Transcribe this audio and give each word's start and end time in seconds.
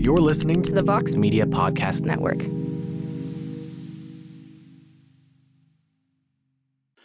You're 0.00 0.16
listening 0.16 0.62
to 0.62 0.72
the 0.72 0.82
Vox 0.82 1.14
Media 1.14 1.44
Podcast 1.44 2.00
Network. 2.00 2.40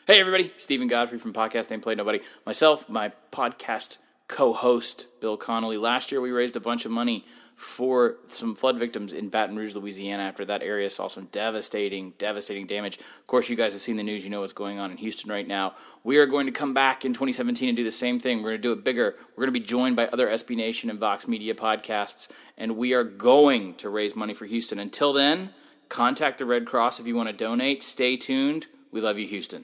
Hey, 0.07 0.21
everybody. 0.21 0.53
Steven 0.55 0.87
Godfrey 0.87 1.17
from 1.17 1.33
Podcast 1.33 1.69
Ain't 1.73 1.83
Play 1.83 1.95
Nobody. 1.95 2.21
Myself, 2.45 2.87
my 2.87 3.11
podcast 3.33 3.97
co 4.29 4.53
host, 4.53 5.07
Bill 5.19 5.35
Connolly. 5.35 5.75
Last 5.75 6.09
year, 6.09 6.21
we 6.21 6.31
raised 6.31 6.55
a 6.55 6.61
bunch 6.61 6.85
of 6.85 6.91
money 6.91 7.25
for 7.55 8.17
some 8.27 8.53
flood 8.53 8.77
victims 8.77 9.13
in 9.13 9.29
Baton 9.29 9.55
Rouge, 9.55 9.73
Louisiana, 9.73 10.23
after 10.23 10.43
that 10.45 10.61
area 10.61 10.89
saw 10.89 11.07
some 11.07 11.25
devastating, 11.31 12.11
devastating 12.17 12.67
damage. 12.67 12.97
Of 12.97 13.27
course, 13.27 13.49
you 13.49 13.55
guys 13.55 13.71
have 13.71 13.81
seen 13.81 13.95
the 13.95 14.03
news. 14.03 14.23
You 14.25 14.29
know 14.29 14.41
what's 14.41 14.53
going 14.53 14.77
on 14.77 14.91
in 14.91 14.97
Houston 14.97 15.31
right 15.31 15.47
now. 15.47 15.73
We 16.03 16.17
are 16.17 16.25
going 16.25 16.47
to 16.47 16.51
come 16.51 16.73
back 16.73 17.05
in 17.05 17.13
2017 17.13 17.69
and 17.69 17.75
do 17.75 17.83
the 17.83 17.91
same 17.91 18.19
thing. 18.19 18.37
We're 18.37 18.49
going 18.49 18.61
to 18.61 18.61
do 18.61 18.73
it 18.73 18.83
bigger. 18.83 19.15
We're 19.35 19.45
going 19.45 19.53
to 19.53 19.59
be 19.59 19.65
joined 19.65 19.95
by 19.95 20.07
other 20.07 20.27
SB 20.27 20.57
Nation 20.57 20.89
and 20.89 20.99
Vox 20.99 21.27
Media 21.27 21.55
podcasts, 21.55 22.27
and 22.57 22.75
we 22.75 22.93
are 22.93 23.05
going 23.05 23.75
to 23.75 23.89
raise 23.89 24.15
money 24.15 24.33
for 24.33 24.45
Houston. 24.45 24.77
Until 24.77 25.13
then, 25.13 25.51
contact 25.87 26.39
the 26.39 26.45
Red 26.45 26.65
Cross 26.65 26.99
if 26.99 27.07
you 27.07 27.15
want 27.15 27.29
to 27.29 27.33
donate. 27.33 27.83
Stay 27.83 28.17
tuned. 28.17 28.67
We 28.91 28.99
love 28.99 29.17
you, 29.17 29.27
Houston. 29.27 29.63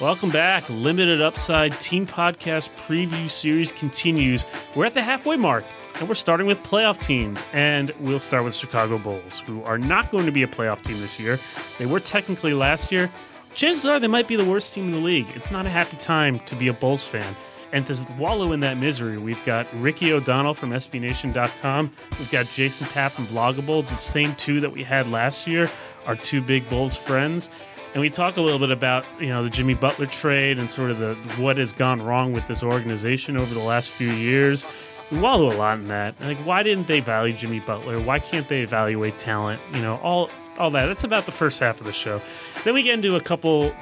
Welcome 0.00 0.30
back. 0.30 0.66
Limited 0.70 1.20
Upside 1.20 1.78
Team 1.78 2.06
Podcast 2.06 2.70
Preview 2.86 3.28
Series 3.28 3.70
continues. 3.70 4.46
We're 4.74 4.86
at 4.86 4.94
the 4.94 5.02
halfway 5.02 5.36
mark, 5.36 5.62
and 5.96 6.08
we're 6.08 6.14
starting 6.14 6.46
with 6.46 6.62
playoff 6.62 6.98
teams. 7.02 7.42
And 7.52 7.92
we'll 8.00 8.18
start 8.18 8.44
with 8.44 8.54
Chicago 8.54 8.96
Bulls, 8.96 9.40
who 9.40 9.62
are 9.62 9.76
not 9.76 10.10
going 10.10 10.24
to 10.24 10.32
be 10.32 10.42
a 10.42 10.46
playoff 10.46 10.80
team 10.80 11.02
this 11.02 11.20
year. 11.20 11.38
They 11.78 11.84
were 11.84 12.00
technically 12.00 12.54
last 12.54 12.90
year. 12.90 13.12
Chances 13.52 13.84
are 13.84 14.00
they 14.00 14.06
might 14.06 14.26
be 14.26 14.36
the 14.36 14.44
worst 14.44 14.72
team 14.72 14.86
in 14.86 14.92
the 14.92 15.06
league. 15.06 15.26
It's 15.34 15.50
not 15.50 15.66
a 15.66 15.70
happy 15.70 15.98
time 15.98 16.40
to 16.46 16.56
be 16.56 16.68
a 16.68 16.72
Bulls 16.72 17.06
fan. 17.06 17.36
And 17.72 17.86
to 17.86 18.06
wallow 18.18 18.52
in 18.52 18.60
that 18.60 18.78
misery, 18.78 19.18
we've 19.18 19.44
got 19.44 19.66
Ricky 19.74 20.14
O'Donnell 20.14 20.54
from 20.54 20.70
SBNation.com. 20.70 21.92
We've 22.18 22.30
got 22.30 22.46
Jason 22.46 22.86
Patt 22.86 23.12
from 23.12 23.26
Blog 23.26 23.58
a 23.58 23.62
Bull, 23.62 23.82
the 23.82 23.96
same 23.96 24.34
two 24.36 24.60
that 24.60 24.72
we 24.72 24.82
had 24.82 25.08
last 25.08 25.46
year, 25.46 25.70
our 26.06 26.16
two 26.16 26.40
big 26.40 26.68
Bulls 26.70 26.96
friends 26.96 27.50
and 27.92 28.00
we 28.00 28.08
talk 28.08 28.36
a 28.36 28.40
little 28.40 28.58
bit 28.58 28.70
about 28.70 29.04
you 29.18 29.28
know 29.28 29.42
the 29.42 29.50
Jimmy 29.50 29.74
Butler 29.74 30.06
trade 30.06 30.58
and 30.58 30.70
sort 30.70 30.90
of 30.90 30.98
the 30.98 31.14
what 31.42 31.56
has 31.58 31.72
gone 31.72 32.02
wrong 32.02 32.32
with 32.32 32.46
this 32.46 32.62
organization 32.62 33.36
over 33.36 33.52
the 33.52 33.60
last 33.60 33.90
few 33.90 34.10
years. 34.10 34.64
We 35.10 35.18
wallow 35.18 35.52
a 35.52 35.56
lot 35.56 35.78
in 35.78 35.88
that. 35.88 36.14
Like, 36.20 36.38
why 36.38 36.62
didn't 36.62 36.86
they 36.86 37.00
value 37.00 37.34
Jimmy 37.34 37.58
Butler? 37.58 38.00
Why 38.00 38.20
can't 38.20 38.48
they 38.48 38.62
evaluate 38.62 39.18
talent? 39.18 39.60
You 39.74 39.82
know, 39.82 39.96
all 39.96 40.30
all 40.58 40.70
that. 40.70 40.86
That's 40.86 41.04
about 41.04 41.26
the 41.26 41.32
first 41.32 41.58
half 41.58 41.80
of 41.80 41.86
the 41.86 41.92
show. 41.92 42.20
Then 42.64 42.74
we 42.74 42.82
get 42.82 42.94
into 42.94 43.16
a 43.16 43.20
couple 43.20 43.74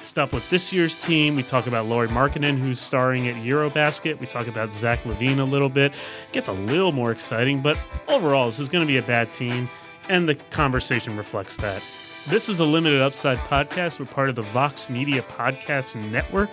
stuff 0.00 0.32
with 0.32 0.48
this 0.50 0.72
year's 0.72 0.94
team. 0.94 1.34
We 1.34 1.42
talk 1.42 1.66
about 1.66 1.86
Lauri 1.86 2.08
Markkanen, 2.08 2.58
who's 2.58 2.78
starring 2.78 3.26
at 3.26 3.34
Eurobasket. 3.36 4.20
We 4.20 4.26
talk 4.26 4.46
about 4.46 4.72
Zach 4.72 5.02
LaVine 5.02 5.40
a 5.40 5.44
little 5.44 5.68
bit. 5.68 5.92
It 5.92 6.32
gets 6.32 6.48
a 6.48 6.52
little 6.52 6.92
more 6.92 7.10
exciting, 7.10 7.60
but 7.60 7.76
overall, 8.06 8.46
this 8.46 8.60
is 8.60 8.68
going 8.68 8.82
to 8.82 8.86
be 8.86 8.98
a 8.98 9.02
bad 9.02 9.32
team, 9.32 9.68
and 10.08 10.28
the 10.28 10.36
conversation 10.36 11.16
reflects 11.16 11.56
that. 11.58 11.82
This 12.28 12.50
is 12.50 12.60
a 12.60 12.64
limited 12.66 13.00
upside 13.00 13.38
podcast. 13.38 13.98
We're 13.98 14.04
part 14.04 14.28
of 14.28 14.34
the 14.34 14.42
Vox 14.42 14.90
Media 14.90 15.22
Podcast 15.22 15.94
Network. 16.10 16.50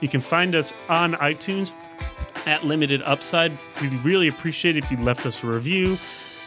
You 0.00 0.08
can 0.08 0.22
find 0.22 0.54
us 0.54 0.72
on 0.88 1.12
iTunes 1.16 1.74
at 2.46 2.64
Limited 2.64 3.02
Upside. 3.02 3.58
We'd 3.82 3.92
really 4.02 4.28
appreciate 4.28 4.78
if 4.78 4.90
you 4.90 4.96
left 4.96 5.26
us 5.26 5.44
a 5.44 5.46
review, 5.46 5.98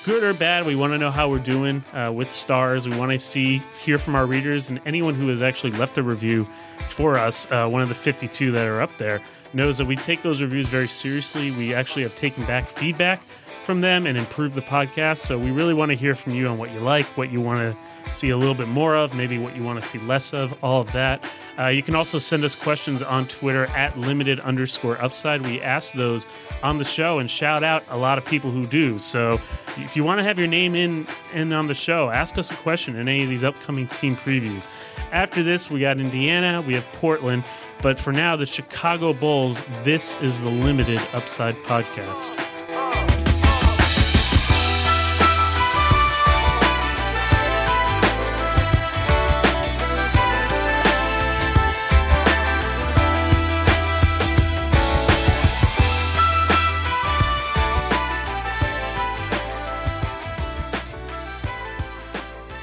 good 0.03 0.23
or 0.23 0.33
bad. 0.33 0.65
We 0.65 0.75
want 0.75 0.93
to 0.93 0.97
know 0.97 1.11
how 1.11 1.29
we're 1.29 1.37
doing 1.37 1.83
uh, 1.93 2.11
with 2.11 2.31
stars. 2.31 2.87
We 2.87 2.97
want 2.97 3.11
to 3.11 3.19
see, 3.19 3.59
hear 3.83 3.99
from 3.99 4.15
our 4.15 4.25
readers, 4.25 4.67
and 4.67 4.81
anyone 4.87 5.13
who 5.13 5.27
has 5.27 5.43
actually 5.43 5.73
left 5.73 5.99
a 5.99 6.03
review 6.03 6.47
for 6.89 7.19
us, 7.19 7.51
uh, 7.51 7.67
one 7.67 7.83
of 7.83 7.89
the 7.89 7.93
52 7.93 8.51
that 8.51 8.65
are 8.65 8.81
up 8.81 8.97
there, 8.97 9.21
knows 9.53 9.77
that 9.77 9.85
we 9.85 9.95
take 9.95 10.23
those 10.23 10.41
reviews 10.41 10.69
very 10.69 10.87
seriously. 10.87 11.51
We 11.51 11.75
actually 11.75 12.01
have 12.01 12.15
taken 12.15 12.47
back 12.47 12.67
feedback 12.67 13.21
from 13.61 13.81
them 13.81 14.05
and 14.07 14.17
improve 14.17 14.53
the 14.53 14.61
podcast. 14.61 15.19
So 15.19 15.37
we 15.37 15.51
really 15.51 15.73
want 15.73 15.89
to 15.89 15.95
hear 15.95 16.15
from 16.15 16.33
you 16.33 16.47
on 16.47 16.57
what 16.57 16.71
you 16.71 16.79
like, 16.79 17.05
what 17.17 17.31
you 17.31 17.41
want 17.41 17.59
to 17.59 18.13
see 18.13 18.29
a 18.29 18.37
little 18.37 18.55
bit 18.55 18.67
more 18.67 18.95
of, 18.95 19.13
maybe 19.13 19.37
what 19.37 19.55
you 19.55 19.63
want 19.63 19.81
to 19.81 19.87
see 19.87 19.99
less 19.99 20.33
of, 20.33 20.53
all 20.63 20.81
of 20.81 20.91
that. 20.91 21.23
Uh, 21.57 21.67
you 21.67 21.83
can 21.83 21.95
also 21.95 22.17
send 22.17 22.43
us 22.43 22.55
questions 22.55 23.01
on 23.01 23.27
Twitter 23.27 23.67
at 23.67 23.97
limited 23.97 24.39
underscore 24.41 25.01
upside. 25.01 25.45
We 25.45 25.61
ask 25.61 25.93
those 25.93 26.27
on 26.63 26.77
the 26.77 26.83
show 26.83 27.19
and 27.19 27.29
shout 27.29 27.63
out 27.63 27.83
a 27.89 27.97
lot 27.97 28.17
of 28.17 28.25
people 28.25 28.51
who 28.51 28.65
do. 28.67 28.99
So 28.99 29.39
if 29.77 29.95
you 29.95 30.03
want 30.03 30.19
to 30.19 30.23
have 30.23 30.37
your 30.37 30.47
name 30.47 30.75
in, 30.75 31.07
in 31.33 31.53
on 31.53 31.67
the 31.67 31.73
show, 31.73 32.09
ask 32.09 32.37
us 32.37 32.51
a 32.51 32.55
question 32.55 32.95
in 32.95 33.07
any 33.07 33.23
of 33.23 33.29
these 33.29 33.43
upcoming 33.43 33.87
team 33.87 34.15
previews. 34.15 34.67
After 35.11 35.43
this, 35.43 35.69
we 35.69 35.79
got 35.79 35.99
Indiana, 35.99 36.61
we 36.61 36.73
have 36.73 36.85
Portland. 36.93 37.43
But 37.81 37.99
for 37.99 38.11
now, 38.11 38.35
the 38.35 38.45
Chicago 38.45 39.11
Bulls, 39.11 39.63
this 39.83 40.15
is 40.21 40.41
the 40.41 40.49
Limited 40.49 41.01
Upside 41.13 41.55
Podcast. 41.63 42.50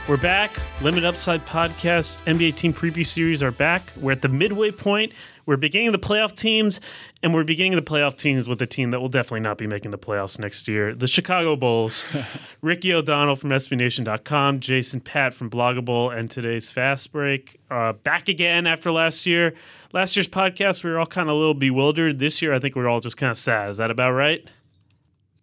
We're 0.09 0.17
back. 0.17 0.59
Limit 0.81 1.05
Upside 1.05 1.45
Podcast, 1.45 2.25
NBA 2.25 2.57
Team 2.57 2.73
Preview 2.73 3.05
Series 3.05 3.43
are 3.43 3.51
back. 3.51 3.93
We're 3.95 4.13
at 4.13 4.23
the 4.23 4.29
midway 4.31 4.71
point. 4.71 5.13
We're 5.45 5.59
beginning 5.59 5.93
the 5.93 5.99
playoff 5.99 6.35
teams, 6.35 6.81
and 7.23 7.35
we're 7.35 7.45
beginning 7.45 7.75
the 7.75 7.83
playoff 7.83 8.17
teams 8.17 8.49
with 8.49 8.63
a 8.63 8.67
team 8.67 8.91
that 8.93 9.01
will 9.01 9.11
definitely 9.11 9.41
not 9.41 9.59
be 9.59 9.67
making 9.67 9.91
the 9.91 9.99
playoffs 9.99 10.39
next 10.39 10.67
year 10.67 10.95
the 10.95 11.07
Chicago 11.07 11.57
Bulls. 11.57 12.07
Ricky 12.63 12.95
O'Donnell 12.95 13.37
from 13.37 13.51
SBNation.com, 13.51 14.61
Jason 14.61 15.03
Patt 15.03 15.35
from 15.35 15.51
Blog 15.51 15.77
a 15.77 15.83
Bull, 15.83 16.09
and 16.09 16.31
today's 16.31 16.71
Fast 16.71 17.13
Break. 17.13 17.61
Uh, 17.71 17.93
back 17.93 18.31
again 18.31 18.67
after 18.67 18.91
last 18.91 19.27
year. 19.27 19.53
Last 19.93 20.17
year's 20.17 20.29
podcast, 20.29 20.85
we 20.85 20.91
were 20.91 20.99
all 20.99 21.05
kind 21.05 21.29
of 21.29 21.37
a 21.37 21.39
little 21.39 21.53
bewildered. 21.53 22.19
This 22.19 22.41
year, 22.41 22.55
I 22.55 22.61
think 22.61 22.77
we're 22.77 22.89
all 22.89 23.01
just 23.01 23.19
kind 23.19 23.31
of 23.31 23.37
sad. 23.37 23.69
Is 23.69 23.77
that 23.77 23.91
about 23.91 24.13
right? 24.13 24.43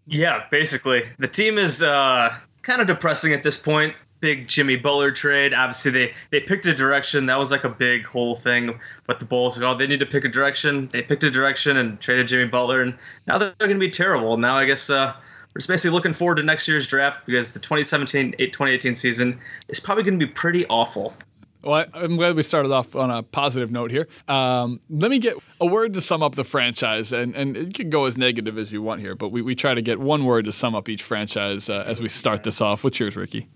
Yeah, 0.08 0.46
basically. 0.50 1.04
The 1.20 1.28
team 1.28 1.60
is 1.60 1.84
uh, 1.84 2.36
kind 2.64 2.82
of 2.82 2.88
depressing 2.88 3.32
at 3.32 3.44
this 3.44 3.62
point 3.62 3.94
big 4.26 4.48
Jimmy 4.48 4.76
Butler 4.76 5.12
trade. 5.12 5.54
Obviously, 5.54 5.92
they 5.92 6.14
they 6.32 6.42
picked 6.42 6.66
a 6.66 6.74
direction. 6.74 7.28
That 7.28 7.38
was 7.38 7.52
like 7.52 7.64
a 7.64 7.70
big 7.70 8.06
whole 8.06 8.34
thing. 8.34 8.80
But 9.06 9.20
the 9.20 9.26
Bulls, 9.26 9.60
like, 9.60 9.68
oh, 9.68 9.78
they 9.78 9.86
need 9.86 10.00
to 10.00 10.06
pick 10.08 10.26
a 10.26 10.28
direction. 10.28 10.88
They 10.88 11.04
picked 11.04 11.24
a 11.24 11.30
direction 11.30 11.78
and 11.78 12.00
traded 12.02 12.28
Jimmy 12.28 12.48
Butler, 12.48 12.82
and 12.82 12.98
now 13.28 13.38
they're 13.38 13.54
going 13.60 13.70
to 13.70 13.78
be 13.78 13.92
terrible. 13.92 14.38
Now 14.38 14.56
I 14.56 14.66
guess 14.66 14.90
uh, 14.90 15.14
we're 15.54 15.60
just 15.60 15.68
basically 15.68 15.92
looking 15.92 16.14
forward 16.14 16.38
to 16.38 16.44
next 16.44 16.68
year's 16.68 16.88
draft 16.88 17.24
because 17.28 17.54
the 17.54 17.60
2017-2018 17.60 18.98
season 18.98 19.40
is 19.68 19.80
probably 19.80 20.04
going 20.04 20.20
to 20.20 20.26
be 20.26 20.32
pretty 20.32 20.66
awful. 20.66 21.14
Well, 21.62 21.86
I'm 21.94 22.18
glad 22.18 22.36
we 22.36 22.42
started 22.42 22.72
off 22.72 22.96
on 22.96 23.12
a 23.12 23.22
positive 23.22 23.70
note 23.72 23.92
here. 23.92 24.08
Um, 24.28 24.82
let 24.90 25.12
me 25.12 25.20
get 25.20 25.36
a 25.62 25.68
word 25.68 25.94
to 25.94 26.02
sum 26.02 26.24
up 26.24 26.34
the 26.34 26.44
franchise, 26.44 27.14
and, 27.14 27.36
and 27.36 27.56
you 27.56 27.72
can 27.72 27.92
go 27.92 28.06
as 28.06 28.18
negative 28.18 28.58
as 28.58 28.74
you 28.74 28.82
want 28.82 29.02
here, 29.02 29.14
but 29.14 29.30
we, 29.30 29.44
we 29.44 29.54
try 29.54 29.76
to 29.76 29.84
get 29.84 30.00
one 30.00 30.26
word 30.26 30.46
to 30.46 30.52
sum 30.52 30.74
up 30.74 30.90
each 30.90 31.04
franchise 31.04 31.70
uh, 31.70 31.84
as 31.86 32.02
we 32.02 32.10
start 32.10 32.42
this 32.42 32.60
off. 32.60 32.84
What's 32.84 33.00
yours, 33.00 33.16
Ricky? 33.16 33.48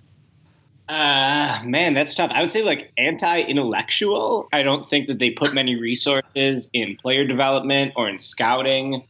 Uh, 0.90 1.62
man, 1.66 1.94
that's 1.94 2.16
tough. 2.16 2.32
I 2.34 2.42
would 2.42 2.50
say 2.50 2.64
like 2.64 2.92
anti-intellectual. 2.98 4.50
I 4.52 4.64
don't 4.64 4.90
think 4.90 5.08
that 5.08 5.20
they 5.20 5.30
put 5.30 5.54
many 5.54 5.80
resources 5.80 6.68
in 6.74 6.98
player 6.98 7.26
development 7.26 7.94
or 7.96 8.10
in 8.10 8.18
scouting. 8.18 9.04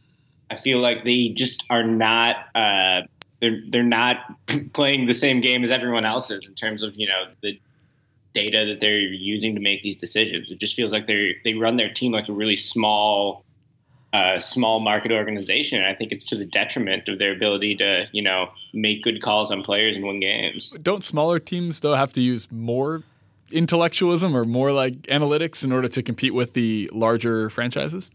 I 0.50 0.56
feel 0.56 0.78
like 0.78 1.04
they 1.04 1.28
just 1.28 1.64
are 1.70 1.82
not. 1.82 2.36
Uh, 2.54 3.02
they're 3.40 3.62
they're 3.70 3.82
not 3.82 4.18
playing 4.74 5.06
the 5.06 5.14
same 5.14 5.40
game 5.40 5.64
as 5.64 5.70
everyone 5.70 6.04
else 6.04 6.30
is 6.30 6.46
in 6.46 6.54
terms 6.54 6.82
of 6.82 6.92
you 6.96 7.08
know 7.08 7.30
the 7.40 7.58
data 8.34 8.66
that 8.66 8.80
they're 8.80 8.98
using 8.98 9.54
to 9.54 9.60
make 9.60 9.80
these 9.80 9.96
decisions. 9.96 10.50
It 10.50 10.60
just 10.60 10.74
feels 10.74 10.92
like 10.92 11.06
they 11.06 11.36
they 11.44 11.54
run 11.54 11.76
their 11.76 11.90
team 11.90 12.12
like 12.12 12.28
a 12.28 12.32
really 12.32 12.56
small 12.56 13.42
a 14.12 14.40
small 14.40 14.80
market 14.80 15.12
organization. 15.12 15.82
I 15.84 15.94
think 15.94 16.12
it's 16.12 16.24
to 16.26 16.36
the 16.36 16.44
detriment 16.44 17.08
of 17.08 17.18
their 17.18 17.32
ability 17.32 17.76
to, 17.76 18.08
you 18.12 18.22
know, 18.22 18.50
make 18.72 19.02
good 19.02 19.22
calls 19.22 19.50
on 19.50 19.62
players 19.62 19.96
and 19.96 20.04
win 20.04 20.20
games. 20.20 20.74
Don't 20.82 21.04
smaller 21.04 21.38
teams 21.38 21.80
though 21.80 21.94
have 21.94 22.12
to 22.14 22.20
use 22.20 22.50
more 22.50 23.02
intellectualism 23.52 24.36
or 24.36 24.44
more 24.44 24.72
like 24.72 24.94
analytics 25.02 25.64
in 25.64 25.72
order 25.72 25.88
to 25.88 26.02
compete 26.02 26.34
with 26.34 26.54
the 26.54 26.90
larger 26.92 27.50
franchises? 27.50 28.10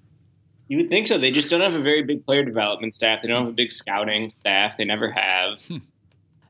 You 0.67 0.77
would 0.77 0.89
think 0.89 1.07
so. 1.07 1.17
They 1.17 1.31
just 1.31 1.49
don't 1.49 1.61
have 1.61 1.75
a 1.75 1.81
very 1.81 2.01
big 2.03 2.25
player 2.25 2.43
development 2.43 2.95
staff. 2.95 3.21
They 3.21 3.27
don't 3.27 3.45
have 3.45 3.53
a 3.53 3.55
big 3.55 3.71
scouting 3.71 4.31
staff. 4.31 4.77
They 4.77 4.85
never 4.85 5.11
have. 5.11 5.61
Hmm. 5.67 5.77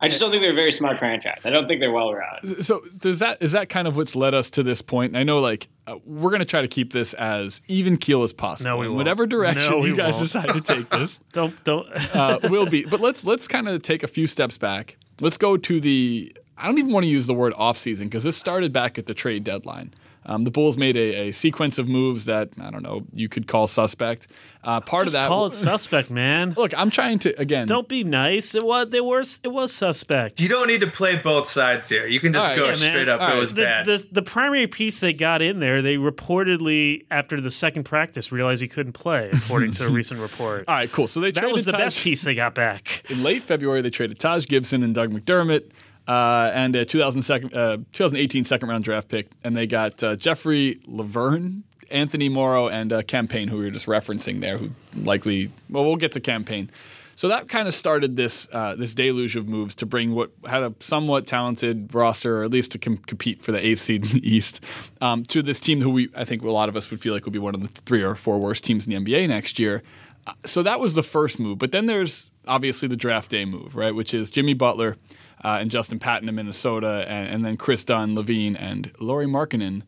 I 0.02 0.08
just 0.10 0.20
don't 0.20 0.30
think 0.30 0.42
they're 0.42 0.52
a 0.52 0.56
very 0.56 0.72
smart 0.72 1.00
franchise. 1.00 1.42
I 1.46 1.50
don't 1.50 1.68
think 1.68 1.80
they're 1.80 1.92
well 1.92 2.12
rounded. 2.14 2.66
So 2.66 2.82
does 3.00 3.20
that 3.20 3.38
is 3.42 3.54
that 3.54 3.70
kind 3.70 3.88
of 3.88 3.96
what's 3.98 4.16
led 4.16 4.34
us 4.34 4.50
to 4.52 4.64
this 4.64 4.82
point? 4.82 5.12
And 5.12 5.18
I 5.18 5.24
know 5.24 5.40
like 5.40 5.68
uh, 5.88 5.96
we're 6.06 6.30
going 6.32 6.40
to 6.42 6.46
try 6.46 6.62
to 6.62 6.68
keep 6.68 6.92
this 6.92 7.14
as 7.14 7.62
even 7.68 7.96
keel 7.98 8.24
as 8.24 8.34
possible. 8.34 8.72
No, 8.72 8.78
we 8.78 8.88
won't. 8.88 8.98
Whatever 8.98 9.26
direction 9.26 9.72
No, 9.72 9.78
we 9.80 9.90
you 9.90 9.96
guys 9.96 10.12
won't. 10.14 10.24
decide 10.24 10.50
to 10.50 10.62
take 10.62 10.90
this, 10.90 11.20
Don't 11.32 11.64
don't. 11.64 11.88
uh, 12.16 12.40
will 12.50 12.66
be. 12.66 12.84
But 12.86 13.00
let's 13.00 13.24
let's 13.26 13.48
kind 13.48 13.68
of 13.70 13.82
take 13.82 14.04
a 14.04 14.08
few 14.08 14.28
steps 14.28 14.58
back. 14.58 14.98
Let's 15.22 15.38
go 15.38 15.56
to 15.58 15.80
the. 15.80 16.36
I 16.58 16.68
don't 16.68 16.78
even 16.78 16.92
want 16.92 17.04
to 17.04 17.10
use 17.10 17.28
the 17.28 17.34
word 17.34 17.54
off 17.56 17.78
season 17.78 18.08
because 18.08 18.24
this 18.24 18.38
started 18.38 18.72
back 18.74 18.98
at 18.98 19.06
the 19.08 19.14
trade 19.14 19.44
deadline. 19.44 19.94
Um, 20.28 20.44
the 20.44 20.52
Bulls 20.52 20.76
made 20.78 20.98
a, 20.98 21.28
a, 21.28 21.32
sequence 21.32 21.78
of 21.78 21.88
moves 21.88 22.26
that 22.26 22.50
I 22.60 22.72
don't 22.72 22.82
know 22.82 23.04
you 23.14 23.30
could 23.30 23.48
call 23.48 23.68
suspect. 23.68 24.28
Uh, 24.64 24.82
part 24.82 25.04
Just 25.04 25.16
of 25.16 25.22
that, 25.22 25.28
call 25.28 25.46
it 25.46 25.54
suspect, 25.54 26.10
man. 26.10 26.54
Look, 26.58 26.74
I'm 26.76 26.90
trying 26.90 27.20
to 27.20 27.40
again. 27.40 27.68
Don't 27.68 27.88
be 27.88 28.04
nice. 28.04 28.56
It 28.56 28.64
was 28.64 28.90
they 28.90 29.02
were 29.02 29.22
it 29.44 29.52
was 29.52 29.72
suspect. 29.72 30.42
You 30.42 30.50
don't 30.50 30.68
need 30.68 30.82
to 30.82 30.88
play 30.88 31.18
both 31.18 31.48
sides 31.48 31.88
here. 31.88 32.08
You 32.08 32.20
can 32.20 32.34
just 32.34 32.50
right, 32.50 32.58
go 32.58 32.66
yeah, 32.68 32.74
straight 32.74 33.06
man. 33.08 33.10
up. 33.10 33.22
All 33.22 33.28
it 33.28 33.32
right. 33.32 33.40
was 33.40 33.54
The, 33.54 33.62
bad. 33.64 33.86
the 33.86 34.06
the 34.12 34.22
primary 34.24 34.68
piece 34.68 35.00
they 35.00 35.14
got 35.14 35.42
in 35.44 35.60
there, 35.60 35.82
they 35.84 35.98
reportedly 35.98 37.06
after 37.12 37.40
the 37.40 37.52
second 37.52 37.84
practice 37.84 38.32
realized 38.32 38.62
he 38.62 38.68
couldn't 38.68 38.94
play, 38.94 39.30
according 39.32 39.72
to 39.74 39.86
a 39.86 39.90
recent 39.92 40.20
report. 40.20 40.66
All 40.68 40.76
right, 40.76 40.92
cool. 40.92 41.08
So 41.08 41.20
they 41.20 41.32
That 41.32 41.42
traded 41.42 41.54
was 41.54 41.66
the 41.66 41.72
Taj- 41.72 41.82
best 41.82 42.04
piece 42.04 42.24
they 42.24 42.36
got 42.36 42.56
back. 42.56 43.04
in 43.10 43.24
late 43.24 43.44
February. 43.44 43.82
They 43.82 43.90
traded 43.90 44.20
Taj 44.20 44.48
Gibson 44.48 44.84
and 44.84 44.94
Doug 44.96 45.12
McDermott. 45.12 45.70
Uh, 46.08 46.52
and 46.54 46.76
a 46.76 46.86
2002, 46.86 47.56
uh, 47.56 47.78
2018 47.92 48.46
second 48.46 48.70
round 48.70 48.84
draft 48.84 49.10
pick, 49.10 49.28
and 49.44 49.58
they 49.58 49.66
got 49.66 50.04
uh, 50.04 50.16
Joffrey 50.16 50.80
Lauvergne, 50.86 51.64
Anthony 51.90 52.30
Morrow, 52.30 52.68
and 52.68 52.94
uh, 52.94 53.02
Cam 53.02 53.28
Payne, 53.28 53.48
who 53.48 53.58
we 53.58 53.66
were 53.66 53.72
just 53.72 53.88
referencing 53.88 54.40
there, 54.40 54.58
who 54.58 54.70
likely 54.96 55.50
well, 55.70 55.84
we'll 55.84 55.96
get 55.96 56.12
to 56.12 56.20
Cam 56.20 56.44
Payne. 56.44 56.70
So 57.18 57.30
that 57.30 57.48
kind 57.48 57.68
of 57.68 57.74
started 57.74 58.18
this 58.18 58.48
uh, 58.52 58.76
this 58.76 58.94
deluge 58.94 59.36
of 59.36 59.48
moves 59.48 59.74
to 59.76 59.86
bring 59.86 60.14
what 60.14 60.32
had 60.46 60.64
a 60.64 60.74
somewhat 60.80 61.28
talented 61.28 61.94
roster, 61.96 62.42
or 62.42 62.44
at 62.44 62.52
least 62.52 62.74
to 62.74 62.78
com- 62.78 62.98
compete 62.98 63.42
for 63.42 63.52
the 63.52 63.66
eighth 63.66 63.80
seed 63.80 64.06
in 64.06 64.12
the 64.20 64.36
East, 64.36 64.62
um, 65.02 65.24
to 65.26 65.42
this 65.42 65.60
team 65.60 65.82
who 65.82 65.90
we 65.90 66.10
I 66.16 66.26
think 66.26 66.44
a 66.44 66.52
lot 66.52 66.70
of 66.70 66.76
us 66.76 66.92
would 66.92 67.02
feel 67.02 67.14
like 67.14 67.24
would 67.26 67.34
be 67.34 67.40
one 67.40 67.56
of 67.56 67.62
the 67.62 67.68
three 67.68 68.04
or 68.04 68.16
four 68.16 68.38
worst 68.38 68.64
teams 68.64 68.86
in 68.86 68.92
the 68.92 69.14
NBA 69.14 69.30
next 69.30 69.60
year. 69.60 69.82
Uh, 70.28 70.34
so 70.44 70.62
that 70.64 70.80
was 70.80 70.94
the 70.94 71.04
first 71.04 71.40
move, 71.40 71.58
but 71.58 71.72
then 71.72 71.86
there's 71.86 72.30
obviously 72.48 72.88
the 72.88 72.98
draft 72.98 73.32
day 73.32 73.46
move, 73.46 73.76
right? 73.76 73.96
Which 73.96 74.14
is 74.14 74.30
Jimmy 74.30 74.54
Butler 74.54 74.98
uh, 75.44 75.58
and 75.60 75.70
Justin 75.72 76.00
Patton 76.00 76.30
in 76.30 76.36
Minnesota, 76.36 77.06
and, 77.08 77.28
and 77.28 77.46
then 77.46 77.58
Chris 77.58 77.84
Dunn, 77.84 78.16
LaVine, 78.16 78.56
and 78.60 78.92
Lauri 79.00 79.26
Markkanen 79.28 79.84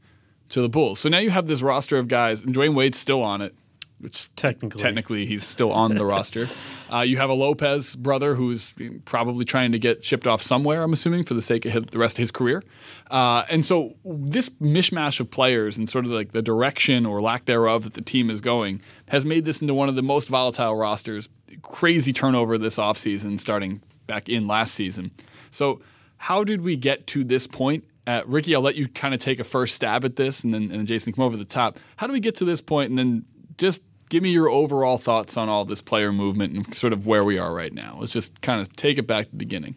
to 0.49 0.61
the 0.61 0.69
Bulls. 0.69 0.99
So 0.99 1.09
now 1.09 1.19
you 1.19 1.29
have 1.29 1.47
this 1.47 1.61
roster 1.61 1.97
of 1.97 2.07
guys, 2.07 2.41
and 2.41 2.55
Dwyane 2.55 2.75
Wade's 2.75 2.97
still 2.97 3.23
on 3.23 3.41
it, 3.41 3.55
which 3.99 4.33
Technically. 4.35 4.79
technically 4.79 5.25
he's 5.25 5.43
still 5.43 5.71
on 5.71 5.95
the 5.95 6.05
roster. 6.05 6.47
Uh, 6.89 7.01
you 7.01 7.17
have 7.17 7.29
a 7.29 7.33
Lopez 7.33 7.97
brother 7.97 8.33
who's 8.33 8.73
probably 9.03 9.43
trying 9.43 9.73
to 9.73 9.77
get 9.77 10.05
shipped 10.05 10.25
off 10.25 10.41
somewhere. 10.41 10.83
I'm 10.83 10.93
assuming 10.93 11.25
for 11.25 11.33
the 11.33 11.41
sake 11.41 11.65
of 11.65 11.73
his, 11.73 11.83
the 11.87 11.97
rest 11.97 12.17
of 12.17 12.19
his 12.19 12.31
career. 12.31 12.63
Uh, 13.11 13.43
and 13.49 13.65
so 13.65 13.93
this 14.05 14.49
mishmash 14.61 15.19
of 15.19 15.29
players 15.29 15.77
and 15.77 15.89
sort 15.89 16.05
of 16.05 16.11
like 16.11 16.31
the 16.31 16.41
direction 16.41 17.05
or 17.05 17.21
lack 17.21 17.43
thereof 17.43 17.83
that 17.83 17.93
the 17.93 18.01
team 18.01 18.29
is 18.29 18.39
going 18.39 18.81
has 19.09 19.25
made 19.25 19.43
this 19.43 19.61
into 19.61 19.73
one 19.73 19.89
of 19.89 19.95
the 19.95 20.01
most 20.01 20.29
volatile 20.29 20.77
rosters. 20.77 21.27
Crazy 21.61 22.13
turnover 22.13 22.57
this 22.57 22.77
offseason, 22.77 23.37
starting 23.37 23.81
back 24.05 24.29
in 24.29 24.47
last 24.47 24.73
season. 24.73 25.11
So 25.57 25.81
how 26.17 26.43
did 26.43 26.61
we 26.61 26.75
get 26.75 27.07
to 27.07 27.23
this 27.23 27.47
point? 27.47 27.83
Uh, 28.05 28.21
Ricky, 28.25 28.55
I'll 28.55 28.61
let 28.61 28.75
you 28.75 28.87
kind 28.87 29.13
of 29.13 29.19
take 29.19 29.39
a 29.39 29.43
first 29.43 29.75
stab 29.75 30.05
at 30.05 30.15
this, 30.15 30.43
and 30.43 30.53
then 30.53 30.63
and 30.63 30.71
then 30.71 30.85
Jason 30.85 31.11
come 31.11 31.25
over 31.25 31.35
the 31.35 31.45
top. 31.45 31.79
How 31.97 32.07
do 32.07 32.13
we 32.13 32.19
get 32.19 32.35
to 32.37 32.45
this 32.45 32.61
point, 32.61 32.89
and 32.89 32.97
then 32.97 33.25
just 33.57 33.81
give 34.09 34.23
me 34.23 34.29
your 34.29 34.49
overall 34.49 34.97
thoughts 34.97 35.35
on 35.35 35.49
all 35.49 35.65
this 35.65 35.81
player 35.81 36.13
movement 36.13 36.55
and 36.55 36.73
sort 36.73 36.93
of 36.93 37.05
where 37.05 37.25
we 37.25 37.37
are 37.37 37.53
right 37.53 37.73
now. 37.73 37.97
Let's 37.99 38.13
just 38.13 38.41
kind 38.41 38.61
of 38.61 38.73
take 38.75 38.97
it 38.97 39.05
back 39.05 39.25
to 39.25 39.31
the 39.31 39.37
beginning. 39.37 39.75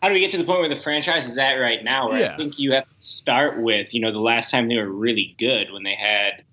How 0.00 0.08
do 0.08 0.14
we 0.14 0.20
get 0.20 0.30
to 0.32 0.38
the 0.38 0.44
point 0.44 0.60
where 0.60 0.68
the 0.68 0.80
franchise 0.80 1.26
is 1.26 1.36
at 1.38 1.54
right 1.54 1.82
now? 1.82 2.08
Where 2.08 2.20
Yeah. 2.20 2.34
I 2.34 2.36
think 2.36 2.60
you 2.60 2.72
have 2.74 2.84
to 2.84 3.04
start 3.04 3.60
with, 3.60 3.92
you 3.92 4.00
know, 4.00 4.12
the 4.12 4.20
last 4.20 4.52
time 4.52 4.68
they 4.68 4.76
were 4.76 4.88
really 4.88 5.34
good 5.40 5.72
when 5.72 5.82
they 5.82 5.96
had 5.96 6.44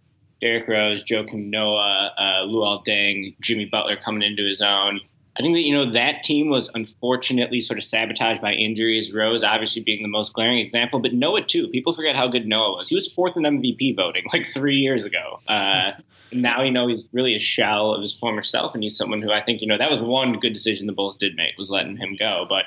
Derrick 0.41 0.67
Rose, 0.67 1.03
Joakim 1.03 1.51
Noah, 1.51 2.12
uh, 2.17 2.47
Luol 2.47 2.83
Deng, 2.83 3.35
Jimmy 3.41 3.65
Butler 3.65 3.97
coming 3.97 4.23
into 4.23 4.44
his 4.44 4.62
own. 4.62 5.00
I 5.38 5.42
think 5.42 5.56
that 5.56 5.64
you 5.64 5.74
know 5.74 5.92
that 5.92 6.24
team 6.24 6.50
was 6.50 6.70
unfortunately 6.74 7.60
sort 7.60 7.78
of 7.78 7.84
sabotaged 7.84 8.42
by 8.42 8.54
injuries. 8.54 9.12
Rose 9.14 9.44
obviously 9.44 9.82
being 9.82 10.02
the 10.02 10.08
most 10.08 10.34
glaring 10.34 10.60
example, 10.60 11.00
but 11.00 11.14
Noah 11.14 11.44
too. 11.44 11.68
People 11.68 11.94
forget 11.94 12.16
how 12.16 12.28
good 12.28 12.48
Noah 12.48 12.78
was. 12.78 12.88
He 12.88 12.96
was 12.96 13.12
fourth 13.12 13.36
in 13.36 13.44
MVP 13.44 13.98
voting 13.98 14.24
like 14.32 14.48
three 14.54 14.78
years 14.78 15.04
ago. 15.04 15.42
Uh, 15.48 15.92
now 16.32 16.64
you 16.64 16.72
know 16.72 16.88
he's 16.88 17.04
really 17.12 17.36
a 17.36 17.40
shell 17.40 17.92
of 17.92 18.02
his 18.02 18.14
former 18.14 18.44
self, 18.44 18.74
and 18.74 18.84
he's 18.84 18.98
someone 18.98 19.22
who 19.22 19.32
I 19.32 19.42
think 19.42 19.62
you 19.62 19.68
know 19.68 19.78
that 19.78 19.92
was 19.92 20.00
one 20.00 20.40
good 20.40 20.54
decision 20.54 20.88
the 20.88 20.94
Bulls 20.94 21.18
did 21.18 21.36
make 21.36 21.58
was 21.58 21.70
letting 21.70 21.98
him 21.98 22.16
go. 22.18 22.46
But 22.48 22.66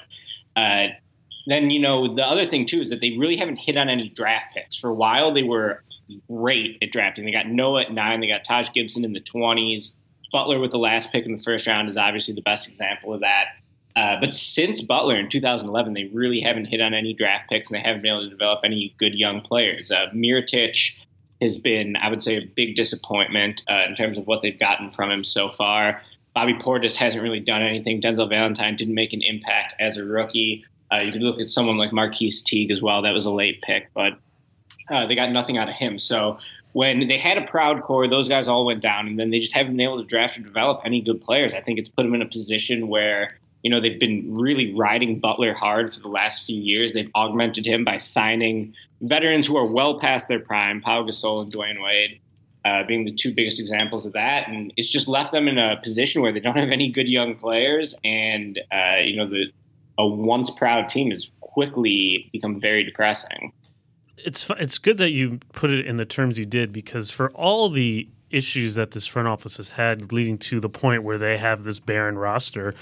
uh, 0.61 0.89
then 1.47 1.71
you 1.71 1.81
know 1.81 2.15
the 2.15 2.27
other 2.27 2.45
thing 2.45 2.67
too 2.67 2.83
is 2.83 2.91
that 2.91 3.01
they 3.01 3.17
really 3.17 3.37
haven't 3.37 3.57
hit 3.57 3.79
on 3.79 3.89
any 3.89 4.11
draft 4.11 4.55
picks 4.55 4.77
for 4.77 4.91
a 4.91 4.95
while. 4.95 5.33
They 5.33 5.43
were 5.43 5.83
great 6.31 6.77
at 6.83 6.93
drafting. 6.93 7.25
They 7.25 7.33
got 7.33 7.49
Noah 7.49 7.83
at 7.83 7.93
nine. 7.93 8.21
They 8.21 8.29
got 8.29 8.45
Taj 8.45 8.73
Gibson 8.73 9.07
in 9.07 9.15
the 9.15 9.21
twenties. 9.21 9.95
Butler 10.33 10.59
with 10.59 10.71
the 10.71 10.79
last 10.79 11.11
pick 11.13 11.25
in 11.25 11.37
the 11.37 11.43
first 11.43 11.67
round 11.67 11.89
is 11.89 11.97
obviously 11.97 12.35
the 12.35 12.43
best 12.43 12.69
example 12.69 13.15
of 13.15 13.21
that. 13.21 13.47
Uh, 13.97 14.17
but 14.21 14.35
since 14.35 14.81
Butler 14.81 15.17
in 15.17 15.29
2011, 15.29 15.93
they 15.93 16.05
really 16.13 16.41
haven't 16.41 16.67
hit 16.67 16.81
on 16.81 16.95
any 16.95 17.13
draft 17.13 17.49
picks, 17.51 17.69
and 17.69 17.77
they 17.77 17.83
haven't 17.83 18.03
been 18.03 18.13
able 18.13 18.25
to 18.25 18.31
develop 18.31 18.61
any 18.65 18.95
good 18.99 19.15
young 19.15 19.41
players. 19.41 19.91
Uh, 19.91 20.07
Mirotic 20.15 20.95
has 21.41 21.59
been, 21.59 21.97
I 21.97 22.09
would 22.09 22.23
say, 22.23 22.37
a 22.37 22.43
big 22.43 22.77
disappointment 22.77 23.63
uh, 23.69 23.85
in 23.89 23.95
terms 23.95 24.17
of 24.17 24.27
what 24.27 24.43
they've 24.43 24.59
gotten 24.59 24.91
from 24.91 25.11
him 25.11 25.25
so 25.25 25.51
far. 25.51 26.03
Bobby 26.35 26.55
Portis 26.55 26.95
hasn't 26.95 27.23
really 27.23 27.41
done 27.41 27.63
anything. 27.63 28.01
Denzel 28.01 28.29
Valentine 28.29 28.77
didn't 28.77 28.95
make 28.95 29.13
an 29.13 29.23
impact 29.23 29.75
as 29.81 29.97
a 29.97 30.05
rookie. 30.05 30.65
Uh, 30.93 30.99
you 30.99 31.13
could 31.13 31.23
look 31.23 31.41
at 31.41 31.51
someone 31.51 31.77
like 31.77 31.93
Marquis 31.93 32.31
Teague 32.31 32.71
as 32.71 32.81
well. 32.81 33.03
That 33.03 33.13
was 33.13 33.25
a 33.25 33.31
late 33.31 33.61
pick, 33.63 33.89
but 33.95 34.13
uh, 34.91 35.07
they 35.07 35.15
got 35.15 35.33
nothing 35.33 35.59
out 35.59 35.69
of 35.69 35.75
him. 35.75 35.99
So 35.99 36.39
when 36.73 37.09
they 37.09 37.19
had 37.19 37.39
a 37.39 37.47
proud 37.47 37.83
core, 37.83 38.09
those 38.09 38.29
guys 38.29 38.49
all 38.49 38.65
went 38.65 38.83
down, 38.83 39.07
and 39.07 39.19
then 39.19 39.31
they 39.31 39.41
just 39.41 39.55
haven't 39.55 39.77
been 39.77 39.85
able 39.85 39.99
to 39.99 40.05
draft 40.05 40.39
or 40.39 40.43
develop 40.43 40.83
any 40.85 41.01
good 41.01 41.23
players. 41.23 41.55
I 41.55 41.61
think 41.61 41.79
it's 41.79 41.89
put 41.89 42.03
them 42.03 42.15
in 42.15 42.23
a 42.23 42.27
position 42.27 42.89
where 42.89 43.39
you 43.63 43.71
know 43.71 43.81
they've 43.81 43.99
been 43.99 44.27
really 44.35 44.75
riding 44.75 45.19
Butler 45.19 45.55
hard 45.55 45.95
for 45.95 46.01
the 46.01 46.09
last 46.09 46.45
few 46.45 46.61
years. 46.61 46.93
They've 46.93 47.11
augmented 47.15 47.67
him 47.67 47.85
by 47.85 47.97
signing 47.97 48.75
veterans 49.01 49.47
who 49.47 49.57
are 49.57 49.67
well 49.67 49.99
past 49.99 50.29
their 50.29 50.41
prime, 50.41 50.81
Pau 50.81 51.03
Gasol 51.05 51.43
and 51.43 51.53
Dwyane 51.53 51.83
Wade. 51.83 52.21
Uh, 52.65 52.83
being 52.87 53.05
the 53.05 53.13
two 53.13 53.33
biggest 53.33 53.61
examples 53.61 54.05
of 54.05 54.13
that, 54.13 54.47
and 54.49 54.75
it's 54.77 54.91
just 54.91 55.09
left 55.09 55.33
them 55.33 55.49
in 55.49 55.57
a 55.59 55.81
position 55.83 56.21
where 56.21 56.33
they 56.33 56.41
don't 56.41 56.57
have 56.59 56.71
any 56.71 56.91
good 56.91 57.09
young 57.09 57.35
players, 57.37 57.95
and 58.05 58.59
uh, 58.73 58.97
you 59.01 59.17
know 59.17 59.27
the 59.27 59.47
a 59.97 60.07
once 60.07 60.51
proud 60.51 60.89
team 60.89 61.11
has 61.11 61.29
quickly 61.41 62.29
become 62.33 62.61
very 62.61 62.85
depressing 62.85 63.53
it's 64.25 64.49
it's 64.59 64.79
good 64.79 64.99
that 64.99 65.11
you 65.11 65.39
put 65.53 65.71
it 65.71 65.87
in 65.87 65.97
the 65.97 66.05
terms 66.05 66.39
you 66.39 66.47
did 66.47 66.73
because 66.73 67.11
for 67.11 67.31
all 67.31 67.69
the 67.69 68.09
issues 68.31 68.75
that 68.75 68.91
this 68.91 69.07
front 69.07 69.29
office 69.29 69.57
has 69.57 69.71
had 69.71 70.13
leading 70.13 70.39
to 70.39 70.61
the 70.61 70.69
point 70.69 71.03
where 71.03 71.19
they 71.19 71.39
have 71.39 71.65
this 71.65 71.79
barren 71.79 72.19
roster, 72.19 72.75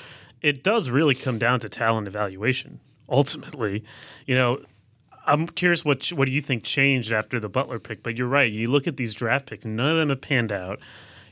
it 0.43 0.63
does 0.63 0.91
really 0.91 1.15
come 1.15 1.39
down 1.39 1.61
to 1.61 1.69
talent 1.69 2.09
evaluation. 2.09 2.81
Ultimately, 3.09 3.85
you 4.27 4.35
know, 4.35 4.59
I'm 5.27 5.47
curious 5.47 5.85
what 5.85 6.07
what 6.09 6.27
do 6.27 6.33
you 6.33 6.41
think 6.41 6.65
changed 6.65 7.13
after 7.13 7.39
the 7.39 7.49
Butler 7.49 7.79
pick? 7.79 8.03
But 8.03 8.17
you're 8.17 8.29
right. 8.29 8.51
You 8.51 8.69
look 8.69 8.87
at 8.87 8.97
these 8.97 9.15
draft 9.15 9.47
picks, 9.47 9.65
none 9.65 9.91
of 9.91 9.97
them 9.97 10.09
have 10.09 10.21
panned 10.21 10.53
out. 10.53 10.81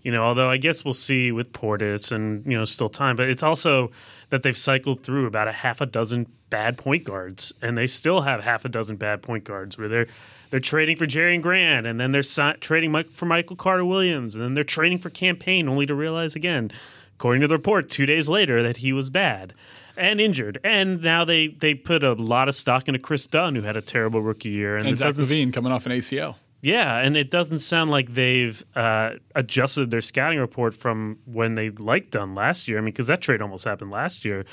You 0.03 0.13
know, 0.13 0.23
although 0.23 0.51
I 0.51 0.59
guess 0.59 0.85
we'll 0.85 0.93
see 0.93 1.33
with 1.33 1.53
Portis 1.53 2.13
and 2.13 2.45
you 2.45 2.59
know 2.59 2.65
still 2.65 2.89
time, 2.89 3.17
but 3.17 3.29
it's 3.29 3.43
also 3.43 3.91
that 4.35 4.43
they've 4.43 4.57
cycled 4.57 5.05
through 5.05 5.27
about 5.27 5.47
a 5.47 5.53
half 5.53 5.81
a 5.81 5.87
dozen 5.87 6.27
bad 6.51 6.77
point 6.77 7.05
guards, 7.05 7.53
and 7.63 7.79
they 7.79 7.87
still 7.87 8.23
have 8.23 8.43
half 8.43 8.65
a 8.65 8.69
dozen 8.69 8.97
bad 8.97 9.23
point 9.23 9.45
guards 9.45 9.79
where 9.79 9.89
they're 9.89 10.07
they're 10.51 10.61
trading 10.61 10.97
for 10.97 11.07
Jerian 11.07 11.41
Grant, 11.41 11.87
and 11.87 11.99
then 12.01 12.13
they're 12.13 12.23
si- 12.23 12.53
trading 12.61 12.93
Mike, 12.93 13.11
for 13.11 13.27
Michael 13.27 13.57
Carter 13.57 13.85
Williams, 13.85 14.35
and 14.35 14.45
then 14.45 14.55
they're 14.55 14.65
trading 14.65 14.99
for 14.99 15.09
Cam 15.09 15.37
Payne, 15.37 15.69
only 15.69 15.87
to 15.87 15.95
realize 15.95 16.35
again, 16.35 16.71
according 17.15 17.43
to 17.43 17.49
the 17.49 17.55
report, 17.55 17.89
two 17.89 18.07
days 18.07 18.29
later 18.29 18.63
that 18.63 18.79
he 18.79 18.93
was 18.93 19.09
bad 19.09 19.55
and 19.97 20.21
injured, 20.21 20.59
and 20.65 21.01
now 21.01 21.25
they 21.25 21.47
they 21.47 21.75
put 21.75 22.03
a 22.03 22.15
lot 22.15 22.49
of 22.49 22.57
stock 22.57 22.89
into 22.89 22.99
Chris 22.99 23.27
Dunn, 23.29 23.55
who 23.55 23.63
had 23.63 23.77
a 23.77 23.83
terrible 23.83 24.21
rookie 24.21 24.51
year, 24.51 24.77
and, 24.77 24.87
And 24.87 24.97
Zach 24.97 25.15
LaVine 25.15 25.53
coming 25.53 25.73
off 25.73 25.87
an 25.87 25.93
ACL. 25.93 26.35
Yeah, 26.65 26.97
and 26.97 27.15
it 27.15 27.31
doesn't 27.31 27.59
sound 27.59 27.91
like 27.91 28.15
they've 28.15 28.65
uh, 28.75 29.17
adjusted 29.35 29.91
their 29.91 30.01
scouting 30.01 30.39
report 30.39 30.73
from 30.73 31.19
when 31.27 31.57
they 31.57 31.69
liked 31.69 32.13
Dunn 32.13 32.35
last 32.35 32.69
year. 32.69 32.79
I 32.79 32.81
mean, 32.81 32.87
because 32.87 33.09
that 33.09 33.21
trade 33.21 33.43
almost 33.43 33.65
happened 33.65 33.91
last 33.91 34.25
year. 34.25 34.47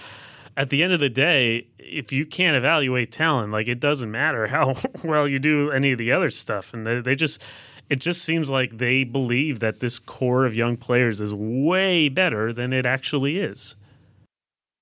At 0.58 0.72
the 0.72 0.84
end 0.84 0.92
of 0.92 1.00
the 1.00 1.08
day, 1.08 1.68
if 1.80 2.12
you 2.12 2.26
can't 2.26 2.58
evaluate 2.58 3.14
talent, 3.14 3.54
like 3.54 3.70
it 3.70 3.80
doesn't 3.80 4.12
matter 4.12 4.48
how 4.48 4.76
well 5.06 5.26
you 5.26 5.40
do 5.40 5.72
any 5.72 5.94
of 5.94 6.00
the 6.00 6.12
other 6.12 6.30
stuff, 6.30 6.74
and 6.74 6.86
they, 6.86 7.00
they 7.00 7.16
just. 7.16 7.42
It 7.90 8.00
just 8.00 8.24
seems 8.24 8.50
like 8.50 8.78
they 8.78 9.04
believe 9.04 9.60
that 9.60 9.82
this 9.82 10.00
core 10.00 10.46
of 10.46 10.56
young 10.56 10.78
players 10.78 11.20
is 11.20 11.34
way 11.34 12.08
better 12.08 12.54
than 12.54 12.72
it 12.72 12.86
actually 12.86 13.38
is. 13.38 13.76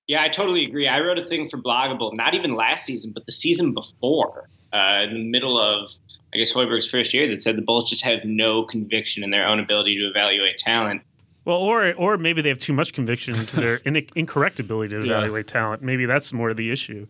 Yeah, 0.06 0.22
I 0.22 0.28
totally 0.28 0.64
agree. 0.64 0.86
I 0.86 1.00
wrote 1.00 1.18
a 1.18 1.26
thing 1.26 1.48
for 1.48 1.56
Blog 1.56 1.90
a 1.90 1.96
Bull, 1.96 2.12
not 2.14 2.34
even 2.34 2.52
last 2.52 2.84
season, 2.84 3.10
but 3.12 3.26
the 3.26 3.32
season 3.32 3.74
before, 3.74 4.48
uh, 4.72 5.02
in 5.08 5.14
the 5.14 5.28
middle 5.28 5.60
of, 5.60 5.90
I 6.32 6.38
guess, 6.38 6.52
Hoiberg's 6.52 6.88
first 6.88 7.12
year, 7.12 7.28
that 7.28 7.42
said 7.42 7.56
the 7.56 7.62
Bulls 7.62 7.88
just 7.88 8.02
have 8.02 8.24
no 8.24 8.62
conviction 8.62 9.24
in 9.24 9.30
their 9.30 9.46
own 9.46 9.58
ability 9.58 9.96
to 9.98 10.06
evaluate 10.06 10.58
talent. 10.58 11.02
Well, 11.44 11.56
or 11.56 11.92
or 11.94 12.18
maybe 12.18 12.42
they 12.42 12.50
have 12.50 12.58
too 12.58 12.72
much 12.72 12.92
conviction 12.92 13.34
into 13.34 13.56
their 13.56 13.76
in- 13.84 14.06
incorrect 14.14 14.60
ability 14.60 14.94
to 14.94 15.02
evaluate 15.02 15.46
talent. 15.46 15.82
Maybe 15.82 16.06
that's 16.06 16.32
more 16.32 16.50
of 16.50 16.56
the 16.56 16.70
issue. 16.70 17.06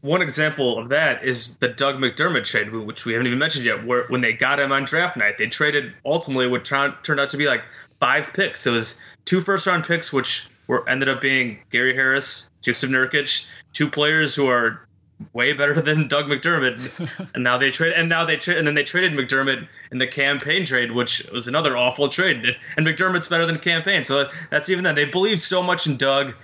One 0.00 0.22
example 0.22 0.78
of 0.78 0.88
that 0.90 1.24
is 1.24 1.56
the 1.56 1.68
Doug 1.68 1.96
McDermott 1.96 2.44
trade, 2.44 2.72
which 2.72 3.04
we 3.04 3.12
haven't 3.12 3.26
even 3.26 3.38
mentioned 3.38 3.64
yet. 3.64 3.84
Where 3.84 4.06
when 4.08 4.20
they 4.20 4.32
got 4.32 4.60
him 4.60 4.72
on 4.72 4.84
draft 4.84 5.16
night, 5.16 5.38
they 5.38 5.46
traded 5.46 5.92
ultimately 6.04 6.46
what 6.46 6.64
turned 6.64 6.94
turned 7.02 7.20
out 7.20 7.30
to 7.30 7.36
be 7.36 7.46
like 7.46 7.62
five 8.00 8.32
picks. 8.32 8.66
It 8.66 8.70
was 8.70 9.00
two 9.24 9.40
first 9.40 9.66
round 9.66 9.84
picks, 9.84 10.12
which 10.12 10.48
were 10.68 10.88
ended 10.88 11.08
up 11.08 11.20
being 11.20 11.58
Gary 11.70 11.94
Harris, 11.94 12.50
Jusuf 12.62 12.90
Nurkic, 12.90 13.46
two 13.72 13.90
players 13.90 14.34
who 14.34 14.46
are 14.46 14.87
way 15.32 15.52
better 15.52 15.80
than 15.80 16.08
Doug 16.08 16.26
McDermott. 16.26 17.30
and 17.34 17.44
now 17.44 17.58
they 17.58 17.70
trade, 17.70 17.92
and 17.94 18.08
now 18.08 18.24
they 18.24 18.36
trade, 18.36 18.58
and 18.58 18.66
then 18.66 18.74
they 18.74 18.84
traded 18.84 19.12
McDermott 19.12 19.66
in 19.92 19.98
the 19.98 20.06
Cam 20.06 20.38
Payne 20.38 20.64
trade, 20.64 20.92
which 20.92 21.24
was 21.32 21.48
another 21.48 21.76
awful 21.76 22.08
trade. 22.08 22.56
And 22.76 22.86
McDermott's 22.86 23.28
better 23.28 23.46
than 23.46 23.58
Cam 23.58 23.82
Payne, 23.82 24.04
so 24.04 24.28
that's 24.50 24.68
even 24.68 24.84
then. 24.84 24.94
They 24.94 25.04
believe 25.04 25.40
so 25.40 25.62
much 25.62 25.86
in 25.86 25.96
Doug. 25.96 26.34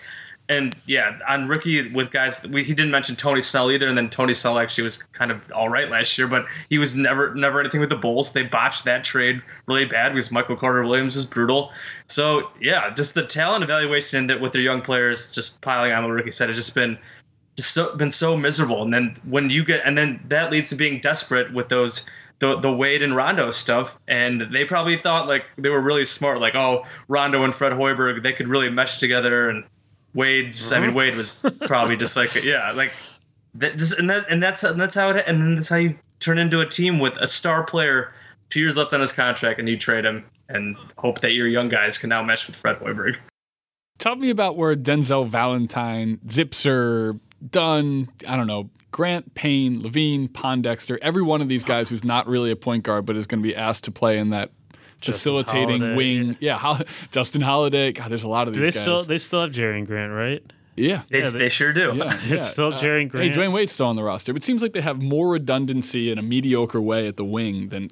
And 0.47 0.77
yeah, 0.85 1.19
on 1.27 1.49
rookie 1.49 1.91
with 1.91 2.11
guys, 2.11 2.47
we, 2.49 2.63
he 2.63 2.75
didn't 2.75 2.91
mention 2.91 3.17
Tony 3.17 3.41
Snell 3.41 3.71
either. 3.71 3.89
And 3.89 3.97
then 3.97 4.11
Tony 4.11 4.35
Snell 4.35 4.59
actually 4.59 4.85
was 4.85 5.03
kind 5.03 5.31
of 5.31 5.51
all 5.53 5.71
right 5.71 5.91
last 5.91 6.19
year, 6.19 6.27
but 6.27 6.45
he 6.69 6.79
was 6.79 6.95
never 6.95 7.35
never 7.35 7.61
anything 7.61 7.81
with 7.81 7.89
the 7.89 7.97
Bulls. 7.97 8.33
They 8.33 8.43
botched 8.43 8.85
that 8.85 9.05
trade 9.05 9.41
really 9.67 9.87
bad 9.87 10.11
because 10.11 10.31
Michael 10.31 10.57
Carter 10.57 10.83
Williams 10.83 11.15
was 11.15 11.25
brutal. 11.25 11.73
So 12.09 12.51
yeah, 12.61 12.93
just 12.93 13.15
the 13.15 13.27
talent 13.27 13.65
evaluation 13.65 14.27
that 14.27 14.39
with 14.39 14.53
their 14.53 14.61
young 14.61 14.83
players, 14.83 15.33
just 15.33 15.63
piling 15.63 15.93
on 15.93 16.05
what 16.05 16.11
Ricky 16.11 16.31
said, 16.31 16.51
has 16.51 16.59
just 16.59 16.75
been 16.75 16.99
just 17.57 17.73
so 17.73 17.95
been 17.97 18.11
so 18.11 18.37
miserable. 18.37 18.83
And 18.83 18.93
then 18.93 19.15
when 19.25 19.51
you 19.51 19.65
get, 19.65 19.83
and 19.85 19.97
then 19.97 20.21
that 20.29 20.51
leads 20.51 20.71
to 20.71 20.77
being 20.77 21.01
desperate 21.01 21.53
with 21.53 21.69
those 21.69 22.09
the 22.41 22.59
the 22.59 22.73
Wade 22.73 23.03
and 23.03 23.15
Rondo 23.15 23.51
stuff, 23.51 23.99
and 24.09 24.43
they 24.53 24.65
probably 24.65 24.97
thought 24.97 25.29
like 25.29 25.45
they 25.57 25.69
were 25.71 25.81
really 25.81 26.05
smart, 26.05 26.41
like 26.41 26.55
oh 26.55 26.85
Rondo 27.09 27.45
and 27.45 27.55
Fred 27.55 27.73
Hoiberg 27.73 28.23
they 28.23 28.33
could 28.33 28.49
really 28.49 28.71
mesh 28.71 28.99
together, 28.99 29.49
and 29.49 29.65
Wade's 30.15 30.73
I 30.73 30.81
mean 30.81 30.91
Uh-huh. 30.91 30.99
Wade 30.99 31.17
was 31.17 31.45
probably 31.67 31.97
just 31.97 32.17
like 32.17 32.43
yeah 32.43 32.73
like 32.73 32.93
that 33.55 33.79
just 33.79 33.99
and 33.99 34.11
that 34.11 34.27
and 34.29 34.43
that's 34.43 34.65
and 34.65 34.81
that's 34.81 34.95
how 34.95 35.11
it 35.11 35.25
and 35.27 35.41
then 35.41 35.55
that's 35.55 35.69
how 35.69 35.77
you 35.77 35.97
turn 36.21 36.39
into 36.39 36.61
a 36.61 36.67
team 36.67 36.99
with 36.99 37.17
a 37.19 37.29
star 37.29 37.65
player, 37.65 38.13
two 38.51 38.59
years 38.61 38.77
left 38.77 38.93
on 38.93 39.01
his 39.01 39.13
contract, 39.13 39.61
and 39.61 39.69
you 39.69 39.77
trade 39.77 40.05
him 40.05 40.25
and 40.49 40.77
hope 40.99 41.21
that 41.21 41.33
your 41.33 41.47
young 41.47 41.69
guys 41.69 41.99
can 41.99 42.09
now 42.09 42.23
mesh 42.23 42.47
with 42.47 42.57
Fred 42.57 42.79
Hoiberg. 42.79 43.17
Tell 43.99 44.17
me 44.17 44.31
about 44.31 44.57
where 44.57 44.75
Denzel 44.75 45.27
Valentine, 45.27 46.19
Zipser, 46.27 47.19
Dunn, 47.51 48.09
I 48.27 48.37
don't 48.37 48.47
know, 48.47 48.71
Grant, 48.91 49.35
Payne, 49.35 49.81
LaVine, 49.83 50.29
Pondexter, 50.29 50.99
every 51.03 51.23
one 51.23 51.41
of 51.43 51.49
these 51.49 51.65
guys 51.65 51.91
who's 51.91 52.05
not 52.05 52.27
really 52.29 52.51
a 52.51 52.57
point 52.57 52.85
guard 52.85 53.07
but 53.07 53.17
is 53.17 53.27
going 53.27 53.43
to 53.43 53.47
be 53.47 53.55
asked 53.57 53.85
to 53.85 53.91
play 53.91 54.19
in 54.19 54.31
that 54.31 54.51
facilitating 55.01 55.81
Holiday, 55.81 55.97
wing. 55.97 56.37
Yeah, 56.41 56.59
Hol- 56.59 56.79
Justin 57.11 57.43
Holiday. 57.43 57.93
God, 57.93 58.11
there's 58.11 58.25
a 58.25 58.29
lot 58.29 58.49
of 58.49 58.55
Do 58.55 58.61
these 58.61 58.75
they 58.75 58.79
guys. 58.79 58.83
still 58.83 59.05
they 59.05 59.19
still 59.19 59.43
have 59.43 59.51
Jerian 59.51 59.87
Grant, 59.87 60.13
right? 60.13 60.43
yeah. 60.77 61.03
They, 61.11 61.21
Yeah, 61.21 61.29
they, 61.29 61.39
they- 61.41 61.49
sure 61.49 61.73
do. 61.73 61.93
Yeah, 61.95 62.05
yeah. 62.27 62.35
It's 62.37 62.49
still 62.49 62.73
uh, 62.73 62.77
Jerry 62.77 63.03
and 63.03 63.13
Hey, 63.13 63.31
Grant. 63.31 63.35
Dwyane 63.35 63.53
Wade's 63.53 63.73
still 63.73 63.87
on 63.87 63.97
the 63.97 64.03
roster. 64.03 64.33
But 64.33 64.43
it 64.43 64.45
seems 64.47 64.63
like 64.63 64.73
they 64.73 64.81
have 64.81 65.01
more 65.03 65.29
redundancy 65.31 66.11
in 66.11 66.19
a 66.19 66.23
mediocre 66.23 66.81
way 66.81 67.07
at 67.07 67.17
the 67.17 67.25
wing 67.25 67.69
than, 67.69 67.91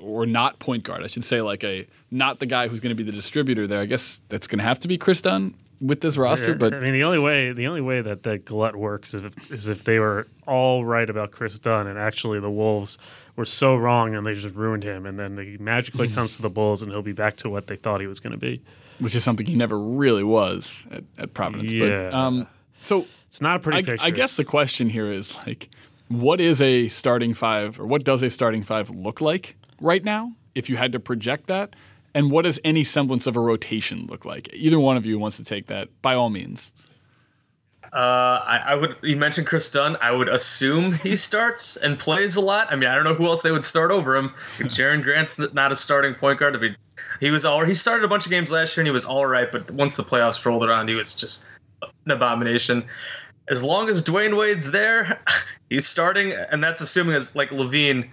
or 0.00 0.24
not 0.26 0.58
point 0.58 0.84
guard. 0.84 1.02
I 1.02 1.08
should 1.08 1.24
say, 1.24 1.40
like 1.42 1.64
a 1.64 1.86
not 2.10 2.38
the 2.38 2.46
guy 2.46 2.68
who's 2.68 2.80
going 2.80 2.94
to 2.94 3.02
be 3.02 3.08
the 3.10 3.16
distributor 3.16 3.66
there. 3.66 3.80
I 3.80 3.86
guess 3.86 4.20
that's 4.28 4.46
going 4.46 4.58
to 4.58 4.64
have 4.64 4.78
to 4.80 4.88
be 4.88 4.96
Chris 4.98 5.20
Dunn 5.22 5.54
with 5.82 6.00
this 6.00 6.16
roster. 6.16 6.54
But 6.54 6.72
I 6.72 6.80
mean, 6.80 6.92
the 6.92 7.02
only 7.02 7.18
way 7.18 7.52
the 7.52 7.66
only 7.66 7.80
way 7.82 8.00
that 8.00 8.22
that 8.22 8.44
glut 8.44 8.76
works 8.76 9.12
is 9.12 9.24
if, 9.24 9.50
is 9.50 9.68
if 9.68 9.84
they 9.84 9.98
were 9.98 10.28
all 10.46 10.84
right 10.84 11.10
about 11.10 11.32
Chris 11.32 11.58
Dunn, 11.58 11.86
and 11.86 11.98
actually 11.98 12.40
the 12.40 12.50
Wolves 12.50 12.96
were 13.36 13.44
so 13.44 13.76
wrong, 13.76 14.14
and 14.14 14.24
they 14.24 14.34
just 14.34 14.54
ruined 14.54 14.84
him, 14.84 15.04
and 15.06 15.18
then 15.18 15.36
he 15.36 15.58
magically 15.58 16.08
comes 16.08 16.36
to 16.36 16.42
the 16.42 16.50
Bulls, 16.50 16.82
and 16.82 16.92
he'll 16.92 17.02
be 17.02 17.12
back 17.12 17.36
to 17.38 17.50
what 17.50 17.66
they 17.66 17.76
thought 17.76 18.00
he 18.00 18.06
was 18.06 18.20
going 18.20 18.32
to 18.32 18.38
be. 18.38 18.62
which 19.02 19.14
is 19.14 19.24
something 19.24 19.46
he 19.46 19.54
never 19.56 19.78
really 19.78 20.24
was 20.24 20.86
at, 20.90 21.04
at 21.18 21.34
Providence. 21.34 21.72
Yeah. 21.72 22.10
But, 22.10 22.14
um, 22.14 22.46
so 22.76 23.06
It's 23.26 23.40
not 23.40 23.56
a 23.56 23.58
pretty 23.58 23.78
I, 23.78 23.82
picture. 23.82 24.06
I 24.06 24.10
guess 24.10 24.36
the 24.36 24.44
question 24.44 24.88
here 24.88 25.10
is 25.10 25.34
like, 25.46 25.70
what 26.08 26.40
is 26.40 26.60
a 26.60 26.88
starting 26.88 27.34
five, 27.34 27.80
or 27.80 27.86
what 27.86 28.04
does 28.04 28.22
a 28.22 28.30
starting 28.30 28.62
five 28.62 28.90
look 28.90 29.20
like 29.20 29.56
right 29.80 30.04
now? 30.04 30.32
If 30.54 30.68
you 30.68 30.76
had 30.76 30.92
to 30.92 31.00
project 31.00 31.46
that, 31.46 31.74
and 32.14 32.30
what 32.30 32.42
does 32.42 32.58
any 32.64 32.84
semblance 32.84 33.26
of 33.26 33.36
a 33.36 33.40
rotation 33.40 34.06
look 34.06 34.24
like? 34.24 34.50
Either 34.52 34.78
one 34.78 34.96
of 34.96 35.06
you 35.06 35.18
wants 35.18 35.36
to 35.38 35.44
take 35.44 35.66
that, 35.68 35.88
by 36.02 36.14
all 36.14 36.30
means. 36.30 36.72
Uh, 37.92 38.40
I, 38.46 38.62
I 38.68 38.74
would. 38.74 38.96
You 39.02 39.16
mentioned 39.16 39.46
Chris 39.46 39.70
Dunn. 39.70 39.98
I 40.00 40.12
would 40.12 40.28
assume 40.28 40.92
he 40.92 41.14
starts 41.28 41.76
and 41.76 41.98
plays 41.98 42.36
a 42.36 42.40
lot. 42.40 42.72
I 42.72 42.76
mean, 42.76 42.88
I 42.88 42.94
don't 42.94 43.04
know 43.04 43.14
who 43.14 43.26
else 43.26 43.42
they 43.42 43.52
would 43.52 43.64
start 43.64 43.90
over 43.90 44.16
him. 44.16 44.32
Jerian 44.58 45.02
Grant's 45.02 45.38
not 45.52 45.72
a 45.72 45.76
starting 45.76 46.14
point 46.14 46.38
guard. 46.38 46.56
I 46.56 46.58
mean, 46.58 46.76
he 47.20 47.30
was 47.30 47.44
all. 47.44 47.64
He 47.64 47.74
started 47.74 48.04
a 48.04 48.08
bunch 48.08 48.24
of 48.24 48.30
games 48.30 48.50
last 48.50 48.76
year 48.76 48.82
and 48.82 48.88
he 48.88 48.92
was 48.92 49.04
all 49.04 49.26
right, 49.26 49.50
but 49.52 49.70
once 49.72 49.96
the 49.96 50.04
playoffs 50.04 50.44
rolled 50.44 50.64
around, 50.64 50.88
he 50.88 50.94
was 50.94 51.14
just 51.14 51.46
an 51.82 52.10
abomination. 52.10 52.84
As 53.48 53.62
long 53.62 53.90
as 53.90 54.02
Dwyane 54.02 54.38
Wade's 54.38 54.70
there, 54.70 55.20
he's 55.68 55.86
starting, 55.86 56.32
and 56.32 56.64
that's 56.64 56.80
assuming 56.80 57.14
as 57.14 57.36
like 57.36 57.50
LaVine 57.50 58.08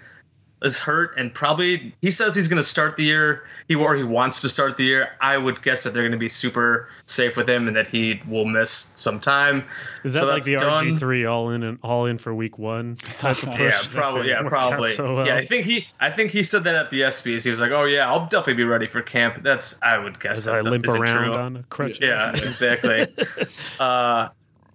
is 0.61 0.79
hurt 0.79 1.17
and 1.17 1.33
probably 1.33 1.93
he 2.01 2.11
says 2.11 2.35
he's 2.35 2.47
going 2.49 2.61
to 2.61 2.67
start 2.67 2.97
the 2.97 3.03
year 3.03 3.43
he 3.67 3.75
or 3.75 3.95
he 3.95 4.03
wants 4.03 4.41
to 4.41 4.49
start 4.49 4.75
the 4.75 4.83
year 4.83 5.09
i 5.21 5.37
would 5.37 5.61
guess 5.61 5.83
that 5.83 5.93
they're 5.93 6.03
going 6.03 6.11
to 6.11 6.17
be 6.17 6.27
super 6.27 6.89
safe 7.05 7.37
with 7.37 7.49
him 7.49 7.67
and 7.67 7.75
that 7.77 7.87
he 7.87 8.21
will 8.27 8.43
miss 8.45 8.69
some 8.71 9.19
time 9.19 9.63
is 10.03 10.13
that 10.13 10.19
So 10.19 10.25
like 10.27 10.43
the. 10.43 10.55
RG 10.55 10.99
three 10.99 11.25
all 11.25 11.49
in 11.51 11.63
and 11.63 11.79
all 11.81 12.05
in 12.05 12.17
for 12.17 12.33
week 12.33 12.59
one 12.59 12.97
type 13.19 13.41
of 13.43 13.49
push? 13.55 13.59
yeah 13.59 13.79
probably 13.91 14.29
yeah 14.29 14.41
probably 14.47 14.89
so 14.89 15.15
well? 15.15 15.25
yeah 15.25 15.35
i 15.35 15.45
think 15.45 15.65
he 15.65 15.87
i 16.01 16.09
think 16.09 16.31
he 16.31 16.43
said 16.43 16.63
that 16.65 16.75
at 16.75 16.89
the 16.89 17.01
ESPYs 17.01 17.43
he 17.45 17.49
was 17.49 17.61
like 17.61 17.71
oh 17.71 17.85
yeah 17.85 18.09
i'll 18.09 18.25
definitely 18.25 18.55
be 18.55 18.63
ready 18.65 18.87
for 18.87 19.01
camp 19.01 19.41
that's 19.43 19.81
i 19.81 19.97
would 19.97 20.19
guess 20.19 20.39
as 20.39 20.45
that 20.45 20.55
I 20.55 20.59
limp 20.61 20.87
around 20.87 21.31
on 21.39 21.55
a 21.57 21.63
crutch. 21.63 22.01
yeah 22.01 22.31
exactly 22.33 23.07
uh 23.79 24.27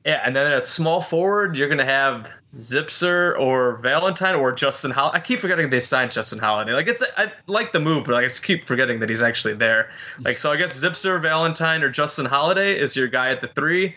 yeah 0.06 0.20
and 0.24 0.34
then 0.34 0.50
at 0.52 0.66
small 0.66 1.00
forward 1.02 1.56
you're 1.58 1.68
going 1.68 1.78
to 1.78 1.84
have 1.84 2.30
Zipser 2.54 3.38
or 3.38 3.76
Valentine 3.78 4.36
or 4.36 4.52
Justin 4.52 4.90
Holiday. 4.90 5.18
I 5.18 5.20
keep 5.20 5.40
forgetting 5.40 5.70
they 5.70 5.80
signed 5.80 6.12
Justin 6.12 6.38
Holiday. 6.38 6.72
Like 6.72 6.86
it's, 6.86 7.02
I 7.16 7.32
like 7.46 7.72
the 7.72 7.80
move, 7.80 8.04
but 8.04 8.14
I 8.14 8.22
just 8.22 8.44
keep 8.44 8.64
forgetting 8.64 9.00
that 9.00 9.08
he's 9.08 9.22
actually 9.22 9.54
there. 9.54 9.90
Like 10.20 10.38
so, 10.38 10.52
I 10.52 10.56
guess 10.56 10.82
Zipser, 10.82 11.20
Valentine, 11.20 11.82
or 11.82 11.90
Justin 11.90 12.26
Holiday 12.26 12.78
is 12.78 12.94
your 12.96 13.08
guy 13.08 13.30
at 13.30 13.40
the 13.40 13.48
three. 13.48 13.96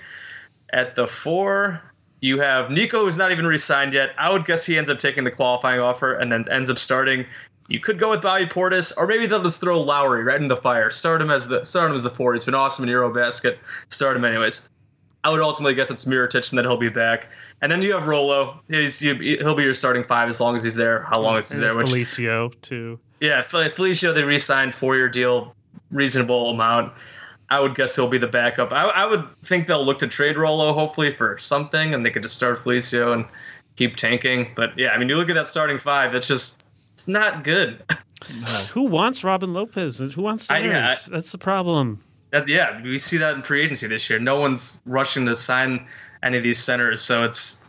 At 0.74 0.96
the 0.96 1.08
four, 1.08 1.82
you 2.22 2.40
have 2.40 2.72
Nico, 2.72 3.06
who's 3.06 3.18
not 3.18 3.32
even 3.32 3.46
re-signed 3.46 3.94
yet. 3.94 4.14
I 4.18 4.32
would 4.32 4.46
guess 4.46 4.66
he 4.66 4.78
ends 4.78 4.90
up 4.90 5.00
taking 5.00 5.24
the 5.24 5.32
qualifying 5.32 5.80
offer 5.80 6.14
and 6.14 6.32
then 6.32 6.46
ends 6.50 6.70
up 6.70 6.80
starting. 6.80 7.26
You 7.70 7.80
could 7.80 8.00
go 8.00 8.10
with 8.10 8.22
Bobby 8.22 8.46
Portis, 8.46 8.94
or 8.98 9.06
maybe 9.08 9.28
they'll 9.28 9.44
just 9.44 9.62
throw 9.62 9.82
Lauri 9.82 10.24
right 10.24 10.42
in 10.42 10.48
the 10.48 10.58
fire. 10.58 10.90
Start 10.90 11.22
him 11.22 11.30
as 11.30 11.48
the 11.48 11.64
start 11.64 11.90
him 11.90 11.96
as 11.96 12.04
the 12.04 12.10
four. 12.10 12.34
He's 12.34 12.46
been 12.46 12.56
awesome 12.56 12.88
in 12.88 12.94
Eurobasket. 12.94 13.58
Start 13.90 14.18
him 14.18 14.26
anyways. 14.26 14.70
I 15.24 15.30
would 15.30 15.42
ultimately 15.42 15.76
guess 15.76 15.92
it's 15.92 16.06
Mirotic 16.06 16.50
and 16.50 16.58
that 16.58 16.64
he'll 16.64 16.78
be 16.78 16.90
back. 16.90 17.28
And 17.62 17.72
then 17.72 17.82
you 17.82 17.94
have 17.94 18.08
Rolo. 18.08 18.60
He's 18.70 19.02
you, 19.02 19.16
he'll 19.16 19.56
be 19.56 19.64
your 19.64 19.74
starting 19.74 20.04
five 20.04 20.30
as 20.30 20.40
long 20.40 20.56
as 20.56 20.64
he's 20.64 20.76
there. 20.76 21.02
How 21.04 21.20
long 21.20 21.34
mm-hmm. 21.34 21.40
is 21.40 21.50
he 21.50 21.56
And 21.56 21.64
there? 21.64 21.76
Which 21.76 21.88
Felicio 21.88 22.62
too. 22.62 23.00
yeah, 23.20 23.44
Felicio 23.44 24.14
they 24.14 24.24
re-signed 24.24 24.76
four-year 24.76 25.10
deal, 25.10 25.56
reasonable 25.92 26.52
amount. 26.52 26.94
I 27.50 27.60
would 27.60 27.76
guess 27.76 27.96
he'll 27.96 28.10
be 28.10 28.18
the 28.18 28.28
backup. 28.28 28.74
I, 28.74 28.84
I 28.84 29.06
would 29.06 29.26
think 29.44 29.68
they'll 29.68 29.86
look 29.86 30.00
to 30.00 30.08
trade 30.08 30.38
Rolo 30.38 30.74
hopefully 30.74 31.12
for 31.12 31.38
something, 31.38 31.94
and 31.94 32.06
they 32.06 32.10
could 32.10 32.24
just 32.24 32.36
start 32.36 32.60
Felicio 32.60 33.14
and 33.14 33.26
keep 33.78 33.96
tanking. 33.96 34.52
But 34.56 34.78
yeah, 34.78 34.90
I 34.90 34.98
mean, 34.98 35.08
you 35.08 35.16
look 35.16 35.30
at 35.30 35.36
that 35.36 35.48
starting 35.48 35.78
five. 35.78 36.12
That's 36.12 36.28
just 36.28 36.64
it's 36.94 37.08
not 37.08 37.44
good. 37.44 37.84
Who 38.72 38.84
wants 38.84 39.24
Robin 39.24 39.54
Lopez? 39.54 40.00
Who 40.00 40.22
wants 40.22 40.50
I- 40.50 40.60
yeah, 40.60 40.90
I- 40.90 41.10
That's 41.10 41.32
the 41.32 41.38
problem. 41.38 42.04
That, 42.32 42.48
yeah, 42.50 42.82
we 42.84 42.98
see 42.98 43.16
that 43.18 43.36
in 43.36 43.42
free 43.42 43.62
agency 43.62 43.88
this 43.88 44.10
year. 44.10 44.20
No 44.20 44.38
one's 44.38 44.82
rushing 44.86 45.26
to 45.28 45.36
sign 45.36 45.88
any 46.28 46.38
of 46.38 46.44
these 46.44 46.60
centers, 46.60 47.02
so 47.02 47.24
it's 47.24 47.66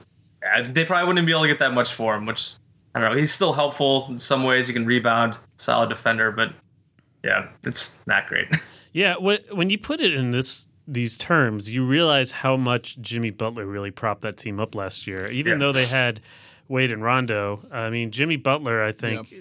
uh, 0.55 0.65
they 0.69 0.85
probably 0.85 1.07
wouldn't 1.09 1.27
be 1.27 1.33
able 1.33 1.43
to 1.43 1.49
get 1.49 1.59
that 1.61 1.73
much 1.73 1.93
for 1.95 2.15
him. 2.15 2.27
Which 2.27 2.55
I 2.95 3.01
don't 3.01 3.11
know. 3.13 3.17
He's 3.17 3.33
still 3.33 3.53
helpful 3.53 4.07
in 4.11 4.19
some 4.19 4.45
ways. 4.45 4.69
He 4.69 4.75
can 4.75 4.87
rebound, 4.87 5.39
solid 5.57 5.89
defender, 5.89 6.31
but 6.33 6.53
yeah, 7.25 7.49
it's 7.67 8.07
not 8.07 8.27
great. 8.27 8.49
Yeah, 8.91 9.17
when 9.17 9.69
you 9.69 9.79
put 9.79 10.01
it 10.01 10.15
in 10.15 10.31
this 10.31 10.67
these 10.89 11.19
terms, 11.19 11.71
you 11.71 11.85
realize 11.85 12.31
how 12.33 12.57
much 12.57 12.99
Jimmy 13.01 13.31
Butler 13.31 13.67
really 13.67 13.91
propped 13.91 14.23
that 14.23 14.39
team 14.39 14.59
up 14.59 14.75
last 14.75 15.07
year. 15.07 15.29
Even 15.31 15.53
Yeah. 15.53 15.59
though 15.59 15.73
they 15.73 15.85
had 15.85 16.21
Wade 16.69 16.91
and 16.91 17.05
Rondo, 17.05 17.61
I 17.71 17.91
mean, 17.91 18.11
Jimmy 18.11 18.37
Butler, 18.37 18.83
I 18.83 18.93
think, 18.93 19.33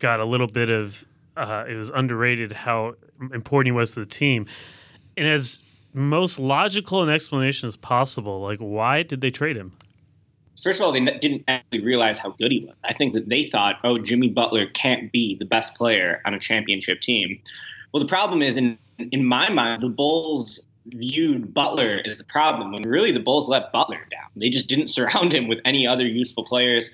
got 0.00 0.18
a 0.18 0.24
little 0.24 0.48
bit 0.48 0.68
of 0.68 1.04
uh, 1.36 1.64
it 1.68 1.74
was 1.76 1.90
underrated 1.90 2.50
how 2.52 2.96
important 3.32 3.68
he 3.68 3.72
was 3.72 3.92
to 3.94 4.00
the 4.00 4.06
team. 4.06 4.46
And 5.16 5.26
as 5.28 5.62
most 5.98 6.38
logical 6.38 7.02
an 7.02 7.08
explanation 7.08 7.66
as 7.66 7.76
possible, 7.76 8.40
like 8.40 8.58
why 8.58 9.02
did 9.02 9.20
they 9.20 9.30
trade 9.30 9.56
him? 9.56 9.72
First 10.62 10.80
of 10.80 10.86
all, 10.86 10.92
they 10.92 11.00
didn't 11.00 11.44
actually 11.46 11.84
realize 11.84 12.18
how 12.18 12.30
good 12.30 12.50
he 12.50 12.64
was. 12.64 12.74
I 12.84 12.92
think 12.92 13.14
that 13.14 13.28
they 13.28 13.44
thought, 13.44 13.76
oh, 13.84 13.98
Jimmy 13.98 14.28
Butler 14.28 14.66
can't 14.66 15.12
be 15.12 15.36
the 15.36 15.44
best 15.44 15.74
player 15.74 16.20
on 16.24 16.34
a 16.34 16.38
championship 16.38 17.00
team. 17.00 17.40
Well, 17.92 18.02
the 18.02 18.08
problem 18.08 18.42
is, 18.42 18.56
in 18.56 18.78
in 18.98 19.24
my 19.24 19.48
mind, 19.50 19.82
the 19.82 19.88
Bulls 19.88 20.60
viewed 20.86 21.52
Butler 21.54 22.00
as 22.04 22.18
the 22.18 22.24
problem 22.24 22.72
when 22.72 22.82
really 22.82 23.12
the 23.12 23.20
Bulls 23.20 23.48
let 23.48 23.72
Butler 23.72 24.04
down. 24.10 24.30
They 24.36 24.50
just 24.50 24.68
didn't 24.68 24.88
surround 24.96 25.32
him 25.32 25.48
with 25.48 25.60
any 25.64 25.86
other 25.86 26.06
useful 26.06 26.44
players. 26.44 26.90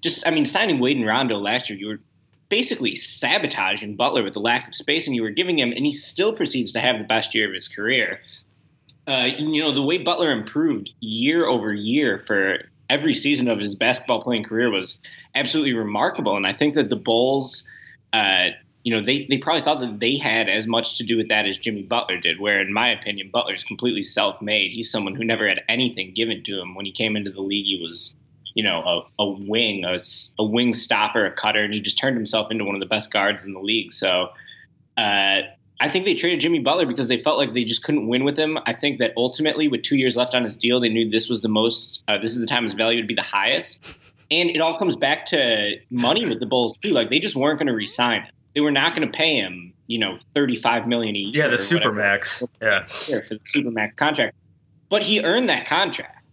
Just, 0.00 0.26
I 0.26 0.30
mean, 0.30 0.46
signing 0.46 0.78
Wade 0.78 0.96
and 0.96 1.06
Rondo 1.06 1.38
last 1.38 1.68
year, 1.68 1.78
you 1.78 1.88
were 1.88 2.00
basically 2.48 2.94
sabotaging 2.94 3.96
Butler 3.96 4.22
with 4.22 4.34
the 4.34 4.40
lack 4.40 4.68
of 4.68 4.74
spacing 4.74 5.12
you 5.12 5.22
were 5.22 5.30
giving 5.30 5.58
him, 5.58 5.72
and 5.72 5.84
he 5.84 5.92
still 5.92 6.32
proceeds 6.32 6.72
to 6.72 6.80
have 6.80 6.98
the 6.98 7.04
best 7.04 7.34
year 7.34 7.48
of 7.48 7.54
his 7.54 7.68
career. 7.68 8.20
Uh, 9.08 9.30
you 9.38 9.62
know, 9.62 9.72
the 9.72 9.82
way 9.82 9.98
Butler 9.98 10.30
improved 10.30 10.90
year 11.00 11.46
over 11.46 11.72
year 11.72 12.22
for 12.26 12.58
every 12.90 13.14
season 13.14 13.48
of 13.48 13.58
his 13.58 13.74
basketball 13.74 14.22
playing 14.22 14.44
career 14.44 14.70
was 14.70 14.98
absolutely 15.34 15.72
remarkable. 15.72 16.36
And 16.36 16.46
I 16.46 16.52
think 16.52 16.74
that 16.74 16.90
the 16.90 16.96
Bulls, 16.96 17.66
uh, 18.12 18.48
you 18.82 18.94
know, 18.94 19.02
they, 19.02 19.26
they 19.28 19.38
probably 19.38 19.62
thought 19.62 19.80
that 19.80 19.98
they 19.98 20.16
had 20.18 20.48
as 20.48 20.66
much 20.66 20.98
to 20.98 21.04
do 21.04 21.16
with 21.16 21.28
that 21.28 21.46
as 21.46 21.56
Jimmy 21.56 21.82
Butler 21.82 22.18
did, 22.18 22.38
where 22.38 22.60
in 22.60 22.72
my 22.72 22.90
opinion, 22.90 23.30
Butler's 23.32 23.64
completely 23.64 24.02
self 24.02 24.42
made. 24.42 24.72
He's 24.72 24.90
someone 24.90 25.14
who 25.14 25.24
never 25.24 25.48
had 25.48 25.62
anything 25.68 26.12
given 26.14 26.42
to 26.44 26.60
him. 26.60 26.74
When 26.74 26.84
he 26.84 26.92
came 26.92 27.16
into 27.16 27.30
the 27.30 27.40
league, 27.40 27.66
he 27.66 27.80
was 27.80 28.14
you 28.54 28.64
know, 28.64 29.06
a, 29.18 29.22
a 29.22 29.28
wing, 29.30 29.84
a, 29.84 30.00
a 30.38 30.44
wing 30.44 30.74
stopper, 30.74 31.24
a 31.24 31.30
cutter, 31.30 31.62
and 31.62 31.72
he 31.72 31.80
just 31.80 31.96
turned 31.96 32.16
himself 32.16 32.50
into 32.50 32.64
one 32.64 32.74
of 32.74 32.80
the 32.80 32.86
best 32.86 33.12
guards 33.12 33.44
in 33.44 33.52
the 33.52 33.60
league. 33.60 33.92
So 33.92 34.30
uh, 34.96 35.42
I 35.80 35.88
think 35.88 36.04
they 36.04 36.14
traded 36.14 36.40
Jimmy 36.40 36.58
Butler 36.58 36.86
because 36.86 37.06
they 37.06 37.22
felt 37.22 37.38
like 37.38 37.54
they 37.54 37.64
just 37.64 37.84
couldn't 37.84 38.08
win 38.08 38.24
with 38.24 38.36
him. 38.36 38.58
I 38.66 38.72
think 38.72 38.98
that 38.98 39.12
ultimately, 39.16 39.68
with 39.68 39.82
two 39.82 39.96
years 39.96 40.16
left 40.16 40.34
on 40.34 40.42
his 40.42 40.56
deal, 40.56 40.80
they 40.80 40.88
knew 40.88 41.08
this 41.08 41.28
was 41.28 41.40
the 41.40 41.48
most, 41.48 42.02
uh, 42.08 42.18
this 42.18 42.32
is 42.32 42.40
the 42.40 42.46
time 42.46 42.64
his 42.64 42.72
value 42.72 42.98
would 42.98 43.06
be 43.06 43.14
the 43.14 43.22
highest. 43.22 43.96
And 44.30 44.50
it 44.50 44.60
all 44.60 44.76
comes 44.76 44.96
back 44.96 45.26
to 45.26 45.76
money 45.90 46.26
with 46.26 46.40
the 46.40 46.46
Bulls 46.46 46.76
too. 46.76 46.90
Like 46.90 47.10
they 47.10 47.20
just 47.20 47.36
weren't 47.36 47.58
going 47.58 47.68
to 47.68 47.74
resign 47.74 48.22
him. 48.22 48.32
They 48.54 48.60
were 48.60 48.72
not 48.72 48.96
going 48.96 49.06
to 49.06 49.16
pay 49.16 49.36
him, 49.36 49.72
you 49.86 49.98
know, 49.98 50.18
thirty-five 50.34 50.88
million 50.88 51.14
a 51.14 51.18
year. 51.18 51.44
Yeah, 51.44 51.48
the 51.48 51.56
supermax. 51.56 52.48
Yeah, 52.60 52.86
for 53.20 53.34
the 53.34 53.40
supermax 53.40 53.94
contract. 53.94 54.34
But 54.88 55.02
he 55.02 55.22
earned 55.22 55.48
that 55.48 55.68
contract. 55.68 56.24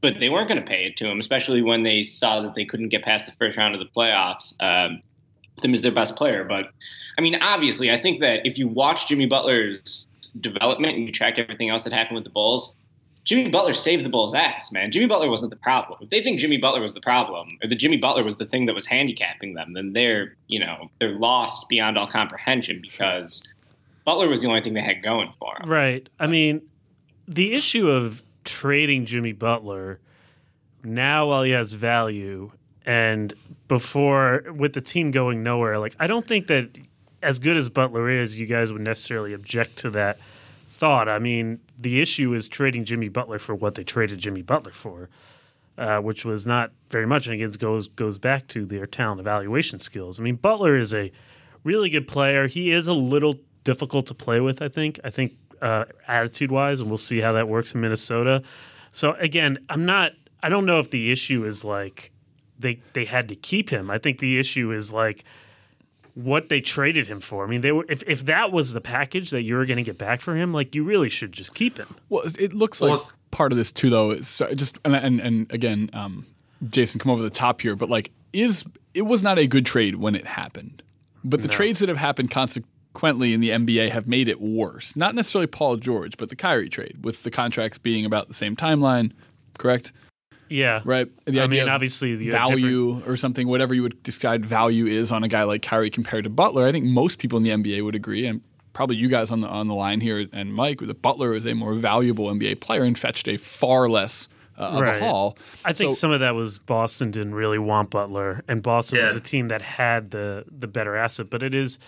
But 0.00 0.18
they 0.18 0.30
weren't 0.30 0.48
going 0.48 0.60
to 0.60 0.66
pay 0.66 0.86
it 0.86 0.96
to 0.96 1.06
him, 1.06 1.20
especially 1.20 1.62
when 1.62 1.82
they 1.82 2.02
saw 2.02 2.40
that 2.40 2.54
they 2.54 2.64
couldn't 2.64 2.88
get 2.88 3.02
past 3.02 3.26
the 3.26 3.32
first 3.32 3.58
round 3.58 3.74
of 3.74 3.80
the 3.80 3.88
playoffs. 3.94 4.54
Um, 4.58 5.02
him 5.64 5.74
as 5.74 5.82
their 5.82 5.92
best 5.92 6.16
player. 6.16 6.44
But 6.44 6.70
I 7.18 7.20
mean, 7.20 7.36
obviously, 7.36 7.90
I 7.90 8.00
think 8.00 8.20
that 8.20 8.46
if 8.46 8.58
you 8.58 8.68
watch 8.68 9.08
Jimmy 9.08 9.26
Butler's 9.26 10.06
development 10.40 10.96
and 10.96 11.06
you 11.06 11.12
track 11.12 11.38
everything 11.38 11.70
else 11.70 11.84
that 11.84 11.92
happened 11.92 12.16
with 12.16 12.24
the 12.24 12.30
Bulls, 12.30 12.74
Jimmy 13.24 13.50
Butler 13.50 13.74
saved 13.74 14.04
the 14.04 14.08
Bulls' 14.08 14.34
ass, 14.34 14.72
man. 14.72 14.90
Jimmy 14.90 15.06
Butler 15.06 15.28
wasn't 15.28 15.50
the 15.50 15.56
problem. 15.56 15.98
If 16.00 16.10
they 16.10 16.22
think 16.22 16.40
Jimmy 16.40 16.56
Butler 16.56 16.80
was 16.80 16.94
the 16.94 17.00
problem, 17.00 17.58
or 17.62 17.68
the 17.68 17.76
Jimmy 17.76 17.96
Butler 17.96 18.24
was 18.24 18.36
the 18.36 18.46
thing 18.46 18.66
that 18.66 18.74
was 18.74 18.86
handicapping 18.86 19.54
them, 19.54 19.74
then 19.74 19.92
they're, 19.92 20.36
you 20.46 20.58
know, 20.58 20.90
they're 20.98 21.18
lost 21.18 21.68
beyond 21.68 21.98
all 21.98 22.06
comprehension 22.06 22.80
because 22.80 23.46
Butler 24.04 24.28
was 24.28 24.40
the 24.40 24.48
only 24.48 24.62
thing 24.62 24.74
they 24.74 24.80
had 24.80 25.02
going 25.02 25.32
for 25.38 25.54
them. 25.58 25.68
Right. 25.68 26.08
I 26.18 26.26
mean, 26.26 26.62
the 27.28 27.52
issue 27.52 27.90
of 27.90 28.22
trading 28.44 29.04
Jimmy 29.04 29.32
Butler 29.32 30.00
now 30.82 31.28
while 31.28 31.42
he 31.42 31.50
has 31.50 31.74
value 31.74 32.52
and 32.86 33.32
before 33.68 34.44
with 34.54 34.72
the 34.72 34.80
team 34.80 35.10
going 35.10 35.42
nowhere, 35.42 35.78
like 35.78 35.94
I 35.98 36.06
don't 36.06 36.26
think 36.26 36.46
that 36.48 36.70
as 37.22 37.38
good 37.38 37.56
as 37.56 37.68
Butler 37.68 38.08
is, 38.10 38.38
you 38.38 38.46
guys 38.46 38.72
would 38.72 38.82
necessarily 38.82 39.34
object 39.34 39.76
to 39.78 39.90
that 39.90 40.18
thought. 40.68 41.08
I 41.08 41.18
mean, 41.18 41.60
the 41.78 42.00
issue 42.00 42.32
is 42.32 42.48
trading 42.48 42.84
Jimmy 42.84 43.08
Butler 43.08 43.38
for 43.38 43.54
what 43.54 43.74
they 43.74 43.84
traded 43.84 44.18
Jimmy 44.18 44.42
Butler 44.42 44.72
for, 44.72 45.10
uh, 45.76 45.98
which 46.00 46.24
was 46.24 46.46
not 46.46 46.72
very 46.88 47.06
much. 47.06 47.26
And 47.26 47.34
again, 47.34 47.50
goes 47.58 47.88
goes 47.88 48.18
back 48.18 48.48
to 48.48 48.64
their 48.64 48.86
talent 48.86 49.20
evaluation 49.20 49.78
skills. 49.78 50.18
I 50.18 50.22
mean, 50.22 50.36
Butler 50.36 50.76
is 50.76 50.94
a 50.94 51.12
really 51.64 51.90
good 51.90 52.08
player. 52.08 52.46
He 52.46 52.70
is 52.72 52.86
a 52.86 52.94
little 52.94 53.36
difficult 53.64 54.06
to 54.06 54.14
play 54.14 54.40
with. 54.40 54.62
I 54.62 54.68
think. 54.68 54.98
I 55.04 55.10
think 55.10 55.36
uh, 55.60 55.84
attitude 56.08 56.50
wise, 56.50 56.80
and 56.80 56.88
we'll 56.88 56.96
see 56.96 57.20
how 57.20 57.32
that 57.32 57.48
works 57.48 57.74
in 57.74 57.80
Minnesota. 57.80 58.42
So 58.92 59.12
again, 59.14 59.58
I'm 59.68 59.84
not. 59.84 60.12
I 60.42 60.48
don't 60.48 60.64
know 60.64 60.78
if 60.78 60.90
the 60.90 61.12
issue 61.12 61.44
is 61.44 61.64
like 61.64 62.10
they 62.60 62.80
they 62.92 63.04
had 63.04 63.28
to 63.28 63.34
keep 63.34 63.70
him. 63.70 63.90
I 63.90 63.98
think 63.98 64.18
the 64.18 64.38
issue 64.38 64.72
is 64.72 64.92
like 64.92 65.24
what 66.14 66.48
they 66.48 66.60
traded 66.60 67.06
him 67.06 67.20
for. 67.20 67.44
I 67.44 67.48
mean, 67.48 67.60
they 67.60 67.72
were 67.72 67.84
if, 67.88 68.02
if 68.06 68.26
that 68.26 68.52
was 68.52 68.72
the 68.72 68.80
package 68.80 69.30
that 69.30 69.42
you 69.42 69.56
were 69.56 69.66
going 69.66 69.78
to 69.78 69.82
get 69.82 69.98
back 69.98 70.20
for 70.20 70.36
him, 70.36 70.52
like 70.52 70.74
you 70.74 70.84
really 70.84 71.08
should 71.08 71.32
just 71.32 71.54
keep 71.54 71.78
him. 71.78 71.94
Well, 72.08 72.22
it 72.38 72.52
looks 72.52 72.80
like 72.80 72.90
well, 72.90 73.02
part 73.30 73.52
of 73.52 73.58
this 73.58 73.72
too, 73.72 73.90
though. 73.90 74.10
Is 74.12 74.42
just 74.54 74.78
and 74.84 74.94
and, 74.94 75.20
and 75.20 75.52
again, 75.52 75.90
um, 75.92 76.26
Jason, 76.68 77.00
come 77.00 77.12
over 77.12 77.22
the 77.22 77.30
top 77.30 77.60
here, 77.60 77.76
but 77.76 77.88
like, 77.88 78.10
is 78.32 78.64
it 78.94 79.02
was 79.02 79.22
not 79.22 79.38
a 79.38 79.46
good 79.46 79.66
trade 79.66 79.96
when 79.96 80.14
it 80.14 80.26
happened, 80.26 80.82
but 81.24 81.40
the 81.40 81.48
no. 81.48 81.52
trades 81.52 81.80
that 81.80 81.88
have 81.88 81.98
happened 81.98 82.30
consequently 82.30 83.32
in 83.32 83.40
the 83.40 83.50
NBA 83.50 83.90
have 83.90 84.06
made 84.06 84.28
it 84.28 84.40
worse. 84.40 84.94
Not 84.96 85.14
necessarily 85.14 85.46
Paul 85.46 85.76
George, 85.76 86.16
but 86.16 86.28
the 86.28 86.36
Kyrie 86.36 86.68
trade 86.68 86.98
with 87.02 87.22
the 87.22 87.30
contracts 87.30 87.78
being 87.78 88.04
about 88.04 88.28
the 88.28 88.34
same 88.34 88.56
timeline. 88.56 89.12
Correct. 89.58 89.92
Yeah. 90.50 90.82
Right. 90.84 91.08
The 91.26 91.40
I 91.40 91.46
mean, 91.46 91.68
obviously, 91.68 92.16
the 92.16 92.30
value 92.30 93.02
or 93.06 93.16
something, 93.16 93.46
whatever 93.48 93.72
you 93.72 93.82
would 93.82 94.02
describe 94.02 94.44
value 94.44 94.86
is 94.86 95.12
on 95.12 95.22
a 95.22 95.28
guy 95.28 95.44
like 95.44 95.62
Kyrie 95.62 95.90
compared 95.90 96.24
to 96.24 96.30
Butler. 96.30 96.66
I 96.66 96.72
think 96.72 96.84
most 96.84 97.20
people 97.20 97.38
in 97.38 97.44
the 97.44 97.50
NBA 97.50 97.84
would 97.84 97.94
agree, 97.94 98.26
and 98.26 98.42
probably 98.72 98.96
you 98.96 99.08
guys 99.08 99.30
on 99.30 99.40
the 99.40 99.48
on 99.48 99.68
the 99.68 99.74
line 99.74 100.00
here 100.00 100.26
and 100.32 100.52
Mike, 100.52 100.80
that 100.80 101.00
Butler 101.00 101.34
is 101.34 101.46
a 101.46 101.54
more 101.54 101.74
valuable 101.74 102.26
NBA 102.26 102.60
player 102.60 102.82
and 102.82 102.98
fetched 102.98 103.28
a 103.28 103.36
far 103.36 103.88
less 103.88 104.28
uh, 104.58 104.64
of 104.64 104.80
right. 104.80 104.96
a 104.96 104.98
haul. 104.98 105.38
I 105.64 105.72
think 105.72 105.92
so, 105.92 105.96
some 105.96 106.10
of 106.10 106.20
that 106.20 106.34
was 106.34 106.58
Boston 106.58 107.12
didn't 107.12 107.34
really 107.34 107.58
want 107.58 107.90
Butler, 107.90 108.42
and 108.48 108.60
Boston 108.60 108.98
yeah. 108.98 109.04
was 109.04 109.14
a 109.14 109.20
team 109.20 109.48
that 109.48 109.62
had 109.62 110.10
the 110.10 110.44
the 110.50 110.66
better 110.66 110.96
asset. 110.96 111.30
But 111.30 111.44
it 111.44 111.54
is, 111.54 111.78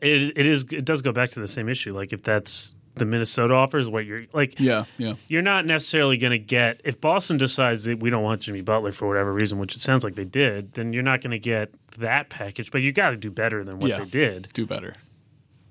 it, 0.00 0.38
it 0.38 0.46
is, 0.46 0.62
it 0.70 0.84
does 0.84 1.02
go 1.02 1.10
back 1.10 1.30
to 1.30 1.40
the 1.40 1.48
same 1.48 1.68
issue. 1.68 1.94
Like 1.94 2.12
if 2.12 2.22
that's 2.22 2.76
the 2.98 3.04
Minnesota 3.04 3.54
offers, 3.54 3.88
what 3.88 4.04
you're 4.04 4.26
like. 4.32 4.58
Yeah, 4.58 4.84
yeah. 4.96 5.14
You're 5.28 5.42
not 5.42 5.66
necessarily 5.66 6.16
going 6.16 6.32
to 6.32 6.38
get 6.38 6.80
if 6.84 7.00
Boston 7.00 7.36
decides 7.36 7.84
that 7.84 8.00
we 8.00 8.10
don't 8.10 8.22
want 8.22 8.42
Jimmy 8.42 8.62
Butler 8.62 8.92
for 8.92 9.08
whatever 9.08 9.32
reason, 9.32 9.58
which 9.58 9.74
it 9.74 9.80
sounds 9.80 10.04
like 10.04 10.14
they 10.14 10.24
did. 10.24 10.72
Then 10.72 10.92
you're 10.92 11.02
not 11.02 11.20
going 11.20 11.30
to 11.32 11.38
get 11.38 11.72
that 11.98 12.28
package, 12.28 12.70
but 12.70 12.82
you 12.82 12.92
got 12.92 13.10
to 13.10 13.16
do 13.16 13.30
better 13.30 13.64
than 13.64 13.78
what 13.78 13.90
yeah, 13.90 13.98
they 13.98 14.04
did. 14.06 14.48
Do 14.52 14.66
better. 14.66 14.94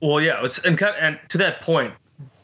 Well, 0.01 0.21
yeah, 0.21 0.41
was, 0.41 0.63
and, 0.63 0.81
and 0.81 1.19
to 1.29 1.37
that 1.39 1.61
point, 1.61 1.93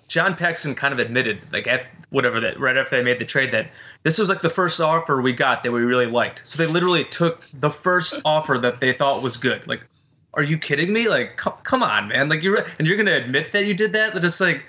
John 0.07 0.35
Paxson 0.35 0.75
kind 0.75 0.93
of 0.93 0.99
admitted, 0.99 1.39
like 1.51 1.67
at 1.67 1.87
whatever 2.09 2.39
that 2.39 2.59
right 2.59 2.77
after 2.77 2.95
they 2.95 3.03
made 3.03 3.19
the 3.19 3.25
trade, 3.25 3.51
that 3.51 3.71
this 4.03 4.19
was 4.19 4.29
like 4.29 4.41
the 4.41 4.49
first 4.49 4.79
offer 4.79 5.21
we 5.21 5.33
got 5.33 5.63
that 5.63 5.71
we 5.71 5.81
really 5.81 6.05
liked. 6.05 6.47
So 6.47 6.63
they 6.63 6.71
literally 6.71 7.05
took 7.05 7.41
the 7.59 7.69
first 7.69 8.21
offer 8.25 8.57
that 8.59 8.79
they 8.79 8.93
thought 8.93 9.21
was 9.21 9.37
good. 9.37 9.65
Like, 9.67 9.85
are 10.33 10.43
you 10.43 10.57
kidding 10.57 10.91
me? 10.91 11.07
Like, 11.07 11.37
come, 11.37 11.53
come 11.63 11.83
on, 11.83 12.07
man. 12.07 12.29
Like 12.29 12.43
you're 12.43 12.63
and 12.79 12.87
you're 12.87 12.97
gonna 12.97 13.15
admit 13.15 13.51
that 13.51 13.65
you 13.65 13.73
did 13.73 13.93
that? 13.93 14.13
That 14.13 14.21
just 14.21 14.41
like 14.41 14.63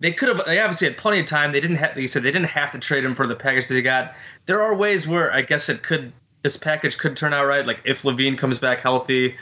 they 0.00 0.12
could 0.12 0.28
have. 0.28 0.44
They 0.46 0.60
obviously 0.60 0.88
had 0.88 0.96
plenty 0.96 1.20
of 1.20 1.26
time. 1.26 1.52
They 1.52 1.60
didn't 1.60 1.76
have. 1.76 1.98
You 1.98 2.08
said 2.08 2.22
they 2.22 2.32
didn't 2.32 2.48
have 2.48 2.70
to 2.72 2.78
trade 2.78 3.04
him 3.04 3.14
for 3.14 3.26
the 3.26 3.36
package 3.36 3.68
they 3.68 3.82
got. 3.82 4.14
There 4.46 4.60
are 4.60 4.74
ways 4.74 5.06
where 5.06 5.32
I 5.32 5.42
guess 5.42 5.68
it 5.68 5.82
could. 5.82 6.12
This 6.42 6.56
package 6.56 6.98
could 6.98 7.16
turn 7.16 7.32
out 7.32 7.46
right. 7.46 7.66
Like 7.66 7.80
if 7.84 8.02
LaVine 8.02 8.36
comes 8.36 8.58
back 8.58 8.80
healthy, 8.80 9.36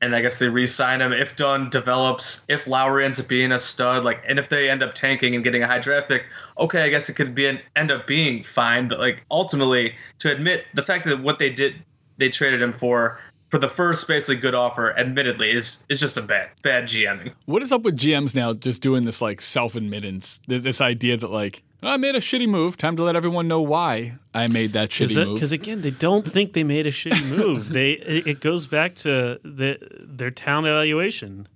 and 0.00 0.14
I 0.14 0.22
guess 0.22 0.38
they 0.38 0.48
re-sign 0.48 1.00
him. 1.00 1.12
If 1.12 1.36
Dunn 1.36 1.70
develops, 1.70 2.46
if 2.48 2.66
Lauri 2.66 3.04
ends 3.04 3.18
up 3.18 3.26
being 3.26 3.50
a 3.50 3.58
stud, 3.58 4.04
like, 4.04 4.22
and 4.26 4.38
if 4.38 4.48
they 4.48 4.70
end 4.70 4.82
up 4.82 4.94
tanking 4.94 5.34
and 5.34 5.42
getting 5.42 5.62
a 5.62 5.66
high 5.66 5.80
draft 5.80 6.08
pick, 6.08 6.24
okay, 6.58 6.82
I 6.82 6.88
guess 6.88 7.08
it 7.08 7.14
could 7.14 7.34
be 7.34 7.46
an, 7.46 7.60
end 7.74 7.90
up 7.90 8.06
being 8.06 8.42
fine. 8.42 8.88
But 8.88 9.00
like 9.00 9.24
ultimately, 9.30 9.94
to 10.18 10.30
admit 10.30 10.64
the 10.74 10.82
fact 10.82 11.06
that 11.06 11.20
what 11.20 11.38
they 11.38 11.50
did, 11.50 11.74
they 12.18 12.28
traded 12.28 12.62
him 12.62 12.72
for 12.72 13.18
for 13.48 13.58
the 13.58 13.68
first 13.68 14.06
basically 14.06 14.36
good 14.36 14.54
offer, 14.54 14.96
admittedly, 14.98 15.50
is 15.50 15.86
is 15.88 16.00
just 16.00 16.16
a 16.16 16.22
bad 16.22 16.50
bad 16.62 16.84
GMing. 16.84 17.32
What 17.46 17.62
is 17.62 17.72
up 17.72 17.82
with 17.82 17.96
GMs 17.96 18.34
now 18.34 18.52
just 18.54 18.82
doing 18.82 19.04
this 19.04 19.20
like 19.20 19.40
self 19.40 19.74
admittance? 19.74 20.40
This 20.46 20.80
idea 20.80 21.16
that 21.16 21.30
like 21.30 21.62
I 21.82 21.96
made 21.96 22.14
a 22.14 22.20
shitty 22.20 22.48
move. 22.48 22.76
Time 22.76 22.96
to 22.96 23.02
let 23.02 23.14
everyone 23.16 23.46
know 23.46 23.60
why 23.60 24.14
I 24.34 24.48
made 24.48 24.72
that 24.72 24.90
shitty 24.90 25.14
that, 25.14 25.26
move. 25.26 25.34
Because 25.36 25.52
again, 25.52 25.82
they 25.82 25.90
don't 25.90 26.26
think 26.26 26.52
they 26.52 26.64
made 26.64 26.86
a 26.86 26.90
shitty 26.90 27.36
move. 27.36 27.68
they 27.72 27.92
it 27.92 28.40
goes 28.40 28.66
back 28.66 28.94
to 28.96 29.38
the, 29.44 29.78
their 30.00 30.30
talent 30.30 30.66
evaluation. 30.66 31.48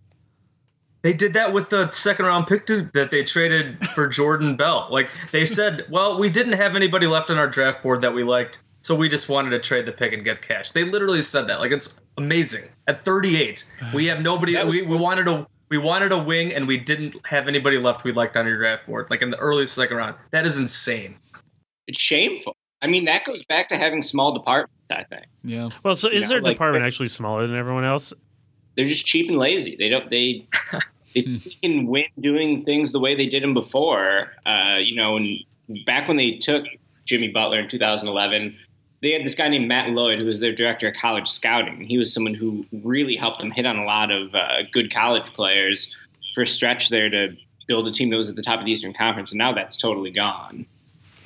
They 1.02 1.12
did 1.12 1.34
that 1.34 1.52
with 1.52 1.70
the 1.70 1.90
second 1.90 2.26
round 2.26 2.46
pick 2.46 2.66
to, 2.66 2.88
that 2.94 3.10
they 3.10 3.24
traded 3.24 3.88
for 3.88 4.06
Jordan 4.06 4.54
Bell. 4.54 4.86
Like 4.88 5.10
they 5.32 5.44
said, 5.44 5.84
well, 5.90 6.16
we 6.16 6.30
didn't 6.30 6.52
have 6.52 6.76
anybody 6.76 7.08
left 7.08 7.28
on 7.28 7.38
our 7.38 7.48
draft 7.48 7.82
board 7.82 8.02
that 8.02 8.14
we 8.14 8.22
liked. 8.22 8.62
So 8.82 8.96
we 8.96 9.08
just 9.08 9.28
wanted 9.28 9.50
to 9.50 9.60
trade 9.60 9.86
the 9.86 9.92
pick 9.92 10.12
and 10.12 10.24
get 10.24 10.42
cash. 10.42 10.72
They 10.72 10.84
literally 10.84 11.22
said 11.22 11.46
that. 11.46 11.60
Like 11.60 11.70
it's 11.70 12.00
amazing. 12.18 12.68
At 12.88 13.00
38, 13.00 13.70
we 13.94 14.06
have 14.06 14.22
nobody. 14.22 14.62
we, 14.64 14.82
we 14.82 14.96
wanted 14.96 15.28
a 15.28 15.46
we 15.68 15.78
wanted 15.78 16.12
a 16.12 16.22
wing 16.22 16.52
and 16.52 16.66
we 16.66 16.76
didn't 16.76 17.16
have 17.24 17.48
anybody 17.48 17.78
left 17.78 18.04
we 18.04 18.12
liked 18.12 18.36
on 18.36 18.46
your 18.46 18.58
draft 18.58 18.86
board. 18.86 19.08
Like 19.08 19.22
in 19.22 19.30
the 19.30 19.38
early 19.38 19.66
second 19.66 19.96
round. 19.96 20.16
That 20.32 20.44
is 20.44 20.58
insane. 20.58 21.16
It's 21.86 22.00
shameful. 22.00 22.56
I 22.82 22.88
mean, 22.88 23.04
that 23.04 23.24
goes 23.24 23.44
back 23.44 23.68
to 23.68 23.76
having 23.76 24.02
small 24.02 24.34
departments. 24.34 24.74
I 24.90 25.04
think. 25.04 25.26
Yeah. 25.44 25.70
Well, 25.82 25.96
so 25.96 26.08
is 26.08 26.22
you 26.22 26.28
their 26.28 26.42
like, 26.42 26.54
department 26.54 26.84
actually 26.84 27.08
smaller 27.08 27.46
than 27.46 27.56
everyone 27.56 27.84
else? 27.84 28.12
They're 28.76 28.88
just 28.88 29.06
cheap 29.06 29.28
and 29.28 29.38
lazy. 29.38 29.76
They 29.76 29.88
don't. 29.88 30.10
They. 30.10 30.46
they 31.14 31.22
can 31.62 31.86
win 31.86 32.06
doing 32.20 32.64
things 32.64 32.92
the 32.92 33.00
way 33.00 33.14
they 33.14 33.26
did 33.26 33.42
them 33.42 33.54
before. 33.54 34.32
Uh, 34.44 34.78
you 34.82 34.96
know, 34.96 35.16
and 35.16 35.28
back 35.86 36.08
when 36.08 36.16
they 36.16 36.32
took 36.32 36.64
Jimmy 37.04 37.28
Butler 37.28 37.60
in 37.60 37.68
2011 37.68 38.56
they 39.02 39.10
had 39.10 39.24
this 39.24 39.34
guy 39.34 39.48
named 39.48 39.66
Matt 39.66 39.90
Lloyd, 39.90 40.18
who 40.18 40.24
was 40.24 40.38
their 40.38 40.54
director 40.54 40.88
of 40.88 40.94
college 40.94 41.28
scouting. 41.28 41.80
He 41.80 41.98
was 41.98 42.14
someone 42.14 42.34
who 42.34 42.64
really 42.84 43.16
helped 43.16 43.40
them 43.40 43.50
hit 43.50 43.66
on 43.66 43.76
a 43.76 43.84
lot 43.84 44.10
of 44.12 44.34
uh, 44.34 44.62
good 44.72 44.92
college 44.92 45.26
players 45.34 45.92
for 46.34 46.42
a 46.42 46.46
stretch 46.46 46.88
there 46.88 47.10
to 47.10 47.36
build 47.66 47.86
a 47.88 47.92
team 47.92 48.10
that 48.10 48.16
was 48.16 48.28
at 48.28 48.36
the 48.36 48.42
top 48.42 48.60
of 48.60 48.64
the 48.64 48.72
Eastern 48.72 48.94
Conference, 48.94 49.32
and 49.32 49.38
now 49.38 49.52
that's 49.52 49.76
totally 49.76 50.10
gone. 50.10 50.64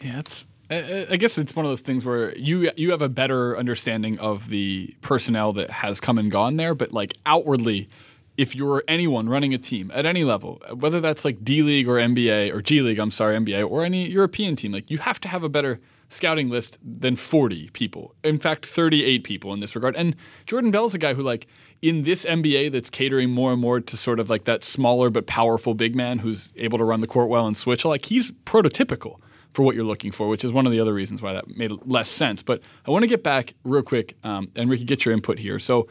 Yeah, 0.02 0.20
it's. 0.20 0.46
I 0.68 1.16
guess 1.16 1.38
it's 1.38 1.54
one 1.54 1.64
of 1.64 1.70
those 1.70 1.82
things 1.82 2.04
where 2.04 2.36
you 2.36 2.72
you 2.76 2.90
have 2.90 3.00
a 3.00 3.08
better 3.08 3.56
understanding 3.56 4.18
of 4.18 4.48
the 4.48 4.92
personnel 5.00 5.52
that 5.52 5.70
has 5.70 6.00
come 6.00 6.18
and 6.18 6.28
gone 6.28 6.56
there, 6.56 6.74
but 6.74 6.90
like 6.90 7.16
outwardly, 7.24 7.88
if 8.36 8.56
you're 8.56 8.82
anyone 8.88 9.28
running 9.28 9.54
a 9.54 9.58
team 9.58 9.92
at 9.94 10.06
any 10.06 10.24
level, 10.24 10.60
whether 10.74 11.00
that's 11.00 11.24
like 11.24 11.44
D 11.44 11.62
League 11.62 11.86
or 11.86 11.98
NBA 11.98 12.52
or 12.52 12.62
G 12.62 12.80
League, 12.80 12.98
I'm 12.98 13.12
sorry, 13.12 13.36
NBA 13.36 13.70
or 13.70 13.84
any 13.84 14.08
European 14.08 14.56
team, 14.56 14.72
like 14.72 14.90
you 14.90 14.98
have 14.98 15.20
to 15.20 15.28
have 15.28 15.44
a 15.44 15.48
better 15.48 15.78
scouting 16.08 16.48
list 16.48 16.78
than 16.82 17.16
40 17.16 17.70
people. 17.70 18.14
In 18.22 18.38
fact, 18.38 18.66
38 18.66 19.24
people 19.24 19.52
in 19.52 19.60
this 19.60 19.74
regard. 19.74 19.96
And 19.96 20.16
Jordan 20.46 20.70
Bell's 20.70 20.94
a 20.94 20.98
guy 20.98 21.14
who, 21.14 21.22
like, 21.22 21.46
in 21.82 22.04
this 22.04 22.24
NBA 22.24 22.72
that's 22.72 22.90
catering 22.90 23.30
more 23.30 23.52
and 23.52 23.60
more 23.60 23.80
to 23.80 23.96
sort 23.96 24.20
of 24.20 24.30
like 24.30 24.44
that 24.44 24.64
smaller 24.64 25.10
but 25.10 25.26
powerful 25.26 25.74
big 25.74 25.94
man 25.94 26.18
who's 26.18 26.52
able 26.56 26.78
to 26.78 26.84
run 26.84 27.00
the 27.00 27.06
court 27.06 27.28
well 27.28 27.46
and 27.46 27.56
switch, 27.56 27.84
like, 27.84 28.04
he's 28.04 28.30
prototypical 28.44 29.18
for 29.52 29.62
what 29.62 29.74
you're 29.74 29.84
looking 29.84 30.12
for, 30.12 30.28
which 30.28 30.44
is 30.44 30.52
one 30.52 30.66
of 30.66 30.72
the 30.72 30.80
other 30.80 30.92
reasons 30.92 31.22
why 31.22 31.32
that 31.32 31.48
made 31.56 31.72
less 31.86 32.08
sense. 32.08 32.42
But 32.42 32.60
I 32.86 32.90
want 32.90 33.04
to 33.04 33.08
get 33.08 33.22
back 33.22 33.54
real 33.64 33.82
quick, 33.82 34.14
um, 34.22 34.50
and 34.54 34.68
Ricky, 34.68 34.84
get 34.84 35.04
your 35.04 35.14
input 35.14 35.38
here. 35.38 35.58
So 35.58 35.88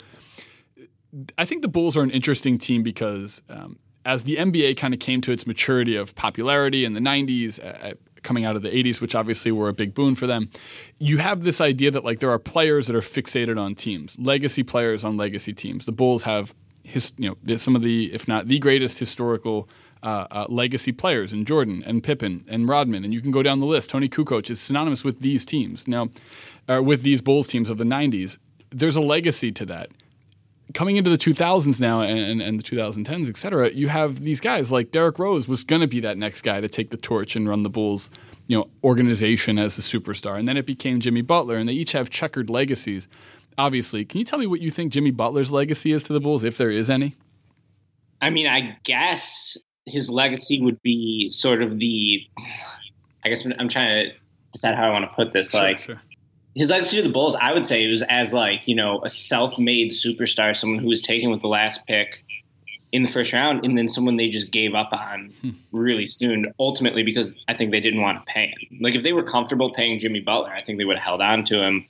I 1.37 1.45
think 1.45 1.61
the 1.61 1.67
Bulls 1.67 1.97
are 1.97 2.03
an 2.03 2.11
interesting 2.11 2.57
team 2.57 2.83
because 2.83 3.41
um, 3.49 3.79
as 4.05 4.23
the 4.23 4.37
NBA 4.37 4.77
kind 4.77 4.93
of 4.93 4.99
came 4.99 5.19
to 5.21 5.31
its 5.31 5.47
maturity 5.47 5.95
of 5.95 6.15
popularity 6.15 6.85
in 6.85 6.93
the 6.93 6.99
90s, 6.99 7.59
uh, 7.59 7.89
uh, 7.89 7.93
coming 8.25 8.43
out 8.43 8.57
of 8.57 8.61
the 8.61 8.69
80s, 8.69 8.99
which 8.99 9.15
obviously 9.15 9.51
were 9.51 9.69
a 9.69 9.73
big 9.73 9.93
boon 9.93 10.15
for 10.15 10.27
them, 10.27 10.49
you 10.99 11.17
have 11.19 11.41
this 11.41 11.61
idea 11.61 11.91
that 11.91 12.03
like 12.03 12.19
there 12.19 12.31
are 12.31 12.39
players 12.39 12.87
that 12.87 12.95
are 12.95 13.01
fixated 13.01 13.57
on 13.57 13.75
teams, 13.75 14.17
legacy 14.19 14.63
players 14.63 15.05
on 15.05 15.15
legacy 15.15 15.53
teams. 15.53 15.85
The 15.85 15.93
Bulls 15.93 16.23
have 16.23 16.53
his, 16.83 17.13
you 17.17 17.29
know, 17.29 17.57
some 17.57 17.75
of 17.75 17.81
the, 17.81 18.13
if 18.13 18.27
not 18.27 18.47
the 18.47 18.59
greatest 18.59 18.99
historical 18.99 19.69
uh, 20.03 20.27
uh, 20.29 20.45
legacy 20.49 20.91
players 20.91 21.33
in 21.33 21.45
Jordan 21.45 21.83
and 21.85 22.03
Pippen 22.03 22.45
and 22.47 22.69
Rodman, 22.69 23.03
and 23.03 23.13
you 23.13 23.21
can 23.21 23.31
go 23.31 23.41
down 23.41 23.59
the 23.59 23.65
list. 23.65 23.89
Toni 23.89 24.07
Kukoc 24.07 24.49
is 24.51 24.61
synonymous 24.61 25.03
with 25.03 25.19
these 25.19 25.45
teams 25.45 25.87
now, 25.87 26.09
uh, 26.67 26.81
with 26.83 27.01
these 27.01 27.21
Bulls 27.21 27.47
teams 27.47 27.69
of 27.71 27.77
the 27.79 27.83
'90s. 27.83 28.37
There's 28.69 28.95
a 28.95 29.01
legacy 29.01 29.51
to 29.53 29.65
that. 29.65 29.89
Coming 30.73 30.97
into 30.97 31.09
the 31.09 31.17
2000s 31.17 31.79
now 31.79 32.01
and, 32.01 32.19
and, 32.19 32.41
and 32.41 32.59
the 32.59 32.63
2010s, 32.63 33.29
et 33.29 33.37
cetera, 33.37 33.71
you 33.71 33.87
have 33.87 34.21
these 34.21 34.41
guys 34.41 34.71
like 34.71 34.91
Derrick 34.91 35.19
Rose 35.19 35.47
was 35.47 35.63
going 35.63 35.81
to 35.81 35.87
be 35.87 35.99
that 36.01 36.17
next 36.17 36.41
guy 36.41 36.59
to 36.59 36.67
take 36.67 36.89
the 36.89 36.97
torch 36.97 37.35
and 37.35 37.47
run 37.47 37.63
the 37.63 37.69
Bulls, 37.69 38.09
you 38.47 38.57
know, 38.57 38.67
organization 38.83 39.59
as 39.59 39.75
the 39.75 39.81
superstar, 39.81 40.37
and 40.37 40.47
then 40.47 40.57
it 40.57 40.65
became 40.65 40.99
Jimmy 40.99 41.21
Butler, 41.21 41.57
and 41.57 41.69
they 41.69 41.73
each 41.73 41.91
have 41.91 42.09
checkered 42.09 42.49
legacies. 42.49 43.07
Obviously, 43.57 44.03
can 44.03 44.19
you 44.19 44.25
tell 44.25 44.39
me 44.39 44.47
what 44.47 44.59
you 44.59 44.71
think 44.71 44.91
Jimmy 44.91 45.11
Butler's 45.11 45.51
legacy 45.51 45.91
is 45.91 46.03
to 46.03 46.13
the 46.13 46.19
Bulls, 46.19 46.43
if 46.43 46.57
there 46.57 46.71
is 46.71 46.89
any? 46.89 47.15
I 48.21 48.29
mean, 48.29 48.47
I 48.47 48.77
guess 48.83 49.57
his 49.85 50.09
legacy 50.09 50.61
would 50.61 50.81
be 50.81 51.29
sort 51.31 51.61
of 51.61 51.79
the. 51.79 52.21
I 53.23 53.29
guess 53.29 53.45
I'm 53.59 53.69
trying 53.69 54.07
to 54.07 54.15
decide 54.51 54.75
how 54.75 54.87
I 54.87 54.91
want 54.91 55.09
to 55.09 55.15
put 55.15 55.31
this. 55.31 55.51
Sure, 55.51 55.61
like 55.61 55.79
sure. 55.79 56.01
His 56.55 56.69
legacy 56.69 56.97
to 56.97 57.03
the 57.03 57.09
Bulls, 57.09 57.35
I 57.35 57.51
would 57.53 57.67
say 57.67 57.83
it 57.83 57.91
was 57.91 58.03
as 58.09 58.33
like 58.33 58.67
you 58.67 58.75
know 58.75 59.01
a 59.03 59.09
self-made 59.09 59.91
superstar, 59.91 60.55
someone 60.55 60.79
who 60.79 60.87
was 60.87 61.01
taken 61.01 61.29
with 61.29 61.41
the 61.41 61.47
last 61.47 61.85
pick 61.85 62.23
in 62.91 63.03
the 63.03 63.11
first 63.11 63.33
round, 63.33 63.65
and 63.65 63.77
then 63.77 63.89
someone 63.89 64.15
they 64.15 64.29
just 64.29 64.51
gave 64.51 64.73
up 64.73 64.93
on 64.93 65.33
Hmm. 65.41 65.49
really 65.71 66.07
soon. 66.07 66.53
Ultimately, 66.59 67.03
because 67.03 67.31
I 67.47 67.53
think 67.53 67.71
they 67.71 67.81
didn't 67.81 68.01
want 68.01 68.25
to 68.25 68.31
pay 68.31 68.47
him. 68.47 68.79
Like 68.81 68.95
if 68.95 69.03
they 69.03 69.11
were 69.13 69.23
comfortable 69.23 69.73
paying 69.73 69.99
Jimmy 69.99 70.21
Butler, 70.21 70.53
I 70.53 70.63
think 70.63 70.77
they 70.77 70.85
would 70.85 70.97
have 70.97 71.03
held 71.03 71.21
on 71.21 71.43
to 71.45 71.61
him. 71.61 71.85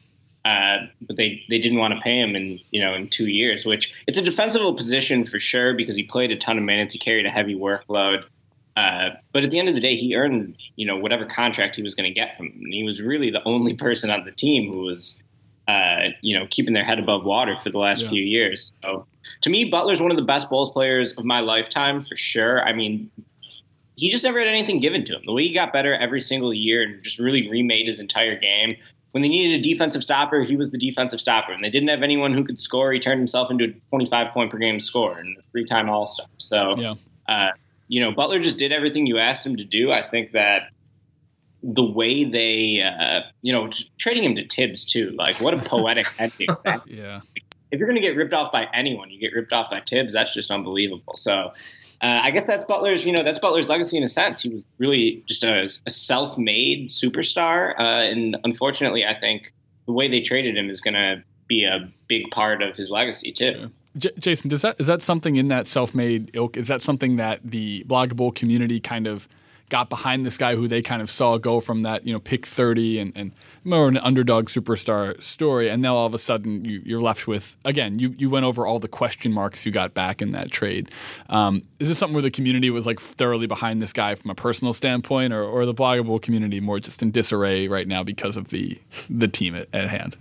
Uh, 0.45 0.85
but 1.01 1.15
they, 1.17 1.41
they 1.49 1.57
didn't 1.57 1.79
want 1.79 1.91
to 1.95 1.99
pay 2.01 2.19
him 2.19 2.35
in 2.35 2.59
you 2.71 2.79
know 2.79 2.93
in 2.93 3.07
two 3.09 3.27
years, 3.27 3.65
which 3.65 3.93
it's 4.07 4.17
a 4.17 4.21
defensible 4.21 4.73
position 4.75 5.25
for 5.25 5.39
sure 5.39 5.73
because 5.73 5.95
he 5.95 6.03
played 6.03 6.31
a 6.31 6.35
ton 6.35 6.57
of 6.57 6.63
minutes, 6.63 6.93
he 6.93 6.99
carried 6.99 7.25
a 7.25 7.31
heavy 7.31 7.55
workload. 7.55 8.23
Uh, 8.75 9.09
but 9.33 9.43
at 9.43 9.51
the 9.51 9.59
end 9.59 9.69
of 9.69 9.75
the 9.75 9.81
day, 9.81 9.95
he 9.95 10.15
earned 10.15 10.55
you 10.75 10.85
know 10.85 10.97
whatever 10.97 11.25
contract 11.25 11.75
he 11.75 11.81
was 11.81 11.95
going 11.95 12.09
to 12.09 12.13
get 12.13 12.35
from 12.37 12.47
him. 12.47 12.59
And 12.63 12.73
he 12.73 12.83
was 12.83 13.01
really 13.01 13.29
the 13.31 13.43
only 13.45 13.73
person 13.85 14.09
on 14.09 14.25
the 14.25 14.31
team 14.31 14.71
who 14.71 14.81
was 14.81 15.21
uh, 15.67 16.09
you 16.21 16.37
know 16.37 16.45
keeping 16.49 16.73
their 16.73 16.85
head 16.85 16.99
above 16.99 17.23
water 17.23 17.57
for 17.61 17.69
the 17.69 17.79
last 17.79 18.03
Yeah. 18.03 18.09
few 18.09 18.23
years. 18.23 18.71
So 18.83 19.05
to 19.41 19.49
me, 19.49 19.65
Butler's 19.65 20.01
one 20.01 20.11
of 20.11 20.17
the 20.17 20.23
best 20.23 20.49
Bulls 20.49 20.71
players 20.71 21.13
of 21.13 21.25
my 21.25 21.39
lifetime 21.39 22.03
for 22.03 22.15
sure. 22.15 22.63
I 22.63 22.73
mean, 22.73 23.09
he 23.95 24.09
just 24.09 24.23
never 24.23 24.39
had 24.39 24.47
anything 24.47 24.79
given 24.79 25.05
to 25.05 25.15
him. 25.15 25.21
The 25.25 25.33
way 25.33 25.43
he 25.47 25.53
got 25.53 25.71
better 25.73 25.95
every 25.95 26.21
single 26.21 26.53
year 26.53 26.83
and 26.83 27.03
just 27.03 27.17
really 27.17 27.49
remade 27.49 27.87
his 27.87 27.99
entire 27.99 28.37
game. 28.37 28.73
When 29.13 29.21
they 29.21 29.29
needed 29.29 29.61
a 29.61 29.63
defensive 29.63 30.03
stopper, 30.03 30.43
he 30.43 30.57
was 30.57 30.71
the 30.71 30.77
defensive 30.77 31.21
stopper. 31.21 31.53
And 31.53 31.63
they 31.63 31.69
didn't 31.69 31.87
have 31.87 32.03
anyone 32.03 32.33
who 32.33 32.43
could 32.43 32.59
score. 32.59 32.91
He 32.91 32.99
turned 32.99 33.19
himself 33.19 33.49
into 33.49 33.63
a 33.65 33.73
25 33.91 34.33
point 34.33 34.51
per 34.51 34.57
game 34.57 34.81
scorer 34.81 35.19
and 35.19 35.37
a 35.37 35.41
three 35.53 35.65
time 35.65 35.89
All 35.89 36.05
Star. 36.05 36.27
So, 36.37 36.77
Yeah. 36.77 36.95
uh, 37.29 37.51
you 37.87 38.01
know, 38.01 38.11
Butler 38.11 38.39
just 38.39 38.57
did 38.57 38.71
everything 38.71 39.05
you 39.05 39.17
asked 39.17 39.45
him 39.45 39.57
to 39.57 39.63
do. 39.63 39.91
I 39.91 40.07
think 40.07 40.31
that 40.31 40.69
the 41.63 41.83
way 41.83 42.23
they, 42.23 42.81
uh, 42.81 43.21
you 43.41 43.51
know, 43.51 43.69
trading 43.97 44.23
him 44.23 44.35
to 44.35 44.47
Thibs 44.47 44.85
too, 44.85 45.11
like 45.17 45.41
what 45.41 45.53
a 45.53 45.57
poetic 45.57 46.07
ending. 46.19 46.47
Yeah. 46.85 47.17
if 47.71 47.79
you're 47.79 47.87
going 47.87 47.99
to 47.99 48.07
get 48.07 48.15
ripped 48.15 48.33
off 48.33 48.51
by 48.51 48.67
anyone, 48.73 49.09
you 49.09 49.19
get 49.19 49.33
ripped 49.33 49.53
off 49.53 49.71
by 49.71 49.81
Thibs. 49.81 50.13
That's 50.13 50.33
just 50.33 50.51
unbelievable. 50.51 51.17
So 51.17 51.53
uh, 52.01 52.19
I 52.23 52.31
guess 52.31 52.45
that's 52.45 52.65
Butler's, 52.65 53.05
you 53.05 53.11
know, 53.11 53.23
that's 53.23 53.39
Butler's 53.39 53.67
legacy 53.67 53.97
in 53.97 54.03
a 54.03 54.07
sense. 54.07 54.41
He 54.41 54.49
was 54.49 54.63
really 54.77 55.23
just 55.27 55.43
a, 55.43 55.69
a 55.85 55.89
self-made 55.89 56.89
superstar, 56.89 57.73
uh, 57.79 58.03
and 58.03 58.37
unfortunately, 58.43 59.05
I 59.05 59.17
think 59.17 59.53
the 59.85 59.93
way 59.93 60.07
they 60.07 60.21
traded 60.21 60.57
him 60.57 60.69
is 60.69 60.81
going 60.81 60.95
to 60.95 61.23
be 61.47 61.63
a 61.63 61.89
big 62.07 62.29
part 62.31 62.61
of 62.61 62.75
his 62.75 62.89
legacy 62.89 63.31
too. 63.31 63.51
Sure. 63.51 63.71
J- 63.97 64.11
Jason, 64.19 64.49
does 64.49 64.61
that 64.61 64.75
is 64.79 64.87
that 64.87 65.01
something 65.01 65.35
in 65.35 65.47
that 65.49 65.67
self-made 65.67 66.31
ilk? 66.33 66.57
Is 66.57 66.67
that 66.67 66.81
something 66.81 67.15
that 67.17 67.39
the 67.43 67.83
Blog 67.83 68.11
a 68.11 68.15
Bull 68.15 68.31
community 68.31 68.79
kind 68.79 69.07
of 69.07 69.27
got 69.69 69.89
behind 69.89 70.25
this 70.25 70.37
guy 70.37 70.55
who 70.55 70.67
they 70.67 70.81
kind 70.81 71.01
of 71.01 71.09
saw 71.09 71.37
go 71.37 71.59
from 71.59 71.81
that 71.81 72.05
you 72.05 72.13
know 72.13 72.19
pick 72.19 72.45
30 72.45 72.99
and, 72.99 73.13
and 73.15 73.31
more 73.63 73.87
an 73.87 73.97
underdog 73.97 74.45
superstar 74.47 75.21
story, 75.21 75.69
and 75.69 75.81
now 75.81 75.95
all 75.95 76.05
of 76.05 76.13
a 76.13 76.19
sudden 76.19 76.63
you, 76.63 76.81
you're 76.85 76.99
left 76.99 77.27
with 77.27 77.57
again 77.65 77.97
you 77.97 78.13
you 78.17 78.29
went 78.29 78.45
over 78.45 78.67
all 78.67 78.79
the 78.79 78.87
question 78.87 79.31
marks 79.31 79.65
you 79.65 79.71
got 79.71 79.93
back 79.93 80.21
in 80.21 80.33
that 80.33 80.51
trade. 80.51 80.91
Um, 81.29 81.63
is 81.79 81.87
this 81.87 81.97
something 81.97 82.13
where 82.13 82.21
the 82.21 82.31
community 82.31 82.69
was 82.69 82.85
like 82.85 82.99
thoroughly 82.99 83.47
behind 83.47 83.81
this 83.81 83.93
guy 83.93 84.15
from 84.15 84.29
a 84.29 84.35
personal 84.35 84.73
standpoint, 84.73 85.33
or, 85.33 85.43
or 85.43 85.65
the 85.65 85.73
Blog 85.73 85.99
a 85.99 86.03
Bull 86.03 86.19
community 86.19 86.59
more 86.59 86.79
just 86.79 87.01
in 87.01 87.11
disarray 87.11 87.67
right 87.67 87.87
now 87.87 88.03
because 88.03 88.37
of 88.37 88.49
the 88.49 88.77
the 89.09 89.27
team 89.27 89.55
at, 89.55 89.67
at 89.73 89.89
hand? 89.89 90.15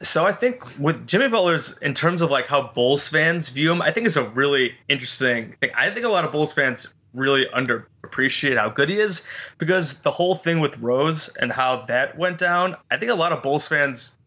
So 0.00 0.26
I 0.26 0.32
think 0.32 0.62
with 0.78 1.06
Jimmy 1.06 1.28
Butler's 1.28 1.78
in 1.78 1.94
terms 1.94 2.22
of 2.22 2.30
like 2.30 2.46
how 2.46 2.68
Bulls 2.74 3.08
fans 3.08 3.48
view 3.48 3.72
him, 3.72 3.82
I 3.82 3.90
think 3.90 4.06
it's 4.06 4.16
a 4.16 4.28
really 4.30 4.74
interesting 4.88 5.54
thing. 5.60 5.70
I 5.76 5.90
think 5.90 6.06
a 6.06 6.08
lot 6.08 6.24
of 6.24 6.32
Bulls 6.32 6.52
fans 6.52 6.94
really 7.14 7.46
underappreciate 7.46 8.56
how 8.56 8.68
good 8.68 8.88
he 8.88 9.00
is 9.00 9.28
because 9.58 10.02
the 10.02 10.10
whole 10.10 10.36
thing 10.36 10.60
with 10.60 10.78
Rose 10.78 11.28
and 11.40 11.52
how 11.52 11.84
that 11.86 12.16
went 12.16 12.38
down, 12.38 12.76
I 12.90 12.96
think 12.96 13.10
a 13.10 13.14
lot 13.14 13.32
of 13.32 13.42
Bulls 13.42 13.66
fans 13.68 14.18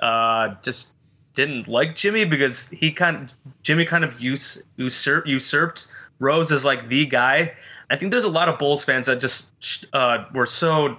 uh 0.00 0.54
just 0.62 0.94
didn't 1.34 1.68
like 1.68 1.94
Jimmy 1.94 2.24
because 2.24 2.68
he 2.70 2.90
kind 2.90 3.16
of 3.16 3.34
Jimmy 3.62 3.84
kind 3.84 4.04
of 4.04 4.20
us, 4.20 4.60
usurp, 4.76 5.26
usurped 5.26 5.86
Rose 6.18 6.50
as 6.50 6.64
like 6.64 6.88
the 6.88 7.06
guy. 7.06 7.54
I 7.90 7.96
think 7.96 8.10
there's 8.10 8.24
a 8.24 8.30
lot 8.30 8.48
of 8.48 8.58
Bulls 8.58 8.84
fans 8.84 9.06
that 9.06 9.20
just 9.20 9.86
uh, 9.92 10.24
were 10.34 10.46
so 10.46 10.98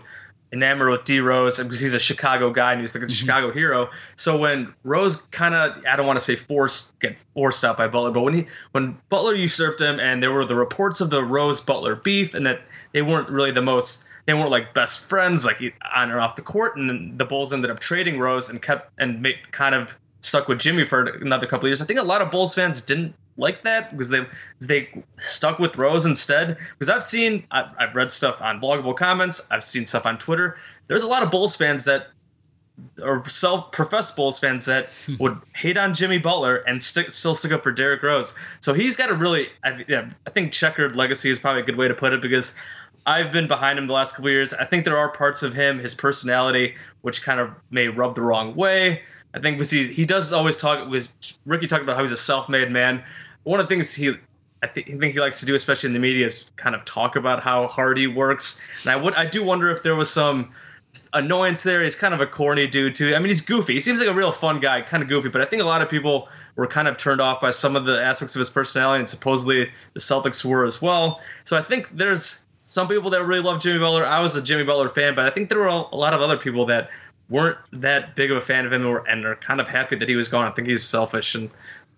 enamored 0.52 0.90
with 0.90 1.04
D 1.04 1.20
Rose 1.20 1.58
because 1.58 1.80
he's 1.80 1.94
a 1.94 2.00
Chicago 2.00 2.52
guy 2.52 2.72
and 2.72 2.82
he's 2.82 2.96
like 2.96 3.04
a 3.04 3.06
mm-hmm. 3.06 3.14
Chicago 3.14 3.52
hero. 3.52 3.90
So 4.16 4.38
when 4.38 4.74
Rose 4.84 5.18
kind 5.28 5.56
of 5.56 5.84
I 5.86 5.96
don't 5.96 6.08
want 6.08 6.18
to 6.18 6.26
say 6.26 6.36
forced 6.36 6.98
get 7.00 7.18
forced 7.34 7.64
out 7.64 7.78
by 7.78 7.88
Butler, 7.88 8.12
but 8.12 8.22
when 8.22 8.34
he 8.34 8.48
when 8.72 8.98
Butler 9.10 9.36
usurped 9.36 9.82
him 9.82 10.00
and 10.00 10.22
there 10.24 10.32
were 10.32 10.46
the 10.46 10.56
reports 10.56 11.02
of 11.02 11.10
the 11.10 11.24
Rose 11.24 11.62
Butler 11.62 11.96
beef 11.96 12.34
and 12.34 12.46
that 12.46 12.62
they 12.94 13.02
weren't 13.02 13.30
really 13.30 13.52
the 13.52 13.62
most 13.62 14.08
they 14.26 14.34
weren't 14.34 14.52
like 14.52 14.74
best 14.74 15.08
friends 15.08 15.46
like 15.46 15.62
on 15.94 16.12
or 16.12 16.20
off 16.20 16.36
the 16.36 16.42
court 16.42 16.78
and 16.78 16.90
then 16.90 17.18
the 17.18 17.26
Bulls 17.26 17.54
ended 17.54 17.72
up 17.72 17.80
trading 17.80 18.20
Rose 18.20 18.50
and 18.50 18.62
kept 18.62 18.92
and 18.98 19.22
made, 19.22 19.38
kind 19.52 19.76
of 19.76 19.98
stuck 20.22 20.48
with 20.48 20.60
Jimmy 20.60 20.86
for 20.86 21.06
another 21.06 21.48
couple 21.48 21.66
of 21.66 21.70
years. 21.70 21.82
I 21.82 21.86
think 21.86 22.00
a 22.00 22.04
lot 22.04 22.22
of 22.22 22.32
Bulls 22.32 22.54
fans 22.54 22.82
didn't 22.82 23.16
like 23.40 23.64
that 23.64 23.92
because 23.92 24.10
they 24.10 24.26
they 24.60 24.90
stuck 25.18 25.60
with 25.60 25.78
Rose 25.78 26.06
instead. 26.06 26.58
Because 26.78 26.90
I've 26.90 27.04
seen 27.04 27.46
I've, 27.52 27.68
I've 27.80 27.96
read 27.96 28.12
stuff 28.12 28.42
on 28.42 28.60
Blog 28.60 28.80
a 28.80 28.84
Bull 28.84 28.94
comments. 28.94 29.48
I've 29.52 29.64
seen 29.64 29.86
stuff 29.86 30.06
on 30.06 30.18
Twitter. 30.18 30.58
There's 30.88 31.04
a 31.04 31.08
lot 31.08 31.24
of 31.24 31.32
Bulls 31.32 31.56
fans 31.56 31.86
that 31.86 32.08
or 33.02 33.28
self-professed 33.28 34.16
Bulls 34.16 34.40
fans 34.40 34.66
that 34.66 34.90
hmm. 35.06 35.16
would 35.20 35.38
hate 35.54 35.78
on 35.78 35.94
Jimmy 35.94 36.18
Butler 36.18 36.58
and 36.68 36.82
stick, 36.82 37.12
still 37.12 37.36
stick 37.36 37.52
up 37.52 37.64
for 37.64 37.72
Derrick 37.72 38.02
Rose. 38.04 38.38
So 38.62 38.74
he's 38.74 38.96
got 38.96 39.10
a 39.10 39.14
really, 39.14 39.48
I, 39.64 39.84
yeah, 39.88 40.10
I 40.26 40.30
think 40.30 40.54
checkered 40.54 40.96
legacy 40.96 41.30
is 41.30 41.40
probably 41.40 41.62
a 41.62 41.66
good 41.66 41.76
way 41.76 41.88
to 41.88 41.94
put 41.94 42.14
it 42.14 42.22
because 42.22 42.56
I've 43.06 43.32
been 43.32 43.48
behind 43.48 43.80
him 43.80 43.88
the 43.88 43.94
last 43.94 44.16
couple 44.16 44.30
years. 44.30 44.54
I 44.54 44.66
think 44.66 44.86
there 44.86 44.98
are 44.98 45.12
parts 45.12 45.44
of 45.44 45.54
him, 45.54 45.80
his 45.80 45.96
personality, 45.96 46.76
which 47.02 47.24
kind 47.24 47.40
of 47.40 47.52
may 47.70 47.88
rub 47.88 48.16
the 48.16 48.22
wrong 48.22 48.56
way. 48.56 49.02
I 49.34 49.40
think 49.40 49.58
was 49.58 49.70
he 49.70 49.84
he 49.88 50.06
does 50.06 50.34
always 50.34 50.58
talk 50.58 50.88
was 50.90 51.14
Ricky 51.46 51.68
talked 51.68 51.84
about 51.84 51.96
how 51.96 52.02
he's 52.02 52.12
a 52.12 52.18
self-made 52.18 52.72
man. 52.72 53.04
One 53.44 53.60
of 53.60 53.68
the 53.68 53.74
things 53.74 53.94
he 53.94 54.16
I 54.62 54.68
I 54.68 54.68
think 54.68 55.14
he 55.14 55.20
likes 55.20 55.40
to 55.40 55.46
do, 55.46 55.56
especially 55.56 55.88
in 55.88 55.94
the 55.94 56.00
media, 56.00 56.26
is 56.26 56.52
kind 56.56 56.76
of 56.76 56.84
talk 56.86 57.16
about 57.16 57.42
how 57.42 57.68
hard 57.68 57.98
he 57.98 58.08
works. 58.08 58.66
And 58.84 58.92
I 58.92 58.96
would 58.96 59.16
I 59.16 59.26
do 59.26 59.44
wonder 59.44 59.70
if 59.70 59.84
there 59.84 59.96
was 59.96 60.10
some 60.10 60.52
annoyance 61.14 61.64
there. 61.64 61.84
He's 61.84 61.96
kind 61.96 62.14
of 62.14 62.22
a 62.22 62.26
corny 62.26 62.68
dude 62.68 62.96
too. 62.96 63.16
I 63.16 63.20
mean, 63.20 63.30
he's 63.30 63.42
goofy. 63.42 63.74
He 63.74 63.80
seems 63.80 64.00
like 64.00 64.10
a 64.10 64.14
real 64.14 64.32
fun 64.32 64.60
guy, 64.60 64.82
kind 64.82 65.04
of 65.04 65.10
goofy. 65.10 65.30
But 65.30 65.42
I 65.42 65.46
think 65.46 65.62
a 65.62 65.66
lot 65.66 65.82
of 65.82 65.90
people 65.90 66.28
were 66.56 66.68
kind 66.68 66.88
of 66.88 66.98
turned 66.98 67.22
off 67.22 67.40
by 67.40 67.52
some 67.52 67.76
of 67.76 67.86
the 67.86 68.02
aspects 68.02 68.36
of 68.36 68.40
his 68.40 68.50
personality, 68.50 69.00
and 69.02 69.10
supposedly 69.10 69.72
the 69.94 70.00
Celtics 70.00 70.44
were 70.44 70.66
as 70.66 70.82
well. 70.82 71.22
So 71.46 71.58
I 71.58 71.62
think 71.62 71.96
there's 71.96 72.46
some 72.68 72.88
people 72.88 73.10
that 73.12 73.26
really 73.26 73.42
love 73.42 73.62
Jimmy 73.62 73.80
Butler. 73.80 74.06
I 74.06 74.20
was 74.20 74.36
a 74.36 74.42
Jimmy 74.42 74.64
Butler 74.64 74.90
fan, 74.90 75.16
but 75.16 75.26
I 75.26 75.30
think 75.30 75.50
there 75.50 75.60
were 75.60 75.68
a 75.68 75.96
lot 75.96 76.14
of 76.14 76.22
other 76.22 76.38
people 76.38 76.66
that 76.66 76.90
weren't 77.30 77.58
that 77.72 78.16
big 78.16 78.32
of 78.32 78.38
a 78.38 78.42
fan 78.42 78.66
of 78.66 78.74
him 78.74 78.86
and 79.08 79.26
are 79.26 79.36
kind 79.36 79.62
of 79.62 79.68
happy 79.68 79.96
that 79.96 80.10
he 80.10 80.16
was 80.16 80.28
gone. 80.28 80.48
I 80.48 80.52
think 80.52 80.68
he's 80.68 80.84
selfish, 80.84 81.36
and 81.36 81.50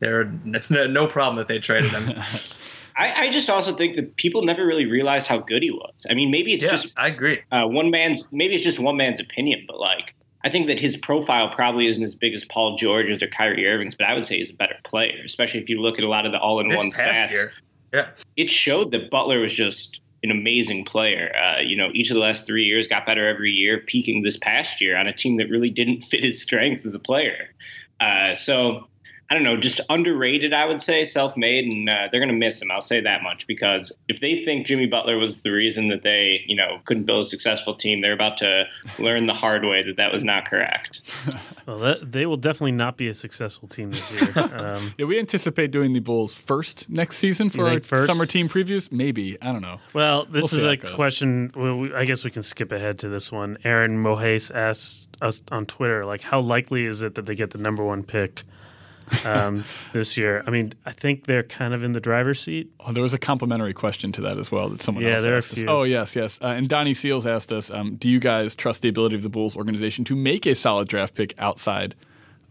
they're 0.02 0.26
no 0.70 1.08
problem 1.08 1.38
that 1.38 1.48
they 1.48 1.60
traded 1.60 1.92
him. 1.92 2.22
I, 2.98 3.28
I 3.28 3.32
just 3.32 3.50
also 3.50 3.76
think 3.76 3.96
that 3.96 4.18
people 4.18 4.44
never 4.44 4.66
really 4.66 4.86
realized 4.86 5.28
how 5.28 5.38
good 5.38 5.64
he 5.64 5.72
was. 5.72 6.06
I 6.10 6.14
mean, 6.14 6.30
maybe 6.30 6.54
it's 6.54 6.64
yeah, 6.64 6.72
just 6.72 6.92
I 6.98 7.08
agree. 7.08 7.42
uh, 7.50 7.66
one 7.66 7.90
man's 7.90 8.26
maybe 8.32 8.54
it's 8.56 8.66
just 8.66 8.80
one 8.80 8.98
man's 8.98 9.22
opinion, 9.22 9.64
but 9.66 9.80
like 9.80 10.14
I 10.44 10.50
think 10.50 10.68
that 10.68 10.80
his 10.80 10.98
profile 10.98 11.50
probably 11.50 11.88
isn't 11.88 12.04
as 12.04 12.16
big 12.16 12.34
as 12.34 12.44
Paul 12.44 12.76
George's 12.76 13.24
or 13.24 13.28
Kyrie 13.28 13.66
Irving's, 13.66 13.96
but 13.96 14.08
I 14.08 14.14
would 14.14 14.26
say 14.26 14.40
he's 14.40 14.50
a 14.50 14.56
better 14.56 14.76
player, 14.84 15.22
especially 15.24 15.62
if 15.62 15.70
you 15.70 15.80
look 15.80 16.00
at 16.00 16.04
a 16.04 16.10
lot 16.10 16.26
of 16.26 16.32
the 16.32 16.40
all-in-one 16.40 16.92
stats. 16.92 17.32
year, 17.32 17.52
yeah. 17.94 18.08
It 18.36 18.50
showed 18.50 18.92
that 18.92 19.10
Butler 19.10 19.40
was 19.40 19.54
just 19.54 20.02
an 20.24 20.32
amazing 20.32 20.86
player. 20.86 21.32
Uh, 21.36 21.62
you 21.62 21.76
know, 21.76 21.90
each 21.94 22.10
of 22.10 22.16
the 22.16 22.22
last 22.22 22.46
three 22.46 22.64
years 22.64 22.88
got 22.88 23.06
better 23.06 23.28
every 23.28 23.52
year, 23.52 23.80
peaking 23.80 24.24
this 24.24 24.38
past 24.38 24.82
year 24.82 24.98
on 24.98 25.08
a 25.08 25.14
team 25.14 25.38
that 25.38 25.50
really 25.50 25.70
didn't 25.70 26.02
fit 26.10 26.24
his 26.24 26.42
strengths 26.42 26.86
as 26.86 26.96
a 26.96 27.00
player. 27.00 27.54
Uh, 28.00 28.34
so 28.34 28.88
I 29.32 29.34
don't 29.34 29.44
know, 29.44 29.56
just 29.56 29.80
underrated, 29.88 30.52
I 30.52 30.66
would 30.66 30.82
say, 30.82 31.06
self 31.06 31.38
made, 31.38 31.70
and 31.70 31.88
uh, 31.88 32.10
they're 32.12 32.20
going 32.20 32.28
to 32.28 32.36
miss 32.36 32.62
him. 32.62 32.70
I'll 32.70 32.82
say 32.82 33.00
that 33.00 33.24
much 33.24 33.48
because 33.48 33.94
if 34.10 34.20
they 34.20 34.44
think 34.44 34.68
Jimmy 34.68 34.88
Butler 34.88 35.18
was 35.18 35.40
the 35.40 35.52
reason 35.52 35.88
that 35.88 36.04
they, 36.04 36.42
you 36.48 36.56
know, 36.58 36.82
couldn't 36.84 37.06
build 37.06 37.26
a 37.26 37.30
successful 37.30 37.74
team, 37.74 38.02
they're 38.02 38.12
about 38.12 38.40
to 38.40 38.66
learn 39.00 39.28
the 39.28 39.34
hard 39.34 39.64
way 39.64 39.84
that 39.84 39.96
that 39.96 40.12
was 40.12 40.26
not 40.26 40.44
correct. 40.44 41.04
well, 41.66 41.80
that, 41.80 42.12
they 42.12 42.26
will 42.26 42.36
definitely 42.36 42.74
not 42.74 42.98
be 42.98 43.08
a 43.08 43.14
successful 43.14 43.70
team 43.70 43.92
this 43.92 44.12
year. 44.12 44.34
Um, 44.52 44.94
yeah, 44.98 45.06
we 45.06 45.18
anticipate 45.18 45.72
doing 45.72 45.94
the 45.94 46.00
Bulls 46.00 46.34
first 46.34 46.90
next 46.90 47.18
season 47.18 47.50
for 47.50 47.68
our 47.68 47.80
first? 47.80 48.08
summer 48.08 48.26
team 48.26 48.50
previews. 48.50 48.92
Maybe 48.92 49.42
I 49.42 49.54
don't 49.54 49.62
know. 49.62 49.80
Well, 49.94 50.26
this 50.26 50.52
we'll 50.52 50.60
is 50.60 50.66
a 50.66 50.78
question. 50.78 51.52
Well, 51.56 51.78
we, 51.78 51.94
I 51.94 52.06
guess 52.06 52.26
we 52.26 52.32
can 52.32 52.42
skip 52.42 52.72
ahead 52.72 53.00
to 53.00 53.10
this 53.10 53.32
one. 53.32 53.58
Aaron 53.64 53.98
Mohace 53.98 54.52
asked 54.52 55.08
us 55.22 55.42
on 55.52 55.66
Twitter, 55.66 56.06
like, 56.06 56.22
how 56.22 56.42
likely 56.42 56.86
is 56.86 57.02
it 57.02 57.16
that 57.16 57.26
they 57.26 57.36
get 57.36 57.52
the 57.52 57.60
number 57.60 57.84
one 57.84 58.04
pick? 58.04 58.44
Um, 59.26 59.64
this 59.94 60.18
year. 60.18 60.44
I 60.46 60.50
mean, 60.50 60.74
I 60.86 60.92
think 60.92 61.26
they're 61.26 61.44
kind 61.44 61.74
of 61.74 61.84
in 61.84 61.92
the 61.92 62.00
driver's 62.00 62.40
seat. 62.40 62.72
Oh, 62.80 62.92
there 62.92 63.04
was 63.04 63.14
a 63.14 63.20
complimentary 63.20 63.74
question 63.74 64.12
to 64.14 64.22
that 64.22 64.38
as 64.38 64.52
well 64.52 64.70
that 64.70 64.82
someone 64.82 65.04
yeah, 65.04 65.14
else 65.14 65.24
there 65.24 65.38
asked 65.38 65.52
are 65.52 65.54
a 65.54 65.56
few. 65.56 65.64
Us. 65.66 65.70
Oh, 65.70 65.84
yes, 65.84 66.16
yes. 66.16 66.40
Uh, 66.42 66.48
and 66.48 66.68
Donnie 66.68 66.94
Seals 66.94 67.28
asked 67.28 67.52
us, 67.52 67.72
um, 67.72 67.96
do 67.96 68.10
you 68.10 68.20
guys 68.20 68.56
trust 68.56 68.82
the 68.82 68.90
ability 68.90 69.16
of 69.16 69.24
the 69.24 69.30
Bulls 69.30 69.56
organization 69.56 70.06
to 70.06 70.16
make 70.16 70.46
a 70.46 70.56
solid 70.56 70.88
draft 70.88 71.16
pick 71.16 71.34
outside 71.40 71.96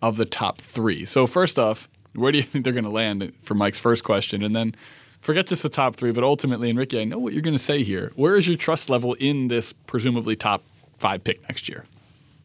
of 0.02 0.16
the 0.16 0.24
top 0.24 0.60
three? 0.60 1.04
So 1.04 1.26
first 1.26 1.58
off, 1.58 1.88
where 2.14 2.32
do 2.32 2.38
you 2.38 2.44
think 2.44 2.64
they're 2.64 2.72
going 2.72 2.84
to 2.84 2.90
land 2.90 3.32
for 3.42 3.54
Mike's 3.54 3.78
first 3.78 4.04
question? 4.04 4.42
And 4.42 4.54
then 4.54 4.74
forget 5.20 5.46
just 5.46 5.62
the 5.62 5.68
top 5.68 5.96
three, 5.96 6.12
but 6.12 6.24
ultimately, 6.24 6.70
and 6.70 6.78
Ricky, 6.78 7.00
I 7.00 7.04
know 7.04 7.18
what 7.18 7.32
you're 7.32 7.42
going 7.42 7.56
to 7.56 7.62
say 7.62 7.82
here. 7.82 8.12
Where 8.16 8.36
is 8.36 8.48
your 8.48 8.56
trust 8.56 8.90
level 8.90 9.14
in 9.14 9.48
this 9.48 9.72
presumably 9.72 10.36
top 10.36 10.62
five 10.98 11.24
pick 11.24 11.42
next 11.42 11.68
year? 11.68 11.84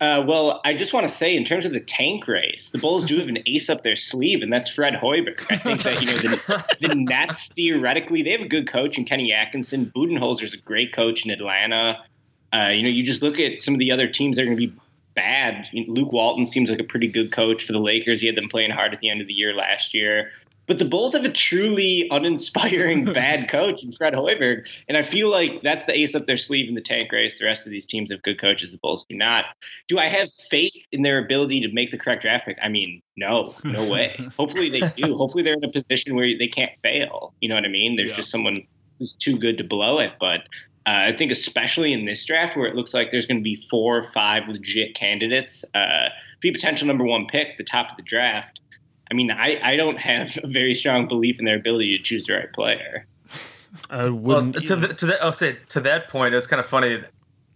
Uh, 0.05 0.21
well, 0.21 0.61
I 0.63 0.75
just 0.75 0.93
want 0.93 1.07
to 1.07 1.13
say, 1.13 1.35
in 1.35 1.43
terms 1.43 1.65
of 1.65 1.73
the 1.73 1.79
tank 1.79 2.27
race, 2.27 2.69
the 2.69 2.77
Bulls 2.77 3.05
do 3.05 3.17
have 3.17 3.27
an 3.27 3.39
ace 3.47 3.71
up 3.71 3.81
their 3.81 3.95
sleeve, 3.95 4.43
and 4.43 4.53
that's 4.53 4.69
Fred 4.69 4.93
Hoiberg. 4.93 5.43
I 5.49 5.57
think 5.57 5.81
that 5.81 5.99
you 5.99 6.05
know 6.05 6.17
the, 6.17 6.87
the 6.87 6.95
Nets 6.95 7.47
theoretically 7.55 8.21
they 8.21 8.29
have 8.29 8.41
a 8.41 8.47
good 8.47 8.67
coach 8.67 8.99
in 8.99 9.05
Kenny 9.05 9.33
Atkinson. 9.33 9.91
Budenholzer's 9.95 10.53
a 10.53 10.57
great 10.57 10.93
coach 10.93 11.25
in 11.25 11.31
Atlanta. 11.31 12.03
Uh, 12.53 12.69
you 12.69 12.83
know, 12.83 12.89
you 12.89 13.03
just 13.03 13.23
look 13.23 13.39
at 13.39 13.59
some 13.59 13.73
of 13.73 13.79
the 13.79 13.91
other 13.91 14.07
teams 14.07 14.35
that 14.35 14.43
are 14.43 14.45
going 14.45 14.57
to 14.57 14.67
be 14.67 14.73
bad. 15.15 15.67
Luke 15.73 16.11
Walton 16.11 16.45
seems 16.45 16.69
like 16.69 16.79
a 16.79 16.83
pretty 16.83 17.07
good 17.07 17.31
coach 17.31 17.65
for 17.65 17.73
the 17.73 17.79
Lakers. 17.79 18.21
He 18.21 18.27
had 18.27 18.35
them 18.35 18.47
playing 18.47 18.71
hard 18.71 18.93
at 18.93 18.99
the 18.99 19.09
end 19.09 19.21
of 19.21 19.27
the 19.27 19.33
year 19.33 19.55
last 19.55 19.95
year. 19.95 20.31
But 20.67 20.79
the 20.79 20.85
Bulls 20.85 21.13
have 21.13 21.25
a 21.25 21.31
truly 21.31 22.07
uninspiring 22.11 23.05
bad 23.13 23.49
coach 23.49 23.83
in 23.83 23.91
Fred 23.91 24.13
Hoiberg. 24.13 24.67
And 24.87 24.97
I 24.97 25.03
feel 25.03 25.29
like 25.29 25.61
that's 25.61 25.85
the 25.85 25.97
ace 25.97 26.15
up 26.15 26.25
their 26.25 26.37
sleeve 26.37 26.67
in 26.67 26.75
the 26.75 26.81
tank 26.81 27.11
race. 27.11 27.39
The 27.39 27.45
rest 27.45 27.65
of 27.65 27.71
these 27.71 27.85
teams 27.85 28.11
have 28.11 28.23
good 28.23 28.39
coaches. 28.39 28.71
The 28.71 28.77
Bulls 28.79 29.05
do 29.07 29.15
not. 29.15 29.45
Do 29.87 29.99
I 29.99 30.07
have 30.07 30.33
faith 30.33 30.73
in 30.91 31.01
their 31.01 31.17
ability 31.17 31.61
to 31.61 31.71
make 31.71 31.91
the 31.91 31.97
correct 31.97 32.23
draft 32.23 32.45
pick? 32.45 32.57
I 32.61 32.69
mean, 32.69 33.01
no, 33.15 33.53
no 33.63 33.89
way. 33.89 34.15
Hopefully 34.37 34.69
they 34.69 34.81
do. 34.95 35.15
Hopefully 35.15 35.43
they're 35.43 35.53
in 35.53 35.63
a 35.63 35.71
position 35.71 36.15
where 36.15 36.37
they 36.37 36.47
can't 36.47 36.71
fail. 36.81 37.33
You 37.41 37.49
know 37.49 37.55
what 37.55 37.65
I 37.65 37.69
mean? 37.69 37.95
There's 37.95 38.11
yeah. 38.11 38.17
just 38.17 38.29
someone 38.29 38.57
who's 38.99 39.13
too 39.13 39.37
good 39.37 39.57
to 39.57 39.63
blow 39.63 39.99
it. 39.99 40.13
But 40.19 40.41
uh, 40.87 41.09
I 41.09 41.15
think 41.17 41.31
especially 41.31 41.93
in 41.93 42.05
this 42.05 42.23
draft 42.25 42.55
where 42.55 42.67
it 42.67 42.75
looks 42.75 42.93
like 42.93 43.09
there's 43.11 43.25
going 43.25 43.39
to 43.39 43.43
be 43.43 43.65
four 43.69 43.97
or 43.97 44.11
five 44.13 44.47
legit 44.47 44.93
candidates, 44.93 45.65
uh, 45.73 46.09
be 46.41 46.51
potential 46.51 46.87
number 46.87 47.03
one 47.03 47.25
pick 47.25 47.49
at 47.49 47.57
the 47.57 47.63
top 47.63 47.89
of 47.89 47.97
the 47.97 48.03
draft. 48.03 48.59
I 49.11 49.13
mean, 49.13 49.31
I, 49.31 49.59
I 49.63 49.75
don't 49.75 49.97
have 49.97 50.37
a 50.43 50.47
very 50.47 50.73
strong 50.73 51.07
belief 51.07 51.39
in 51.39 51.45
their 51.45 51.57
ability 51.57 51.97
to 51.97 52.03
choose 52.03 52.25
the 52.25 52.33
right 52.33 52.51
player. 52.53 53.05
I 53.89 54.09
wouldn't. 54.09 54.55
Well, 54.55 54.63
to, 54.63 54.75
the, 54.75 54.93
to 54.93 55.05
that, 55.07 55.23
I'll 55.23 55.33
say 55.33 55.57
to 55.69 55.79
that 55.81 56.09
point, 56.09 56.33
it's 56.33 56.47
kind 56.47 56.59
of 56.59 56.65
funny. 56.65 57.03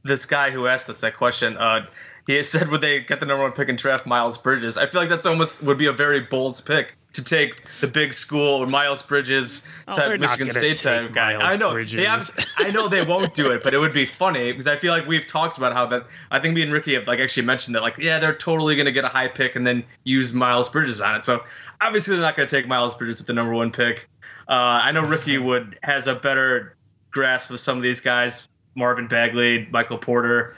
This 0.03 0.25
guy 0.25 0.49
who 0.51 0.67
asked 0.67 0.89
us 0.89 1.01
that 1.01 1.17
question, 1.17 1.57
uh, 1.57 1.85
he 2.29 2.43
said, 2.43 2.69
"Would 2.69 2.81
they 2.81 2.99
get 2.99 3.19
the 3.19 3.25
number 3.25 3.43
one 3.43 3.53
pick 3.53 3.69
and 3.69 3.77
draft 3.77 4.05
Miles 4.05 4.37
Bridges?" 4.37 4.77
I 4.77 4.85
feel 4.85 5.01
like 5.01 5.09
that's 5.09 5.25
almost 5.25 5.63
would 5.63 5.77
be 5.77 5.87
a 5.87 5.91
very 5.91 6.21
Bulls 6.21 6.61
pick 6.61 6.95
to 7.13 7.23
take 7.23 7.63
the 7.81 7.87
big 7.87 8.13
school 8.13 8.63
Miles 8.67 9.01
Bridges 9.01 9.67
oh, 9.87 10.17
Michigan 10.17 10.51
State 10.51 10.77
type 10.77 11.11
guy. 11.11 11.35
Miles 11.35 11.53
I 11.53 11.55
know 11.55 11.71
Bridges. 11.71 11.93
they 11.93 12.05
have, 12.05 12.29
I 12.57 12.69
know 12.69 12.87
they 12.87 13.03
won't 13.03 13.33
do 13.33 13.51
it, 13.51 13.63
but 13.63 13.73
it 13.73 13.79
would 13.79 13.93
be 13.93 14.05
funny 14.05 14.51
because 14.51 14.67
I 14.67 14.75
feel 14.75 14.93
like 14.93 15.07
we've 15.07 15.25
talked 15.25 15.57
about 15.57 15.73
how 15.73 15.87
that. 15.87 16.05
I 16.29 16.39
think 16.39 16.53
me 16.53 16.61
and 16.61 16.71
Ricky 16.71 16.93
have 16.93 17.07
like 17.07 17.19
actually 17.19 17.47
mentioned 17.47 17.75
that 17.75 17.81
like 17.81 17.97
yeah 17.97 18.19
they're 18.19 18.35
totally 18.35 18.75
going 18.75 18.85
to 18.85 18.91
get 18.91 19.05
a 19.05 19.09
high 19.09 19.27
pick 19.27 19.55
and 19.55 19.65
then 19.65 19.83
use 20.03 20.31
Miles 20.31 20.69
Bridges 20.69 21.01
on 21.01 21.15
it. 21.15 21.25
So 21.25 21.43
obviously 21.81 22.15
they're 22.15 22.21
not 22.23 22.37
going 22.37 22.47
to 22.47 22.55
take 22.55 22.67
Miles 22.67 22.93
Bridges 22.93 23.19
with 23.19 23.27
the 23.27 23.33
number 23.33 23.53
one 23.53 23.71
pick. 23.71 24.07
Uh, 24.47 24.81
I 24.83 24.91
know 24.91 25.03
Ricky 25.03 25.37
would 25.39 25.79
has 25.81 26.05
a 26.05 26.13
better 26.13 26.75
grasp 27.09 27.49
of 27.49 27.59
some 27.59 27.77
of 27.77 27.81
these 27.81 28.01
guys, 28.01 28.47
Marvin 28.75 29.07
Bagley, 29.07 29.67
Michael 29.71 29.97
Porter. 29.97 30.55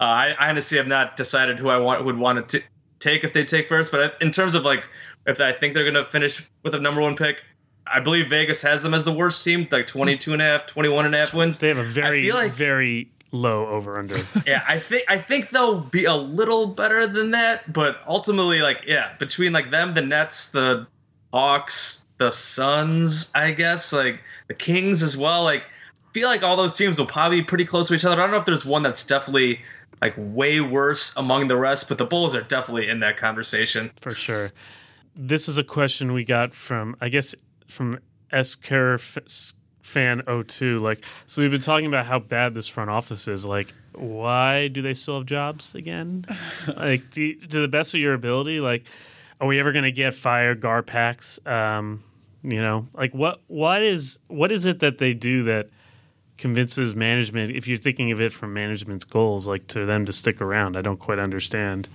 Uh, 0.00 0.04
I, 0.04 0.36
I, 0.38 0.50
honestly 0.50 0.76
have 0.76 0.86
not 0.86 1.16
decided 1.16 1.58
who 1.58 1.68
I 1.68 1.78
want 1.78 2.04
would 2.04 2.18
want 2.18 2.50
to 2.50 2.60
t- 2.60 2.66
take 3.00 3.24
if 3.24 3.32
they 3.32 3.44
take 3.44 3.66
first, 3.66 3.90
but 3.90 4.14
in 4.20 4.30
terms 4.30 4.54
of 4.54 4.62
like 4.62 4.86
if 5.26 5.40
I 5.40 5.52
think 5.52 5.74
they're 5.74 5.90
going 5.90 5.94
to 5.94 6.04
finish 6.04 6.46
with 6.62 6.74
a 6.74 6.80
number 6.80 7.00
one 7.00 7.16
pick, 7.16 7.42
I 7.86 8.00
believe 8.00 8.28
Vegas 8.28 8.62
has 8.62 8.82
them 8.82 8.94
as 8.94 9.04
the 9.04 9.12
worst 9.12 9.44
team, 9.44 9.66
like 9.70 9.86
22 9.86 10.32
and 10.32 10.42
a 10.42 10.44
half, 10.44 10.66
21 10.66 11.06
and 11.06 11.14
a 11.14 11.18
half 11.18 11.34
wins. 11.34 11.58
They 11.58 11.68
have 11.68 11.78
a 11.78 11.84
very, 11.84 12.30
like, 12.32 12.52
very 12.52 13.10
low 13.32 13.66
over 13.66 13.98
under. 13.98 14.16
yeah, 14.46 14.64
I 14.68 14.78
think 14.78 15.04
I 15.08 15.18
think 15.18 15.50
they'll 15.50 15.80
be 15.80 16.04
a 16.04 16.14
little 16.14 16.66
better 16.66 17.06
than 17.06 17.30
that, 17.32 17.72
but 17.72 18.00
ultimately, 18.06 18.60
like, 18.60 18.84
yeah, 18.86 19.14
between 19.18 19.52
like 19.52 19.70
them, 19.70 19.94
the 19.94 20.02
Nets, 20.02 20.48
the 20.48 20.86
Hawks, 21.32 22.06
the 22.18 22.30
Suns, 22.30 23.30
I 23.34 23.52
guess, 23.52 23.92
like 23.92 24.20
the 24.48 24.54
Kings 24.54 25.02
as 25.02 25.16
well. 25.16 25.42
Like, 25.42 25.62
I 25.62 26.12
feel 26.12 26.28
like 26.28 26.42
all 26.42 26.56
those 26.56 26.76
teams 26.76 26.98
will 26.98 27.06
probably 27.06 27.40
be 27.40 27.44
pretty 27.44 27.64
close 27.64 27.88
to 27.88 27.94
each 27.94 28.04
other. 28.04 28.14
I 28.14 28.24
don't 28.24 28.30
know 28.30 28.38
if 28.38 28.46
there's 28.46 28.64
one 28.64 28.82
that's 28.82 29.04
definitely 29.04 29.60
like 30.00 30.14
way 30.16 30.60
worse 30.60 31.16
among 31.16 31.48
the 31.48 31.56
rest, 31.56 31.88
but 31.88 31.98
the 31.98 32.04
Bulls 32.04 32.34
are 32.34 32.42
definitely 32.42 32.88
in 32.88 33.00
that 33.00 33.16
conversation. 33.16 33.90
For 34.00 34.10
sure. 34.10 34.52
This 35.14 35.48
is 35.48 35.58
a 35.58 35.64
question 35.64 36.12
we 36.12 36.24
got 36.24 36.54
from, 36.54 36.96
I 37.00 37.08
guess, 37.08 37.34
from 37.66 37.98
Esker 38.30 38.98
fan 39.86 40.20
02 40.48 40.80
like 40.80 41.04
so 41.26 41.40
we've 41.40 41.52
been 41.52 41.60
talking 41.60 41.86
about 41.86 42.04
how 42.04 42.18
bad 42.18 42.54
this 42.54 42.66
front 42.66 42.90
office 42.90 43.28
is 43.28 43.46
like 43.46 43.72
why 43.94 44.66
do 44.66 44.82
they 44.82 44.92
still 44.92 45.18
have 45.18 45.26
jobs 45.26 45.76
again? 45.76 46.24
Like 46.76 47.12
do 47.12 47.22
you, 47.22 47.40
to 47.40 47.60
the 47.60 47.68
best 47.68 47.94
of 47.94 48.00
your 48.00 48.12
ability 48.12 48.58
like 48.58 48.84
are 49.40 49.46
we 49.46 49.60
ever 49.60 49.70
going 49.70 49.84
to 49.84 49.92
get 49.92 50.12
fire 50.14 50.56
garpax 50.56 51.46
um 51.46 52.02
you 52.42 52.60
know 52.60 52.88
like 52.94 53.14
what 53.14 53.40
what 53.46 53.84
is 53.84 54.18
what 54.26 54.50
is 54.50 54.66
it 54.66 54.80
that 54.80 54.98
they 54.98 55.14
do 55.14 55.44
that 55.44 55.68
convinces 56.38 56.94
management 56.94 57.54
if 57.54 57.66
you're 57.66 57.78
thinking 57.78 58.12
of 58.12 58.20
it 58.20 58.32
from 58.32 58.52
management's 58.52 59.04
goals 59.04 59.46
like 59.46 59.66
to 59.66 59.86
them 59.86 60.04
to 60.04 60.12
stick 60.12 60.40
around 60.40 60.76
i 60.76 60.80
don't 60.80 60.98
quite 60.98 61.18
understand 61.18 61.88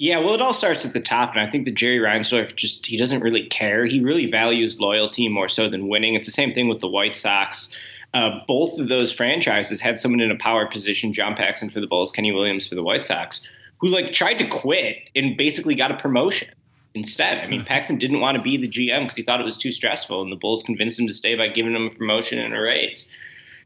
yeah, 0.00 0.16
well, 0.16 0.32
it 0.32 0.40
all 0.40 0.54
starts 0.54 0.86
at 0.86 0.94
the 0.94 1.00
top, 1.00 1.32
and 1.32 1.40
I 1.40 1.46
think 1.46 1.66
that 1.66 1.72
Jerry 1.72 1.98
Reinsdorf 1.98 2.56
just 2.56 2.86
he 2.86 2.96
doesn't 2.96 3.20
really 3.20 3.46
care. 3.48 3.84
He 3.84 4.00
really 4.00 4.30
values 4.30 4.80
loyalty 4.80 5.28
more 5.28 5.46
so 5.46 5.68
than 5.68 5.88
winning. 5.88 6.14
It's 6.14 6.26
the 6.26 6.32
same 6.32 6.54
thing 6.54 6.68
with 6.68 6.80
the 6.80 6.88
White 6.88 7.18
Sox. 7.18 7.76
Uh, 8.14 8.40
both 8.48 8.78
of 8.78 8.88
those 8.88 9.12
franchises 9.12 9.78
had 9.78 9.98
someone 9.98 10.22
in 10.22 10.30
a 10.30 10.38
power 10.38 10.66
position: 10.66 11.12
John 11.12 11.36
Paxson 11.36 11.68
for 11.68 11.80
the 11.80 11.86
Bulls, 11.86 12.12
Kenny 12.12 12.32
Williams 12.32 12.66
for 12.66 12.76
the 12.76 12.82
White 12.82 13.04
Sox, 13.04 13.42
who 13.76 13.88
like 13.88 14.14
tried 14.14 14.38
to 14.38 14.48
quit 14.48 14.96
and 15.14 15.36
basically 15.36 15.74
got 15.74 15.90
a 15.90 15.96
promotion 15.98 16.48
instead. 16.94 17.44
I 17.44 17.46
mean, 17.46 17.62
Paxson 17.62 17.98
didn't 17.98 18.20
want 18.20 18.38
to 18.38 18.42
be 18.42 18.56
the 18.56 18.68
GM 18.68 19.02
because 19.02 19.16
he 19.16 19.22
thought 19.22 19.38
it 19.38 19.44
was 19.44 19.58
too 19.58 19.70
stressful, 19.70 20.22
and 20.22 20.32
the 20.32 20.36
Bulls 20.36 20.62
convinced 20.62 20.98
him 20.98 21.08
to 21.08 21.14
stay 21.14 21.34
by 21.34 21.48
giving 21.48 21.76
him 21.76 21.84
a 21.84 21.90
promotion 21.90 22.38
and 22.38 22.54
a 22.54 22.60
raise. 22.60 23.14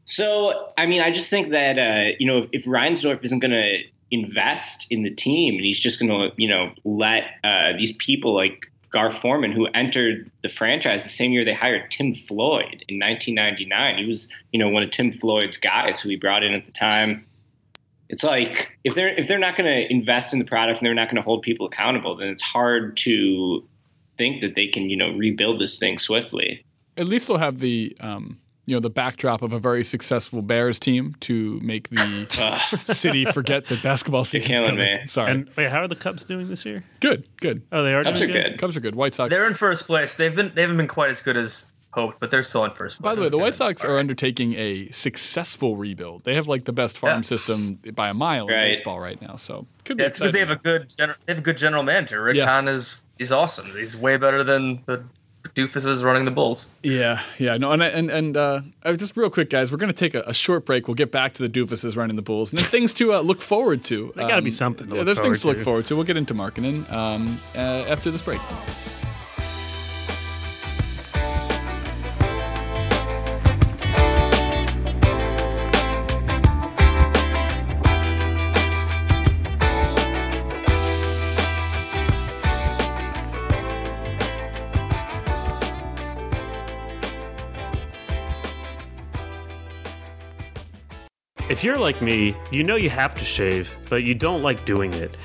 So, 0.05 0.71
I 0.77 0.85
mean, 0.85 1.01
I 1.01 1.11
just 1.11 1.29
think 1.29 1.49
that 1.49 1.77
uh, 1.77 2.15
you 2.19 2.27
know 2.27 2.39
if, 2.39 2.49
if 2.51 2.65
Reinsdorf 2.65 3.23
isn't 3.23 3.39
going 3.39 3.51
to 3.51 3.83
invest 4.11 4.87
in 4.89 5.03
the 5.03 5.09
team, 5.09 5.55
and 5.55 5.65
he's 5.65 5.79
just 5.79 5.99
going 5.99 6.09
to, 6.09 6.29
you 6.37 6.47
know, 6.47 6.71
let 6.83 7.25
uh, 7.43 7.73
these 7.77 7.91
people 7.93 8.33
like 8.33 8.71
Gar 8.91 9.11
Forman, 9.11 9.51
who 9.51 9.67
entered 9.67 10.31
the 10.41 10.49
franchise 10.49 11.03
the 11.03 11.09
same 11.09 11.31
year 11.31 11.43
they 11.43 11.53
hired 11.53 11.91
Tim 11.91 12.15
Floyd 12.15 12.85
in 12.87 12.99
1999. 12.99 13.97
He 13.97 14.05
was, 14.05 14.29
you 14.51 14.59
know, 14.59 14.69
one 14.69 14.83
of 14.83 14.91
Tim 14.91 15.11
Floyd's 15.11 15.57
guys 15.57 16.01
who 16.01 16.09
he 16.09 16.15
brought 16.15 16.43
in 16.43 16.53
at 16.53 16.65
the 16.65 16.71
time. 16.71 17.25
It's 18.07 18.23
like 18.23 18.77
if 18.83 18.93
they're 18.93 19.09
if 19.09 19.27
they're 19.27 19.39
not 19.39 19.57
going 19.57 19.69
to 19.69 19.91
invest 19.91 20.31
in 20.31 20.39
the 20.39 20.45
product 20.45 20.79
and 20.79 20.85
they're 20.85 20.93
not 20.93 21.07
going 21.07 21.15
to 21.15 21.23
hold 21.23 21.41
people 21.41 21.65
accountable, 21.65 22.15
then 22.15 22.27
it's 22.27 22.43
hard 22.43 22.95
to 22.97 23.67
think 24.17 24.41
that 24.41 24.55
they 24.55 24.67
can, 24.67 24.89
you 24.89 24.95
know, 24.95 25.11
rebuild 25.11 25.59
this 25.59 25.77
thing 25.77 25.97
swiftly. 25.97 26.63
At 26.95 27.07
least 27.07 27.27
they'll 27.27 27.37
have 27.37 27.59
the 27.59 27.97
um, 27.99 28.39
you 28.65 28.75
know 28.75 28.79
the 28.79 28.89
backdrop 28.89 29.41
of 29.41 29.53
a 29.53 29.59
very 29.59 29.83
successful 29.83 30.41
Bears 30.41 30.79
team 30.79 31.15
to 31.21 31.59
make 31.61 31.89
the 31.89 32.83
city 32.93 33.25
forget 33.25 33.65
that 33.65 33.83
basketball 33.83 34.23
season 34.23 34.51
is 34.51 34.61
coming. 34.61 34.77
Me. 34.77 34.99
Sorry. 35.05 35.31
And 35.31 35.49
wait, 35.55 35.69
how 35.69 35.81
are 35.81 35.87
the 35.87 35.95
Cubs 35.95 36.23
doing 36.23 36.49
this 36.49 36.65
year? 36.65 36.83
Good, 36.99 37.27
good. 37.37 37.61
Oh, 37.71 37.83
they 37.83 37.93
are. 37.93 38.03
Cubs 38.03 38.21
are 38.21 38.27
good? 38.27 38.33
good. 38.33 38.57
Cubs 38.59 38.77
are 38.77 38.79
good. 38.81 38.95
White 38.95 39.13
Sox. 39.13 39.29
They're 39.29 39.47
in 39.47 39.53
first 39.53 39.85
place. 39.85 40.15
They've 40.15 40.35
been 40.35 40.51
they 40.55 40.61
haven't 40.61 40.77
been 40.77 40.87
quite 40.87 41.11
as 41.11 41.21
good 41.21 41.37
as 41.37 41.71
hoped, 41.95 42.19
but 42.19 42.29
they're 42.29 42.43
still 42.43 42.65
in 42.65 42.71
first 42.71 43.01
place. 43.01 43.11
By 43.11 43.15
the 43.15 43.23
way, 43.23 43.29
the 43.29 43.37
White 43.37 43.53
Sox 43.53 43.83
are 43.83 43.97
undertaking 43.97 44.53
a 44.55 44.89
successful 44.89 45.77
rebuild. 45.77 46.23
They 46.25 46.35
have 46.35 46.47
like 46.47 46.65
the 46.65 46.73
best 46.73 46.97
farm 46.97 47.19
yeah. 47.19 47.21
system 47.21 47.75
by 47.93 48.09
a 48.09 48.13
mile 48.13 48.47
right. 48.47 48.65
in 48.65 48.71
baseball 48.71 48.99
right 48.99 49.19
now. 49.21 49.35
So 49.35 49.65
could 49.85 49.97
be 49.97 50.03
yeah, 50.03 50.09
because 50.09 50.31
they 50.31 50.39
have 50.39 50.49
a 50.49 50.57
good 50.57 50.89
gener- 50.89 51.15
they 51.25 51.33
have 51.33 51.39
a 51.39 51.45
good 51.45 51.57
general 51.57 51.83
manager. 51.83 52.23
Rick 52.23 52.37
yeah. 52.37 52.45
Hahn 52.45 52.67
is 52.67 53.09
he's 53.17 53.31
awesome. 53.31 53.67
He's 53.71 53.95
way 53.95 54.17
better 54.17 54.43
than 54.43 54.83
the 54.85 55.03
Doofus 55.53 55.87
is 55.87 56.03
running 56.03 56.25
the 56.25 56.31
Bulls. 56.31 56.75
Yeah, 56.83 57.21
yeah, 57.37 57.57
no, 57.57 57.71
and 57.71 57.83
and 57.83 58.09
and 58.09 58.37
uh, 58.37 58.61
just 58.83 59.15
real 59.15 59.29
quick, 59.29 59.49
guys, 59.49 59.71
we're 59.71 59.77
going 59.77 59.91
to 59.91 59.97
take 59.97 60.15
a, 60.15 60.21
a, 60.21 60.33
short 60.33 60.65
break. 60.65 60.87
We'll 60.87 60.95
get 60.95 61.11
back 61.11 61.33
to 61.33 61.47
the 61.47 61.49
Doofuses 61.49 61.95
running 61.95 62.15
the 62.15 62.21
Bulls, 62.21 62.51
and 62.51 62.59
then 62.59 62.65
things 62.65 62.93
to 62.95 63.13
uh, 63.13 63.21
look 63.21 63.41
forward 63.41 63.83
to. 63.85 64.11
There 64.15 64.27
got 64.27 64.37
to 64.37 64.41
be 64.41 64.47
um, 64.47 64.51
something. 64.51 64.93
yeah, 64.93 65.03
there's 65.03 65.19
things 65.19 65.41
to 65.41 65.47
look 65.47 65.59
forward 65.59 65.85
to. 65.87 65.95
We'll 65.95 66.05
get 66.05 66.17
into 66.17 66.33
marketing 66.33 66.85
um, 66.89 67.39
uh, 67.55 67.85
after 67.87 68.11
this 68.11 68.21
break. 68.21 68.41
If 91.47 91.63
you're 91.63 91.77
like 91.77 92.01
me, 92.01 92.35
you 92.49 92.63
know 92.63 92.75
you 92.75 92.89
have 92.89 93.13
to 93.15 93.23
shave, 93.23 93.75
but 93.87 93.97
you 93.97 94.15
don't 94.15 94.41
like 94.41 94.65
doing 94.65 94.91
it. 94.95 95.15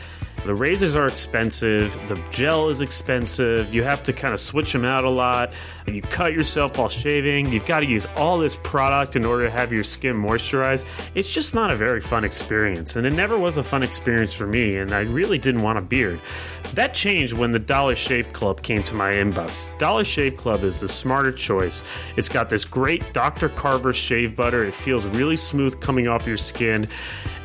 The 0.47 0.55
razors 0.55 0.97
are 0.97 1.07
expensive, 1.07 1.93
the 2.09 2.17
gel 2.31 2.71
is 2.71 2.81
expensive, 2.81 3.75
you 3.75 3.83
have 3.83 4.03
to 4.05 4.13
kind 4.15 4.33
of 4.33 4.41
switch 4.41 4.73
them 4.73 4.87
out 4.87 5.05
a 5.05 5.11
lot, 5.11 5.53
and 5.87 5.95
you 5.95 6.01
cut 6.01 6.33
yourself 6.33 6.79
while 6.79 6.89
shaving. 6.89 7.53
You've 7.53 7.67
got 7.67 7.81
to 7.81 7.87
use 7.87 8.07
all 8.17 8.39
this 8.39 8.57
product 8.57 9.17
in 9.17 9.27
order 9.27 9.45
to 9.45 9.51
have 9.51 9.71
your 9.71 9.83
skin 9.83 10.17
moisturized. 10.17 10.87
It's 11.15 11.31
just 11.31 11.55
not 11.55 11.71
a 11.71 11.77
very 11.77 12.01
fun 12.01 12.25
experience, 12.25 12.97
and 12.97 13.07
it 13.07 13.13
never 13.13 13.39
was 13.39 13.59
a 13.59 13.63
fun 13.63 13.83
experience 13.83 14.33
for 14.33 14.47
me, 14.47 14.79
and 14.79 14.93
I 14.93 15.01
really 15.01 15.37
didn't 15.37 15.61
want 15.61 15.79
a 15.79 15.83
beard. 15.83 16.19
That 16.73 16.95
changed 16.95 17.35
when 17.35 17.51
the 17.51 17.59
Dollar 17.59 17.95
Shave 17.95 18.33
Club 18.33 18.63
came 18.63 18.83
to 18.85 18.95
my 18.95 19.13
inbox. 19.13 19.69
Dollar 19.79 20.05
Shave 20.05 20.39
Club 20.39 20.65
is 20.65 20.81
the 20.81 20.89
smarter 20.89 21.33
choice. 21.33 21.85
It's 22.17 22.31
got 22.31 22.49
this 22.49 22.65
great 22.65 23.13
Dr. 23.13 23.51
Carver 23.51 23.93
shave 23.93 24.37
butter, 24.37 24.65
it 24.65 24.75
feels 24.75 25.05
really 25.07 25.37
smooth 25.37 25.79
coming 25.81 26.09
off 26.09 26.27
your 26.27 26.39
skin 26.39 26.89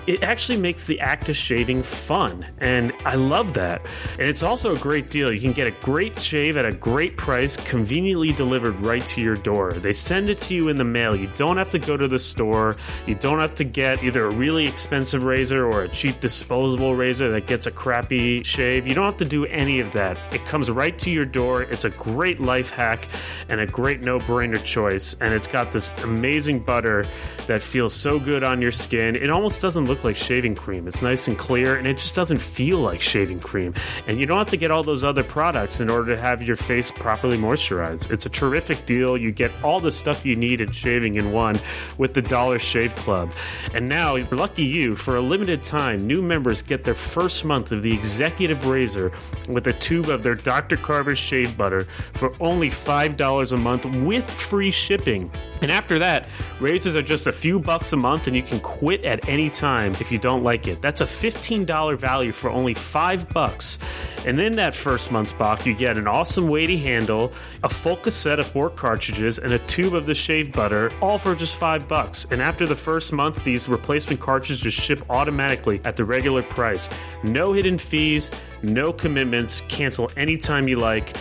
it 0.08 0.24
actually 0.24 0.58
makes 0.58 0.88
the 0.88 1.00
act 1.00 1.30
of 1.30 1.36
shaving 1.36 1.82
fun, 1.82 2.46
and 2.60 2.94
I 3.06 3.16
love 3.16 3.54
that. 3.54 3.82
And 4.14 4.24
it's 4.24 4.44
also 4.44 4.76
a 4.76 4.78
great 4.78 5.10
deal. 5.10 5.32
You 5.32 5.42
can 5.42 5.54
get 5.54 5.68
a 5.68 5.72
great 5.72 6.20
shave 6.22 6.58
at 6.58 6.66
a 6.66 6.72
great 6.72 7.18
price, 7.18 7.58
conveniently 7.58 8.32
delivered 8.32 8.80
right 8.82 9.06
to 9.08 9.22
your 9.22 9.36
door. 9.36 9.74
They 9.74 9.94
send 9.94 10.30
it 10.30 10.38
to 10.40 10.54
you 10.54 10.70
in 10.70 10.76
the 10.78 10.84
mail. 10.84 11.16
You 11.16 11.30
don't 11.36 11.58
have 11.58 11.70
to 11.72 11.80
go 11.80 11.98
to 11.98 12.08
the 12.08 12.20
store. 12.20 12.76
You 13.08 13.16
don't 13.16 13.40
have 13.40 13.56
to 13.56 13.64
get 13.64 14.04
either 14.04 14.26
a 14.26 14.32
really 14.32 14.68
expensive 14.68 15.24
razor 15.24 15.66
or 15.66 15.84
a 15.84 15.90
cheap 15.90 16.20
disposable 16.20 16.96
razor 16.96 17.32
that 17.32 17.48
gets 17.48 17.66
a 17.66 17.72
crappy 17.72 18.44
shave. 18.44 18.88
You 18.88 18.94
don't 18.94 19.06
have 19.06 19.18
to 19.18 19.26
do 19.26 19.46
any 19.46 19.80
of 19.80 19.92
that. 19.94 20.20
It 20.32 20.46
comes 20.46 20.70
right 20.70 20.98
to 21.00 21.10
your 21.10 21.26
door. 21.26 21.64
It's 21.64 21.86
a 21.86 21.90
great 21.90 22.40
life 22.40 22.70
hack 22.70 23.08
and 23.50 23.60
a 23.60 23.66
great 23.66 24.02
no 24.02 24.20
brainer 24.20 24.64
choice. 24.64 25.16
And 25.22 25.34
it's 25.34 25.48
got 25.48 25.72
this 25.72 25.90
amazing 26.04 26.60
butter 26.60 27.08
that 27.48 27.62
feels 27.62 27.94
so 27.94 28.20
good 28.20 28.44
on 28.44 28.62
your 28.62 28.72
skin. 28.72 29.16
It 29.16 29.30
almost 29.30 29.62
doesn't 29.62 29.86
look 29.86 29.95
look 29.96 30.04
like 30.04 30.18
shaving 30.18 30.56
cream. 30.56 30.88
It's 30.88 31.02
nice 31.02 31.30
and 31.30 31.38
clear, 31.38 31.78
and 31.78 31.88
it 31.88 31.98
just 31.98 32.16
doesn't 32.16 32.40
feel 32.40 32.80
like 32.80 33.02
shaving 33.02 33.40
cream. 33.40 33.74
And 34.08 34.20
you 34.20 34.26
don't 34.26 34.38
have 34.38 34.48
to 34.48 34.58
get 34.58 34.70
all 34.70 34.84
those 34.84 35.06
other 35.06 35.24
products 35.24 35.80
in 35.80 35.90
order 35.90 36.14
to 36.14 36.22
have 36.22 36.42
your 36.42 36.58
face 36.58 36.92
properly 36.92 37.38
moisturized. 37.38 38.12
It's 38.12 38.26
a 38.26 38.30
terrific 38.30 38.86
deal. 38.86 39.16
You 39.18 39.32
get 39.32 39.52
all 39.64 39.80
the 39.80 39.92
stuff 39.92 40.26
you 40.26 40.36
need 40.36 40.60
in 40.60 40.72
shaving 40.72 41.16
in 41.16 41.32
one 41.32 41.58
with 41.98 42.14
the 42.14 42.22
Dollar 42.22 42.60
Shave 42.60 42.94
Club. 42.98 43.32
And 43.74 43.88
now, 43.88 44.18
lucky 44.32 44.66
you, 44.66 44.96
for 44.98 45.16
a 45.16 45.22
limited 45.22 45.64
time, 45.64 46.06
new 46.06 46.22
members 46.22 46.62
get 46.62 46.84
their 46.84 46.94
first 46.94 47.46
month 47.46 47.72
of 47.72 47.82
the 47.82 47.94
Executive 47.94 48.66
Razor 48.66 49.14
with 49.48 49.68
a 49.68 49.74
tube 49.74 50.10
of 50.10 50.24
their 50.24 50.36
Dr. 50.36 50.76
Carver's 50.76 51.20
shave 51.20 51.56
butter 51.56 51.88
for 52.14 52.34
only 52.42 52.68
$5 52.68 53.54
a 53.54 53.58
month 53.58 53.86
with 53.86 54.30
free 54.30 54.72
shipping. 54.72 55.32
And 55.62 55.72
after 55.72 55.98
that, 56.00 56.28
razors 56.60 56.96
are 56.96 57.02
just 57.02 57.28
a 57.28 57.32
few 57.32 57.60
bucks 57.60 57.94
a 57.94 57.98
month 57.98 58.28
and 58.28 58.36
you 58.36 58.44
can 58.44 58.60
quit 58.60 59.06
at 59.06 59.28
any 59.30 59.50
time 59.50 59.85
if 59.94 60.12
you 60.12 60.18
don't 60.18 60.44
like 60.44 60.68
it. 60.68 60.82
That's 60.82 61.02
a 61.02 61.06
$15 61.06 61.98
value 61.98 62.32
for 62.32 62.50
only 62.50 62.74
5 62.74 63.30
bucks. 63.30 63.78
And 64.26 64.40
in 64.40 64.56
that 64.56 64.74
first 64.74 65.12
month's 65.12 65.32
box, 65.32 65.66
you 65.66 65.76
get 65.76 65.98
an 65.98 66.08
awesome 66.08 66.50
weighty 66.50 66.78
handle, 66.78 67.32
a 67.64 67.70
full 67.70 67.98
cassette 67.98 68.40
of 68.40 68.54
more 68.56 68.70
cartridges, 68.70 69.38
and 69.38 69.54
a 69.54 69.60
tube 69.60 69.94
of 69.94 70.06
the 70.06 70.16
shave 70.16 70.52
butter, 70.52 70.92
all 71.02 71.18
for 71.18 71.36
just 71.36 71.56
5 71.58 71.88
bucks. 71.88 72.26
And 72.32 72.42
after 72.42 72.66
the 72.66 72.76
first 72.76 73.14
month, 73.14 73.44
these 73.44 73.68
replacement 73.68 74.20
cartridges 74.20 74.74
ship 74.74 75.04
automatically 75.10 75.82
at 75.86 75.96
the 75.96 76.06
regular 76.06 76.42
price. 76.42 76.90
No 77.24 77.54
hidden 77.54 77.78
fees, 77.78 78.32
no 78.64 78.92
commitments, 78.92 79.62
cancel 79.62 80.10
anytime 80.18 80.68
you 80.68 80.78
like. 80.78 81.16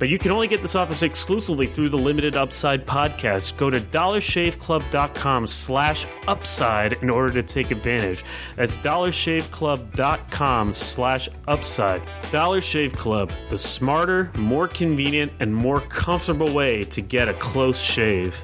But 0.00 0.08
you 0.08 0.18
can 0.18 0.32
only 0.32 0.48
get 0.48 0.62
this 0.62 0.74
offer 0.74 1.04
exclusively 1.04 1.66
through 1.66 1.90
the 1.90 1.98
Limited 1.98 2.34
Upside 2.34 2.86
podcast. 2.86 3.58
Go 3.58 3.68
to 3.68 3.80
dollarshaveclub.com 3.80 5.46
slash 5.46 6.06
upside 6.26 6.94
in 6.94 7.10
order 7.10 7.30
to 7.34 7.42
take 7.42 7.70
advantage. 7.70 8.24
That's 8.56 8.78
dollarshaveclub.com 8.78 10.72
slash 10.72 11.28
upside. 11.46 12.02
Dollar 12.32 12.62
Shave 12.62 12.94
Club, 12.94 13.30
the 13.50 13.58
smarter, 13.58 14.32
more 14.36 14.66
convenient, 14.66 15.32
and 15.38 15.54
more 15.54 15.82
comfortable 15.82 16.52
way 16.54 16.84
to 16.84 17.02
get 17.02 17.28
a 17.28 17.34
close 17.34 17.78
shave. 17.78 18.40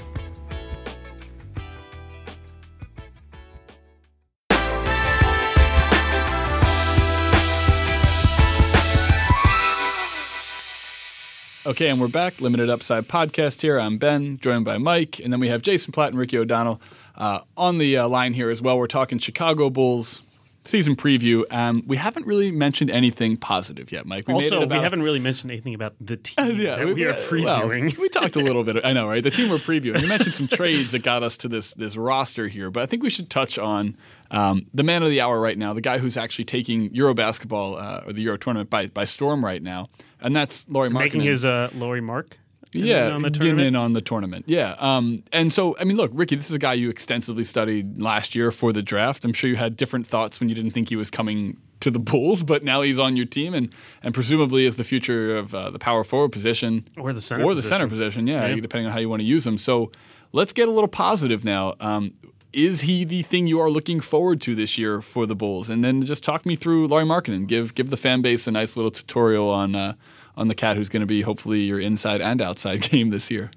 Okay, 11.66 11.88
and 11.88 12.00
we're 12.00 12.06
back. 12.06 12.40
Limited 12.40 12.70
Upside 12.70 13.08
podcast 13.08 13.60
here. 13.60 13.76
I'm 13.76 13.98
Ben, 13.98 14.38
joined 14.38 14.64
by 14.64 14.78
Mike, 14.78 15.18
and 15.18 15.32
then 15.32 15.40
we 15.40 15.48
have 15.48 15.62
Jason 15.62 15.90
Patt 15.92 16.10
and 16.10 16.16
Ricky 16.16 16.38
O'Donnell 16.38 16.80
uh, 17.16 17.40
on 17.56 17.78
the 17.78 17.96
uh, 17.96 18.08
line 18.08 18.34
here 18.34 18.50
as 18.50 18.62
well. 18.62 18.78
We're 18.78 18.86
talking 18.86 19.18
Chicago 19.18 19.68
Bulls 19.68 20.22
season 20.66 20.96
preview. 20.96 21.44
Um, 21.52 21.82
we 21.86 21.96
haven't 21.96 22.26
really 22.26 22.50
mentioned 22.50 22.90
anything 22.90 23.36
positive 23.36 23.92
yet, 23.92 24.06
Mike. 24.06 24.28
We 24.28 24.34
also, 24.34 24.62
about, 24.62 24.76
we 24.76 24.82
haven't 24.82 25.02
really 25.02 25.20
mentioned 25.20 25.50
anything 25.50 25.74
about 25.74 25.94
the 26.00 26.16
team 26.16 26.34
uh, 26.38 26.48
yeah, 26.48 26.76
that 26.76 26.86
we, 26.86 26.94
we 26.94 27.06
are 27.06 27.12
previewing. 27.12 27.92
Well, 27.92 28.02
we 28.02 28.08
talked 28.08 28.36
a 28.36 28.40
little 28.40 28.64
bit. 28.64 28.76
I 28.84 28.92
know, 28.92 29.08
right? 29.08 29.22
The 29.22 29.30
team 29.30 29.50
we're 29.50 29.56
previewing. 29.56 30.02
We 30.02 30.08
mentioned 30.08 30.34
some 30.34 30.48
trades 30.48 30.92
that 30.92 31.02
got 31.02 31.22
us 31.22 31.36
to 31.38 31.48
this 31.48 31.74
this 31.74 31.96
roster 31.96 32.48
here, 32.48 32.70
but 32.70 32.82
I 32.82 32.86
think 32.86 33.02
we 33.02 33.10
should 33.10 33.30
touch 33.30 33.58
on 33.58 33.96
um, 34.30 34.66
the 34.74 34.82
man 34.82 35.02
of 35.02 35.10
the 35.10 35.20
hour 35.20 35.40
right 35.40 35.56
now, 35.56 35.72
the 35.72 35.80
guy 35.80 35.98
who's 35.98 36.16
actually 36.16 36.46
taking 36.46 36.92
Euro 36.94 37.14
basketball 37.14 37.76
uh, 37.76 38.02
or 38.06 38.12
the 38.12 38.22
Euro 38.22 38.36
tournament 38.36 38.70
by, 38.70 38.88
by 38.88 39.04
storm 39.04 39.44
right 39.44 39.62
now, 39.62 39.88
and 40.20 40.34
that's 40.34 40.68
Lauri 40.68 40.90
Markkanen. 40.90 40.98
Making 40.98 41.20
his 41.22 41.44
uh, 41.44 41.70
Lauri 41.74 42.00
Mark? 42.00 42.38
Yeah, 42.84 43.10
on 43.10 43.22
getting 43.22 43.60
in 43.60 43.76
on 43.76 43.92
the 43.92 44.00
tournament. 44.00 44.44
Yeah. 44.48 44.76
Um, 44.78 45.22
and 45.32 45.52
so, 45.52 45.76
I 45.78 45.84
mean, 45.84 45.96
look, 45.96 46.10
Ricky, 46.14 46.36
this 46.36 46.48
is 46.50 46.52
a 46.52 46.58
guy 46.58 46.74
you 46.74 46.90
extensively 46.90 47.44
studied 47.44 48.00
last 48.00 48.34
year 48.34 48.50
for 48.50 48.72
the 48.72 48.82
draft. 48.82 49.24
I'm 49.24 49.32
sure 49.32 49.48
you 49.48 49.56
had 49.56 49.76
different 49.76 50.06
thoughts 50.06 50.40
when 50.40 50.48
you 50.48 50.54
didn't 50.54 50.72
think 50.72 50.88
he 50.88 50.96
was 50.96 51.10
coming 51.10 51.56
to 51.80 51.90
the 51.90 51.98
Bulls, 52.06 52.42
but 52.42 52.64
now 52.64 52.82
he's 52.82 52.98
on 52.98 53.16
your 53.16 53.26
team 53.26 53.54
and, 53.54 53.70
and 54.02 54.14
presumably 54.14 54.66
is 54.66 54.76
the 54.76 54.84
future 54.84 55.36
of 55.36 55.54
uh, 55.54 55.70
the 55.70 55.78
power 55.78 56.04
forward 56.04 56.32
position 56.32 56.84
or 56.96 57.12
the 57.12 57.22
center 57.22 57.44
or 57.44 57.54
position. 57.54 57.56
the 57.56 57.68
center 57.68 57.88
position. 57.88 58.26
Yeah, 58.26 58.46
yeah, 58.46 58.60
depending 58.60 58.86
on 58.86 58.92
how 58.92 58.98
you 58.98 59.08
want 59.08 59.20
to 59.20 59.26
use 59.26 59.46
him. 59.46 59.58
So 59.58 59.92
let's 60.32 60.52
get 60.52 60.68
a 60.68 60.72
little 60.72 60.88
positive 60.88 61.44
now. 61.44 61.74
Um, 61.80 62.14
is 62.52 62.80
he 62.82 63.04
the 63.04 63.22
thing 63.22 63.46
you 63.46 63.60
are 63.60 63.68
looking 63.68 64.00
forward 64.00 64.40
to 64.42 64.54
this 64.54 64.78
year 64.78 65.02
for 65.02 65.26
the 65.26 65.36
Bulls? 65.36 65.68
And 65.68 65.84
then 65.84 66.02
just 66.02 66.24
talk 66.24 66.46
me 66.46 66.56
through 66.56 66.88
Lauri 66.88 67.04
Markkanen. 67.04 67.46
Give 67.46 67.74
give 67.74 67.90
the 67.90 67.98
fan 67.98 68.22
base 68.22 68.46
a 68.46 68.50
nice 68.50 68.76
little 68.76 68.90
tutorial 68.90 69.50
on 69.50 69.74
uh, 69.74 69.94
on 70.36 70.48
the 70.48 70.54
cat 70.54 70.76
who's 70.76 70.88
going 70.88 71.00
to 71.00 71.06
be 71.06 71.22
hopefully 71.22 71.60
your 71.60 71.80
inside 71.80 72.20
and 72.20 72.40
outside 72.40 72.80
game 72.90 73.10
this 73.10 73.30
year. 73.30 73.50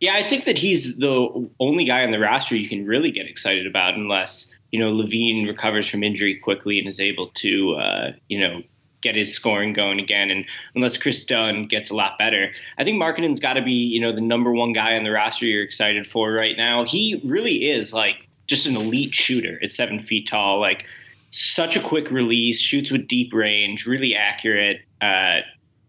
Yeah, 0.00 0.14
I 0.14 0.22
think 0.22 0.44
that 0.44 0.58
he's 0.58 0.96
the 0.96 1.48
only 1.60 1.84
guy 1.84 2.04
on 2.04 2.10
the 2.10 2.18
roster 2.18 2.56
you 2.56 2.68
can 2.68 2.84
really 2.84 3.10
get 3.10 3.26
excited 3.26 3.66
about, 3.66 3.94
unless 3.94 4.54
you 4.70 4.78
know 4.78 4.90
LaVine 4.90 5.46
recovers 5.46 5.88
from 5.88 6.02
injury 6.02 6.34
quickly 6.36 6.78
and 6.78 6.88
is 6.88 7.00
able 7.00 7.28
to 7.28 7.74
uh, 7.74 8.12
you 8.28 8.38
know 8.38 8.62
get 9.04 9.14
his 9.14 9.32
scoring 9.32 9.72
going 9.72 10.00
again. 10.00 10.30
And 10.30 10.44
unless 10.74 10.96
Kris 10.96 11.24
Dunn 11.24 11.66
gets 11.66 11.90
a 11.90 11.94
lot 11.94 12.18
better, 12.18 12.50
I 12.78 12.84
think 12.84 13.00
Markkanen's 13.00 13.38
got 13.38 13.52
to 13.52 13.62
be, 13.62 13.72
you 13.72 14.00
know, 14.00 14.10
the 14.10 14.20
number 14.20 14.50
one 14.50 14.72
guy 14.72 14.96
on 14.96 15.04
the 15.04 15.10
roster 15.10 15.44
you're 15.46 15.62
excited 15.62 16.06
for 16.06 16.32
right 16.32 16.56
now. 16.56 16.84
He 16.84 17.20
really 17.22 17.70
is 17.70 17.92
like 17.92 18.16
just 18.46 18.66
an 18.66 18.76
elite 18.76 19.14
shooter 19.14 19.60
at 19.62 19.70
seven 19.70 20.00
feet 20.00 20.26
tall. 20.26 20.58
Like 20.58 20.86
such 21.30 21.76
a 21.76 21.80
quick 21.80 22.10
release, 22.10 22.60
shoots 22.60 22.90
with 22.90 23.06
deep 23.06 23.32
range, 23.32 23.86
really 23.86 24.14
accurate. 24.14 24.80
Uh, 25.00 25.40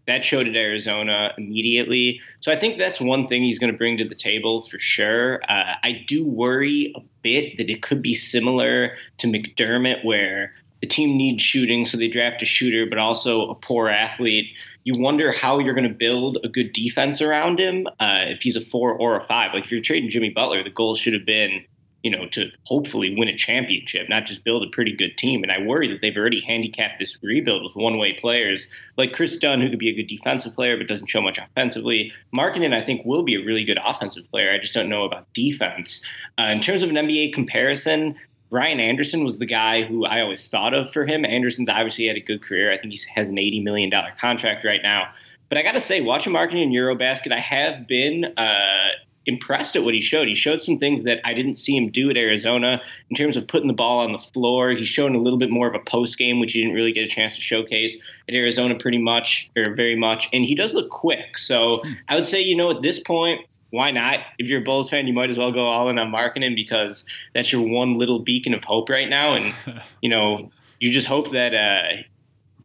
that 0.06 0.24
showed 0.24 0.46
at 0.46 0.56
Arizona 0.56 1.32
immediately. 1.36 2.20
So 2.40 2.52
I 2.52 2.56
think 2.56 2.78
that's 2.78 3.00
one 3.00 3.26
thing 3.26 3.42
he's 3.42 3.58
going 3.58 3.72
to 3.72 3.76
bring 3.76 3.98
to 3.98 4.08
the 4.08 4.14
table 4.14 4.62
for 4.62 4.78
sure. 4.78 5.40
Uh, 5.48 5.74
I 5.82 6.04
do 6.06 6.24
worry 6.24 6.92
a 6.96 7.00
bit 7.22 7.58
that 7.58 7.68
it 7.68 7.82
could 7.82 8.02
be 8.02 8.14
similar 8.14 8.94
to 9.18 9.26
McDermott, 9.26 10.04
where 10.04 10.52
the 10.80 10.86
team 10.86 11.16
needs 11.16 11.42
shooting, 11.42 11.84
so 11.84 11.96
they 11.96 12.08
draft 12.08 12.42
a 12.42 12.44
shooter, 12.44 12.86
but 12.86 12.98
also 12.98 13.48
a 13.48 13.54
poor 13.54 13.88
athlete. 13.88 14.46
You 14.84 14.94
wonder 15.00 15.32
how 15.32 15.58
you're 15.58 15.74
going 15.74 15.88
to 15.88 15.94
build 15.94 16.38
a 16.44 16.48
good 16.48 16.72
defense 16.72 17.20
around 17.20 17.58
him 17.58 17.86
uh, 17.98 18.26
if 18.26 18.42
he's 18.42 18.56
a 18.56 18.64
four 18.66 18.92
or 18.92 19.16
a 19.16 19.24
five. 19.24 19.54
Like 19.54 19.64
if 19.64 19.72
you're 19.72 19.80
trading 19.80 20.10
Jimmy 20.10 20.30
Butler, 20.30 20.62
the 20.62 20.70
goal 20.70 20.94
should 20.94 21.14
have 21.14 21.26
been, 21.26 21.64
you 22.06 22.10
know, 22.12 22.24
to 22.28 22.48
hopefully 22.62 23.16
win 23.18 23.26
a 23.26 23.36
championship, 23.36 24.08
not 24.08 24.26
just 24.26 24.44
build 24.44 24.62
a 24.62 24.70
pretty 24.70 24.92
good 24.92 25.18
team. 25.18 25.42
And 25.42 25.50
I 25.50 25.60
worry 25.60 25.88
that 25.88 26.02
they've 26.02 26.16
already 26.16 26.40
handicapped 26.40 27.00
this 27.00 27.20
rebuild 27.20 27.64
with 27.64 27.74
one 27.74 27.98
way 27.98 28.12
players 28.12 28.68
like 28.96 29.12
Kris 29.12 29.36
Dunn, 29.36 29.60
who 29.60 29.68
could 29.68 29.80
be 29.80 29.88
a 29.88 29.92
good 29.92 30.06
defensive 30.06 30.54
player 30.54 30.76
but 30.76 30.86
doesn't 30.86 31.08
show 31.08 31.20
much 31.20 31.36
offensively. 31.36 32.12
Markkanen, 32.32 32.72
I 32.72 32.80
think, 32.80 33.04
will 33.04 33.24
be 33.24 33.34
a 33.34 33.44
really 33.44 33.64
good 33.64 33.80
offensive 33.84 34.30
player. 34.30 34.52
I 34.52 34.58
just 34.58 34.72
don't 34.72 34.88
know 34.88 35.04
about 35.04 35.32
defense. 35.32 36.06
Uh, 36.38 36.44
in 36.44 36.60
terms 36.60 36.84
of 36.84 36.90
an 36.90 36.94
NBA 36.94 37.34
comparison, 37.34 38.14
Ryan 38.52 38.78
Anderson 38.78 39.24
was 39.24 39.40
the 39.40 39.46
guy 39.46 39.82
who 39.82 40.06
I 40.06 40.20
always 40.20 40.46
thought 40.46 40.74
of 40.74 40.92
for 40.92 41.04
him. 41.04 41.24
Anderson's 41.24 41.68
obviously 41.68 42.06
had 42.06 42.16
a 42.16 42.20
good 42.20 42.40
career. 42.40 42.72
I 42.72 42.78
think 42.78 42.94
he 42.94 43.00
has 43.16 43.30
an 43.30 43.36
$80 43.36 43.64
million 43.64 43.92
contract 44.20 44.64
right 44.64 44.80
now. 44.80 45.08
But 45.48 45.58
I 45.58 45.62
got 45.64 45.72
to 45.72 45.80
say, 45.80 46.02
watching 46.02 46.32
Markkanen 46.32 46.62
in 46.62 46.70
Eurobasket, 46.70 47.32
I 47.32 47.40
have 47.40 47.88
been 47.88 48.26
uh, 48.36 48.90
impressed 49.26 49.76
at 49.76 49.84
what 49.84 49.94
he 49.94 50.00
showed. 50.00 50.28
He 50.28 50.34
showed 50.34 50.62
some 50.62 50.78
things 50.78 51.04
that 51.04 51.20
I 51.24 51.34
didn't 51.34 51.56
see 51.56 51.76
him 51.76 51.90
do 51.90 52.10
at 52.10 52.16
Arizona 52.16 52.80
in 53.10 53.16
terms 53.16 53.36
of 53.36 53.46
putting 53.46 53.68
the 53.68 53.74
ball 53.74 53.98
on 53.98 54.12
the 54.12 54.18
floor. 54.18 54.70
He's 54.70 54.88
shown 54.88 55.14
a 55.14 55.18
little 55.18 55.38
bit 55.38 55.50
more 55.50 55.68
of 55.68 55.74
a 55.74 55.80
post 55.80 56.16
game, 56.18 56.40
which 56.40 56.52
he 56.52 56.60
didn't 56.60 56.74
really 56.74 56.92
get 56.92 57.04
a 57.04 57.08
chance 57.08 57.34
to 57.34 57.40
showcase 57.40 57.98
at 58.28 58.34
Arizona 58.34 58.76
pretty 58.76 58.98
much 58.98 59.50
or 59.56 59.74
very 59.74 59.96
much. 59.96 60.28
And 60.32 60.44
he 60.44 60.54
does 60.54 60.74
look 60.74 60.90
quick. 60.90 61.38
So 61.38 61.82
I 62.08 62.14
would 62.14 62.26
say, 62.26 62.40
you 62.40 62.56
know, 62.56 62.70
at 62.70 62.82
this 62.82 63.00
point, 63.00 63.40
why 63.70 63.90
not? 63.90 64.20
If 64.38 64.48
you're 64.48 64.60
a 64.60 64.64
Bulls 64.64 64.88
fan, 64.88 65.06
you 65.06 65.12
might 65.12 65.28
as 65.28 65.38
well 65.38 65.50
go 65.50 65.64
all 65.64 65.88
in 65.88 65.98
on 65.98 66.12
Markkanen 66.12 66.54
because 66.54 67.04
that's 67.34 67.50
your 67.50 67.62
one 67.62 67.94
little 67.94 68.20
beacon 68.20 68.54
of 68.54 68.62
hope 68.62 68.88
right 68.88 69.08
now. 69.08 69.34
And, 69.34 69.52
you 70.00 70.08
know, 70.08 70.50
you 70.78 70.92
just 70.92 71.08
hope 71.08 71.32
that 71.32 71.52
uh, 71.52 72.02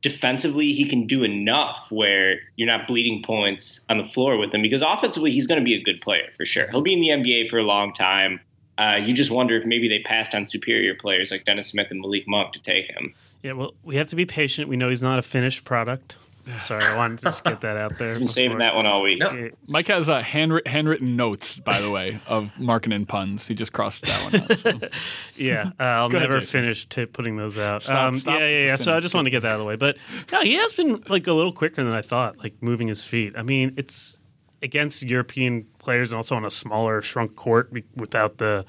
defensively 0.02 0.74
he 0.74 0.86
can 0.86 1.06
do 1.06 1.24
enough 1.24 1.88
where 1.90 2.40
you're 2.56 2.68
not 2.68 2.88
bleeding 2.88 3.24
points 3.24 3.86
on 3.90 3.98
the 3.98 4.06
floor 4.06 4.38
with 4.38 4.54
him 4.54 4.62
because 4.62 4.82
offensively 4.82 5.32
he's 5.32 5.48
going 5.48 5.60
to 5.60 5.66
be 5.66 5.76
a 5.76 5.82
good 5.82 6.02
player 6.02 6.28
for 6.36 6.46
sure. 6.46 6.70
He'll 6.72 6.82
be 6.82 6.94
in 6.94 7.02
the 7.02 7.10
NBA 7.10 7.50
for 7.50 7.58
a 7.58 7.64
long 7.64 7.94
time. 7.94 8.40
Uh, 8.78 8.96
you 8.96 9.14
just 9.14 9.30
wonder 9.30 9.56
if 9.56 9.66
maybe 9.66 9.88
they 9.88 10.00
passed 10.00 10.34
on 10.34 10.48
superior 10.48 10.96
players 10.96 11.30
like 11.30 11.46
Dennis 11.46 11.68
Smith 11.68 11.88
and 11.92 12.02
Malik 12.02 12.24
Monk 12.28 12.54
to 12.54 12.60
take 12.62 12.88
him. 12.88 13.14
Yeah, 13.44 13.54
well, 13.54 13.74
we 13.84 13.96
have 13.96 14.08
to 14.08 14.16
be 14.16 14.26
patient. 14.26 14.70
We 14.70 14.78
know 14.78 14.90
he's 14.90 15.04
not 15.04 15.20
a 15.20 15.22
finished 15.22 15.66
product. 15.66 16.18
Sorry, 16.58 16.84
I 16.84 16.96
wanted 16.98 17.20
to 17.20 17.26
just 17.26 17.44
get 17.44 17.62
that 17.62 17.78
out 17.78 17.98
there. 17.98 18.14
Been 18.16 18.28
saving 18.28 18.58
that 18.60 18.76
one 18.76 18.86
all 18.86 19.02
week. 19.02 19.20
Nope. 19.20 19.52
Mike 19.68 19.88
has 19.88 20.10
uh, 20.10 20.22
handwrit- 20.22 20.68
handwritten 20.68 21.16
notes, 21.16 21.60
by 21.60 21.80
the 21.82 21.90
way, 21.90 22.20
of 22.28 22.54
Markkanen 22.60 23.08
puns. 23.08 23.48
He 23.48 23.56
just 23.56 23.74
crossed 23.74 24.04
that 24.06 24.34
one 24.34 24.42
out. 24.44 24.58
So. 24.58 24.90
Yeah, 25.38 25.72
uh, 25.80 25.84
I'll 25.84 26.10
Go 26.10 26.18
ahead, 26.18 26.30
never 26.30 26.40
Jason. 26.40 26.62
finish 26.62 26.86
t- 26.88 27.06
putting 27.06 27.38
those 27.38 27.58
out. 27.58 27.84
Stop- 27.84 27.98
um, 27.98 28.20
stop 28.20 28.40
yeah, 28.40 28.48
yeah, 28.48 28.66
yeah. 28.68 28.76
So 28.76 28.96
I 28.96 29.00
just 29.00 29.16
wanted 29.16 29.26
to 29.26 29.32
get 29.32 29.42
that 29.42 29.50
out 29.50 29.54
of 29.56 29.60
the 29.60 29.66
way. 29.66 29.76
But 29.76 29.98
no, 30.32 30.42
he 30.42 30.54
has 30.56 30.74
been 30.74 31.04
like 31.08 31.28
a 31.28 31.34
little 31.34 31.54
quicker 31.54 31.84
than 31.84 31.94
I 31.94 32.02
thought, 32.02 32.38
like 32.38 32.54
moving 32.62 32.88
his 32.88 33.04
feet. 33.04 33.34
I 33.38 33.44
mean, 33.44 33.74
it's 33.78 34.20
against 34.64 35.02
European 35.04 35.66
players 35.80 36.12
and 36.12 36.18
also 36.18 36.36
on 36.36 36.46
a 36.46 36.50
smaller, 36.52 37.02
shrunk 37.02 37.36
court 37.36 37.72
without 37.96 38.38
the 38.38 38.66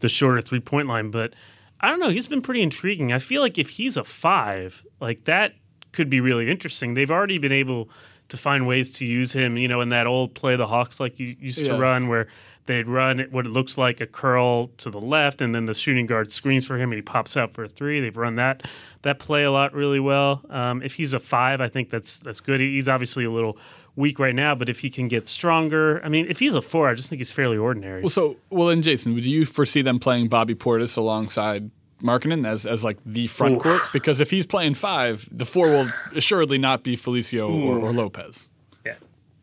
the 0.00 0.08
shorter 0.08 0.40
three 0.40 0.60
point 0.60 0.88
line. 0.88 1.10
But 1.10 1.34
I 1.80 1.88
don't 1.90 2.00
know. 2.00 2.08
He's 2.10 2.26
been 2.26 2.42
pretty 2.42 2.62
intriguing. 2.62 3.12
I 3.12 3.18
feel 3.18 3.42
like 3.42 3.58
if 3.58 3.68
he's 3.70 3.96
a 3.96 4.04
five, 4.04 4.84
like 5.00 5.24
that 5.24 5.54
could 5.96 6.08
be 6.10 6.20
really 6.20 6.48
interesting. 6.50 6.94
They've 6.94 7.10
already 7.10 7.38
been 7.38 7.52
able 7.52 7.88
to 8.28 8.36
find 8.36 8.66
ways 8.66 8.90
to 8.90 9.06
use 9.06 9.32
him, 9.32 9.56
you 9.56 9.68
know, 9.68 9.80
in 9.80 9.88
that 9.90 10.06
old 10.06 10.34
play 10.34 10.56
the 10.56 10.66
Hawks 10.66 10.98
like 11.00 11.18
you 11.18 11.36
used 11.40 11.60
Yeah. 11.60 11.72
to 11.74 11.78
run 11.78 12.08
where 12.08 12.26
they'd 12.66 12.88
run 12.88 13.20
what 13.30 13.46
it 13.46 13.50
looks 13.50 13.78
like 13.78 14.00
a 14.00 14.06
curl 14.06 14.66
to 14.78 14.90
the 14.90 15.00
left 15.00 15.40
and 15.40 15.54
then 15.54 15.66
the 15.66 15.74
shooting 15.74 16.06
guard 16.06 16.30
screens 16.32 16.66
for 16.66 16.76
him 16.76 16.90
and 16.90 16.98
he 16.98 17.02
pops 17.02 17.36
out 17.36 17.54
for 17.54 17.62
a 17.64 17.68
three. 17.68 18.00
They've 18.00 18.16
run 18.16 18.34
that 18.36 18.64
that 19.02 19.20
play 19.20 19.44
a 19.44 19.52
lot 19.52 19.72
really 19.72 20.00
well. 20.00 20.42
Um, 20.50 20.82
if 20.82 20.94
he's 20.94 21.12
a 21.12 21.20
five, 21.20 21.60
I 21.60 21.68
think 21.68 21.90
that's 21.90 22.18
that's 22.18 22.40
good. 22.40 22.60
He's 22.60 22.88
obviously 22.88 23.24
a 23.24 23.30
little 23.30 23.56
weak 23.94 24.18
right 24.18 24.34
now, 24.34 24.56
but 24.56 24.68
if 24.68 24.80
he 24.80 24.90
can 24.90 25.06
get 25.06 25.28
stronger, 25.28 26.02
I 26.04 26.08
mean, 26.08 26.26
if 26.28 26.40
he's 26.40 26.54
a 26.56 26.60
four, 26.62 26.88
I 26.88 26.94
just 26.94 27.08
think 27.08 27.20
he's 27.20 27.30
fairly 27.30 27.56
ordinary. 27.56 28.02
Well, 28.02 28.10
so 28.10 28.36
well, 28.50 28.68
and 28.70 28.82
Jason, 28.82 29.14
would 29.14 29.24
you 29.24 29.44
foresee 29.46 29.82
them 29.82 30.00
playing 30.00 30.26
Bobby 30.28 30.56
Portis 30.56 30.98
alongside 30.98 31.70
Markkanen 32.02 32.46
as 32.46 32.66
as 32.66 32.84
like 32.84 32.98
the 33.04 33.26
front 33.26 33.56
Oof. 33.56 33.62
court? 33.62 33.82
Because 33.92 34.20
if 34.20 34.30
he's 34.30 34.46
playing 34.46 34.74
five, 34.74 35.28
the 35.32 35.46
four 35.46 35.68
will 35.68 35.88
assuredly 36.14 36.58
not 36.58 36.82
be 36.82 36.96
Felicio 36.96 37.48
or, 37.48 37.78
hmm. 37.78 37.84
or 37.84 37.92
Lopez. 37.92 38.48
Yeah. 38.84 38.94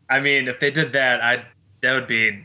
I 0.08 0.20
mean, 0.20 0.48
if 0.48 0.60
they 0.60 0.70
did 0.70 0.92
that, 0.92 1.22
I 1.22 1.44
that 1.80 1.94
would 1.94 2.06
be 2.06 2.44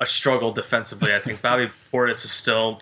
a 0.00 0.06
struggle 0.06 0.52
defensively. 0.52 1.14
I 1.14 1.18
think 1.18 1.42
Bobby 1.42 1.70
Portis 1.92 2.24
is 2.24 2.30
still 2.30 2.80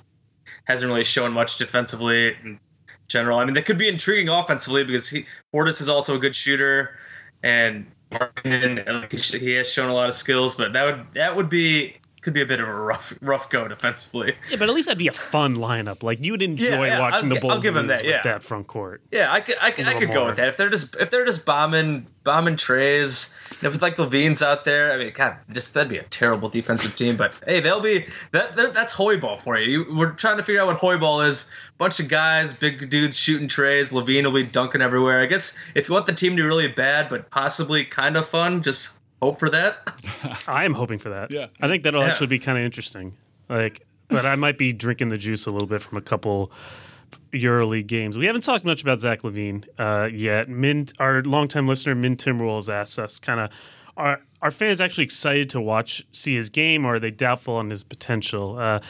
hasn't 0.64 0.90
really 0.90 1.04
shown 1.04 1.32
much 1.32 1.56
defensively 1.56 2.36
in 2.44 2.60
general. 3.08 3.38
I 3.38 3.44
mean, 3.44 3.54
that 3.54 3.66
could 3.66 3.78
be 3.78 3.88
intriguing 3.88 4.28
offensively 4.28 4.84
because 4.84 5.08
he 5.08 5.24
Portis 5.54 5.80
is 5.80 5.88
also 5.88 6.16
a 6.16 6.18
good 6.18 6.36
shooter, 6.36 6.98
and 7.42 7.86
Markkanen, 8.10 8.86
like, 8.86 9.12
he- 9.12 9.38
he 9.38 9.52
has 9.54 9.72
shown 9.72 9.88
a 9.88 9.94
lot 9.94 10.08
of 10.08 10.14
skills. 10.14 10.54
But 10.54 10.72
that 10.74 10.84
would 10.84 11.06
that 11.14 11.34
would 11.34 11.48
be 11.48 11.96
could 12.26 12.34
be 12.34 12.42
a 12.42 12.46
bit 12.46 12.60
of 12.60 12.66
a 12.68 12.74
rough 12.74 13.16
rough 13.22 13.48
go 13.50 13.68
defensively. 13.68 14.34
yeah, 14.50 14.56
but 14.58 14.68
at 14.68 14.74
least 14.74 14.88
that'd 14.88 14.98
be 14.98 15.06
a 15.06 15.12
fun 15.12 15.54
lineup. 15.54 16.02
Like 16.02 16.18
you'd 16.20 16.42
enjoy 16.42 16.86
yeah, 16.86 16.98
watching 16.98 17.28
I'll 17.28 17.34
the 17.36 17.40
gi- 17.40 17.48
I'll 17.48 17.60
give 17.60 17.74
lose 17.76 17.86
that, 17.86 18.02
with 18.02 18.10
yeah. 18.10 18.22
that 18.24 18.42
front 18.42 18.66
court. 18.66 19.00
Yeah, 19.12 19.32
I 19.32 19.40
could, 19.40 19.54
I 19.62 19.70
could, 19.70 19.86
I 19.86 19.94
could 19.96 20.10
go 20.10 20.26
with 20.26 20.34
that. 20.38 20.48
If 20.48 20.56
they're 20.56 20.68
just, 20.68 20.96
if 20.96 21.10
they're 21.12 21.24
just 21.24 21.46
bombing, 21.46 22.04
bombing 22.24 22.56
treys, 22.56 23.32
and 23.50 23.62
if 23.62 23.74
it's 23.74 23.82
like 23.82 23.96
LaVine's 23.96 24.42
out 24.42 24.64
there, 24.64 24.92
I 24.92 24.96
mean, 24.96 25.12
God, 25.14 25.36
just 25.52 25.72
that'd 25.74 25.88
be 25.88 25.98
a 25.98 26.02
terrible 26.02 26.48
defensive 26.48 26.96
team. 26.96 27.16
But 27.16 27.38
hey, 27.46 27.60
they'll 27.60 27.78
be 27.80 28.06
that. 28.32 28.56
that- 28.56 28.74
That's 28.74 28.92
Hoiball 28.92 29.40
for 29.40 29.56
you. 29.56 29.84
you. 29.84 29.96
We're 29.96 30.10
trying 30.14 30.36
to 30.38 30.42
figure 30.42 30.60
out 30.60 30.66
what 30.66 30.78
Hoiball 30.78 31.24
is. 31.28 31.48
Bunch 31.78 32.00
of 32.00 32.08
guys, 32.08 32.52
big 32.52 32.90
dudes 32.90 33.16
shooting 33.16 33.46
treys. 33.46 33.92
LaVine 33.92 34.24
will 34.24 34.32
be 34.32 34.42
dunking 34.42 34.82
everywhere. 34.82 35.22
I 35.22 35.26
guess 35.26 35.56
if 35.76 35.88
you 35.88 35.94
want 35.94 36.06
the 36.06 36.12
team 36.12 36.32
to 36.32 36.42
be 36.42 36.46
really 36.48 36.66
bad, 36.68 37.08
but 37.08 37.30
possibly 37.30 37.84
kind 37.84 38.16
of 38.16 38.26
fun, 38.26 38.62
just 38.64 39.00
hope 39.22 39.38
for 39.38 39.48
that. 39.50 39.78
I 40.46 40.64
am 40.64 40.74
hoping 40.74 40.98
for 40.98 41.10
that. 41.10 41.30
Yeah. 41.30 41.46
I 41.60 41.68
think 41.68 41.82
that'll 41.82 42.00
Yeah. 42.02 42.08
actually 42.08 42.26
be 42.28 42.38
kind 42.38 42.58
of 42.58 42.64
interesting. 42.64 43.16
Like, 43.48 43.86
but 44.08 44.24
I 44.26 44.36
might 44.36 44.58
be 44.58 44.72
drinking 44.72 45.08
the 45.08 45.16
juice 45.16 45.46
a 45.46 45.50
little 45.50 45.68
bit 45.68 45.80
from 45.82 45.98
a 45.98 46.00
couple 46.02 46.50
EuroLeague 47.32 47.86
games. 47.86 48.16
We 48.18 48.26
haven't 48.26 48.42
talked 48.42 48.64
much 48.64 48.82
about 48.82 49.00
Zach 49.00 49.22
LaVine 49.22 49.64
uh, 49.78 50.08
yet. 50.12 50.48
Min, 50.48 50.86
our 50.98 51.22
longtime 51.22 51.66
listener, 51.66 51.94
Min 51.94 52.16
Timberwolves, 52.16 52.68
asked 52.72 52.98
us 52.98 53.18
kind 53.18 53.40
of 53.40 53.50
are 53.96 54.20
are 54.42 54.50
fans 54.50 54.80
actually 54.80 55.04
excited 55.04 55.48
to 55.50 55.60
watch 55.60 56.04
see 56.12 56.34
his 56.34 56.48
game, 56.50 56.84
or 56.84 56.96
are 56.96 57.00
they 57.00 57.10
doubtful 57.10 57.54
on 57.56 57.70
his 57.70 57.82
potential? 57.82 58.58
Uh, 58.58 58.80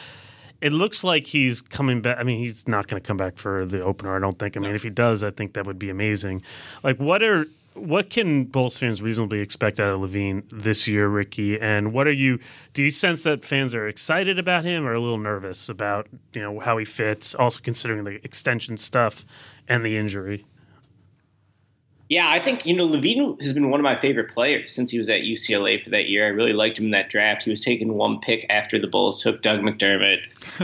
it 0.59 0.73
looks 0.73 1.03
like 1.03 1.27
he's 1.27 1.61
coming 1.61 2.01
back. 2.01 2.17
I 2.19 2.23
mean, 2.23 2.39
he's 2.39 2.67
not 2.67 2.87
going 2.87 3.01
to 3.01 3.05
come 3.07 3.15
back 3.17 3.37
for 3.37 3.65
the 3.65 3.81
opener. 3.81 4.15
I 4.15 4.19
don't 4.19 4.37
think. 4.37 4.57
I 4.57 4.59
mean, 4.59 4.75
if 4.75 4.83
he 4.83 4.89
does, 4.89 5.23
I 5.23 5.31
think 5.31 5.53
that 5.53 5.65
would 5.67 5.79
be 5.79 5.89
amazing. 5.89 6.41
Like, 6.83 6.97
what 6.99 7.23
are 7.23 7.45
what 7.77 8.09
can 8.09 8.45
Bulls 8.45 8.77
fans 8.77 9.01
reasonably 9.01 9.39
expect 9.39 9.79
out 9.79 9.93
of 9.93 9.99
LaVine 9.99 10.43
this 10.51 10.87
year, 10.87 11.07
Ricky? 11.07 11.59
And 11.59 11.93
what 11.93 12.07
are 12.07 12.11
you? 12.11 12.39
Do 12.73 12.83
you 12.83 12.89
sense 12.89 13.23
that 13.23 13.45
fans 13.45 13.73
are 13.75 13.87
excited 13.87 14.39
about 14.39 14.65
him, 14.65 14.85
or 14.85 14.93
a 14.93 14.99
little 14.99 15.17
nervous 15.17 15.69
about 15.69 16.07
you 16.33 16.41
know 16.41 16.59
how 16.59 16.77
he 16.77 16.85
fits? 16.85 17.35
Also 17.35 17.59
considering 17.61 18.03
the 18.03 18.23
extension 18.23 18.77
stuff 18.77 19.25
and 19.67 19.85
the 19.85 19.97
injury. 19.97 20.45
Yeah, 22.09 22.29
I 22.29 22.39
think, 22.39 22.65
you 22.65 22.73
know, 22.73 22.87
LaVine 22.87 23.41
has 23.41 23.51
been 23.51 23.69
one 23.69 23.81
of 23.81 23.83
my 23.83 23.99
favorite 23.99 24.31
players 24.31 24.71
since 24.71 24.91
he 24.91 24.97
was 24.97 25.09
at 25.09 25.21
UCLA 25.21 25.83
for 25.83 25.89
that 25.89 26.07
year. 26.07 26.25
I 26.25 26.29
really 26.29 26.53
liked 26.53 26.79
him 26.79 26.85
in 26.85 26.91
that 26.91 27.09
draft. 27.09 27.43
He 27.43 27.49
was 27.49 27.59
taken 27.59 27.95
one 27.95 28.21
pick 28.21 28.45
after 28.49 28.79
the 28.79 28.87
Bulls 28.87 29.21
took 29.21 29.41
Doug 29.41 29.59
McDermott, 29.59 30.19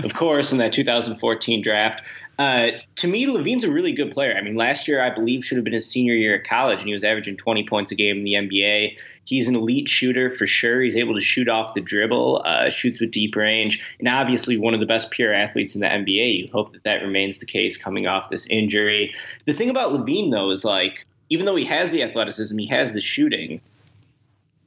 of 0.05 0.14
course, 0.14 0.53
in 0.53 0.57
that 0.59 0.72
2014 0.72 1.61
draft. 1.61 2.01
Uh, 2.39 2.71
to 2.95 3.07
me, 3.07 3.27
LaVine's 3.27 3.63
a 3.63 3.71
really 3.71 3.91
good 3.91 4.11
player. 4.11 4.36
I 4.36 4.41
mean, 4.41 4.55
last 4.55 4.88
year, 4.88 4.99
I 4.99 5.11
believe, 5.11 5.45
should 5.45 5.57
have 5.57 5.63
been 5.63 5.73
his 5.73 5.88
senior 5.88 6.15
year 6.15 6.36
at 6.36 6.45
college, 6.45 6.79
and 6.79 6.88
he 6.88 6.93
was 6.93 7.03
averaging 7.03 7.38
20 7.38 7.65
points 7.67 7.91
a 7.91 7.95
game 7.95 8.17
in 8.17 8.23
the 8.23 8.34
NBA. 8.34 8.97
He's 9.25 9.47
an 9.47 9.55
elite 9.55 9.88
shooter 9.88 10.31
for 10.31 10.47
sure. 10.47 10.81
He's 10.81 10.97
able 10.97 11.13
to 11.13 11.21
shoot 11.21 11.47
off 11.47 11.75
the 11.75 11.81
dribble, 11.81 12.41
uh, 12.43 12.71
shoots 12.71 12.99
with 12.99 13.11
deep 13.11 13.36
range, 13.36 13.81
and 13.99 14.07
obviously 14.07 14.57
one 14.57 14.73
of 14.73 14.79
the 14.79 14.86
best 14.88 15.11
pure 15.11 15.31
athletes 15.31 15.75
in 15.75 15.81
the 15.81 15.88
NBA. 15.88 16.39
You 16.39 16.47
hope 16.51 16.73
that 16.73 16.84
that 16.84 17.03
remains 17.03 17.38
the 17.38 17.45
case 17.45 17.77
coming 17.77 18.07
off 18.07 18.31
this 18.31 18.47
injury. 18.47 19.13
The 19.45 19.53
thing 19.53 19.69
about 19.69 19.91
LaVine, 19.91 20.31
though, 20.31 20.49
is 20.49 20.65
like, 20.65 21.05
even 21.29 21.45
though 21.45 21.55
he 21.55 21.65
has 21.65 21.91
the 21.91 22.01
athleticism, 22.01 22.57
he 22.57 22.67
has 22.67 22.93
the 22.93 23.01
shooting. 23.01 23.61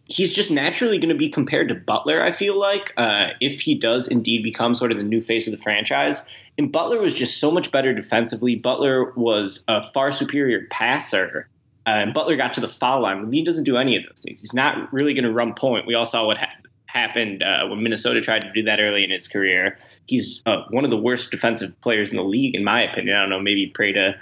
He's 0.09 0.33
just 0.33 0.51
naturally 0.51 0.99
going 0.99 1.09
to 1.09 1.17
be 1.17 1.29
compared 1.29 1.69
to 1.69 1.75
Butler. 1.75 2.23
I 2.23 2.31
feel 2.31 2.59
like 2.59 2.93
uh, 2.97 3.31
if 3.41 3.61
he 3.61 3.75
does 3.75 4.07
indeed 4.07 4.43
become 4.43 4.75
sort 4.75 4.93
of 4.93 4.99
the 4.99 5.05
new 5.05 5.21
face 5.21 5.49
of 5.49 5.51
the 5.51 5.59
franchise, 5.59 6.23
and 6.57 6.71
Butler 6.71 6.99
was 6.99 7.13
just 7.13 7.41
so 7.41 7.51
much 7.51 7.71
better 7.73 7.93
defensively. 7.93 8.55
Butler 8.55 9.13
was 9.13 9.65
a 9.67 9.91
far 9.93 10.13
superior 10.13 10.67
passer, 10.71 11.49
uh, 11.87 11.91
and 11.91 12.15
Butler 12.15 12.37
got 12.37 12.55
to 12.55 12.61
the 12.61 12.69
foul 12.69 13.03
line. 13.03 13.21
LaVine 13.21 13.45
doesn't 13.45 13.65
do 13.65 13.77
any 13.77 13.97
of 13.97 14.05
those 14.09 14.23
things. 14.23 14.41
He's 14.41 14.55
not 14.55 14.93
really 14.93 15.13
going 15.13 15.25
to 15.25 15.33
run 15.33 15.55
point. 15.55 15.87
We 15.87 15.95
all 15.95 16.07
saw 16.07 16.25
what 16.25 16.39
ha- 16.39 16.55
happened 16.87 17.43
uh, 17.43 17.67
when 17.67 17.83
Minnesota 17.83 18.21
tried 18.21 18.43
to 18.43 18.53
do 18.53 18.63
that 18.63 18.81
early 18.81 19.05
in 19.05 19.11
his 19.11 19.29
career. 19.29 19.77
He's 20.07 20.41
uh, 20.47 20.63
one 20.71 20.85
of 20.85 20.91
the 20.91 20.97
worst 20.97 21.31
defensive 21.31 21.79
players 21.81 22.11
in 22.11 22.17
the 22.17 22.25
league, 22.25 22.55
in 22.55 22.65
my 22.65 22.83
opinion. 22.83 23.17
I 23.17 23.21
don't 23.21 23.31
know. 23.31 23.41
Maybe 23.41 23.67
pray 23.67 23.93
to 23.93 24.15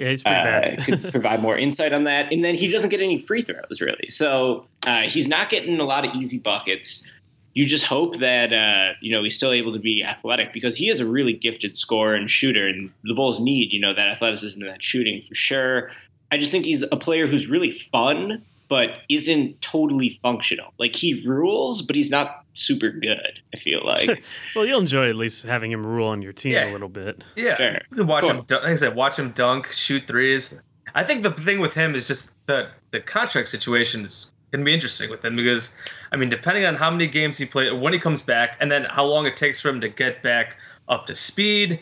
Yeah, 0.00 0.08
he's 0.08 0.22
pretty 0.22 0.40
uh, 0.40 0.44
bad. 0.44 0.78
could 0.78 1.02
provide 1.12 1.42
more 1.42 1.58
insight 1.58 1.92
on 1.92 2.04
that. 2.04 2.32
And 2.32 2.42
then 2.42 2.54
he 2.54 2.68
doesn't 2.68 2.88
get 2.88 3.02
any 3.02 3.18
free 3.18 3.42
throws 3.42 3.82
really, 3.82 4.08
so 4.08 4.64
uh, 4.86 5.02
he's 5.02 5.28
not 5.28 5.50
getting 5.50 5.78
a 5.78 5.84
lot 5.84 6.06
of 6.06 6.14
easy 6.14 6.38
buckets. 6.38 7.06
You 7.52 7.66
just 7.66 7.84
hope 7.84 8.16
that 8.18 8.50
uh, 8.50 8.94
you 9.02 9.12
know 9.12 9.22
he's 9.22 9.36
still 9.36 9.52
able 9.52 9.74
to 9.74 9.78
be 9.78 10.02
athletic 10.02 10.54
because 10.54 10.74
he 10.74 10.88
is 10.88 11.00
a 11.00 11.06
really 11.06 11.34
gifted 11.34 11.76
scorer 11.76 12.14
and 12.14 12.30
shooter, 12.30 12.66
and 12.66 12.90
the 13.04 13.12
Bulls 13.12 13.40
need 13.40 13.72
you 13.72 13.80
know 13.80 13.92
that 13.92 14.08
athleticism 14.08 14.58
and 14.62 14.70
that 14.70 14.82
shooting 14.82 15.22
for 15.28 15.34
sure. 15.34 15.90
I 16.32 16.38
just 16.38 16.50
think 16.50 16.64
he's 16.64 16.82
a 16.82 16.96
player 16.96 17.26
who's 17.26 17.46
really 17.46 17.70
fun, 17.70 18.42
but 18.68 18.88
isn't 19.10 19.60
totally 19.60 20.18
functional. 20.22 20.72
Like 20.78 20.96
he 20.96 21.26
rules, 21.26 21.82
but 21.82 21.94
he's 21.94 22.10
not 22.10 22.39
super 22.54 22.90
good. 22.90 23.40
I 23.54 23.58
feel 23.58 23.80
like. 23.84 24.22
well, 24.54 24.66
you'll 24.66 24.80
enjoy 24.80 25.08
at 25.08 25.14
least 25.16 25.44
having 25.44 25.70
him 25.72 25.86
rule 25.86 26.08
on 26.08 26.22
your 26.22 26.32
team 26.32 26.52
Yeah. 26.52 26.70
a 26.70 26.72
little 26.72 26.88
bit. 26.88 27.22
Yeah, 27.36 27.56
Sure. 27.56 27.72
you 27.90 27.96
can 27.96 28.06
watch 28.06 28.24
Of 28.24 28.30
him. 28.30 28.44
Dunk, 28.46 28.62
like 28.62 28.72
I 28.72 28.74
said, 28.74 28.94
watch 28.94 29.18
him 29.18 29.30
dunk, 29.32 29.72
shoot 29.72 30.06
threes. 30.06 30.60
I 30.94 31.04
think 31.04 31.22
the 31.22 31.30
thing 31.30 31.60
with 31.60 31.74
him 31.74 31.94
is 31.94 32.08
just 32.08 32.36
the 32.46 32.68
the 32.90 33.00
contract 33.00 33.48
situation 33.48 34.02
is 34.02 34.32
going 34.50 34.60
to 34.60 34.64
be 34.64 34.74
interesting 34.74 35.08
with 35.10 35.24
him 35.24 35.36
because, 35.36 35.76
I 36.10 36.16
mean, 36.16 36.28
depending 36.28 36.64
on 36.64 36.74
how 36.74 36.90
many 36.90 37.06
games 37.06 37.38
he 37.38 37.46
plays, 37.46 37.72
when 37.72 37.92
he 37.92 38.00
comes 38.00 38.22
back, 38.22 38.56
and 38.60 38.68
then 38.72 38.82
how 38.90 39.04
long 39.04 39.24
it 39.26 39.36
takes 39.36 39.60
for 39.60 39.68
him 39.68 39.80
to 39.80 39.88
get 39.88 40.22
back 40.24 40.56
up 40.88 41.06
to 41.06 41.14
speed, 41.14 41.78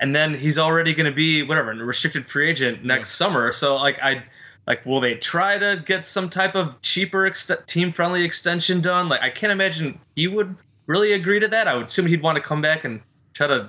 and 0.00 0.14
then 0.14 0.34
he's 0.34 0.58
already 0.58 0.92
going 0.92 1.06
to 1.10 1.14
be 1.16 1.42
whatever 1.42 1.70
a 1.72 1.76
restricted 1.76 2.26
free 2.26 2.50
agent 2.50 2.84
next 2.84 3.10
summer. 3.12 3.50
So 3.52 3.76
like 3.76 3.98
I. 4.02 4.22
Like, 4.66 4.86
will 4.86 5.00
they 5.00 5.14
try 5.14 5.58
to 5.58 5.82
get 5.84 6.06
some 6.06 6.30
type 6.30 6.54
of 6.54 6.80
cheaper, 6.82 7.28
ext- 7.28 7.66
team-friendly 7.66 8.24
extension 8.24 8.80
done? 8.80 9.08
Like, 9.08 9.22
I 9.22 9.30
can't 9.30 9.52
imagine 9.52 9.98
he 10.14 10.28
would 10.28 10.54
really 10.86 11.12
agree 11.12 11.40
to 11.40 11.48
that. 11.48 11.66
I 11.66 11.74
would 11.74 11.84
assume 11.84 12.06
he'd 12.06 12.22
want 12.22 12.36
to 12.36 12.42
come 12.42 12.62
back 12.62 12.84
and 12.84 13.00
try 13.34 13.46
to 13.46 13.68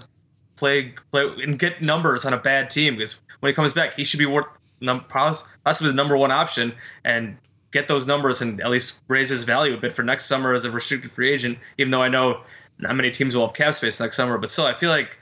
play 0.55 0.93
play 1.11 1.27
and 1.41 1.57
get 1.57 1.81
numbers 1.81 2.25
on 2.25 2.33
a 2.33 2.37
bad 2.37 2.69
team 2.69 2.95
because 2.95 3.21
when 3.39 3.49
he 3.49 3.55
comes 3.55 3.73
back, 3.73 3.95
he 3.95 4.03
should 4.03 4.19
be 4.19 4.25
worth 4.25 4.45
num- 4.81 5.05
possibly 5.05 5.89
the 5.89 5.95
number 5.95 6.15
one 6.15 6.31
option 6.31 6.73
and 7.03 7.37
get 7.71 7.87
those 7.87 8.05
numbers 8.05 8.41
and 8.41 8.61
at 8.61 8.69
least 8.69 9.01
raise 9.07 9.29
his 9.29 9.43
value 9.43 9.73
a 9.73 9.77
bit 9.77 9.91
for 9.91 10.03
next 10.03 10.25
summer 10.25 10.53
as 10.53 10.63
a 10.63 10.71
restricted 10.71 11.11
free 11.11 11.31
agent. 11.31 11.57
Even 11.77 11.91
though 11.91 12.01
I 12.01 12.09
know 12.09 12.41
not 12.79 12.95
many 12.95 13.09
teams 13.11 13.35
will 13.35 13.47
have 13.47 13.55
cap 13.55 13.73
space 13.73 13.99
next 13.99 14.15
summer, 14.15 14.37
but 14.37 14.51
still, 14.51 14.65
I 14.65 14.73
feel 14.73 14.89
like 14.89 15.17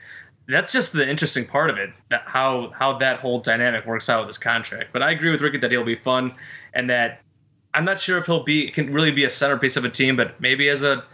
that's 0.52 0.72
just 0.72 0.92
the 0.92 1.08
interesting 1.08 1.44
part 1.44 1.70
of 1.70 1.76
it 1.76 2.00
that 2.10 2.22
how 2.26 2.70
how 2.70 2.96
that 2.98 3.18
whole 3.18 3.38
dynamic 3.38 3.86
works 3.86 4.08
out 4.08 4.20
with 4.20 4.28
this 4.28 4.38
contract. 4.38 4.92
But 4.92 5.02
I 5.02 5.10
agree 5.10 5.30
with 5.30 5.40
Ricky 5.40 5.58
that 5.58 5.70
he'll 5.70 5.84
be 5.84 5.94
fun 5.94 6.34
and 6.74 6.90
that 6.90 7.20
I'm 7.74 7.84
not 7.84 7.98
sure 7.98 8.18
if 8.18 8.26
he'll 8.26 8.44
be 8.44 8.70
can 8.70 8.92
really 8.92 9.12
be 9.12 9.24
a 9.24 9.30
centerpiece 9.30 9.76
of 9.76 9.84
a 9.84 9.88
team, 9.88 10.16
but 10.16 10.40
maybe 10.40 10.68
as 10.68 10.82
a 10.82 11.04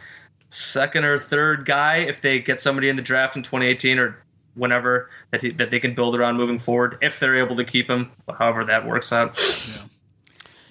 second 0.49 1.05
or 1.05 1.19
third 1.19 1.65
guy 1.67 1.99
if 1.99 2.21
they 2.21 2.41
get 2.41 2.61
somebody 2.61 2.89
in 2.89 2.97
the 2.97 3.03
draft 3.03 3.37
in 3.37 3.43
2018 3.43 3.99
or 3.99 4.23
whenever 4.55 5.11
that 5.31 5.43
he, 5.43 5.51
that 5.51 5.71
they 5.71 5.79
can 5.79 5.95
build 5.95 6.17
around 6.17 6.37
moving 6.37 6.59
forward 6.59 6.99
if 7.01 7.21
they're 7.21 7.39
able 7.39 7.57
to 7.57 7.65
keep 7.65 7.89
him, 7.89 8.11
however 8.39 8.65
that 8.65 8.87
works 8.87 9.13
out. 9.13 9.39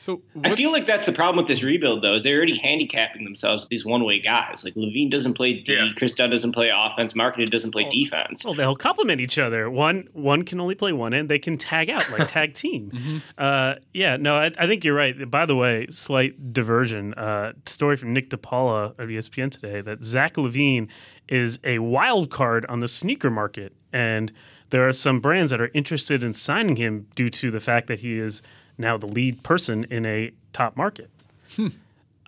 So 0.08 0.22
I 0.42 0.56
feel 0.56 0.72
like 0.72 0.86
that's 0.86 1.06
the 1.06 1.12
problem 1.12 1.36
with 1.36 1.48
this 1.48 1.64
rebuild, 1.64 2.02
though. 2.02 2.14
Is 2.14 2.24
they're 2.24 2.38
already 2.38 2.58
handicapping 2.58 3.26
themselves 3.26 3.64
with 3.64 3.70
these 3.70 3.84
one-way 3.86 4.22
guys. 4.22 4.64
Like 4.64 4.74
LaVine 4.76 5.12
doesn't 5.12 5.34
play 5.34 5.60
D, 5.60 5.74
Yeah. 5.74 5.90
Kris 5.98 6.14
Dunn 6.14 6.30
doesn't 6.30 6.54
play 6.54 6.72
offense, 6.74 7.14
Marketed 7.14 7.52
doesn't 7.52 7.72
play 7.72 7.90
defense. 7.90 8.46
Well, 8.46 8.54
they'll 8.54 8.78
complement 8.78 9.20
each 9.20 9.38
other. 9.38 9.70
One 9.70 10.08
one 10.14 10.44
can 10.44 10.62
only 10.62 10.76
play 10.76 10.94
one 10.94 11.14
end. 11.14 11.28
They 11.28 11.40
can 11.40 11.58
tag 11.58 11.90
out 11.90 12.10
like 12.10 12.26
tag 12.30 12.54
team. 12.54 13.22
Uh, 13.38 13.76
yeah, 13.94 14.16
no, 14.16 14.38
I, 14.38 14.54
I 14.58 14.66
think 14.66 14.86
you're 14.86 14.96
right. 14.96 15.30
By 15.30 15.46
the 15.46 15.58
way, 15.58 15.88
slight 15.90 16.54
diversion. 16.54 17.14
Uh, 17.16 17.52
story 17.66 17.98
from 17.98 18.14
Nick 18.14 18.30
DePaula 18.30 18.98
of 18.98 19.10
ESPN 19.10 19.52
today 19.52 19.82
that 19.82 20.04
Zach 20.04 20.36
LaVine 20.36 20.88
is 21.28 21.60
a 21.66 21.80
wild 21.80 22.30
card 22.32 22.66
on 22.68 22.80
the 22.80 22.88
sneaker 22.88 23.30
market, 23.30 23.74
and 23.92 24.32
there 24.70 24.88
are 24.88 24.94
some 24.94 25.20
brands 25.20 25.52
that 25.52 25.60
are 25.60 25.72
interested 25.74 26.24
in 26.24 26.32
signing 26.32 26.78
him 26.78 27.08
due 27.14 27.28
to 27.28 27.52
the 27.52 27.60
fact 27.60 27.88
that 27.88 28.00
he 28.00 28.18
is 28.18 28.42
now 28.78 28.98
the 28.98 29.08
lead 29.08 29.44
person 29.44 29.86
in 29.86 30.06
a 30.06 30.32
top 30.54 30.78
market. 30.78 31.10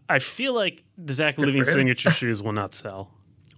I 0.09 0.19
feel 0.19 0.53
like 0.53 0.83
the 0.97 1.13
Zach 1.13 1.37
LaVine 1.37 1.57
him. 1.57 1.65
signature 1.65 2.11
shoes 2.11 2.41
will 2.41 2.51
not 2.51 2.73
sell, 2.73 3.11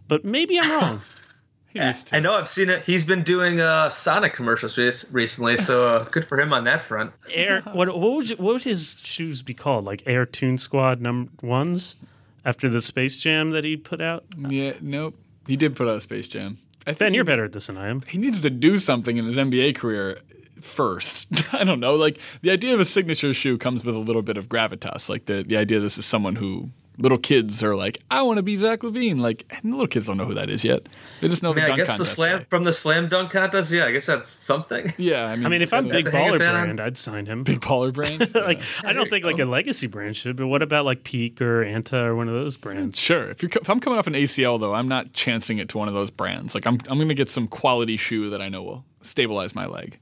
but 0.07 0.25
maybe 0.25 0.59
I'm 0.59 0.71
wrong. 0.71 1.01
he 1.73 1.79
I 1.79 2.19
know 2.19 2.33
I've 2.33 2.49
seen 2.49 2.69
it. 2.69 2.85
He's 2.85 3.05
been 3.05 3.23
doing 3.23 3.61
uh, 3.61 3.89
Sonic 3.89 4.33
commercials 4.33 4.77
rec- 4.77 5.13
recently, 5.13 5.55
so 5.55 5.85
uh, 5.85 6.03
good 6.11 6.25
for 6.25 6.39
him 6.39 6.51
on 6.51 6.65
that 6.65 6.81
front. 6.81 7.13
Air 7.31 7.61
what 7.71 7.87
what 7.97 8.11
would 8.11 8.29
you, 8.29 8.35
what 8.35 8.53
would 8.53 8.63
his 8.63 8.97
shoes 9.01 9.41
be 9.41 9.53
called? 9.53 9.85
Like 9.85 10.03
Air 10.05 10.25
Tune 10.25 10.57
Squad 10.57 10.99
number 10.99 11.31
ones 11.41 11.95
after 12.43 12.69
the 12.69 12.81
Space 12.81 13.17
Jam 13.17 13.51
that 13.51 13.63
he 13.63 13.77
put 13.77 14.01
out. 14.01 14.25
Yeah, 14.37 14.73
nope. 14.81 15.15
He 15.47 15.55
did 15.55 15.75
put 15.75 15.87
out 15.87 16.01
Space 16.01 16.27
Jam. 16.27 16.57
I 16.81 16.91
think 16.91 16.99
Ben, 16.99 17.11
he, 17.11 17.15
you're 17.15 17.25
better 17.25 17.45
at 17.45 17.53
this 17.53 17.67
than 17.67 17.77
I 17.77 17.89
am. 17.89 18.01
he 18.07 18.17
needs 18.17 18.41
to 18.41 18.49
do 18.49 18.77
something 18.79 19.17
in 19.17 19.25
his 19.25 19.37
NBA 19.37 19.75
career 19.75 20.19
first. 20.63 21.27
I 21.53 21.63
don't 21.63 21.79
know. 21.79 21.95
Like 21.95 22.19
the 22.41 22.51
idea 22.51 22.73
of 22.73 22.79
a 22.79 22.85
signature 22.85 23.33
shoe 23.33 23.57
comes 23.57 23.83
with 23.83 23.95
a 23.95 23.99
little 23.99 24.21
bit 24.21 24.37
of 24.37 24.49
gravitas. 24.49 25.09
Like 25.09 25.25
the 25.25 25.43
the 25.43 25.57
idea 25.57 25.79
this 25.79 25.97
is 25.97 26.05
someone 26.05 26.35
who 26.35 26.69
little 26.97 27.17
kids 27.17 27.63
are 27.63 27.75
like, 27.75 27.99
I 28.11 28.21
want 28.21 28.37
to 28.37 28.43
be 28.43 28.57
Zach 28.57 28.81
LaVine. 28.81 29.19
Like 29.21 29.45
and 29.49 29.71
little 29.71 29.87
kids 29.87 30.05
don't 30.05 30.17
know 30.17 30.25
who 30.25 30.33
that 30.35 30.49
is 30.51 30.63
yet. 30.63 30.87
They 31.21 31.29
just 31.29 31.41
know 31.41 31.51
I 31.51 31.55
mean, 31.55 31.63
the 31.65 31.71
I 31.73 31.75
dunk 31.77 31.87
guess 31.87 31.97
the 31.97 32.05
slam 32.05 32.39
guy. 32.39 32.45
from 32.49 32.63
the 32.65 32.73
slam 32.73 33.07
dunk 33.07 33.31
contest. 33.31 33.71
Yeah, 33.71 33.85
I 33.85 33.91
guess 33.91 34.05
that's 34.05 34.27
something. 34.27 34.93
Yeah, 34.97 35.25
I 35.27 35.35
mean, 35.35 35.45
I 35.45 35.49
mean, 35.49 35.61
if 35.63 35.73
I'm 35.73 35.83
so- 35.83 35.89
Big 35.89 36.05
that's 36.05 36.15
Baller 36.15 36.33
his 36.33 36.41
on. 36.41 36.63
brand, 36.65 36.79
I'd 36.81 36.97
sign 36.97 37.25
him. 37.25 37.43
big 37.43 37.61
baller 37.61 37.91
brand. 37.93 38.35
like 38.35 38.61
I 38.83 38.93
don't 38.93 39.09
think 39.09 39.25
like 39.25 39.39
a 39.39 39.45
legacy 39.45 39.87
brand 39.87 40.15
should, 40.17 40.35
but 40.35 40.47
what 40.47 40.61
about 40.61 40.85
like 40.85 41.03
Peak 41.03 41.41
or 41.41 41.63
Anta 41.65 42.05
or 42.05 42.15
one 42.15 42.27
of 42.27 42.35
those 42.35 42.55
brands? 42.57 42.99
Sure. 42.99 43.31
If 43.31 43.41
you're 43.41 43.51
if 43.61 43.69
I'm 43.69 43.79
coming 43.79 43.97
off 43.97 44.05
an 44.07 44.13
ACL 44.13 44.59
though, 44.59 44.75
I'm 44.75 44.89
not 44.89 45.13
chancing 45.13 45.57
it 45.57 45.69
to 45.69 45.77
one 45.79 45.87
of 45.87 45.93
those 45.95 46.11
brands. 46.11 46.53
Like 46.53 46.67
I'm 46.67 46.77
I'm 46.87 46.97
going 46.97 47.07
to 47.07 47.15
get 47.15 47.29
some 47.31 47.47
quality 47.47 47.97
shoe 47.97 48.29
that 48.29 48.41
I 48.41 48.49
know 48.49 48.61
will 48.61 48.85
stabilize 49.01 49.55
my 49.55 49.65
leg. 49.65 49.97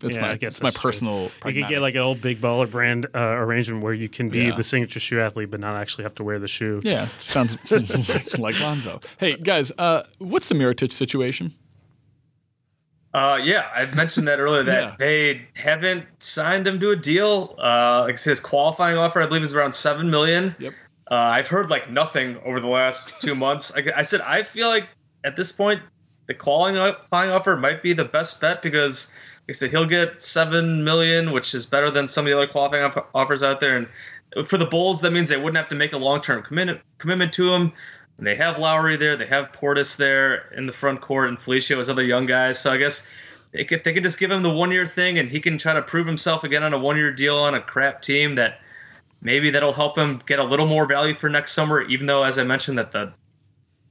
That's 0.00 0.16
Yeah, 0.16 0.22
my 0.22 0.30
I 0.32 0.36
guess 0.36 0.54
that's 0.54 0.62
my 0.62 0.66
that's 0.68 0.76
true. 0.80 0.88
personal. 0.88 1.30
You 1.44 1.52
could 1.62 1.68
get 1.68 1.80
like 1.82 1.94
an 1.94 2.00
old 2.00 2.20
Big 2.20 2.40
Baller 2.40 2.70
brand 2.70 3.06
uh, 3.14 3.18
arrangement 3.18 3.82
where 3.82 3.92
you 3.92 4.08
can 4.08 4.28
be 4.30 4.40
Yeah. 4.44 4.54
the 4.56 4.62
signature 4.64 4.98
shoe 5.00 5.20
athlete, 5.20 5.50
but 5.50 5.60
not 5.60 5.76
actually 5.76 6.04
have 6.04 6.14
to 6.16 6.24
wear 6.24 6.38
the 6.38 6.48
shoe. 6.48 6.80
yeah, 6.82 7.08
sounds 7.18 7.56
like, 7.70 8.38
like 8.38 8.58
Lonzo. 8.60 9.00
Hey 9.18 9.36
guys, 9.36 9.70
uh, 9.78 10.02
what's 10.18 10.48
the 10.48 10.54
Mirotic 10.54 10.92
situation? 10.92 11.54
Uh, 13.12 13.40
yeah, 13.42 13.68
I 13.74 13.92
mentioned 13.96 14.28
that 14.28 14.38
earlier 14.38 14.62
that 14.62 14.82
Yeah. 14.84 14.94
they 14.98 15.42
haven't 15.56 16.04
signed 16.22 16.66
him 16.66 16.78
to 16.78 16.90
a 16.92 16.96
deal. 16.96 17.56
Uh, 17.58 18.02
like 18.04 18.12
I 18.12 18.16
said, 18.16 18.30
his 18.30 18.40
qualifying 18.40 18.96
offer, 18.96 19.20
I 19.20 19.26
believe, 19.26 19.42
is 19.42 19.52
around 19.54 19.72
seven 19.72 20.10
million. 20.10 20.54
Yep. 20.60 20.72
Uh, 21.10 21.14
I've 21.16 21.48
heard 21.48 21.70
like 21.70 21.90
nothing 21.90 22.38
over 22.44 22.60
the 22.60 22.68
last 22.68 23.20
two 23.20 23.34
months. 23.34 23.72
I, 23.76 23.82
I 23.96 24.02
said 24.02 24.20
I 24.20 24.44
feel 24.44 24.68
like 24.68 24.86
at 25.24 25.34
this 25.36 25.50
point 25.50 25.82
the 26.26 26.34
qualifying 26.34 27.30
offer 27.30 27.56
might 27.56 27.82
be 27.82 27.92
the 27.92 28.04
best 28.04 28.40
bet 28.40 28.62
because, 28.62 29.08
like 29.08 29.14
I 29.50 29.52
said, 29.52 29.70
he'll 29.70 29.86
get 29.86 30.22
seven 30.22 30.84
million, 30.84 31.32
which 31.32 31.54
is 31.54 31.66
better 31.66 31.90
than 31.90 32.08
some 32.08 32.24
of 32.24 32.30
the 32.30 32.36
other 32.36 32.46
qualifying 32.46 32.84
off- 32.84 33.06
offers 33.14 33.42
out 33.42 33.60
there. 33.60 33.76
And 33.76 34.46
for 34.46 34.56
the 34.56 34.64
Bulls, 34.64 35.00
that 35.00 35.12
means 35.12 35.28
they 35.28 35.36
wouldn't 35.36 35.56
have 35.56 35.68
to 35.68 35.74
make 35.74 35.92
a 35.92 35.98
long-term 35.98 36.42
commitment 36.42 36.80
commitment 36.98 37.32
to 37.34 37.52
him. 37.52 37.72
And 38.18 38.26
they 38.26 38.34
have 38.36 38.58
Lauri 38.58 38.96
there, 38.96 39.16
they 39.16 39.26
have 39.26 39.52
Portis 39.52 39.96
there 39.96 40.50
in 40.52 40.66
the 40.66 40.72
front 40.72 41.00
court, 41.00 41.28
and 41.28 41.38
Felicio 41.38 41.78
as 41.78 41.88
other 41.88 42.04
young 42.04 42.26
guys. 42.26 42.58
So 42.58 42.70
I 42.70 42.76
guess 42.76 43.08
could, 43.52 43.82
they 43.82 43.92
could 43.92 44.02
just 44.02 44.18
give 44.18 44.30
him 44.30 44.42
the 44.42 44.50
one-year 44.50 44.86
thing, 44.86 45.18
and 45.18 45.28
he 45.28 45.40
can 45.40 45.58
try 45.58 45.72
to 45.72 45.82
prove 45.82 46.06
himself 46.06 46.44
again 46.44 46.62
on 46.62 46.72
a 46.72 46.78
one-year 46.78 47.12
deal 47.14 47.36
on 47.36 47.54
a 47.54 47.60
crap 47.60 48.02
team 48.02 48.34
that 48.36 48.60
maybe 49.22 49.50
that'll 49.50 49.72
help 49.72 49.98
him 49.98 50.20
get 50.26 50.38
a 50.38 50.44
little 50.44 50.66
more 50.66 50.86
value 50.86 51.14
for 51.14 51.28
next 51.28 51.52
summer. 51.52 51.82
Even 51.82 52.06
though, 52.06 52.22
as 52.22 52.38
I 52.38 52.44
mentioned, 52.44 52.78
that 52.78 52.92
the 52.92 53.12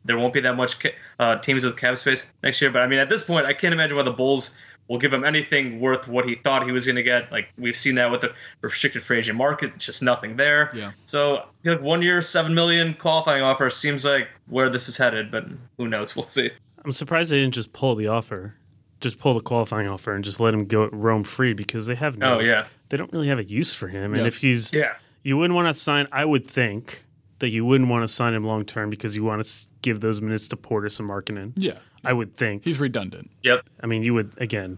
there 0.05 0.18
won't 0.18 0.34
be 0.34 0.39
that 0.39 0.55
much 0.55 0.78
uh, 1.20 1.38
teams 1.39 1.66
with 1.66 1.76
cap 1.76 1.97
space 1.97 2.34
next 2.41 2.62
year. 2.62 2.72
But 2.72 2.82
I 2.82 2.88
mean, 2.88 2.99
at 2.99 3.10
this 3.10 3.26
point, 3.26 3.45
I 3.45 3.53
can't 3.53 3.74
imagine 3.74 3.97
why 3.97 4.03
the 4.03 4.12
Bulls 4.12 4.57
will 4.90 4.98
give 4.98 5.14
him 5.14 5.24
anything 5.24 5.80
worth 5.80 6.08
what 6.08 6.26
he 6.28 6.36
thought 6.36 6.66
he 6.66 6.72
was 6.74 6.86
going 6.86 6.96
to 6.98 7.04
get. 7.04 7.32
Like 7.32 7.48
we've 7.58 7.76
seen 7.76 7.96
that 7.96 8.12
with 8.12 8.22
the 8.22 8.34
restricted 8.62 9.04
free 9.04 9.20
agent 9.20 9.38
market, 9.38 9.72
it's 9.76 9.86
just 9.86 10.04
nothing 10.04 10.36
there. 10.36 10.72
Yeah. 10.76 10.92
So 11.06 11.46
like 11.64 11.80
one 11.82 12.02
year, 12.02 12.22
seven 12.22 12.54
million 12.54 12.96
qualifying 12.96 13.44
offer 13.44 13.70
seems 13.70 14.04
like 14.04 14.28
where 14.48 14.70
this 14.70 14.90
is 14.90 14.98
headed, 14.98 15.32
but 15.32 15.46
who 15.78 15.88
knows? 15.88 16.16
We'll 16.20 16.26
see. 16.26 16.50
I'm 16.84 16.92
surprised 16.92 17.32
they 17.32 17.40
didn't 17.40 17.54
just 17.54 17.72
pull 17.72 17.96
the 17.96 18.08
offer, 18.08 18.56
just 19.00 19.20
pull 19.20 19.34
the 19.36 19.42
qualifying 19.42 19.88
offer 19.88 20.14
and 20.14 20.24
just 20.26 20.40
let 20.40 20.54
him 20.54 20.66
go 20.66 20.88
roam 20.90 21.24
free 21.24 21.54
because 21.54 21.86
they 21.86 21.96
have 21.96 22.18
no. 22.18 22.38
Oh 22.38 22.40
yeah, 22.40 22.66
They 22.90 22.98
don't 22.98 23.14
really 23.14 23.28
have 23.28 23.40
a 23.40 23.44
use 23.44 23.74
for 23.76 23.88
him, 23.88 24.14
and 24.14 24.22
Yeah. 24.22 24.28
if 24.28 24.38
he's 24.42 24.74
yeah. 24.74 24.96
you 25.24 25.38
wouldn't 25.38 25.56
want 25.56 25.68
to 25.68 25.74
sign. 25.80 26.08
I 26.12 26.26
would 26.26 26.48
think 26.48 27.04
that 27.40 27.50
you 27.50 27.64
wouldn't 27.64 27.90
want 27.90 28.04
to 28.04 28.08
sign 28.08 28.34
him 28.34 28.44
long 28.44 28.66
term 28.66 28.90
because 28.90 29.16
you 29.16 29.24
want 29.24 29.44
to 29.44 29.68
give 29.82 30.02
those 30.02 30.20
minutes 30.22 30.48
to 30.50 30.58
Portis 30.58 31.00
and 31.00 31.08
Markkanen. 31.10 31.54
Yeah, 31.56 31.78
I 32.04 32.14
would 32.14 32.36
think. 32.36 32.64
he's 32.64 32.80
redundant. 32.80 33.30
Yep. 33.43 33.68
I 33.82 33.88
mean, 33.88 34.04
you 34.04 34.14
would 34.14 34.34
again. 34.38 34.78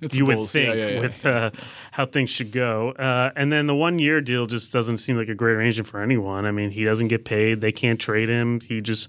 It's 0.00 0.14
you 0.16 0.26
the 0.26 0.36
would 0.36 0.48
think 0.48 0.68
Yeah, 0.68 0.74
yeah, 0.74 0.88
yeah. 0.88 1.00
with 1.00 1.24
uh, 1.26 1.50
how 1.92 2.04
things 2.04 2.28
should 2.28 2.52
go, 2.52 2.90
uh, 2.92 3.30
and 3.34 3.50
then 3.50 3.66
the 3.66 3.74
one 3.74 3.98
year 3.98 4.20
deal 4.20 4.44
just 4.44 4.70
doesn't 4.70 4.98
seem 4.98 5.16
like 5.16 5.28
a 5.28 5.34
great 5.34 5.54
arrangement 5.54 5.88
for 5.88 6.02
anyone. 6.02 6.44
I 6.44 6.50
mean, 6.50 6.70
he 6.70 6.84
doesn't 6.84 7.08
get 7.08 7.24
paid; 7.24 7.60
they 7.62 7.72
can't 7.72 7.98
trade 7.98 8.28
him. 8.28 8.60
He 8.60 8.82
just 8.82 9.08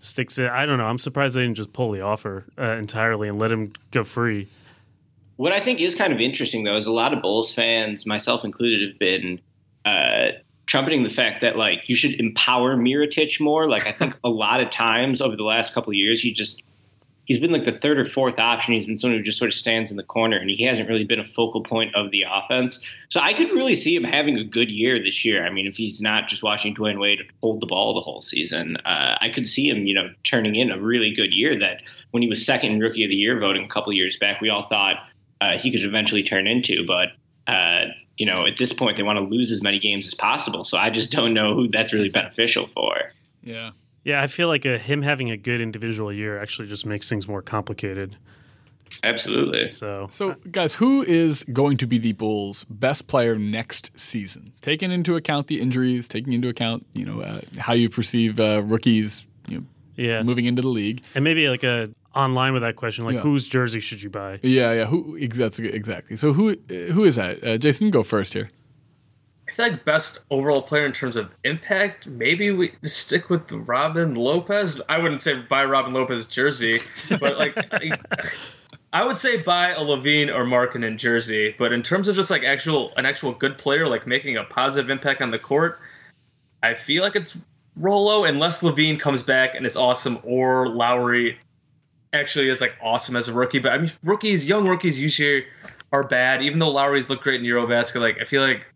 sticks 0.00 0.38
it. 0.38 0.50
I 0.50 0.66
don't 0.66 0.78
know. 0.78 0.86
I'm 0.86 0.98
surprised 0.98 1.36
they 1.36 1.42
didn't 1.42 1.56
just 1.56 1.72
pull 1.72 1.92
the 1.92 2.00
offer 2.00 2.44
uh, 2.58 2.72
entirely 2.72 3.28
and 3.28 3.38
let 3.38 3.52
him 3.52 3.72
go 3.92 4.02
free. 4.02 4.48
What 5.36 5.52
I 5.52 5.60
think 5.60 5.80
is 5.80 5.94
kind 5.94 6.12
of 6.12 6.20
interesting, 6.20 6.64
though, 6.64 6.76
is 6.76 6.86
a 6.86 6.92
lot 6.92 7.12
of 7.12 7.22
Bulls 7.22 7.52
fans, 7.52 8.06
myself 8.06 8.44
included, 8.44 8.88
have 8.88 8.98
been 8.98 9.40
uh, 9.84 10.28
trumpeting 10.66 11.02
the 11.04 11.10
fact 11.10 11.40
that 11.42 11.56
like 11.56 11.88
you 11.88 11.94
should 11.94 12.18
empower 12.18 12.76
Mirotic 12.76 13.40
more. 13.40 13.68
Like 13.68 13.86
I 13.86 13.92
think 13.92 14.16
a 14.24 14.28
lot 14.28 14.60
of 14.60 14.70
times 14.70 15.20
over 15.20 15.36
the 15.36 15.44
last 15.44 15.72
couple 15.72 15.90
of 15.90 15.94
years, 15.94 16.20
he 16.20 16.32
just 16.32 16.62
he's 17.26 17.38
been 17.38 17.52
like 17.52 17.64
the 17.64 17.72
third 17.72 17.98
or 17.98 18.06
fourth 18.06 18.38
option. 18.38 18.74
He's 18.74 18.86
been 18.86 18.96
someone 18.96 19.18
who 19.18 19.22
just 19.22 19.38
sort 19.38 19.50
of 19.50 19.54
stands 19.54 19.90
in 19.90 19.96
the 19.96 20.02
corner, 20.02 20.38
and 20.38 20.48
he 20.48 20.64
hasn't 20.64 20.88
really 20.88 21.04
been 21.04 21.20
a 21.20 21.28
focal 21.28 21.62
point 21.62 21.94
of 21.94 22.10
the 22.10 22.24
offense. 22.28 22.80
So 23.10 23.20
I 23.20 23.34
could 23.34 23.50
really 23.50 23.74
see 23.74 23.94
him 23.94 24.04
having 24.04 24.38
a 24.38 24.44
good 24.44 24.70
year 24.70 24.98
this 25.02 25.24
year. 25.24 25.44
I 25.44 25.50
mean, 25.50 25.66
if 25.66 25.76
he's 25.76 26.00
not 26.00 26.28
just 26.28 26.42
watching 26.42 26.74
Dwyane 26.74 26.98
Wade 26.98 27.20
hold 27.42 27.60
the 27.60 27.66
ball 27.66 27.94
the 27.94 28.00
whole 28.00 28.22
season, 28.22 28.78
uh, 28.78 29.18
I 29.20 29.28
could 29.28 29.46
see 29.46 29.68
him, 29.68 29.86
you 29.86 29.94
know, 29.94 30.08
turning 30.24 30.56
in 30.56 30.70
a 30.70 30.80
really 30.80 31.12
good 31.14 31.32
year. 31.32 31.58
That 31.58 31.82
when 32.12 32.22
he 32.22 32.28
was 32.28 32.44
second 32.44 32.80
Rookie 32.80 33.04
of 33.04 33.10
the 33.10 33.18
Year 33.18 33.38
voting 33.38 33.64
a 33.64 33.68
couple 33.68 33.92
years 33.92 34.16
back, 34.16 34.40
we 34.40 34.48
all 34.48 34.66
thought 34.68 34.96
uh, 35.40 35.58
he 35.58 35.70
could 35.70 35.84
eventually 35.84 36.22
turn 36.22 36.46
into. 36.46 36.86
But 36.86 37.08
uh, 37.52 37.86
you 38.16 38.26
know, 38.26 38.46
at 38.46 38.56
this 38.56 38.72
point, 38.72 38.96
they 38.96 39.02
want 39.02 39.18
to 39.18 39.24
lose 39.24 39.50
as 39.52 39.62
many 39.62 39.78
games 39.78 40.06
as 40.06 40.14
possible. 40.14 40.64
So 40.64 40.78
I 40.78 40.90
just 40.90 41.12
don't 41.12 41.34
know 41.34 41.54
who 41.54 41.68
that's 41.68 41.92
really 41.92 42.08
beneficial 42.08 42.66
for. 42.68 42.98
Yeah. 43.42 43.70
Yeah, 44.06 44.22
I 44.22 44.28
feel 44.28 44.46
like 44.46 44.64
a, 44.64 44.78
him 44.78 45.02
having 45.02 45.32
a 45.32 45.36
good 45.36 45.60
individual 45.60 46.12
year 46.12 46.40
actually 46.40 46.68
just 46.68 46.86
makes 46.86 47.08
things 47.08 47.26
more 47.26 47.42
complicated. 47.42 48.16
Absolutely. 49.02 49.66
So, 49.66 50.06
So, 50.10 50.36
guys, 50.52 50.76
who 50.76 51.02
is 51.02 51.42
going 51.52 51.76
to 51.78 51.86
be 51.88 51.98
the 51.98 52.12
Bulls' 52.12 52.64
best 52.70 53.08
player 53.08 53.36
next 53.36 53.90
season? 53.98 54.52
Taking 54.62 54.92
into 54.92 55.16
account 55.16 55.48
the 55.48 55.60
injuries, 55.60 56.06
taking 56.06 56.32
into 56.32 56.48
account 56.48 56.86
you 56.94 57.04
know 57.04 57.20
uh, 57.20 57.40
how 57.58 57.72
you 57.72 57.88
perceive 57.90 58.38
uh, 58.38 58.62
rookies, 58.64 59.26
you 59.48 59.58
know, 59.58 59.64
yeah, 59.96 60.22
moving 60.22 60.44
into 60.46 60.62
the 60.62 60.68
league. 60.68 61.02
and 61.16 61.24
maybe 61.24 61.48
like 61.48 61.64
a 61.64 61.88
online 62.14 62.52
with 62.52 62.62
that 62.62 62.76
question, 62.76 63.04
like 63.04 63.16
Yeah. 63.16 63.22
whose 63.22 63.48
jersey 63.48 63.80
should 63.80 64.02
you 64.04 64.08
buy? 64.08 64.38
Yeah, 64.42 64.72
yeah. 64.72 64.86
Who 64.86 65.16
exactly? 65.16 65.68
Exactly. 65.72 66.14
So, 66.14 66.32
who 66.32 66.54
who 66.68 67.02
is 67.02 67.16
that? 67.16 67.42
Uh, 67.42 67.58
Jason, 67.58 67.90
go 67.90 68.04
first 68.04 68.34
here. 68.34 68.50
Feel 69.56 69.70
like 69.70 69.86
best 69.86 70.26
overall 70.30 70.60
player 70.60 70.84
in 70.84 70.92
terms 70.92 71.16
of 71.16 71.30
impact. 71.42 72.06
Maybe 72.06 72.50
we 72.50 72.74
stick 72.82 73.30
with 73.30 73.50
Robin 73.50 74.14
Lopez. 74.14 74.82
I 74.86 74.98
wouldn't 74.98 75.22
say 75.22 75.40
buy 75.40 75.64
Robin 75.64 75.94
Lopez 75.94 76.26
jersey, 76.26 76.80
but 77.08 77.38
like 77.38 77.56
I, 77.72 77.92
I 78.92 79.02
would 79.02 79.16
say 79.16 79.40
buy 79.40 79.70
a 79.70 79.78
LaVine 79.78 80.28
or 80.28 80.44
Markkanen 80.44 80.98
jersey. 80.98 81.54
But 81.58 81.72
in 81.72 81.82
terms 81.82 82.06
of 82.06 82.16
just 82.16 82.30
like 82.30 82.44
actual 82.44 82.92
an 82.98 83.06
actual 83.06 83.32
good 83.32 83.56
player, 83.56 83.88
like 83.88 84.06
making 84.06 84.36
a 84.36 84.44
positive 84.44 84.90
impact 84.90 85.22
on 85.22 85.30
the 85.30 85.38
court, 85.38 85.80
I 86.62 86.74
feel 86.74 87.02
like 87.02 87.16
it's 87.16 87.38
Rolo 87.76 88.24
unless 88.24 88.62
LaVine 88.62 89.00
comes 89.00 89.22
back 89.22 89.54
and 89.54 89.64
is 89.64 89.74
awesome, 89.74 90.18
or 90.22 90.68
Lauri 90.68 91.38
actually 92.12 92.50
is 92.50 92.60
like 92.60 92.76
awesome 92.82 93.16
as 93.16 93.28
a 93.28 93.32
rookie. 93.32 93.60
But 93.60 93.72
I 93.72 93.78
mean, 93.78 93.90
rookies, 94.04 94.46
young 94.46 94.68
rookies 94.68 95.00
usually 95.00 95.46
are 95.94 96.04
bad. 96.06 96.42
Even 96.42 96.58
though 96.58 96.72
Lauri's 96.72 97.08
look 97.08 97.22
great 97.22 97.40
in 97.40 97.46
Eurobasket, 97.46 98.02
like 98.02 98.18
I 98.20 98.24
feel 98.24 98.42
like 98.42 98.66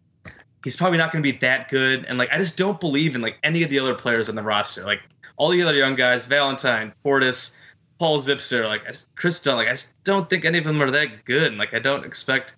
he's 0.64 0.76
probably 0.76 0.98
not 0.98 1.12
going 1.12 1.22
to 1.22 1.32
be 1.32 1.38
that 1.38 1.68
good. 1.68 2.04
And 2.04 2.18
like 2.18 2.30
I 2.32 2.38
just 2.38 2.58
don't 2.58 2.80
believe 2.80 3.14
in 3.14 3.22
like 3.22 3.38
any 3.42 3.62
of 3.62 3.70
the 3.70 3.78
other 3.78 3.94
players 3.94 4.28
on 4.28 4.34
the 4.34 4.42
roster. 4.42 4.84
Like 4.84 5.00
all 5.36 5.50
the 5.50 5.62
other 5.62 5.74
young 5.74 5.94
guys, 5.94 6.26
Valentine, 6.26 6.92
Portis, 7.04 7.58
Paul 7.98 8.18
Zipser, 8.18 8.66
like 8.66 8.82
I 8.84 8.88
just, 8.88 9.14
Kris 9.16 9.42
Dunn, 9.42 9.56
like 9.56 9.68
I 9.68 9.72
just 9.72 10.02
don't 10.04 10.28
think 10.28 10.44
any 10.44 10.58
of 10.58 10.64
them 10.64 10.82
are 10.82 10.90
that 10.90 11.24
good. 11.24 11.48
And 11.48 11.58
like 11.58 11.74
I 11.74 11.78
don't 11.78 12.04
expect. 12.04 12.56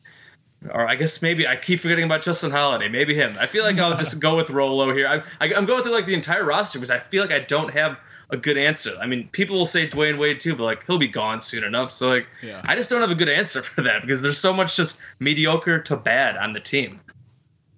Or 0.70 0.86
I 0.88 0.94
guess 0.94 1.22
maybe 1.22 1.44
I 1.44 1.56
keep 1.56 1.80
forgetting 1.80 2.04
about 2.04 2.22
Justin 2.22 2.52
Holiday. 2.52 2.88
Maybe 2.88 3.16
him. 3.16 3.34
I 3.40 3.46
feel 3.46 3.64
like 3.64 3.78
I'll 3.78 3.98
just 3.98 4.20
go 4.22 4.36
with 4.36 4.48
Rolo 4.48 4.94
here. 4.94 5.08
I, 5.08 5.16
I, 5.44 5.52
I'm 5.54 5.66
going 5.66 5.82
through 5.82 5.92
like 5.92 6.06
the 6.06 6.14
entire 6.14 6.44
roster 6.44 6.78
because 6.78 6.90
I 6.90 7.00
feel 7.00 7.20
like 7.20 7.32
I 7.32 7.40
don't 7.40 7.74
have 7.74 7.98
a 8.30 8.36
good 8.36 8.56
answer. 8.56 8.92
I 9.00 9.06
mean, 9.06 9.28
people 9.32 9.56
will 9.56 9.66
say 9.66 9.88
Dwyane 9.88 10.18
Wade 10.18 10.38
too, 10.38 10.54
but 10.54 10.62
like 10.62 10.86
he'll 10.86 10.98
be 10.98 11.08
gone 11.08 11.40
soon 11.40 11.64
enough. 11.64 11.90
So 11.90 12.08
like, 12.10 12.28
Yeah. 12.42 12.62
I 12.66 12.76
just 12.76 12.90
don't 12.90 13.00
have 13.00 13.10
a 13.10 13.16
good 13.16 13.28
answer 13.28 13.60
for 13.62 13.82
that 13.82 14.02
because 14.02 14.22
there's 14.22 14.38
so 14.38 14.52
much 14.52 14.76
just 14.76 15.00
mediocre 15.18 15.80
to 15.80 15.96
bad 15.96 16.36
on 16.36 16.52
the 16.52 16.60
team. 16.60 17.00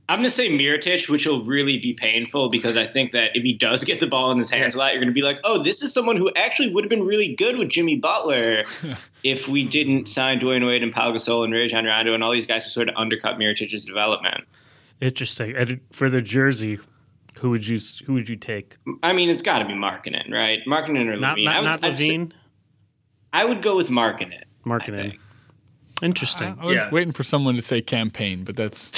I'm 0.09 0.19
going 0.19 0.29
to 0.29 0.35
say 0.35 0.51
Mirotic, 0.51 1.09
which 1.09 1.27
will 1.27 1.45
really 1.45 1.79
be 1.79 1.95
painful 1.95 2.51
because 2.51 2.77
I 2.77 2.87
think 2.87 3.13
that 3.13 3.31
if 3.35 3.43
he 3.43 3.55
does 3.55 3.85
get 3.85 4.01
the 4.01 4.07
ball 4.07 4.31
in 4.31 4.39
his 4.39 4.51
hands 4.51 4.75
a 4.75 4.79
lot, 4.79 4.93
you're 4.93 5.01
going 5.01 5.09
to 5.09 5.15
be 5.15 5.23
like, 5.23 5.41
oh, 5.45 5.63
this 5.63 5.83
is 5.83 5.95
someone 5.95 6.19
who 6.19 6.31
actually 6.37 6.73
would 6.75 6.85
have 6.85 6.91
been 6.91 7.07
really 7.07 7.35
good 7.35 7.57
with 7.57 7.71
Jimmy 7.71 7.97
Butler 7.97 8.65
if 9.25 9.49
we 9.49 9.65
didn't 9.65 10.07
sign 10.07 10.41
Dwyane 10.41 10.67
Wade 10.67 10.83
and 10.83 10.93
Pau 10.93 11.11
Gasol 11.11 11.45
and 11.45 11.55
Rajon 11.55 11.87
Rondo 11.87 12.13
and 12.13 12.23
all 12.23 12.33
these 12.33 12.47
guys 12.47 12.65
who 12.65 12.71
sort 12.71 12.91
of 12.91 12.95
undercut 12.97 13.39
Mirotic's 13.39 13.87
development. 13.87 14.45
Interesting. 15.01 15.57
And 15.57 15.81
for 15.91 16.11
the 16.11 16.21
jersey, 16.21 16.79
who 17.41 17.51
would 17.51 17.67
you 17.67 17.81
who 18.07 18.13
would 18.13 18.29
you 18.29 18.37
take? 18.37 18.77
I 19.03 19.15
mean, 19.15 19.31
it's 19.31 19.43
got 19.43 19.61
to 19.61 19.65
be 19.65 19.73
Markkanen, 19.73 20.31
right? 20.31 20.61
Markkanen 20.67 21.09
or 21.09 21.17
LaVine. 21.17 21.49
I 21.49 21.55
not, 21.55 21.63
would, 21.63 21.83
not 21.83 21.83
Levine. 21.83 22.33
I 23.33 23.45
would 23.45 23.63
go 23.63 23.75
with 23.75 23.89
Markkanen. 23.89 24.43
I 24.67 24.79
think. 24.79 25.21
Interesting. 26.03 26.57
I 26.61 26.67
was 26.67 26.77
Yeah. 26.77 26.91
waiting 26.91 27.13
for 27.13 27.23
someone 27.23 27.55
to 27.57 27.63
say 27.63 27.81
Cam 27.81 28.11
Payne, 28.11 28.45
but 28.45 28.57
that's, 28.57 28.91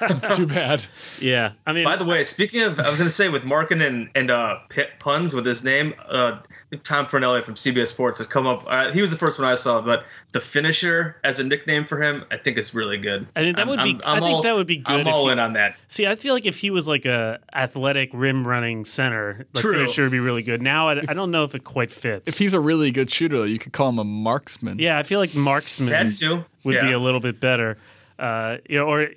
that's 0.00 0.36
too 0.36 0.46
bad. 0.46 0.84
yeah. 1.20 1.52
I 1.66 1.72
mean, 1.72 1.84
By 1.84 1.96
the 1.96 2.04
way, 2.04 2.24
speaking 2.24 2.62
of, 2.62 2.78
I 2.80 2.90
was 2.90 2.98
going 2.98 3.06
to 3.08 3.12
say 3.14 3.28
with 3.28 3.44
Markin 3.44 3.80
and 3.80 4.08
and 4.14 4.30
uh, 4.30 4.58
Pitt 4.68 4.90
puns 4.98 5.34
with 5.34 5.46
his 5.46 5.62
name, 5.62 5.94
uh, 6.08 6.38
Tom 6.82 7.06
Fornelli 7.06 7.44
from 7.44 7.54
CBS 7.54 7.88
Sports 7.88 8.18
has 8.18 8.26
come 8.26 8.46
up. 8.46 8.64
Uh, 8.66 8.90
he 8.92 9.00
was 9.00 9.10
the 9.10 9.16
first 9.16 9.38
one 9.38 9.46
I 9.48 9.54
saw, 9.54 9.80
but 9.80 10.04
the 10.32 10.40
finisher 10.40 11.16
as 11.22 11.38
a 11.38 11.44
nickname 11.44 11.84
for 11.84 12.02
him, 12.02 12.24
I 12.30 12.38
think 12.38 12.58
is 12.58 12.74
really 12.74 12.98
good. 12.98 13.26
I 13.36 13.42
mean, 13.44 13.54
that 13.54 13.60
I'm- 13.60 13.68
would 13.68 13.82
be- 13.84 13.90
I'm- 13.90 14.00
I 14.04 14.12
I'm 14.16 14.22
think 14.22 14.34
all- 14.36 14.42
that 14.42 14.54
would 14.56 14.66
be 14.66 14.78
good 14.78 15.00
I'm 15.00 15.08
all 15.08 15.26
you- 15.26 15.32
in 15.32 15.38
on 15.38 15.52
that. 15.52 15.76
see, 15.86 16.06
I 16.06 16.16
feel 16.16 16.34
like 16.34 16.46
if 16.46 16.58
he 16.58 16.70
was 16.70 16.88
like 16.88 17.04
a 17.04 17.38
athletic 17.54 18.10
rim 18.12 18.46
running 18.46 18.84
center, 18.84 19.46
the 19.52 19.60
True. 19.60 19.72
finisher 19.74 20.02
would 20.02 20.12
be 20.12 20.18
really 20.20 20.42
good. 20.42 20.60
Now, 20.60 20.88
I, 20.88 21.02
I 21.08 21.14
don't 21.14 21.30
know 21.30 21.44
if 21.44 21.54
it 21.54 21.62
quite 21.64 21.90
fits. 21.92 22.28
If 22.28 22.38
he's 22.38 22.54
a 22.54 22.60
really 22.60 22.90
good 22.90 23.10
shooter, 23.10 23.46
you 23.46 23.58
could 23.58 23.72
call 23.72 23.88
him 23.90 23.98
a 23.98 24.04
marksman. 24.04 24.78
yeah, 24.78 24.98
I 24.98 25.02
feel 25.04 25.20
like 25.20 25.34
marksman 25.34 25.90
That 25.90 26.12
too 26.14 26.31
would 26.64 26.80
be 26.80 26.92
a 26.92 26.98
little 26.98 27.20
bit 27.20 27.40
better. 27.40 27.78
Uh, 28.18 28.58
you 28.68 28.78
know, 28.78 28.86
or 28.86 29.08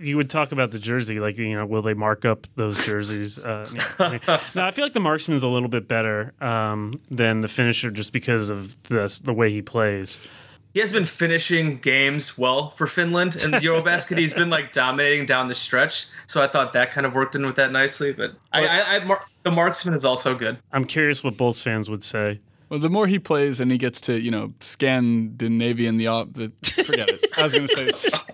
you 0.00 0.16
would 0.16 0.30
talk 0.30 0.52
about 0.52 0.70
the 0.70 0.78
jersey, 0.78 1.20
like 1.20 1.36
you 1.36 1.54
know, 1.54 1.66
will 1.66 1.82
they 1.82 1.94
mark 1.94 2.24
up 2.24 2.46
those 2.56 2.84
jerseys? 2.86 3.38
Uh, 3.38 3.68
yeah. 4.00 4.40
no, 4.54 4.64
I 4.64 4.70
feel 4.70 4.84
like 4.84 4.94
the 4.94 5.00
marksman's 5.00 5.42
a 5.42 5.48
little 5.48 5.68
bit 5.68 5.88
better 5.88 6.32
um, 6.40 6.92
than 7.10 7.40
the 7.40 7.48
finisher, 7.48 7.90
just 7.90 8.12
because 8.12 8.48
of 8.48 8.80
the 8.84 9.20
the 9.24 9.34
way 9.34 9.50
he 9.50 9.62
plays. 9.62 10.20
He 10.72 10.80
has 10.80 10.92
been 10.92 11.06
finishing 11.06 11.78
games 11.78 12.36
well 12.36 12.70
for 12.72 12.86
Finland 12.86 13.34
in 13.42 13.50
the 13.50 13.58
Eurobasket. 13.58 14.18
He's 14.18 14.34
been 14.34 14.50
like 14.50 14.72
dominating 14.72 15.24
down 15.24 15.48
the 15.48 15.54
stretch, 15.54 16.06
so 16.26 16.42
I 16.42 16.46
thought 16.46 16.74
that 16.74 16.92
kind 16.92 17.06
of 17.06 17.14
worked 17.14 17.34
in 17.34 17.46
with 17.46 17.56
that 17.56 17.72
nicely. 17.72 18.12
But 18.12 18.32
I, 18.52 18.66
I, 18.66 18.96
I 18.96 19.16
the 19.42 19.50
marksman 19.50 19.94
is 19.94 20.04
also 20.04 20.34
good. 20.34 20.58
I'm 20.72 20.84
curious 20.84 21.24
what 21.24 21.36
Bulls 21.36 21.62
fans 21.62 21.88
would 21.88 22.04
say. 22.04 22.40
Well, 22.68 22.80
the 22.80 22.90
more 22.90 23.06
he 23.06 23.18
plays 23.20 23.60
and 23.60 23.70
he 23.70 23.78
gets 23.78 24.00
to, 24.02 24.20
you 24.20 24.30
know, 24.30 24.52
Scandinavian 24.60 25.96
the, 25.98 26.08
op- 26.08 26.32
the 26.34 26.50
forget 26.84 27.08
it. 27.08 27.24
I 27.36 27.44
was 27.44 27.52
going 27.52 27.68
to 27.68 27.74
say 27.74 27.88
s- 27.90 28.24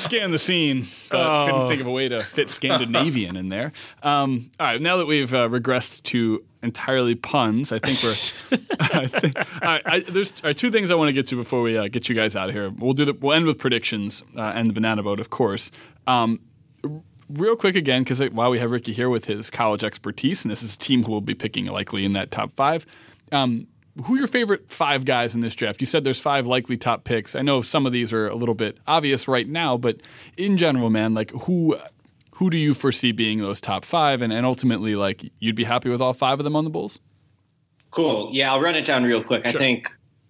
scan 0.00 0.30
the 0.30 0.38
scene, 0.38 0.86
but 1.10 1.20
Oh. 1.20 1.46
couldn't 1.46 1.68
think 1.68 1.80
of 1.80 1.86
a 1.86 1.90
way 1.90 2.08
to 2.08 2.22
fit 2.22 2.50
Scandinavian 2.50 3.36
in 3.36 3.48
there. 3.48 3.72
Um, 4.02 4.50
all 4.60 4.66
right, 4.66 4.80
now 4.80 4.96
that 4.98 5.06
we've 5.06 5.32
uh, 5.34 5.48
regressed 5.48 6.02
to 6.04 6.44
entirely 6.62 7.14
puns, 7.16 7.72
I 7.72 7.78
think 7.80 7.98
we're. 8.02 8.58
I 8.80 9.06
think, 9.06 9.36
I, 9.62 10.04
there's 10.08 10.30
two 10.54 10.70
things 10.70 10.90
I 10.90 10.94
want 10.94 11.08
to 11.08 11.12
get 11.12 11.26
to 11.28 11.36
before 11.36 11.62
we 11.62 11.76
uh, 11.76 11.88
get 11.88 12.08
you 12.08 12.14
guys 12.14 12.36
out 12.36 12.48
of 12.48 12.54
here. 12.54 12.70
We'll 12.70 12.92
do 12.92 13.04
the, 13.06 13.14
we'll 13.14 13.32
end 13.34 13.46
with 13.46 13.58
predictions 13.58 14.22
uh, 14.36 14.52
and 14.54 14.70
the 14.70 14.74
banana 14.74 15.02
boat, 15.02 15.18
of 15.20 15.30
course. 15.30 15.70
Um, 16.06 16.38
real 17.28 17.56
quick 17.56 17.74
again, 17.76 18.02
because 18.04 18.20
while 18.30 18.50
we 18.50 18.58
have 18.60 18.70
Ricky 18.70 18.92
here 18.92 19.08
with 19.10 19.24
his 19.24 19.50
college 19.50 19.82
expertise, 19.82 20.44
and 20.44 20.50
this 20.50 20.62
is 20.62 20.74
a 20.74 20.78
team 20.78 21.02
who 21.04 21.10
will 21.12 21.20
be 21.20 21.34
picking 21.34 21.66
likely 21.66 22.04
in 22.04 22.12
that 22.12 22.30
top 22.30 22.52
five. 22.54 22.86
Um, 23.32 23.66
who 24.04 24.14
are 24.14 24.18
your 24.18 24.26
favorite 24.26 24.70
five 24.70 25.04
guys 25.04 25.34
in 25.34 25.40
this 25.40 25.54
draft? 25.54 25.80
You 25.80 25.86
said 25.86 26.04
there's 26.04 26.20
five 26.20 26.46
likely 26.46 26.76
top 26.76 27.04
picks. 27.04 27.34
I 27.34 27.42
know 27.42 27.60
some 27.60 27.86
of 27.86 27.92
these 27.92 28.12
are 28.12 28.28
a 28.28 28.34
little 28.34 28.54
bit 28.54 28.78
obvious 28.86 29.28
right 29.28 29.48
now, 29.48 29.76
but 29.76 30.00
in 30.36 30.56
general, 30.56 30.90
man, 30.90 31.14
like 31.14 31.30
who 31.32 31.76
who 32.36 32.50
do 32.50 32.58
you 32.58 32.72
foresee 32.72 33.12
being 33.12 33.40
those 33.40 33.60
top 33.60 33.84
five? 33.84 34.22
And, 34.22 34.32
and 34.32 34.46
ultimately, 34.46 34.96
like 34.96 35.30
you'd 35.40 35.56
be 35.56 35.64
happy 35.64 35.90
with 35.90 36.00
all 36.00 36.14
five 36.14 36.40
of 36.40 36.44
them 36.44 36.56
on 36.56 36.64
the 36.64 36.70
Bulls? 36.70 36.98
Cool. 37.90 38.30
Yeah, 38.32 38.52
I'll 38.52 38.60
run 38.60 38.76
it 38.76 38.86
down 38.86 39.04
real 39.04 39.22
quick. 39.22 39.46
I 39.46 39.52
think 39.52 39.88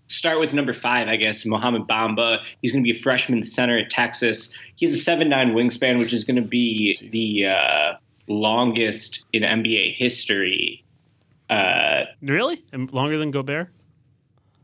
start 0.09 0.41
with 0.41 0.53
number 0.53 0.75
five, 0.75 1.09
I 1.09 1.17
guess, 1.17 1.47
Mohamed 1.47 1.83
Bamba. 1.83 2.41
He's 2.61 2.73
going 2.73 2.83
to 2.83 2.93
be 2.93 2.99
a 2.99 3.01
freshman 3.01 3.43
center 3.43 3.79
at 3.79 3.91
Texas. 3.91 4.55
He 4.77 4.87
has 4.87 4.95
a 4.95 4.99
seven 4.99 5.29
nine 5.29 5.53
wingspan, 5.53 5.99
which 5.99 6.13
is 6.13 6.25
going 6.25 6.37
to 6.37 6.43
be 6.43 6.99
the 7.11 7.47
uh, 7.47 7.93
longest 8.27 9.25
in 9.33 9.43
NBA 9.43 9.97
history. 9.97 10.85
Uh, 11.51 12.05
Really? 12.23 12.65
And 12.73 12.91
longer 12.93 13.19
than 13.19 13.31
Gobert? 13.31 13.69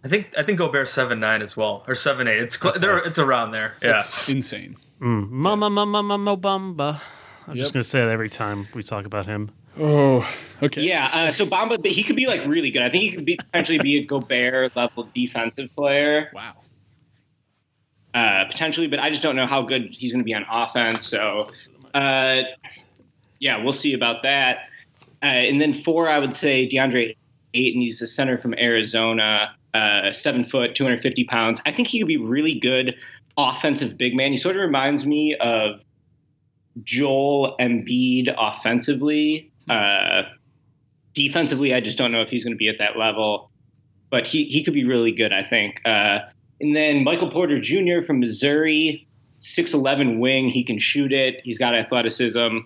I 0.04 0.08
think 0.08 0.32
I 0.38 0.42
think 0.44 0.58
Gobert 0.58 0.88
seven 0.88 1.18
nine 1.20 1.42
as 1.42 1.56
well 1.56 1.84
or 1.88 1.94
seven 1.96 2.28
eight. 2.28 2.38
It's 2.38 2.60
cl- 2.60 2.78
there. 2.78 2.98
It's 2.98 3.18
around 3.18 3.50
there. 3.50 3.74
Yeah. 3.82 3.96
It's 3.96 4.28
insane. 4.28 4.76
Mama, 5.00 5.68
mama, 5.68 6.02
mama, 6.02 6.36
bamba. 6.36 7.00
I'm 7.48 7.54
Yep. 7.56 7.62
just 7.62 7.72
gonna 7.72 7.82
say 7.84 8.00
that 8.00 8.08
every 8.10 8.28
time 8.30 8.68
we 8.74 8.82
talk 8.82 9.04
about 9.04 9.26
him. 9.26 9.50
Oh, 9.78 10.26
okay. 10.62 10.80
yeah, 10.82 11.06
uh, 11.12 11.30
so 11.30 11.44
Bamba, 11.44 11.76
but 11.82 11.90
he 11.90 12.02
could 12.02 12.16
be 12.16 12.26
like 12.26 12.42
really 12.46 12.70
good. 12.70 12.80
I 12.82 12.88
think 12.88 13.02
he 13.04 13.10
could 13.12 13.26
be 13.26 13.36
potentially 13.36 13.78
be 13.78 13.96
a 13.98 14.04
Gobert 14.04 14.74
level 14.74 15.06
defensive 15.14 15.68
player. 15.76 16.30
Wow. 16.32 16.54
uh, 18.14 18.44
potentially, 18.46 18.86
but 18.86 18.98
I 18.98 19.10
just 19.10 19.22
don't 19.22 19.36
know 19.36 19.46
how 19.46 19.60
good 19.62 19.88
he's 19.90 20.12
going 20.12 20.20
to 20.20 20.24
be 20.24 20.32
on 20.34 20.46
offense. 20.50 21.06
So, 21.06 21.50
uh, 21.92 22.42
yeah, 23.38 23.62
we'll 23.62 23.74
see 23.74 23.92
about 23.92 24.22
that. 24.22 24.68
Uh, 25.22 25.26
and 25.26 25.60
then 25.60 25.74
four, 25.74 26.08
I 26.08 26.18
would 26.18 26.34
say 26.34 26.68
DeAndre 26.68 27.16
Ayton. 27.54 27.80
He's 27.80 28.02
a 28.02 28.06
center 28.06 28.38
from 28.38 28.54
Arizona, 28.54 29.54
uh, 29.74 30.12
seven 30.12 30.44
foot, 30.44 30.74
250 30.74 31.24
pounds. 31.24 31.60
I 31.66 31.72
think 31.72 31.88
he 31.88 31.98
could 31.98 32.08
be 32.08 32.16
really 32.16 32.58
good 32.58 32.94
offensive 33.36 33.98
big 33.98 34.14
man. 34.14 34.30
He 34.30 34.36
sort 34.36 34.56
of 34.56 34.62
reminds 34.62 35.04
me 35.04 35.36
of 35.36 35.82
Joel 36.82 37.56
Embiid 37.60 38.34
offensively. 38.36 39.50
Uh, 39.68 40.22
defensively, 41.14 41.74
I 41.74 41.80
just 41.80 41.98
don't 41.98 42.12
know 42.12 42.22
if 42.22 42.30
he's 42.30 42.44
going 42.44 42.54
to 42.54 42.58
be 42.58 42.68
at 42.68 42.78
that 42.78 42.96
level, 42.96 43.50
but 44.10 44.26
he, 44.26 44.44
he 44.44 44.62
could 44.62 44.74
be 44.74 44.84
really 44.84 45.12
good, 45.12 45.32
I 45.32 45.42
think. 45.42 45.80
Uh, 45.84 46.20
and 46.60 46.74
then 46.74 47.04
Michael 47.04 47.30
Porter 47.30 47.58
Jr. 47.58 48.04
from 48.06 48.20
Missouri, 48.20 49.06
6'11 49.40 50.18
wing. 50.18 50.48
He 50.48 50.64
can 50.64 50.78
shoot 50.78 51.12
it. 51.12 51.40
He's 51.44 51.58
got 51.58 51.74
athleticism. 51.74 52.58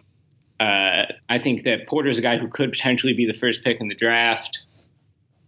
Uh, 0.61 1.06
I 1.30 1.38
think 1.38 1.64
that 1.64 1.86
Porter's 1.88 2.18
a 2.18 2.22
guy 2.22 2.36
who 2.36 2.46
could 2.46 2.70
potentially 2.70 3.14
be 3.14 3.26
the 3.26 3.32
first 3.32 3.64
pick 3.64 3.80
in 3.80 3.88
the 3.88 3.94
draft. 3.94 4.58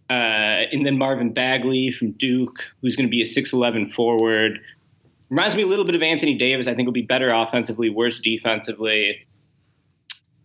Uh, 0.09 0.65
and 0.71 0.85
then 0.85 0.97
Marvin 0.97 1.33
Bagley 1.33 1.91
from 1.91 2.11
Duke, 2.13 2.59
who's 2.81 2.95
going 2.95 3.07
to 3.07 3.11
be 3.11 3.21
a 3.21 3.25
6'11 3.25 3.93
forward. 3.93 4.59
Reminds 5.29 5.55
me 5.55 5.61
a 5.61 5.67
little 5.67 5.85
bit 5.85 5.95
of 5.95 6.01
Anthony 6.01 6.35
Davis. 6.35 6.67
I 6.67 6.73
think 6.73 6.87
will 6.87 6.93
be 6.93 7.03
better 7.03 7.29
offensively, 7.29 7.89
worse 7.89 8.19
defensively. 8.19 9.25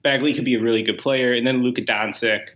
Bagley 0.02 0.34
could 0.34 0.44
be 0.44 0.54
a 0.54 0.60
really 0.60 0.82
good 0.82 0.98
player. 0.98 1.32
And 1.32 1.46
then 1.46 1.62
Luka 1.62 1.82
Doncic, 1.82 2.48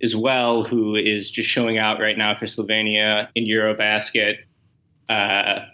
as 0.00 0.14
well, 0.14 0.62
who 0.62 0.94
is 0.94 1.30
just 1.30 1.48
showing 1.48 1.76
out 1.76 2.00
right 2.00 2.16
now 2.16 2.36
for 2.36 2.46
Slovenia 2.46 3.28
in 3.34 3.44
Eurobasket. 3.44 4.36
Uh, 5.08 5.66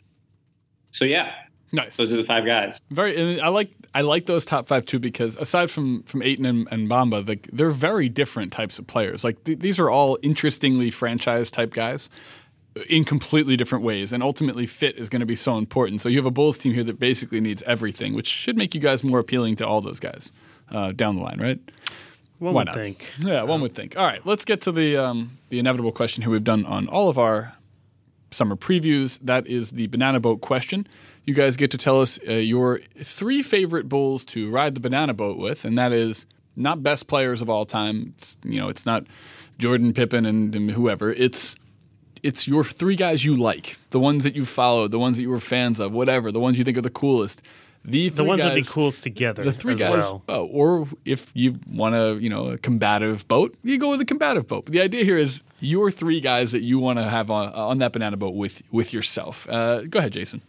so 0.92 1.04
yeah, 1.04 1.32
Nice. 1.74 1.96
those 1.96 2.12
are 2.12 2.16
the 2.16 2.24
five 2.24 2.46
guys. 2.46 2.84
Very, 2.90 3.16
and 3.16 3.40
I 3.40 3.48
like 3.48 3.70
I 3.94 4.02
like 4.02 4.26
those 4.26 4.44
top 4.44 4.68
five 4.68 4.84
too 4.86 4.98
because 4.98 5.36
aside 5.36 5.70
from 5.70 6.02
from 6.04 6.22
Ayton 6.22 6.46
and, 6.46 6.68
and 6.70 6.88
Bamba, 6.88 7.26
like 7.26 7.48
they're 7.52 7.70
very 7.70 8.08
different 8.08 8.52
types 8.52 8.78
of 8.78 8.86
players. 8.86 9.24
Like 9.24 9.42
th- 9.44 9.58
these 9.58 9.78
are 9.80 9.90
all 9.90 10.18
interestingly 10.22 10.90
franchise 10.90 11.50
type 11.50 11.74
guys 11.74 12.08
in 12.88 13.04
completely 13.04 13.56
different 13.56 13.84
ways, 13.84 14.12
and 14.12 14.22
ultimately 14.22 14.66
fit 14.66 14.96
is 14.96 15.08
going 15.08 15.20
to 15.20 15.26
be 15.26 15.36
so 15.36 15.58
important. 15.58 16.00
So 16.00 16.08
you 16.08 16.16
have 16.18 16.26
a 16.26 16.30
Bulls 16.30 16.58
team 16.58 16.74
here 16.74 16.84
that 16.84 16.98
basically 16.98 17.40
needs 17.40 17.62
everything, 17.64 18.14
which 18.14 18.26
should 18.26 18.56
make 18.56 18.74
you 18.74 18.80
guys 18.80 19.04
more 19.04 19.18
appealing 19.18 19.56
to 19.56 19.66
all 19.66 19.80
those 19.80 20.00
guys 20.00 20.32
uh, 20.70 20.92
down 20.92 21.16
the 21.16 21.22
line, 21.22 21.40
right? 21.40 21.58
One 22.38 22.54
Why 22.54 22.60
would 22.60 22.66
not? 22.66 22.74
think. 22.74 23.12
Yeah, 23.20 23.42
one 23.44 23.60
would 23.60 23.74
think. 23.74 23.96
All 23.96 24.04
right, 24.04 24.24
let's 24.26 24.44
get 24.44 24.60
to 24.62 24.72
the 24.72 24.96
um, 24.96 25.38
the 25.50 25.58
inevitable 25.58 25.92
question 25.92 26.22
here 26.22 26.32
we've 26.32 26.44
done 26.44 26.66
on 26.66 26.88
all 26.88 27.08
of 27.08 27.18
our 27.18 27.54
summer 28.32 28.56
previews. 28.56 29.20
That 29.20 29.46
is 29.46 29.70
the 29.70 29.86
banana 29.86 30.18
boat 30.20 30.40
question. 30.40 30.86
You 31.26 31.34
guys 31.34 31.56
get 31.56 31.70
to 31.70 31.78
tell 31.78 32.00
us 32.00 32.18
uh, 32.28 32.32
your 32.32 32.80
three 33.02 33.42
favorite 33.42 33.88
bulls 33.88 34.24
to 34.26 34.50
ride 34.50 34.74
the 34.74 34.80
banana 34.80 35.14
boat 35.14 35.38
with, 35.38 35.64
and 35.64 35.78
that 35.78 35.92
is 35.92 36.26
not 36.56 36.82
best 36.82 37.08
players 37.08 37.40
of 37.40 37.48
all 37.48 37.64
time. 37.64 38.12
It's, 38.16 38.36
you 38.44 38.60
know, 38.60 38.68
it's 38.68 38.84
not 38.84 39.04
Jordan, 39.58 39.92
Pippen, 39.94 40.26
and, 40.26 40.54
and 40.54 40.70
whoever. 40.70 41.12
It's 41.12 41.56
it's 42.22 42.48
your 42.48 42.64
three 42.64 42.96
guys 42.96 43.24
you 43.24 43.36
like, 43.36 43.78
the 43.90 44.00
ones 44.00 44.24
that 44.24 44.34
you 44.34 44.44
followed, 44.44 44.90
the 44.90 44.98
ones 44.98 45.16
that 45.16 45.22
you 45.22 45.30
were 45.30 45.38
fans 45.38 45.78
of, 45.80 45.92
whatever, 45.92 46.32
the 46.32 46.40
ones 46.40 46.58
you 46.58 46.64
think 46.64 46.78
are 46.78 46.82
the 46.82 46.90
coolest. 46.90 47.42
The, 47.86 48.08
The 48.08 48.24
ones 48.24 48.40
guys, 48.42 48.50
that'd 48.52 48.64
be 48.64 48.66
coolest 48.70 49.02
together 49.02 49.44
the 49.44 49.52
three 49.52 49.74
guys, 49.74 49.90
well. 49.90 50.22
oh, 50.30 50.46
or 50.46 50.88
if 51.04 51.30
you 51.34 51.58
want 51.70 51.94
a 51.94 52.16
you 52.18 52.30
know 52.30 52.48
a 52.48 52.58
combative 52.58 53.28
boat, 53.28 53.54
you 53.62 53.76
go 53.76 53.90
with 53.90 54.00
a 54.00 54.06
combative 54.06 54.46
boat. 54.46 54.64
But 54.64 54.72
the 54.72 54.80
idea 54.80 55.04
here 55.04 55.18
is 55.18 55.42
your 55.60 55.90
three 55.90 56.20
guys 56.20 56.52
that 56.52 56.62
you 56.62 56.78
want 56.78 56.98
to 56.98 57.02
have 57.04 57.30
on, 57.30 57.52
on 57.52 57.78
that 57.78 57.92
banana 57.92 58.16
boat 58.16 58.34
with 58.34 58.62
with 58.70 58.94
yourself. 58.94 59.46
Uh, 59.50 59.82
go 59.82 59.98
ahead, 59.98 60.12
Jason. 60.12 60.40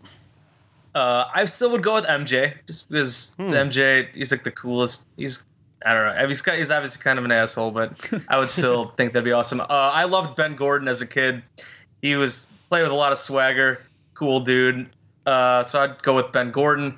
Uh, 0.96 1.26
I 1.36 1.43
still 1.46 1.72
would 1.72 1.84
go 1.84 1.96
with 1.96 2.06
MJ 2.06 2.54
just 2.66 2.89
because 2.89 3.36
it's 3.38 3.54
MJ. 3.54 4.08
He's 4.16 4.32
like 4.32 4.46
the 4.46 4.52
coolest. 4.52 5.06
He's 5.18 5.46
I 5.86 5.93
don't 5.93 6.16
know. 6.16 6.28
He's 6.28 6.43
he's 6.43 6.72
obviously 6.72 7.04
kind 7.04 7.20
of 7.20 7.26
an 7.26 7.32
asshole, 7.32 7.72
but 7.72 8.10
I 8.30 8.39
would 8.39 8.50
still 8.50 8.86
think 8.98 9.12
that'd 9.12 9.26
be 9.26 9.34
awesome. 9.34 9.60
Uh, 9.60 9.66
I 9.70 10.06
loved 10.06 10.38
Ben 10.38 10.56
Gordon 10.56 10.88
as 10.88 11.02
a 11.02 11.08
kid. 11.08 11.43
He 12.02 12.16
was 12.16 12.52
played 12.70 12.84
with 12.84 12.91
a 12.91 12.96
lot 12.96 13.12
of 13.12 13.18
swagger, 13.18 13.82
cool 14.14 14.39
dude. 14.39 14.89
Uh, 15.26 15.64
so 15.64 15.82
I'd 15.82 16.02
go 16.02 16.16
with 16.16 16.32
Ben 16.32 16.52
Gordon. 16.52 16.98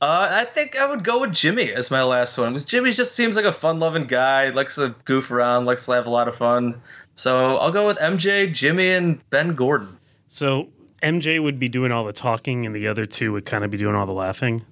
Uh, 0.00 0.28
I 0.30 0.44
think 0.44 0.78
I 0.78 0.86
would 0.86 1.04
go 1.04 1.20
with 1.20 1.32
Jimmy 1.32 1.72
as 1.72 1.90
my 1.90 2.02
last 2.02 2.38
one 2.38 2.52
because 2.52 2.64
Jimmy 2.64 2.92
just 2.92 3.14
seems 3.14 3.36
like 3.36 3.44
a 3.44 3.52
fun-loving 3.52 4.06
guy. 4.06 4.50
Likes 4.50 4.76
to 4.76 4.94
goof 5.04 5.30
around, 5.30 5.64
likes 5.64 5.86
to 5.86 5.92
have 5.92 6.06
a 6.06 6.10
lot 6.10 6.28
of 6.28 6.36
fun. 6.36 6.80
So 7.14 7.58
I'll 7.58 7.70
go 7.70 7.86
with 7.88 7.98
MJ, 7.98 8.52
Jimmy, 8.52 8.90
and 8.90 9.30
Ben 9.30 9.54
Gordon. 9.54 9.98
So 10.28 10.68
MJ 11.02 11.42
would 11.42 11.58
be 11.58 11.68
doing 11.68 11.92
all 11.92 12.04
the 12.04 12.12
talking, 12.12 12.64
and 12.66 12.74
the 12.74 12.86
other 12.88 13.04
two 13.06 13.32
would 13.32 13.44
kind 13.44 13.64
of 13.64 13.70
be 13.70 13.78
doing 13.78 13.94
all 13.94 14.06
the 14.06 14.12
laughing. 14.12 14.64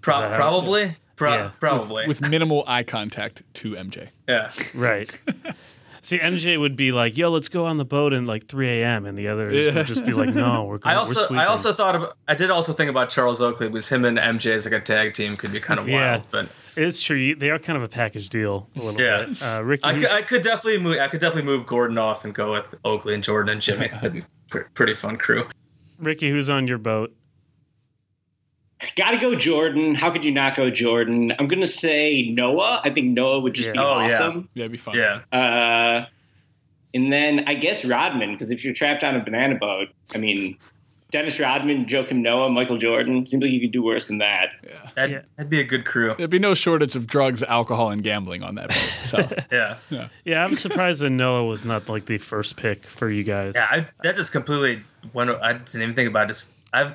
Pro- 0.00 0.34
probably, 0.34 0.96
Pro- 1.16 1.32
Yeah. 1.34 1.50
probably, 1.60 2.06
With 2.08 2.20
minimal 2.22 2.64
eye 2.66 2.82
contact 2.82 3.42
to 3.54 3.72
MJ. 3.76 4.08
yeah. 4.28 4.50
Right. 4.74 5.10
See, 6.02 6.18
MJ 6.18 6.58
would 6.58 6.76
be 6.76 6.92
like, 6.92 7.16
"Yo, 7.16 7.30
let's 7.30 7.48
go 7.48 7.66
on 7.66 7.76
the 7.76 7.84
boat 7.84 8.12
at 8.12 8.22
like 8.24 8.46
3 8.46 8.68
a.m.," 8.82 9.04
and 9.06 9.16
the 9.18 9.28
others 9.28 9.66
Yeah. 9.66 9.74
would 9.74 9.86
just 9.86 10.04
be 10.06 10.12
like, 10.12 10.34
"No, 10.34 10.64
we're 10.64 10.78
going. 10.78 10.92
I 10.92 10.94
we're 10.96 11.00
also 11.00 11.20
sleeping." 11.20 11.38
I 11.38 11.46
also 11.46 11.72
thought 11.72 11.94
of 11.96 12.12
I 12.28 12.34
did 12.34 12.50
also 12.50 12.72
think 12.72 12.88
about 12.90 13.10
Charles 13.10 13.42
Oakley 13.42 13.68
was 13.68 13.88
him 13.88 14.04
and 14.04 14.18
MJ 14.18 14.52
as 14.52 14.64
like 14.64 14.74
a 14.74 14.80
tag 14.80 15.14
team 15.14 15.36
could 15.36 15.52
be 15.52 15.60
kind 15.60 15.78
of 15.78 15.88
Yeah. 15.88 16.12
wild, 16.12 16.22
but 16.30 16.48
it's 16.76 17.02
true. 17.02 17.34
They 17.34 17.50
are 17.50 17.58
kind 17.58 17.76
of 17.76 17.82
a 17.82 17.88
package 17.88 18.28
deal 18.30 18.68
a 18.76 18.78
little 18.82 19.00
Yeah. 19.00 19.24
bit. 19.26 19.42
Uh, 19.42 19.62
Ricky, 19.62 19.84
I 19.84 19.94
could, 19.94 20.08
I 20.10 20.22
could 20.22 20.42
definitely 20.42 20.78
move 20.80 20.98
I 20.98 21.08
could 21.08 21.20
definitely 21.20 21.50
move 21.50 21.66
Gordon 21.66 21.98
off 21.98 22.24
and 22.24 22.34
go 22.34 22.52
with 22.52 22.74
Oakley 22.84 23.14
and 23.14 23.22
Jordan 23.22 23.50
and 23.52 23.60
Jimmy. 23.62 23.88
That'd 23.88 24.12
be 24.14 24.24
pre- 24.50 24.64
pretty 24.74 24.94
fun 24.94 25.16
crew. 25.16 25.46
Ricky, 25.98 26.30
who's 26.30 26.48
on 26.48 26.66
your 26.66 26.78
boat? 26.78 27.14
Got 28.96 29.10
to 29.10 29.18
go 29.18 29.34
Jordan. 29.34 29.94
How 29.94 30.10
could 30.10 30.24
you 30.24 30.32
not 30.32 30.56
go 30.56 30.70
Jordan? 30.70 31.32
I'm 31.38 31.48
going 31.48 31.60
to 31.60 31.66
say 31.66 32.30
Noah. 32.30 32.80
I 32.82 32.90
think 32.90 33.08
Noah 33.08 33.40
would 33.40 33.54
just 33.54 33.66
Yeah. 33.68 33.72
be 33.72 33.78
Oh, 33.78 33.82
awesome. 33.84 34.48
Yeah, 34.54 34.62
it'd 34.62 34.72
be 34.72 34.78
fun. 34.78 34.94
Yeah, 34.96 35.20
Uh, 35.32 36.06
and 36.94 37.12
then 37.12 37.44
I 37.46 37.54
guess 37.54 37.84
Rodman, 37.84 38.32
because 38.32 38.50
if 38.50 38.64
you're 38.64 38.74
trapped 38.74 39.04
on 39.04 39.14
a 39.16 39.20
banana 39.24 39.54
boat, 39.56 39.88
I 40.14 40.18
mean, 40.18 40.56
Dennis 41.12 41.38
Rodman, 41.40 41.86
Joakim 41.86 42.18
Noah, 42.22 42.48
Michael 42.50 42.78
Jordan, 42.78 43.26
seems 43.26 43.42
like 43.42 43.50
you 43.52 43.60
could 43.60 43.72
do 43.72 43.82
worse 43.82 44.06
than 44.08 44.18
that. 44.18 44.50
that'd, 44.94 45.10
Yeah. 45.10 45.20
that'd 45.36 45.50
be 45.50 45.60
a 45.60 45.64
good 45.64 45.84
crew. 45.84 46.14
There'd 46.16 46.30
be 46.30 46.38
no 46.38 46.54
shortage 46.54 46.94
of 46.96 47.06
drugs, 47.06 47.42
alcohol, 47.42 47.90
and 47.90 48.02
gambling 48.02 48.42
on 48.42 48.54
that 48.54 48.68
boat. 48.68 48.92
So 49.04 49.28
Yeah, 49.52 49.76
Yeah, 50.24 50.44
I'm 50.44 50.54
surprised 50.54 51.02
that 51.02 51.10
Noah 51.10 51.44
was 51.44 51.64
not 51.64 51.88
like 51.88 52.06
the 52.06 52.18
first 52.18 52.56
pick 52.56 52.84
for 52.84 53.10
you 53.10 53.24
guys. 53.24 53.54
yeah. 53.56 53.66
I, 53.70 53.86
that 54.04 54.16
just 54.16 54.32
completely 54.32 54.82
went. 55.12 55.30
I 55.30 55.52
didn't 55.54 55.82
even 55.82 55.94
think 55.94 56.08
about 56.08 56.24
it. 56.24 56.28
Just 56.28 56.56
I've. 56.72 56.94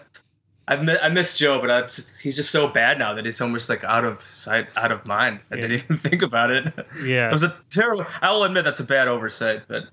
I've 0.68 0.88
I 1.02 1.10
miss 1.10 1.36
Joe, 1.36 1.62
but 1.62 1.70
I 1.70 1.82
just, 1.84 2.22
he's 2.22 2.36
just 2.36 2.50
so 2.50 2.68
bad 2.68 2.98
now 2.98 3.14
that 3.14 3.24
he's 3.26 3.40
almost 3.40 3.70
like 3.70 3.84
out 3.84 4.04
of 4.04 4.22
sight, 4.22 4.68
out 4.76 4.92
of 4.92 5.06
mind. 5.06 5.42
I 5.52 5.56
didn't 5.58 5.74
even 5.84 5.98
think 6.00 6.22
about 6.24 6.50
it. 6.50 6.74
Yeah. 7.04 7.30
It 7.30 7.32
was 7.32 7.44
a 7.44 7.56
terrible. 7.70 8.06
I 8.22 8.32
will 8.32 8.44
admit 8.44 8.64
that's 8.64 8.80
a 8.80 8.84
bad 8.86 9.08
oversight, 9.08 9.64
but 9.68 9.84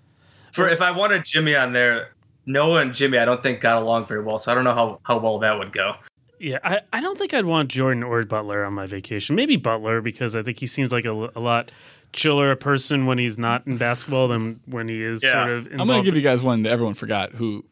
for 0.53 0.69
if 0.69 0.81
I 0.81 0.91
wanted 0.91 1.25
Jimmy 1.27 1.55
on 1.55 1.73
there, 1.73 2.13
Noah 2.47 2.81
and 2.81 2.95
Jimmy, 2.95 3.19
I 3.19 3.25
don't 3.25 3.43
think 3.43 3.61
got 3.61 3.83
along 3.83 4.07
very 4.07 4.23
well. 4.23 4.39
So 4.39 4.51
I 4.51 4.55
don't 4.55 4.65
know 4.65 4.75
how, 4.75 5.01
how 5.03 5.19
well 5.19 5.39
that 5.41 5.59
would 5.59 5.73
go. 5.73 5.95
Yeah, 6.39 6.59
I, 6.65 6.81
I 6.93 7.01
don't 7.01 7.17
think 7.17 7.35
I'd 7.35 7.45
want 7.45 7.69
Jordan 7.69 8.03
or 8.03 8.23
Butler 8.25 8.65
on 8.65 8.73
my 8.73 8.87
vacation. 8.87 9.37
Maybe 9.37 9.57
Butler 9.57 10.01
because 10.01 10.35
I 10.35 10.43
think 10.43 10.59
he 10.59 10.67
seems 10.67 10.91
like 10.91 11.05
a, 11.05 11.13
a 11.37 11.39
lot 11.41 11.71
chiller 12.13 12.51
a 12.51 12.57
person 12.57 13.07
when 13.07 13.17
he's 13.19 13.39
not 13.39 13.67
in 13.67 13.77
basketball 13.77 14.27
than 14.29 14.61
when 14.67 14.89
he 14.89 15.03
is 15.03 15.23
Yeah. 15.23 15.33
sort 15.33 15.51
of 15.51 15.67
involved. 15.67 15.81
I'm 15.81 15.87
going 15.87 16.03
to 16.03 16.11
give 16.11 16.17
you 16.17 16.23
guys 16.23 16.43
one 16.43 16.63
that 16.65 16.71
everyone 16.71 16.95
forgot 16.95 17.31
who 17.33 17.65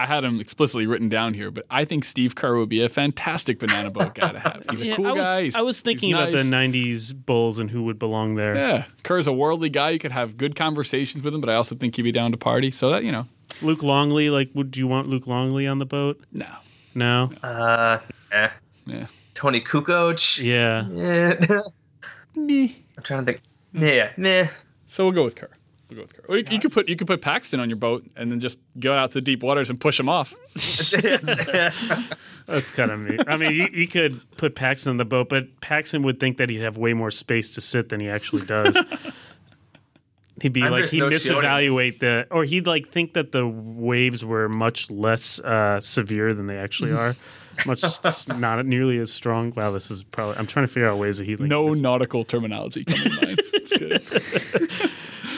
I 0.00 0.06
had 0.06 0.22
him 0.22 0.38
explicitly 0.40 0.86
written 0.86 1.08
down 1.08 1.34
here, 1.34 1.50
but 1.50 1.66
I 1.70 1.84
think 1.84 2.04
Steve 2.04 2.36
Kerr 2.36 2.56
would 2.56 2.68
be 2.68 2.82
a 2.82 2.88
fantastic 2.88 3.58
banana 3.58 3.90
boat 3.90 4.14
guy 4.14 4.30
to 4.30 4.38
have. 4.38 4.64
He's 4.70 4.82
a 4.82 4.94
cool 4.96 5.08
I 5.08 5.12
was, 5.12 5.26
guy. 5.26 5.42
He's- 5.42 5.54
I 5.56 5.62
was 5.62 5.80
thinking 5.80 6.10
he's 6.10 6.16
about 6.16 6.30
the 6.30 6.42
'90s 6.44 7.12
Bulls 7.26 7.58
and 7.58 7.68
who 7.68 7.82
would 7.82 7.98
belong 7.98 8.36
there. 8.36 8.54
Yeah, 8.54 8.84
Kerr's 9.02 9.26
a 9.26 9.32
worldly 9.32 9.68
guy. 9.70 9.90
You 9.90 9.98
could 9.98 10.12
have 10.12 10.36
good 10.36 10.54
conversations 10.54 11.22
with 11.24 11.34
him, 11.34 11.40
but 11.40 11.50
I 11.50 11.54
also 11.56 11.74
think 11.74 11.96
he'd 11.96 12.02
be 12.02 12.12
down 12.12 12.30
to 12.30 12.36
party. 12.38 12.70
So 12.70 12.90
that 12.90 13.02
you 13.02 13.10
know, 13.10 13.26
Luke 13.60 13.82
Longley, 13.82 14.30
like, 14.30 14.50
would 14.54 14.76
you 14.76 14.86
want 14.86 15.08
Luke 15.08 15.26
Longley 15.26 15.66
on 15.66 15.78
the 15.80 15.86
boat? 15.86 16.22
no, 16.32 16.46
No. 16.94 17.32
Uh, 17.42 17.98
eh. 18.30 18.50
yeah, 18.86 19.06
Toni 19.34 19.60
Kukoc. 19.60 20.40
Yeah. 20.40 20.86
Yeah. 20.92 21.60
me. 22.36 22.84
I'm 22.96 23.02
trying 23.02 23.24
to 23.26 23.32
think. 23.32 23.42
Yeah, 23.72 24.10
meh. 24.16 24.46
So 24.86 25.04
we'll 25.04 25.12
go 25.14 25.24
with 25.24 25.34
Kerr. 25.34 25.50
We'll 25.88 25.96
go 25.96 26.02
with 26.02 26.14
Kerr. 26.14 26.24
Or 26.28 26.36
you, 26.36 26.44
you 26.50 26.58
could 26.58 26.72
put 26.72 26.88
you 26.88 26.96
could 26.96 27.06
put 27.06 27.22
Paxson 27.22 27.60
on 27.60 27.70
your 27.70 27.78
boat 27.78 28.04
and 28.16 28.30
then 28.30 28.40
just 28.40 28.58
go 28.78 28.94
out 28.94 29.12
to 29.12 29.20
deep 29.20 29.42
waters 29.42 29.70
and 29.70 29.80
push 29.80 29.98
him 29.98 30.08
off. 30.08 30.34
That's 32.46 32.70
kind 32.70 32.90
of 32.90 33.00
neat. 33.00 33.20
I 33.26 33.36
mean, 33.36 33.52
you, 33.52 33.68
you 33.72 33.88
could 33.88 34.20
put 34.36 34.54
Paxson 34.54 34.90
on 34.90 34.96
the 34.96 35.04
boat, 35.04 35.28
but 35.28 35.60
Paxson 35.60 36.02
would 36.02 36.20
think 36.20 36.38
that 36.38 36.50
he'd 36.50 36.60
have 36.60 36.76
way 36.76 36.92
more 36.94 37.10
space 37.10 37.54
to 37.54 37.60
sit 37.60 37.88
than 37.88 38.00
he 38.00 38.08
actually 38.08 38.44
does. 38.46 38.76
He'd 40.40 40.52
be 40.52 40.62
I'm 40.62 40.70
like 40.70 40.90
he'd 40.90 41.00
no 41.00 41.10
misevaluate 41.10 41.98
the, 41.98 42.26
or 42.30 42.44
he'd 42.44 42.66
like 42.66 42.90
think 42.90 43.14
that 43.14 43.32
the 43.32 43.46
waves 43.46 44.24
were 44.24 44.48
much 44.48 44.90
less 44.90 45.40
uh, 45.40 45.80
severe 45.80 46.32
than 46.32 46.46
they 46.46 46.58
actually 46.58 46.92
are, 46.92 47.16
much 47.66 47.82
not 48.28 48.64
nearly 48.64 48.98
as 48.98 49.12
strong. 49.12 49.52
Wow, 49.56 49.72
this 49.72 49.90
is 49.90 50.04
probably. 50.04 50.36
I'm 50.36 50.46
trying 50.46 50.66
to 50.66 50.72
figure 50.72 50.88
out 50.88 50.98
ways 50.98 51.18
that 51.18 51.24
he 51.24 51.36
like. 51.36 51.48
No 51.48 51.68
mis- 51.68 51.80
nautical 51.80 52.24
terminology 52.24 52.84
coming 52.84 53.10
to 53.10 53.26
mind. 53.26 53.42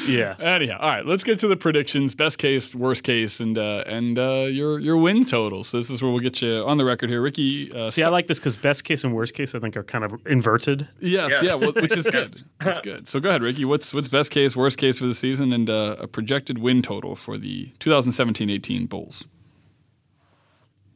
It's 0.01 0.07
good. 0.07 0.13
yeah. 0.13 0.35
Anyhow, 0.39 0.79
all 0.81 0.89
right, 0.89 1.07
let's 1.07 1.25
get 1.25 1.39
to 1.41 1.49
the 1.49 1.57
predictions. 1.57 2.15
Best 2.15 2.39
case, 2.39 2.75
worst 2.75 3.05
case, 3.05 3.41
and 3.41 3.57
uh, 3.59 3.85
and 3.87 4.19
uh, 4.19 4.47
your 4.51 4.79
your 4.79 4.97
win 4.97 5.25
total. 5.25 5.63
So 5.65 5.79
this 5.79 5.91
is 5.91 6.03
where 6.03 6.11
we'll 6.11 6.21
get 6.21 6.41
you 6.43 6.65
on 6.67 6.79
the 6.79 6.85
record 6.85 7.11
here, 7.11 7.21
Ricky. 7.21 7.73
Uh, 7.73 7.89
See, 7.89 8.03
I 8.03 8.09
like 8.09 8.27
this 8.27 8.39
because 8.39 8.57
best 8.57 8.85
case 8.85 9.05
and 9.05 9.15
worst 9.15 9.35
case, 9.35 9.55
I 9.55 9.59
think, 9.59 9.77
are 9.77 9.83
kind 9.85 10.05
of 10.05 10.15
inverted. 10.27 10.89
Yes, 11.01 11.31
Yes. 11.31 11.43
yeah, 11.43 11.55
well, 11.57 11.73
which 11.73 11.97
is 11.97 12.05
good. 12.05 12.15
Yes. 12.15 12.55
That's 12.61 12.81
good. 12.81 13.09
So 13.09 13.21
go 13.21 13.29
ahead, 13.31 13.43
Ricky. 13.43 13.65
What's 13.65 13.93
what's 13.95 14.09
best 14.09 14.31
case, 14.31 14.57
worst 14.57 14.79
case 14.79 14.99
for 14.99 15.07
the 15.07 15.15
season, 15.15 15.53
and 15.53 15.69
uh, 15.69 15.97
a 15.99 16.07
projected 16.07 16.59
win 16.59 16.83
total 16.83 17.17
for 17.17 17.39
the 17.39 17.71
2017-18 17.81 18.89
Bulls? 18.89 19.25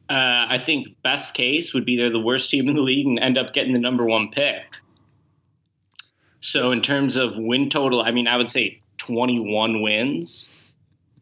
Uh, 0.07 0.45
I 0.49 0.59
think 0.63 0.87
best 1.01 1.33
case 1.33 1.73
would 1.73 1.83
be 1.83 1.97
they're 1.97 2.11
the 2.11 2.19
worst 2.19 2.49
team 2.51 2.69
in 2.69 2.75
the 2.75 2.81
league 2.81 3.07
and 3.07 3.17
end 3.19 3.39
up 3.39 3.53
getting 3.53 3.73
the 3.73 3.79
number 3.79 4.05
one 4.05 4.29
pick. 4.29 4.63
So 6.41 6.71
in 6.71 6.83
terms 6.83 7.15
of 7.15 7.33
win 7.35 7.71
total, 7.71 8.03
I 8.03 8.11
mean, 8.11 8.27
I 8.27 8.37
would 8.37 8.47
say 8.47 8.81
21 9.05 9.81
wins. 9.81 10.49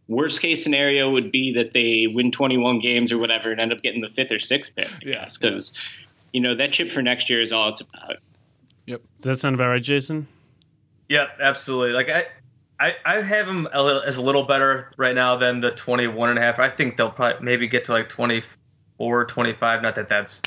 Worst 0.08 0.42
case 0.42 0.64
scenario 0.64 1.10
would 1.10 1.32
be 1.32 1.54
that 1.54 1.74
they 1.74 2.08
win 2.08 2.32
21 2.32 2.80
games 2.80 3.12
or 3.12 3.18
whatever 3.18 3.52
and 3.52 3.60
end 3.60 3.72
up 3.72 3.82
getting 3.82 4.02
the 4.02 4.10
fifth 4.10 4.32
or 4.32 4.40
sixth 4.40 4.76
pick. 4.76 4.90
Yeah. 5.02 5.28
because 5.40 5.74
you 6.34 6.42
know 6.42 6.56
that 6.56 6.72
chip 6.72 6.92
for 6.92 7.02
next 7.02 7.30
year 7.30 7.42
is 7.42 7.52
all 7.52 7.70
it's 7.70 7.82
about. 7.82 8.18
Yep. 8.86 9.02
Does 9.18 9.24
that 9.24 9.36
sound 9.36 9.56
about 9.56 9.70
right, 9.70 9.82
Jason? 9.82 10.28
Yep, 11.10 11.38
absolutely. 11.42 11.94
Like 11.94 12.10
I, 12.10 12.26
I, 12.80 12.96
I 13.06 13.22
have 13.22 13.46
them 13.46 13.68
a 13.72 13.82
little, 13.82 14.02
as 14.02 14.18
a 14.18 14.22
little 14.22 14.44
better 14.44 14.92
right 14.98 15.16
now 15.16 15.36
than 15.36 15.62
the 15.62 15.72
21 15.72 16.32
and 16.32 16.40
a 16.40 16.42
half. 16.42 16.60
I 16.60 16.70
think 16.70 16.98
they'll 16.98 17.12
probably 17.12 17.44
maybe 17.44 17.68
get 17.68 17.86
to 17.86 17.92
like 17.94 18.10
24, 18.10 19.26
25. 19.26 19.82
Not 19.82 19.96
that 19.96 20.10
that's 20.10 20.42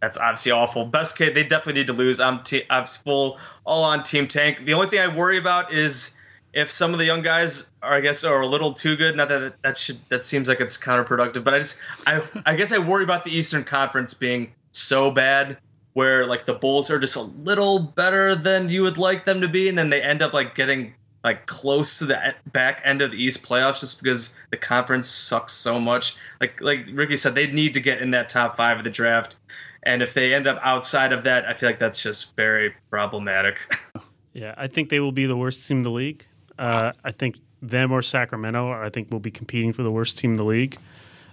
that's 0.00 0.18
obviously 0.18 0.52
awful. 0.52 0.86
Best 0.86 1.16
case, 1.16 1.34
they 1.34 1.42
definitely 1.42 1.80
need 1.80 1.86
to 1.86 1.94
lose. 1.94 2.20
I'm 2.20 2.42
te- 2.42 2.64
I'm 2.68 2.84
full 2.84 3.38
all 3.64 3.82
on 3.84 4.02
Team 4.02 4.28
Tank. 4.28 4.64
The 4.64 4.74
only 4.74 4.88
thing 4.88 5.00
I 5.00 5.14
worry 5.14 5.38
about 5.38 5.72
is 5.72 6.18
if 6.54 6.70
some 6.70 6.92
of 6.92 6.98
the 6.98 7.04
young 7.04 7.22
guys 7.22 7.72
are, 7.82 7.94
I 7.94 8.00
guess, 8.00 8.24
are 8.24 8.40
a 8.40 8.46
little 8.46 8.72
too 8.72 8.96
good. 8.96 9.16
Not 9.16 9.28
that 9.28 9.54
that 9.62 9.76
should 9.76 9.98
that 10.08 10.24
seems 10.24 10.48
like 10.48 10.60
it's 10.60 10.78
counterproductive, 10.78 11.44
but 11.44 11.54
I 11.54 11.58
just 11.58 11.80
I 12.06 12.22
I 12.46 12.56
guess 12.56 12.72
I 12.72 12.78
worry 12.78 13.04
about 13.04 13.24
the 13.24 13.36
Eastern 13.36 13.64
Conference 13.64 14.14
being 14.14 14.52
so 14.72 15.10
bad 15.10 15.58
where 15.94 16.26
like 16.26 16.46
the 16.46 16.54
Bulls 16.54 16.90
are 16.90 16.98
just 16.98 17.16
a 17.16 17.22
little 17.22 17.78
better 17.78 18.34
than 18.34 18.68
you 18.68 18.82
would 18.82 18.98
like 18.98 19.24
them 19.24 19.40
to 19.40 19.48
be, 19.48 19.68
and 19.68 19.76
then 19.76 19.90
they 19.90 20.00
end 20.00 20.22
up 20.22 20.32
like 20.32 20.54
getting 20.54 20.94
like 21.24 21.46
close 21.46 21.98
to 21.98 22.04
the 22.04 22.34
back 22.52 22.82
end 22.84 23.02
of 23.02 23.10
the 23.10 23.22
East 23.22 23.44
playoffs 23.44 23.80
just 23.80 24.02
because 24.02 24.36
the 24.50 24.56
conference 24.56 25.08
sucks 25.08 25.52
so 25.52 25.80
much. 25.80 26.16
Like 26.40 26.60
like 26.60 26.86
Ricky 26.92 27.16
said, 27.16 27.34
they 27.34 27.50
need 27.50 27.74
to 27.74 27.80
get 27.80 28.00
in 28.00 28.12
that 28.12 28.28
top 28.28 28.56
five 28.56 28.78
of 28.78 28.84
the 28.84 28.90
draft. 28.90 29.40
And 29.82 30.02
if 30.02 30.14
they 30.14 30.32
end 30.32 30.46
up 30.46 30.58
outside 30.62 31.12
of 31.12 31.24
that, 31.24 31.46
I 31.46 31.52
feel 31.52 31.68
like 31.68 31.78
that's 31.78 32.02
just 32.02 32.34
very 32.36 32.74
problematic. 32.90 33.58
Yeah, 34.34 34.52
I 34.58 34.66
think 34.66 34.90
they 34.90 34.98
will 34.98 35.12
be 35.12 35.26
the 35.26 35.36
worst 35.36 35.66
team 35.66 35.78
in 35.78 35.82
the 35.84 35.92
league. 35.92 36.26
Uh, 36.58 36.92
I 37.04 37.12
think 37.12 37.36
them 37.62 37.92
or 37.92 38.02
Sacramento, 38.02 38.70
I 38.72 38.88
think, 38.88 39.10
will 39.10 39.20
be 39.20 39.30
competing 39.30 39.72
for 39.72 39.82
the 39.82 39.90
worst 39.90 40.18
team 40.18 40.32
in 40.32 40.36
the 40.36 40.44
league. 40.44 40.78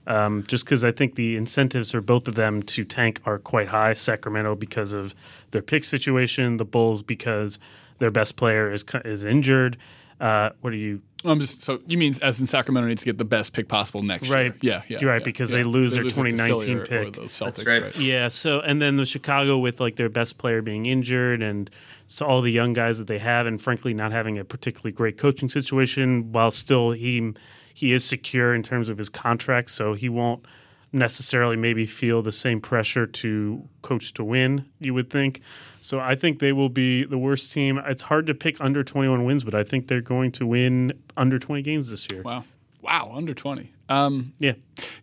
Um, 0.08 0.44
just 0.48 0.66
because 0.66 0.84
I 0.84 0.92
think 0.92 1.16
the 1.16 1.38
incentives 1.38 1.92
for 1.92 2.02
both 2.02 2.28
of 2.28 2.36
them 2.36 2.64
to 2.64 2.84
tank 2.84 3.22
are 3.26 3.38
quite 3.38 3.68
high. 3.68 3.94
Sacramento 3.94 4.56
because 4.56 4.94
of 4.94 5.14
their 5.52 5.62
pick 5.62 5.84
situation, 5.84 6.58
the 6.58 6.66
Bulls 6.66 7.04
because 7.04 7.60
their 8.00 8.12
best 8.12 8.36
player 8.36 8.72
is 8.72 8.84
is 9.06 9.24
injured. 9.24 9.78
Uh, 10.20 10.50
what 10.62 10.74
are 10.74 10.78
you? 10.78 11.02
I'm 11.24 11.40
just 11.40 11.62
so 11.62 11.80
you 11.88 11.98
mean 11.98 12.14
as 12.22 12.40
in 12.40 12.48
Sacramento 12.48 12.88
needs 12.88 13.02
to 13.02 13.06
get 13.06 13.18
the 13.18 13.26
best 13.26 13.54
pick 13.54 13.68
possible 13.68 14.02
next 14.02 14.28
year. 14.28 14.36
Right. 14.36 14.46
year? 14.46 14.56
Yeah, 14.62 14.82
yeah, 14.88 15.00
You're 15.02 15.10
right, 15.12 15.22
yeah, 15.22 15.26
because 15.26 15.52
yeah. 15.52 15.60
they 15.60 15.64
lose 15.64 15.94
their 15.94 16.06
it 16.06 16.10
2019 16.10 16.60
Philly 16.60 16.74
or- 16.74 16.82
or 16.82 16.86
pick. 16.86 17.14
the 17.14 17.22
Celtics, 17.24 17.68
right. 17.68 17.84
right? 17.84 17.96
Yeah. 17.98 18.28
So 18.28 18.60
and 18.62 18.82
then 18.82 18.96
the 18.96 19.06
Chicago 19.06 19.58
with 19.58 19.80
like 19.80 19.96
their 19.96 20.10
best 20.10 20.38
player 20.38 20.62
being 20.62 20.86
injured 20.86 21.42
and 21.42 21.70
so 22.08 22.26
all 22.26 22.42
the 22.42 22.52
young 22.52 22.74
guys 22.74 22.98
that 22.98 23.08
they 23.08 23.20
have, 23.20 23.46
and 23.48 23.62
frankly 23.62 23.94
not 23.94 24.12
having 24.12 24.38
a 24.38 24.44
particularly 24.44 24.92
great 24.92 25.18
coaching 25.18 25.48
situation, 25.50 26.32
while 26.32 26.52
still 26.52 26.92
he 26.92 27.34
he 27.74 27.94
is 27.94 28.04
secure 28.04 28.54
in 28.54 28.64
terms 28.64 28.90
of 28.90 28.98
his 28.98 29.10
contract, 29.10 29.72
so 29.72 29.94
he 29.94 30.10
won't 30.10 30.46
necessarily 30.92 31.56
maybe 31.56 31.86
feel 31.86 32.22
the 32.22 32.32
same 32.32 32.60
pressure 32.60 33.08
to 33.08 33.66
coach 33.82 34.14
to 34.16 34.24
win. 34.24 34.66
You 34.80 34.94
would 34.94 35.10
think. 35.10 35.42
So 35.82 36.00
I 36.00 36.16
think 36.16 36.40
they 36.40 36.54
will 36.54 36.70
be 36.70 37.04
the 37.04 37.18
worst 37.18 37.52
team. 37.52 37.82
It's 37.88 38.04
hard 38.04 38.28
to 38.28 38.34
pick 38.36 38.62
under 38.62 38.84
21 38.84 39.26
wins, 39.26 39.44
but 39.44 39.56
I 39.56 39.64
think 39.64 39.88
they're 39.88 40.00
going 40.00 40.32
to 40.34 40.46
win 40.46 40.94
under 41.18 41.40
20 41.40 41.62
games 41.64 41.90
this 41.90 42.08
year. 42.12 42.22
Wow, 42.22 42.46
wow, 42.82 43.12
under 43.14 43.34
twenty. 43.34 43.74
Um, 43.90 44.34
Yeah. 44.40 44.54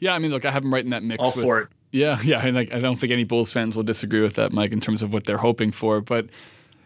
yeah, 0.01 0.15
I 0.15 0.19
mean, 0.19 0.31
look, 0.31 0.45
I 0.45 0.51
have 0.51 0.63
them 0.63 0.73
right 0.73 0.85
in 0.85 0.91
that 0.91 1.03
mix. 1.03 1.23
All 1.23 1.33
with, 1.35 1.45
for 1.45 1.61
it. 1.63 1.69
Yeah, 1.91 2.19
yeah, 2.25 2.45
and 2.47 2.55
like 2.57 2.73
I 2.73 2.79
don't 2.81 2.97
think 2.97 3.13
any 3.13 3.25
Bulls 3.25 3.53
fans 3.53 3.75
will 3.77 3.83
disagree 3.83 4.21
with 4.23 4.35
that, 4.37 4.53
Mike, 4.53 4.73
in 4.73 4.81
terms 4.81 5.03
of 5.03 5.13
what 5.13 5.25
they're 5.25 5.37
hoping 5.39 5.73
for. 5.73 6.01
But 6.01 6.27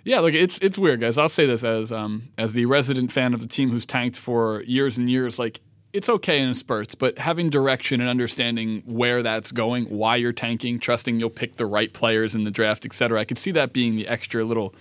yeah, 0.04 0.20
look, 0.20 0.34
it's 0.34 0.58
it's 0.58 0.78
weird, 0.78 1.00
guys. 1.00 1.18
I'll 1.18 1.28
say 1.28 1.46
this 1.46 1.62
as 1.62 1.92
um 1.92 2.28
as 2.38 2.54
the 2.54 2.66
resident 2.66 3.12
fan 3.12 3.34
of 3.34 3.40
the 3.40 3.46
team 3.46 3.70
who's 3.70 3.84
tanked 3.86 4.18
for 4.18 4.62
years 4.62 4.96
and 4.98 5.10
years, 5.10 5.38
like 5.38 5.60
it's 5.92 6.08
okay 6.08 6.40
in 6.40 6.54
spurts, 6.54 6.94
but 6.94 7.18
having 7.18 7.50
direction 7.50 8.00
and 8.00 8.08
understanding 8.08 8.82
where 8.86 9.22
that's 9.22 9.52
going, 9.52 9.84
why 9.86 10.16
you're 10.16 10.32
tanking, 10.32 10.78
trusting 10.78 11.20
you'll 11.20 11.30
pick 11.30 11.56
the 11.56 11.66
right 11.66 11.92
players 11.92 12.34
in 12.34 12.44
the 12.44 12.50
draft, 12.50 12.86
et 12.86 12.92
cetera. 12.92 13.20
I 13.20 13.24
could 13.24 13.38
see 13.38 13.50
that 13.52 13.72
being 13.72 13.96
the 13.96 14.08
extra 14.08 14.44
little 14.44 14.74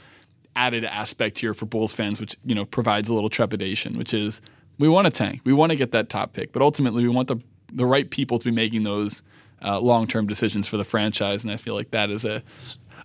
added 0.55 0.85
aspect 0.85 1.39
here 1.39 1.53
for 1.53 1.65
Bulls 1.65 1.93
fans, 1.93 2.19
which 2.19 2.35
you 2.45 2.55
know 2.55 2.65
provides 2.65 3.09
a 3.09 3.13
little 3.13 3.29
trepidation, 3.29 3.97
which 3.97 4.13
is 4.13 4.41
we 4.79 4.87
want 4.87 5.05
to 5.05 5.11
tank, 5.11 5.41
we 5.43 5.53
want 5.53 5.71
to 5.71 5.75
get 5.75 5.91
that 5.91 6.09
top 6.09 6.33
pick, 6.33 6.51
but 6.53 6.61
ultimately 6.61 7.03
we 7.03 7.09
want 7.09 7.27
the 7.27 7.37
the 7.73 7.85
right 7.85 8.09
people 8.09 8.37
to 8.39 8.45
be 8.45 8.51
making 8.51 8.83
those 8.83 9.23
uh, 9.61 9.79
long 9.79 10.07
term 10.07 10.27
decisions 10.27 10.67
for 10.67 10.77
the 10.77 10.83
franchise, 10.83 11.43
and 11.43 11.51
I 11.51 11.57
feel 11.57 11.75
like 11.75 11.91
that 11.91 12.09
is 12.09 12.25
a 12.25 12.41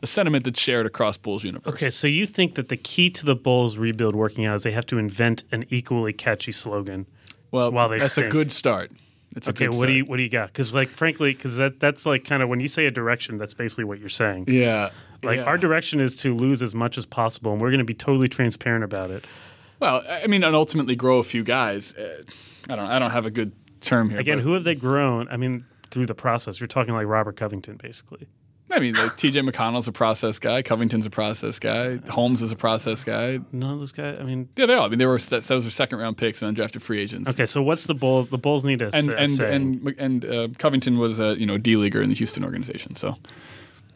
a 0.02 0.06
sentiment 0.06 0.44
that's 0.44 0.60
shared 0.60 0.86
across 0.86 1.16
Bulls 1.16 1.42
universe. 1.42 1.72
Okay, 1.72 1.90
so 1.90 2.06
you 2.06 2.26
think 2.26 2.54
that 2.54 2.68
the 2.68 2.76
key 2.76 3.10
to 3.10 3.24
the 3.24 3.34
Bulls 3.34 3.78
rebuild 3.78 4.14
working 4.14 4.44
out 4.44 4.54
is 4.54 4.62
they 4.62 4.72
have 4.72 4.86
to 4.86 4.98
invent 4.98 5.44
an 5.50 5.64
equally 5.70 6.12
catchy 6.12 6.52
slogan. 6.52 7.06
Well, 7.50 7.70
while 7.72 7.88
they 7.88 7.98
that's 7.98 8.12
stink. 8.12 8.28
a 8.28 8.30
good 8.30 8.52
start. 8.52 8.90
It's 9.34 9.46
a 9.48 9.50
Okay, 9.50 9.66
good 9.66 9.74
what 9.76 9.86
do 9.86 9.92
you 9.92 10.04
what 10.06 10.16
do 10.16 10.22
you 10.22 10.28
got? 10.30 10.48
Because 10.48 10.72
like 10.74 10.88
frankly, 10.88 11.32
because 11.34 11.56
that 11.58 11.78
that's 11.78 12.06
like 12.06 12.24
kind 12.24 12.42
of 12.42 12.48
when 12.48 12.60
you 12.60 12.68
say 12.68 12.86
a 12.86 12.90
direction, 12.90 13.36
that's 13.38 13.52
basically 13.54 13.84
what 13.84 13.98
you're 13.98 14.08
saying. 14.08 14.44
Yeah, 14.48 14.90
Like 15.22 15.38
yeah. 15.38 15.44
our 15.44 15.58
direction 15.58 16.00
is 16.00 16.16
to 16.18 16.34
lose 16.34 16.62
as 16.62 16.74
much 16.74 16.96
as 16.96 17.04
possible, 17.04 17.52
and 17.52 17.60
we're 17.60 17.70
going 17.70 17.78
to 17.78 17.84
be 17.84 17.94
totally 17.94 18.28
transparent 18.28 18.82
about 18.84 19.10
it. 19.10 19.24
Well, 19.78 20.02
I 20.08 20.26
mean, 20.26 20.42
and 20.42 20.56
ultimately 20.56 20.96
grow 20.96 21.18
a 21.18 21.22
few 21.22 21.44
guys. 21.44 21.92
Uh, 21.94 22.22
I 22.70 22.76
don't. 22.76 22.86
I 22.86 22.98
don't 22.98 23.10
have 23.10 23.26
a 23.26 23.30
good 23.30 23.52
term 23.82 24.08
here. 24.08 24.18
Again, 24.18 24.38
who 24.38 24.54
have 24.54 24.64
they 24.64 24.74
grown? 24.74 25.28
I 25.28 25.36
mean, 25.36 25.66
through 25.90 26.06
the 26.06 26.14
process, 26.14 26.58
you're 26.58 26.66
talking 26.66 26.94
like 26.94 27.06
Robert 27.06 27.36
Covington, 27.36 27.76
basically. 27.76 28.26
I 28.70 28.80
mean, 28.80 28.94
like 28.94 29.16
T.J. 29.16 29.40
McConnell's 29.42 29.86
a 29.86 29.92
process 29.92 30.38
guy. 30.40 30.60
Covington's 30.62 31.06
a 31.06 31.10
process 31.10 31.58
guy. 31.60 31.98
Holmes 32.10 32.42
is 32.42 32.50
a 32.50 32.56
process 32.56 33.04
guy. 33.04 33.38
None 33.52 33.74
of 33.74 33.78
those 33.78 33.92
guys. 33.92 34.18
I 34.18 34.24
mean, 34.24 34.48
Yeah, 34.56 34.66
they 34.66 34.74
all. 34.74 34.86
I 34.86 34.88
mean, 34.88 34.98
they 34.98 35.06
were 35.06 35.18
those 35.18 35.50
were 35.64 35.70
second 35.70 35.98
round 36.00 36.16
picks 36.16 36.42
and 36.42 36.54
undrafted 36.56 36.80
free 36.82 37.00
agents. 37.00 37.30
okay. 37.30 37.46
So 37.46 37.62
what's 37.62 37.86
the 37.86 37.94
Bulls? 37.94 38.28
The 38.28 38.38
Bulls 38.38 38.64
need 38.64 38.80
to 38.80 38.90
and 38.92 39.06
say, 39.06 39.14
and 39.16 39.28
say. 39.30 39.54
and 39.54 39.94
and 39.98 40.24
uh, 40.24 40.48
Covington 40.58 40.98
was 40.98 41.20
a 41.20 41.38
you 41.38 41.46
know 41.46 41.58
D 41.58 41.76
leaguer 41.76 42.02
in 42.02 42.08
the 42.08 42.16
Houston 42.16 42.44
organization. 42.44 42.96
So 42.96 43.16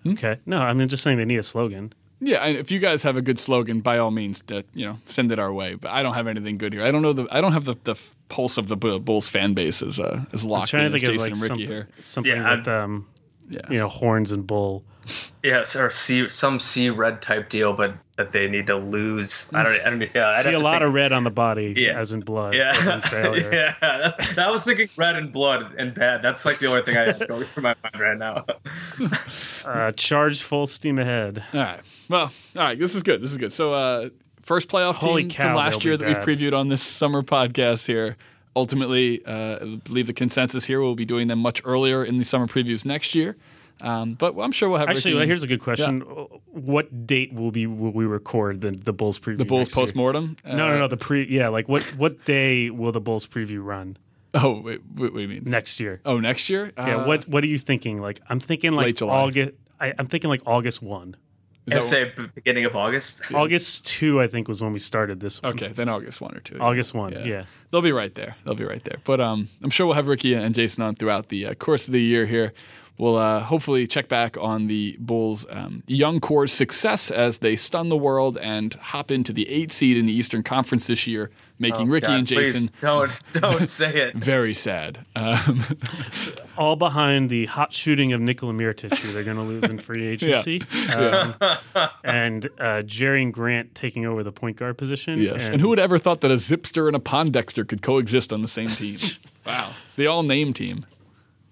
okay. 0.06 0.38
No, 0.46 0.60
I 0.60 0.72
mean 0.72 0.88
just 0.88 1.02
saying 1.02 1.18
they 1.18 1.24
need 1.24 1.38
a 1.38 1.42
slogan. 1.42 1.92
yeah, 2.20 2.38
and 2.44 2.56
if 2.56 2.70
you 2.70 2.78
guys 2.78 3.02
have 3.02 3.16
a 3.16 3.22
good 3.22 3.38
slogan, 3.38 3.80
by 3.80 3.98
all 3.98 4.10
means, 4.10 4.42
uh, 4.52 4.62
you 4.74 4.84
know, 4.86 4.98
send 5.06 5.32
it 5.32 5.38
our 5.38 5.52
way. 5.52 5.74
But 5.74 5.90
I 5.90 6.02
don't 6.02 6.14
have 6.14 6.26
anything 6.26 6.58
good 6.58 6.72
here. 6.72 6.82
I 6.84 6.90
don't 6.90 7.02
know 7.02 7.12
the 7.12 7.26
I 7.30 7.40
don't 7.40 7.52
have 7.52 7.64
the, 7.64 7.74
the 7.84 7.96
pulse 8.28 8.56
of 8.56 8.68
the 8.68 8.76
Bulls 8.76 9.28
fan 9.28 9.54
base 9.54 9.82
as 9.82 9.98
uh, 9.98 10.24
as 10.32 10.44
I'm 10.44 10.64
trying 10.66 10.86
in 10.86 10.92
to 10.92 10.96
as 10.96 11.02
think 11.02 11.12
Jason 11.12 11.14
of 11.14 11.20
like 11.20 11.32
and 11.32 11.40
Ricky 11.42 11.48
something, 11.48 11.66
here. 11.66 11.88
something 12.00 12.32
Yeah, 12.36 12.56
with 12.56 12.68
um, 12.68 13.06
Yeah. 13.50 13.60
you 13.68 13.78
know, 13.78 13.88
horns 13.88 14.32
and 14.32 14.46
bull. 14.46 14.84
Yes, 15.42 15.74
or 15.74 15.90
C 15.90 16.28
some 16.28 16.60
C 16.60 16.88
red 16.90 17.20
type 17.20 17.48
deal, 17.48 17.72
but 17.72 17.94
that 18.16 18.30
they 18.32 18.46
need 18.46 18.66
to 18.68 18.76
lose. 18.76 19.52
I 19.54 19.62
don't. 19.64 19.80
I 19.80 19.90
don't. 19.90 20.02
Yeah, 20.14 20.28
I'd 20.28 20.42
See 20.44 20.52
have 20.52 20.60
a 20.60 20.62
lot 20.62 20.74
think- 20.80 20.88
of 20.88 20.92
red 20.94 21.12
on 21.12 21.24
the 21.24 21.30
body, 21.30 21.74
Yeah. 21.76 21.98
as 21.98 22.12
in 22.12 22.20
blood, 22.20 22.54
as 22.54 22.78
in 22.78 22.86
Yeah, 22.86 23.00
failure. 23.08 23.50
yeah. 23.82 24.12
I 24.38 24.50
was 24.50 24.62
thinking 24.62 24.88
red 24.96 25.16
and 25.16 25.32
blood 25.32 25.74
and 25.78 25.94
bad. 25.94 26.22
That's 26.22 26.44
like 26.44 26.58
the 26.60 26.66
only 26.66 26.82
thing 26.82 26.96
I 26.96 27.06
have 27.06 27.26
going 27.26 27.42
through 27.44 27.62
my 27.64 27.74
mind 27.82 27.98
right 28.00 28.18
now. 28.18 28.44
Uh, 29.64 29.92
charged 29.92 30.42
full 30.42 30.66
steam 30.66 30.98
ahead. 30.98 31.42
All 31.52 31.60
right. 31.60 31.80
Well, 32.08 32.22
all 32.56 32.62
right. 32.62 32.78
This 32.78 32.94
is 32.94 33.02
good. 33.02 33.20
This 33.22 33.30
is 33.32 33.36
good. 33.38 33.52
So, 33.52 33.74
uh, 33.74 34.08
first 34.42 34.68
playoff 34.68 34.94
Holy 34.96 35.22
team 35.24 35.30
cow, 35.30 35.42
from 35.48 35.54
last 35.56 35.84
year 35.84 35.98
be 35.98 36.04
that 36.04 36.26
we've 36.26 36.38
previewed 36.38 36.56
on 36.58 36.68
this 36.68 36.82
summer 36.82 37.22
podcast 37.22 37.86
here. 37.86 38.16
Ultimately, 38.56 39.24
uh, 39.24 39.58
I 39.62 39.80
believe 39.84 40.06
the 40.06 40.12
consensus 40.12 40.64
here 40.64 40.80
will 40.80 40.94
be 40.94 41.04
doing 41.04 41.28
them 41.28 41.38
much 41.38 41.62
earlier 41.64 42.04
in 42.04 42.18
the 42.18 42.24
summer 42.24 42.46
previews 42.46 42.84
next 42.84 43.14
year. 43.14 43.36
Um, 43.82 44.14
but 44.14 44.36
I'm 44.38 44.52
sure 44.52 44.68
we'll 44.68 44.78
have 44.78 44.90
Actually, 44.90 45.14
well, 45.14 45.26
here's 45.26 45.42
a 45.42 45.46
good 45.46 45.60
question. 45.60 46.00
What 46.00 47.06
date 47.06 47.32
will 47.32 47.50
be 47.50 47.66
will 47.66 47.92
we 47.92 48.04
record 48.04 48.60
the 48.60 48.72
the 48.72 48.92
Bulls 48.92 49.18
preview? 49.18 49.38
the 49.38 49.44
Bulls 49.44 49.72
postmortem. 49.72 50.36
No, 50.44 50.68
no, 50.68 50.78
no. 50.78 50.88
The 50.88 50.98
pre. 50.98 51.26
Yeah, 51.26 51.48
like 51.48 51.68
what 51.68 51.82
what 51.96 52.24
day 52.24 52.70
will 52.70 52.92
the 52.92 53.00
Bulls 53.00 53.26
preview 53.26 53.64
run 53.64 53.96
Oh, 54.34 54.60
wait, 54.60 54.80
what, 54.94 55.12
do 55.12 55.20
you 55.20 55.28
mean? 55.28 55.42
next 55.44 55.80
year? 55.80 56.00
Oh, 56.04 56.20
next 56.20 56.48
year? 56.48 56.72
Yeah. 56.76 56.98
Uh, 56.98 57.06
what 57.06 57.26
what 57.28 57.42
are 57.42 57.48
you 57.48 57.58
thinking? 57.58 58.00
Like 58.00 58.20
I'm 58.28 58.40
thinking 58.40 58.72
like. 58.72 59.00
August. 59.02 59.52
I, 59.80 59.94
I'm 59.98 60.06
thinking 60.06 60.30
like 60.30 60.42
August 60.46 60.82
one. 60.82 61.16
Is 61.66 61.74
I 61.74 61.80
say 61.80 62.12
beginning 62.34 62.64
of 62.64 62.74
August. 62.74 63.32
August 63.34 63.86
two, 63.86 64.20
I 64.20 64.26
think, 64.26 64.48
was 64.48 64.62
when 64.62 64.72
we 64.72 64.78
started 64.78 65.20
this. 65.20 65.42
one. 65.42 65.52
Okay, 65.54 65.68
then 65.68 65.88
August 65.88 66.20
one 66.20 66.36
or 66.36 66.40
two. 66.40 66.58
August 66.58 66.94
one. 66.94 67.12
Yeah. 67.24 67.44
They'll 67.70 67.82
be 67.82 67.92
right 67.92 68.14
there. 68.14 68.36
They'll 68.44 68.54
be 68.54 68.64
right 68.64 68.82
there. 68.84 68.98
But 69.04 69.20
um, 69.20 69.48
I'm 69.62 69.70
sure 69.70 69.86
we'll 69.86 69.96
have 69.96 70.08
Ricky 70.08 70.34
and 70.34 70.54
Jason 70.54 70.82
on 70.82 70.94
throughout 70.96 71.28
the 71.28 71.46
uh, 71.46 71.54
course 71.54 71.86
of 71.86 71.92
the 71.92 72.00
year 72.02 72.26
here. 72.26 72.52
We'll 73.00 73.16
uh, 73.16 73.40
hopefully 73.40 73.86
check 73.86 74.08
back 74.08 74.36
on 74.36 74.66
the 74.66 74.94
Bulls' 75.00 75.46
um, 75.48 75.82
young 75.86 76.20
core's 76.20 76.52
success 76.52 77.10
as 77.10 77.38
they 77.38 77.56
stun 77.56 77.88
the 77.88 77.96
world 77.96 78.36
and 78.36 78.74
hop 78.74 79.10
into 79.10 79.32
the 79.32 79.48
eight 79.48 79.72
seed 79.72 79.96
in 79.96 80.04
the 80.04 80.12
Eastern 80.12 80.42
Conference 80.42 80.86
this 80.86 81.06
year, 81.06 81.30
making 81.58 81.88
Ricky 81.88 82.08
Oh, 82.08 82.10
God, 82.10 82.18
and 82.18 82.26
Jason 82.26 82.74
don't 82.78 83.22
don't 83.32 83.66
say 83.80 83.94
it. 83.96 84.16
very 84.16 84.52
sad. 84.52 84.98
Um, 85.16 85.64
All 86.58 86.76
behind 86.76 87.30
the 87.30 87.46
hot 87.46 87.72
shooting 87.72 88.12
of 88.12 88.20
Nikola 88.20 88.52
Mirotic, 88.52 88.94
who 88.98 89.12
they're 89.14 89.24
going 89.24 89.38
to 89.38 89.44
lose 89.44 89.64
in 89.64 89.78
free 89.78 90.06
agency, 90.12 90.60
um, 90.94 91.34
and 92.04 92.44
uh, 92.58 92.82
Jerian 92.84 93.32
Grant 93.32 93.74
taking 93.74 94.04
over 94.04 94.22
the 94.22 94.30
point 94.32 94.58
guard 94.58 94.76
position. 94.76 95.22
yes. 95.22 95.48
And, 95.48 95.58
who 95.58 95.68
would 95.70 95.78
ever 95.78 95.96
thought 95.96 96.20
that 96.20 96.30
a 96.30 96.34
Zipster 96.34 96.86
and 96.86 96.94
a 96.94 97.00
Pondexter 97.00 97.66
could 97.66 97.80
coexist 97.80 98.30
on 98.30 98.42
the 98.42 98.48
same 98.48 98.68
team? 98.68 98.98
wow. 99.46 99.70
The 99.96 100.06
all 100.06 100.22
name 100.22 100.52
team. 100.52 100.84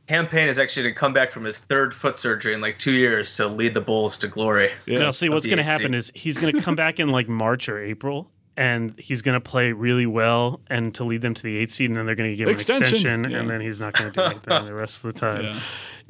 Cam 0.08 0.26
Payne 0.26 0.48
is 0.48 0.58
actually 0.58 0.84
to 0.84 0.92
come 0.92 1.12
back 1.12 1.30
from 1.30 1.44
his 1.44 1.58
third 1.58 1.92
foot 1.92 2.16
surgery 2.16 2.54
in 2.54 2.62
like 2.62 2.78
two 2.78 2.92
years 2.92 3.36
to 3.36 3.46
lead 3.46 3.74
the 3.74 3.82
Bulls 3.82 4.18
to 4.18 4.26
glory. 4.26 4.72
Yeah. 4.86 5.00
Now, 5.00 5.10
see, 5.10 5.28
what's 5.28 5.44
going 5.44 5.58
to 5.58 5.62
happen 5.62 5.92
is 5.92 6.10
he's 6.14 6.38
going 6.38 6.54
to 6.54 6.62
come 6.62 6.76
back 6.76 6.98
in 6.98 7.08
like 7.08 7.28
March 7.28 7.68
or 7.68 7.78
April, 7.78 8.30
and 8.56 8.98
he's 8.98 9.20
going 9.20 9.34
to 9.34 9.40
play 9.40 9.70
really 9.72 10.06
well 10.06 10.60
and 10.68 10.94
to 10.94 11.04
lead 11.04 11.20
them 11.20 11.34
to 11.34 11.42
the 11.42 11.58
eight 11.58 11.70
seed, 11.70 11.90
and 11.90 11.96
then 11.96 12.06
they're 12.06 12.14
going 12.14 12.30
to 12.30 12.36
give 12.36 12.48
him 12.48 12.54
an 12.54 12.60
extension, 12.60 13.30
yeah. 13.30 13.38
and 13.38 13.50
then 13.50 13.60
he's 13.60 13.80
not 13.80 13.92
going 13.92 14.10
to 14.10 14.14
do 14.14 14.22
anything 14.22 14.66
the 14.66 14.74
rest 14.74 15.04
of 15.04 15.12
the 15.12 15.20
time. 15.20 15.44
Yeah. 15.44 15.60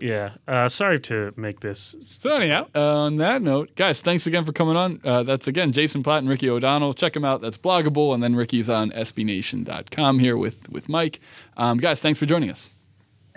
Yeah. 0.01 0.31
Uh, 0.47 0.69
sorry 0.69 1.01
to 1.01 1.35
make 1.37 1.59
this. 1.59 1.97
So 2.01 2.37
anyhow, 2.37 2.69
uh, 2.77 2.99
on 2.99 3.17
that 3.17 3.43
note, 3.43 3.75
guys, 3.75 4.01
thanks 4.01 4.29
again 4.29 4.45
for 4.45 4.53
coming 4.53 4.77
on. 4.77 5.01
Uh, 5.03 5.25
that's 5.25 5.49
again 5.49 5.73
Jason 5.73 6.05
Patt 6.05 6.19
and 6.19 6.29
Ricky 6.29 6.49
O'Donnell. 6.49 6.95
Check 6.95 7.15
them 7.15 7.25
out. 7.25 7.41
That's 7.41 7.59
Blog 7.59 7.89
a 7.89 7.91
Bull, 7.91 8.15
and 8.15 8.23
then 8.23 8.37
Ricky's 8.37 8.71
on 8.71 8.93
SBNation.com 8.93 10.21
here 10.21 10.37
with 10.37 10.69
with 10.71 10.89
Mike. 10.89 11.19
Um, 11.57 11.79
guys, 11.79 11.99
thanks 11.99 12.21
for 12.21 12.27
joining 12.27 12.49
us. 12.49 12.71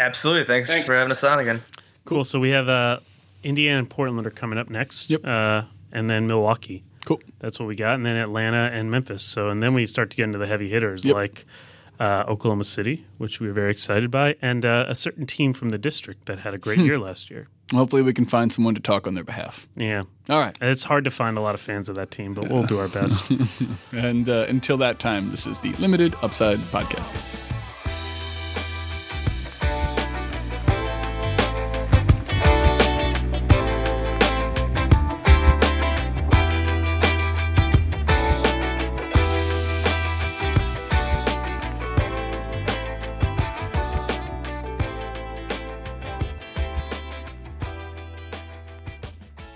Absolutely. 0.02 0.46
Thanks, 0.46 0.70
Thanks. 0.70 0.86
for 0.86 0.96
having 0.96 1.12
us 1.12 1.24
on 1.24 1.40
again. 1.40 1.62
Cool. 2.06 2.24
So 2.24 2.40
we 2.40 2.50
have 2.50 2.68
uh, 2.68 3.00
Indiana 3.44 3.80
and 3.80 3.90
Portland 3.90 4.26
are 4.26 4.32
coming 4.32 4.58
up 4.60 4.70
next. 4.70 5.10
Yep. 5.10 5.26
Uh, 5.26 5.62
and 5.92 6.10
then 6.10 6.26
Milwaukee. 6.28 6.84
Cool. 7.06 7.20
That's 7.40 7.60
what 7.60 7.68
we 7.68 7.76
got. 7.76 7.96
And 7.96 8.06
then 8.06 8.16
Atlanta 8.16 8.70
and 8.74 8.90
Memphis. 8.92 9.24
So, 9.24 9.50
and 9.50 9.62
then 9.62 9.74
we 9.74 9.86
start 9.86 10.10
to 10.12 10.18
get 10.18 10.24
into 10.24 10.38
the 10.38 10.48
heavy 10.48 10.70
hitters 10.70 11.04
Yep. 11.06 11.16
like 11.16 11.46
uh, 12.00 12.24
Oklahoma 12.28 12.64
City, 12.64 13.06
which 13.20 13.40
we 13.40 13.48
were 13.48 13.54
very 13.54 13.70
excited 13.72 14.10
by, 14.10 14.36
and 14.42 14.66
uh, 14.66 14.86
a 14.88 14.96
certain 14.96 15.28
team 15.28 15.54
from 15.54 15.70
the 15.70 15.78
district 15.78 16.26
that 16.26 16.40
had 16.40 16.54
a 16.56 16.58
great 16.58 16.80
year 16.80 16.98
last 16.98 17.30
year. 17.30 17.48
Hopefully, 17.72 18.02
we 18.02 18.14
can 18.14 18.26
find 18.26 18.52
someone 18.52 18.74
to 18.76 18.82
talk 18.82 19.06
on 19.08 19.14
their 19.14 19.24
behalf. 19.24 19.68
Yeah. 19.76 20.04
All 20.30 20.40
right. 20.40 20.58
It's 20.62 20.84
hard 20.84 21.04
to 21.06 21.12
find 21.12 21.38
a 21.38 21.42
lot 21.42 21.54
of 21.56 21.62
fans 21.62 21.90
of 21.90 21.96
that 21.96 22.10
team, 22.12 22.34
but 22.34 22.50
we'll 22.50 22.64
do 22.64 22.80
our 22.80 22.88
best. 22.88 23.32
And 23.92 24.28
uh, 24.28 24.46
until 24.50 24.78
that 24.78 25.00
time, 25.00 25.30
this 25.30 25.46
is 25.46 25.60
the 25.60 25.74
Limited 25.74 26.16
Upside 26.24 26.58
Podcast. 26.60 27.14